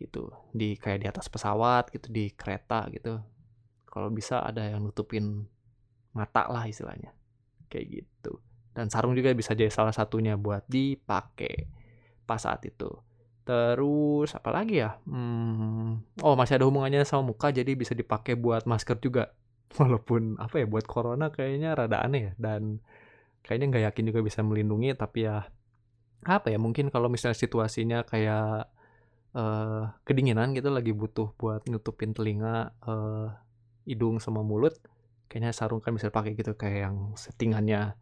gitu. 0.00 0.32
Di 0.56 0.80
kayak 0.80 1.04
di 1.04 1.06
atas 1.12 1.28
pesawat 1.28 1.92
gitu 1.92 2.08
di 2.08 2.32
kereta 2.32 2.88
gitu. 2.88 3.20
Kalau 3.84 4.08
bisa 4.08 4.40
ada 4.40 4.64
yang 4.64 4.88
nutupin 4.88 5.44
mata 6.16 6.48
lah 6.48 6.64
istilahnya. 6.64 7.12
Kayak 7.68 7.86
gitu. 8.00 8.40
Dan 8.72 8.88
sarung 8.88 9.12
juga 9.12 9.36
bisa 9.36 9.52
jadi 9.52 9.68
salah 9.68 9.92
satunya 9.92 10.38
buat 10.40 10.64
dipakai 10.64 11.77
pas 12.28 12.36
saat 12.36 12.60
itu. 12.68 12.92
Terus 13.48 14.36
apa 14.36 14.52
lagi 14.52 14.84
ya? 14.84 15.00
Hmm, 15.08 16.04
oh 16.20 16.34
masih 16.36 16.60
ada 16.60 16.68
hubungannya 16.68 17.00
sama 17.08 17.32
muka 17.32 17.48
jadi 17.48 17.72
bisa 17.72 17.96
dipakai 17.96 18.36
buat 18.36 18.68
masker 18.68 19.00
juga. 19.00 19.32
Walaupun 19.80 20.36
apa 20.36 20.60
ya 20.60 20.66
buat 20.68 20.84
corona 20.84 21.32
kayaknya 21.32 21.72
rada 21.72 22.04
aneh 22.04 22.20
ya 22.28 22.32
dan 22.36 22.84
kayaknya 23.40 23.66
nggak 23.72 23.84
yakin 23.92 24.04
juga 24.12 24.20
bisa 24.20 24.40
melindungi 24.44 24.92
tapi 24.92 25.24
ya 25.24 25.48
apa 26.28 26.52
ya 26.52 26.58
mungkin 26.60 26.92
kalau 26.92 27.08
misalnya 27.08 27.38
situasinya 27.40 28.04
kayak 28.04 28.68
uh, 29.32 29.96
kedinginan 30.04 30.52
gitu 30.52 30.68
lagi 30.68 30.92
butuh 30.92 31.32
buat 31.38 31.64
nutupin 31.70 32.12
telinga, 32.12 32.74
uh, 32.84 33.32
hidung 33.88 34.20
sama 34.20 34.44
mulut, 34.44 34.76
kayaknya 35.30 35.56
sarung 35.56 35.80
kan 35.80 35.96
bisa 35.96 36.12
pakai 36.12 36.36
gitu 36.36 36.52
kayak 36.58 36.90
yang 36.90 36.96
settingannya 37.16 37.96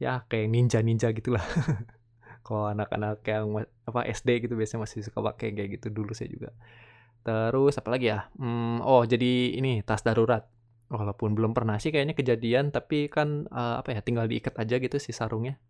ya 0.00 0.24
kayak 0.28 0.48
ninja-ninja 0.48 1.12
gitulah. 1.12 1.44
kalau 2.40 2.72
anak-anak 2.72 3.20
yang 3.28 3.64
apa 3.86 4.00
SD 4.08 4.48
gitu 4.48 4.54
biasanya 4.56 4.86
masih 4.88 5.04
suka 5.04 5.20
pakai 5.20 5.52
kayak 5.52 5.80
gitu 5.80 5.92
dulu 5.92 6.12
saya 6.16 6.32
juga. 6.32 6.50
Terus 7.20 7.76
apa 7.76 7.88
lagi 7.92 8.08
ya? 8.08 8.28
Hmm, 8.40 8.80
oh 8.80 9.04
jadi 9.04 9.56
ini 9.56 9.84
tas 9.84 10.00
darurat. 10.00 10.46
Walaupun 10.90 11.38
belum 11.38 11.54
pernah 11.54 11.78
sih 11.78 11.94
kayaknya 11.94 12.18
kejadian 12.18 12.74
tapi 12.74 13.06
kan 13.06 13.46
uh, 13.54 13.78
apa 13.78 13.94
ya 13.94 14.02
tinggal 14.02 14.26
diikat 14.26 14.58
aja 14.58 14.82
gitu 14.82 14.98
si 14.98 15.14
sarungnya. 15.14 15.60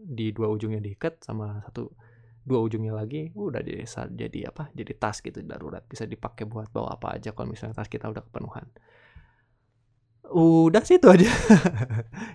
Di 0.00 0.32
dua 0.32 0.48
ujungnya 0.48 0.80
diikat 0.80 1.20
sama 1.20 1.60
satu 1.68 1.92
dua 2.40 2.64
ujungnya 2.64 2.96
lagi 2.96 3.28
udah 3.36 3.60
jadi 3.60 3.84
jadi 4.16 4.48
apa 4.48 4.72
jadi 4.72 4.92
tas 4.96 5.20
gitu 5.20 5.44
darurat. 5.44 5.84
Bisa 5.84 6.08
dipakai 6.08 6.48
buat 6.48 6.72
bawa 6.72 6.96
apa 6.96 7.20
aja 7.20 7.36
kalau 7.36 7.52
misalnya 7.52 7.76
tas 7.76 7.92
kita 7.92 8.08
udah 8.08 8.24
kepenuhan 8.24 8.70
udah 10.28 10.82
sih 10.84 11.00
itu 11.00 11.08
aja. 11.08 11.30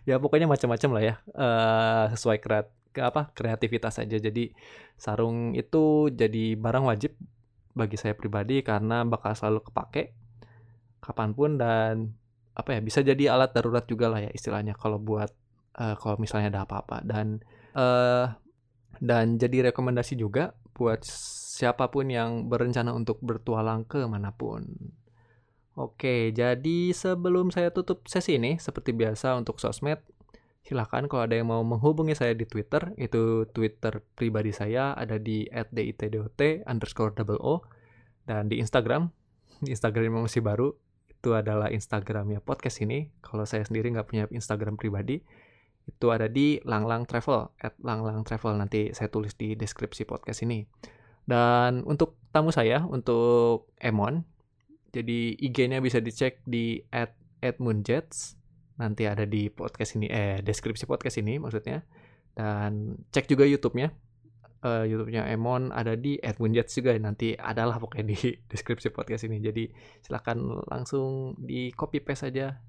Ya 0.10 0.22
pokoknya 0.22 0.45
macam-macam 0.45 0.90
lah 0.94 1.03
ya. 1.03 1.16
Uh, 1.34 2.06
sesuai 2.14 2.38
kreat 2.38 2.68
ke 2.95 3.03
apa 3.03 3.34
kreativitas 3.36 3.99
saja 3.99 4.16
jadi 4.16 4.56
sarung 4.95 5.52
itu 5.52 6.07
jadi 6.16 6.56
barang 6.56 6.88
wajib 6.88 7.12
bagi 7.76 7.99
saya 7.99 8.16
pribadi 8.16 8.64
karena 8.64 9.03
bakal 9.03 9.36
selalu 9.36 9.68
kepake 9.68 10.16
kapan 11.03 11.36
pun 11.36 11.60
dan 11.60 12.16
apa 12.56 12.80
ya 12.80 12.80
bisa 12.80 13.03
jadi 13.03 13.36
alat 13.36 13.52
darurat 13.52 13.84
juga 13.84 14.07
lah 14.07 14.24
ya 14.24 14.32
istilahnya 14.32 14.80
kalau 14.80 14.95
buat 14.95 15.28
uh, 15.80 15.95
kalau 15.99 16.16
misalnya 16.20 16.56
ada 16.56 16.62
apa-apa. 16.64 17.03
Dan 17.03 17.44
uh, 17.76 18.32
dan 19.03 19.36
jadi 19.36 19.72
rekomendasi 19.72 20.16
juga 20.16 20.56
buat 20.76 21.03
siapa 21.56 21.91
pun 21.91 22.07
yang 22.07 22.48
berencana 22.48 22.95
untuk 22.95 23.20
bertualang 23.20 23.84
ke 23.88 24.03
mana 24.07 24.32
pun. 24.32 24.64
Oke, 25.76 26.31
jadi 26.31 26.95
sebelum 26.95 27.52
saya 27.52 27.68
tutup 27.68 28.07
sesi 28.07 28.39
ini, 28.39 28.56
seperti 28.56 28.95
biasa 28.95 29.35
untuk 29.35 29.60
sosmed, 29.60 29.99
silahkan 30.64 31.03
kalau 31.11 31.27
ada 31.27 31.35
yang 31.35 31.52
mau 31.52 31.60
menghubungi 31.68 32.15
saya 32.15 32.31
di 32.31 32.47
Twitter, 32.47 32.95
itu 32.95 33.43
Twitter 33.52 33.99
pribadi 34.15 34.56
saya 34.56 34.95
ada 34.95 35.19
di 35.19 35.43
@ditdot 35.52 36.39
underscore 36.64 37.11
double 37.19 37.43
o 37.43 37.68
dan 38.23 38.47
di 38.47 38.64
Instagram, 38.64 39.11
Instagram 39.73 40.15
yang 40.15 40.23
masih 40.23 40.39
baru 40.39 40.72
itu 41.11 41.35
adalah 41.35 41.68
Instagramnya 41.68 42.39
podcast 42.39 42.80
ini. 42.80 43.11
Kalau 43.19 43.43
saya 43.43 43.68
sendiri 43.68 43.91
nggak 43.91 44.07
punya 44.07 44.23
Instagram 44.31 44.80
pribadi, 44.80 45.19
itu 45.85 46.06
ada 46.07 46.31
di 46.31 46.64
Langlang 46.64 47.03
Travel, 47.03 47.52
at 47.60 47.76
Langlang 47.84 48.23
Travel 48.23 48.56
nanti 48.56 48.95
saya 48.95 49.11
tulis 49.11 49.35
di 49.35 49.60
deskripsi 49.60 50.07
podcast 50.07 50.39
ini. 50.47 50.64
Dan 51.26 51.84
untuk 51.84 52.15
tamu 52.30 52.53
saya, 52.56 52.85
untuk 52.85 53.73
Emon, 53.81 54.23
jadi 54.95 55.35
IG-nya 55.35 55.84
bisa 55.84 55.99
dicek 55.99 56.39
di 56.47 56.80
at 56.88 57.11
@edmundjets 57.43 58.39
nanti 58.76 59.07
ada 59.07 59.23
di 59.23 59.47
podcast 59.47 59.95
ini 59.95 60.07
eh 60.11 60.39
deskripsi 60.43 60.88
podcast 60.88 61.19
ini 61.19 61.39
maksudnya. 61.39 61.84
Dan 62.35 62.99
cek 63.11 63.31
juga 63.31 63.47
YouTube-nya. 63.47 63.91
Uh, 64.65 64.81
YouTube-nya 64.84 65.30
Emon 65.30 65.69
ada 65.69 65.93
di 65.95 66.19
Edwin 66.19 66.51
Jets 66.51 66.76
juga. 66.76 66.91
Nanti 66.99 67.31
adalah 67.35 67.80
pokoknya 67.80 68.11
di 68.11 68.17
deskripsi 68.51 68.91
podcast 68.91 69.23
ini. 69.27 69.39
Jadi 69.39 69.72
silahkan 70.03 70.35
langsung 70.67 71.39
di 71.39 71.72
copy 71.72 72.03
paste 72.03 72.27
saja 72.27 72.59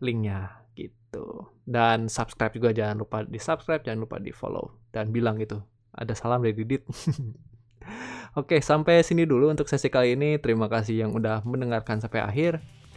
linknya 0.00 0.64
gitu. 0.72 1.52
Dan 1.68 2.08
subscribe 2.08 2.56
juga 2.56 2.72
jangan 2.72 2.96
lupa 3.04 3.18
di 3.28 3.36
subscribe 3.36 3.84
jangan 3.84 4.08
lupa 4.08 4.16
di 4.16 4.32
follow. 4.32 4.80
Dan 4.88 5.12
bilang 5.12 5.36
gitu 5.36 5.60
ada 5.92 6.16
salam 6.16 6.40
dari 6.40 6.56
Didit 6.56 6.88
Oke, 8.32 8.64
sampai 8.64 9.04
sini 9.04 9.28
dulu 9.28 9.52
untuk 9.52 9.68
sesi 9.68 9.92
kali 9.92 10.16
ini. 10.16 10.40
Terima 10.40 10.66
kasih 10.66 11.04
yang 11.04 11.12
udah 11.12 11.44
mendengarkan 11.44 12.00
sampai 12.00 12.24
akhir. 12.24 12.52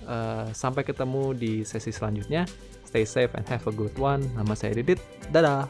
Uh, 0.06 0.48
sampai 0.54 0.86
ketemu 0.86 1.34
di 1.36 1.54
sesi 1.68 1.92
selanjutnya. 1.92 2.48
Stay 2.88 3.04
safe 3.04 3.34
and 3.36 3.44
have 3.52 3.66
a 3.68 3.74
good 3.74 3.94
one. 4.00 4.24
Nama 4.38 4.54
saya 4.56 4.78
Didit. 4.78 5.02
Dadah. 5.34 5.68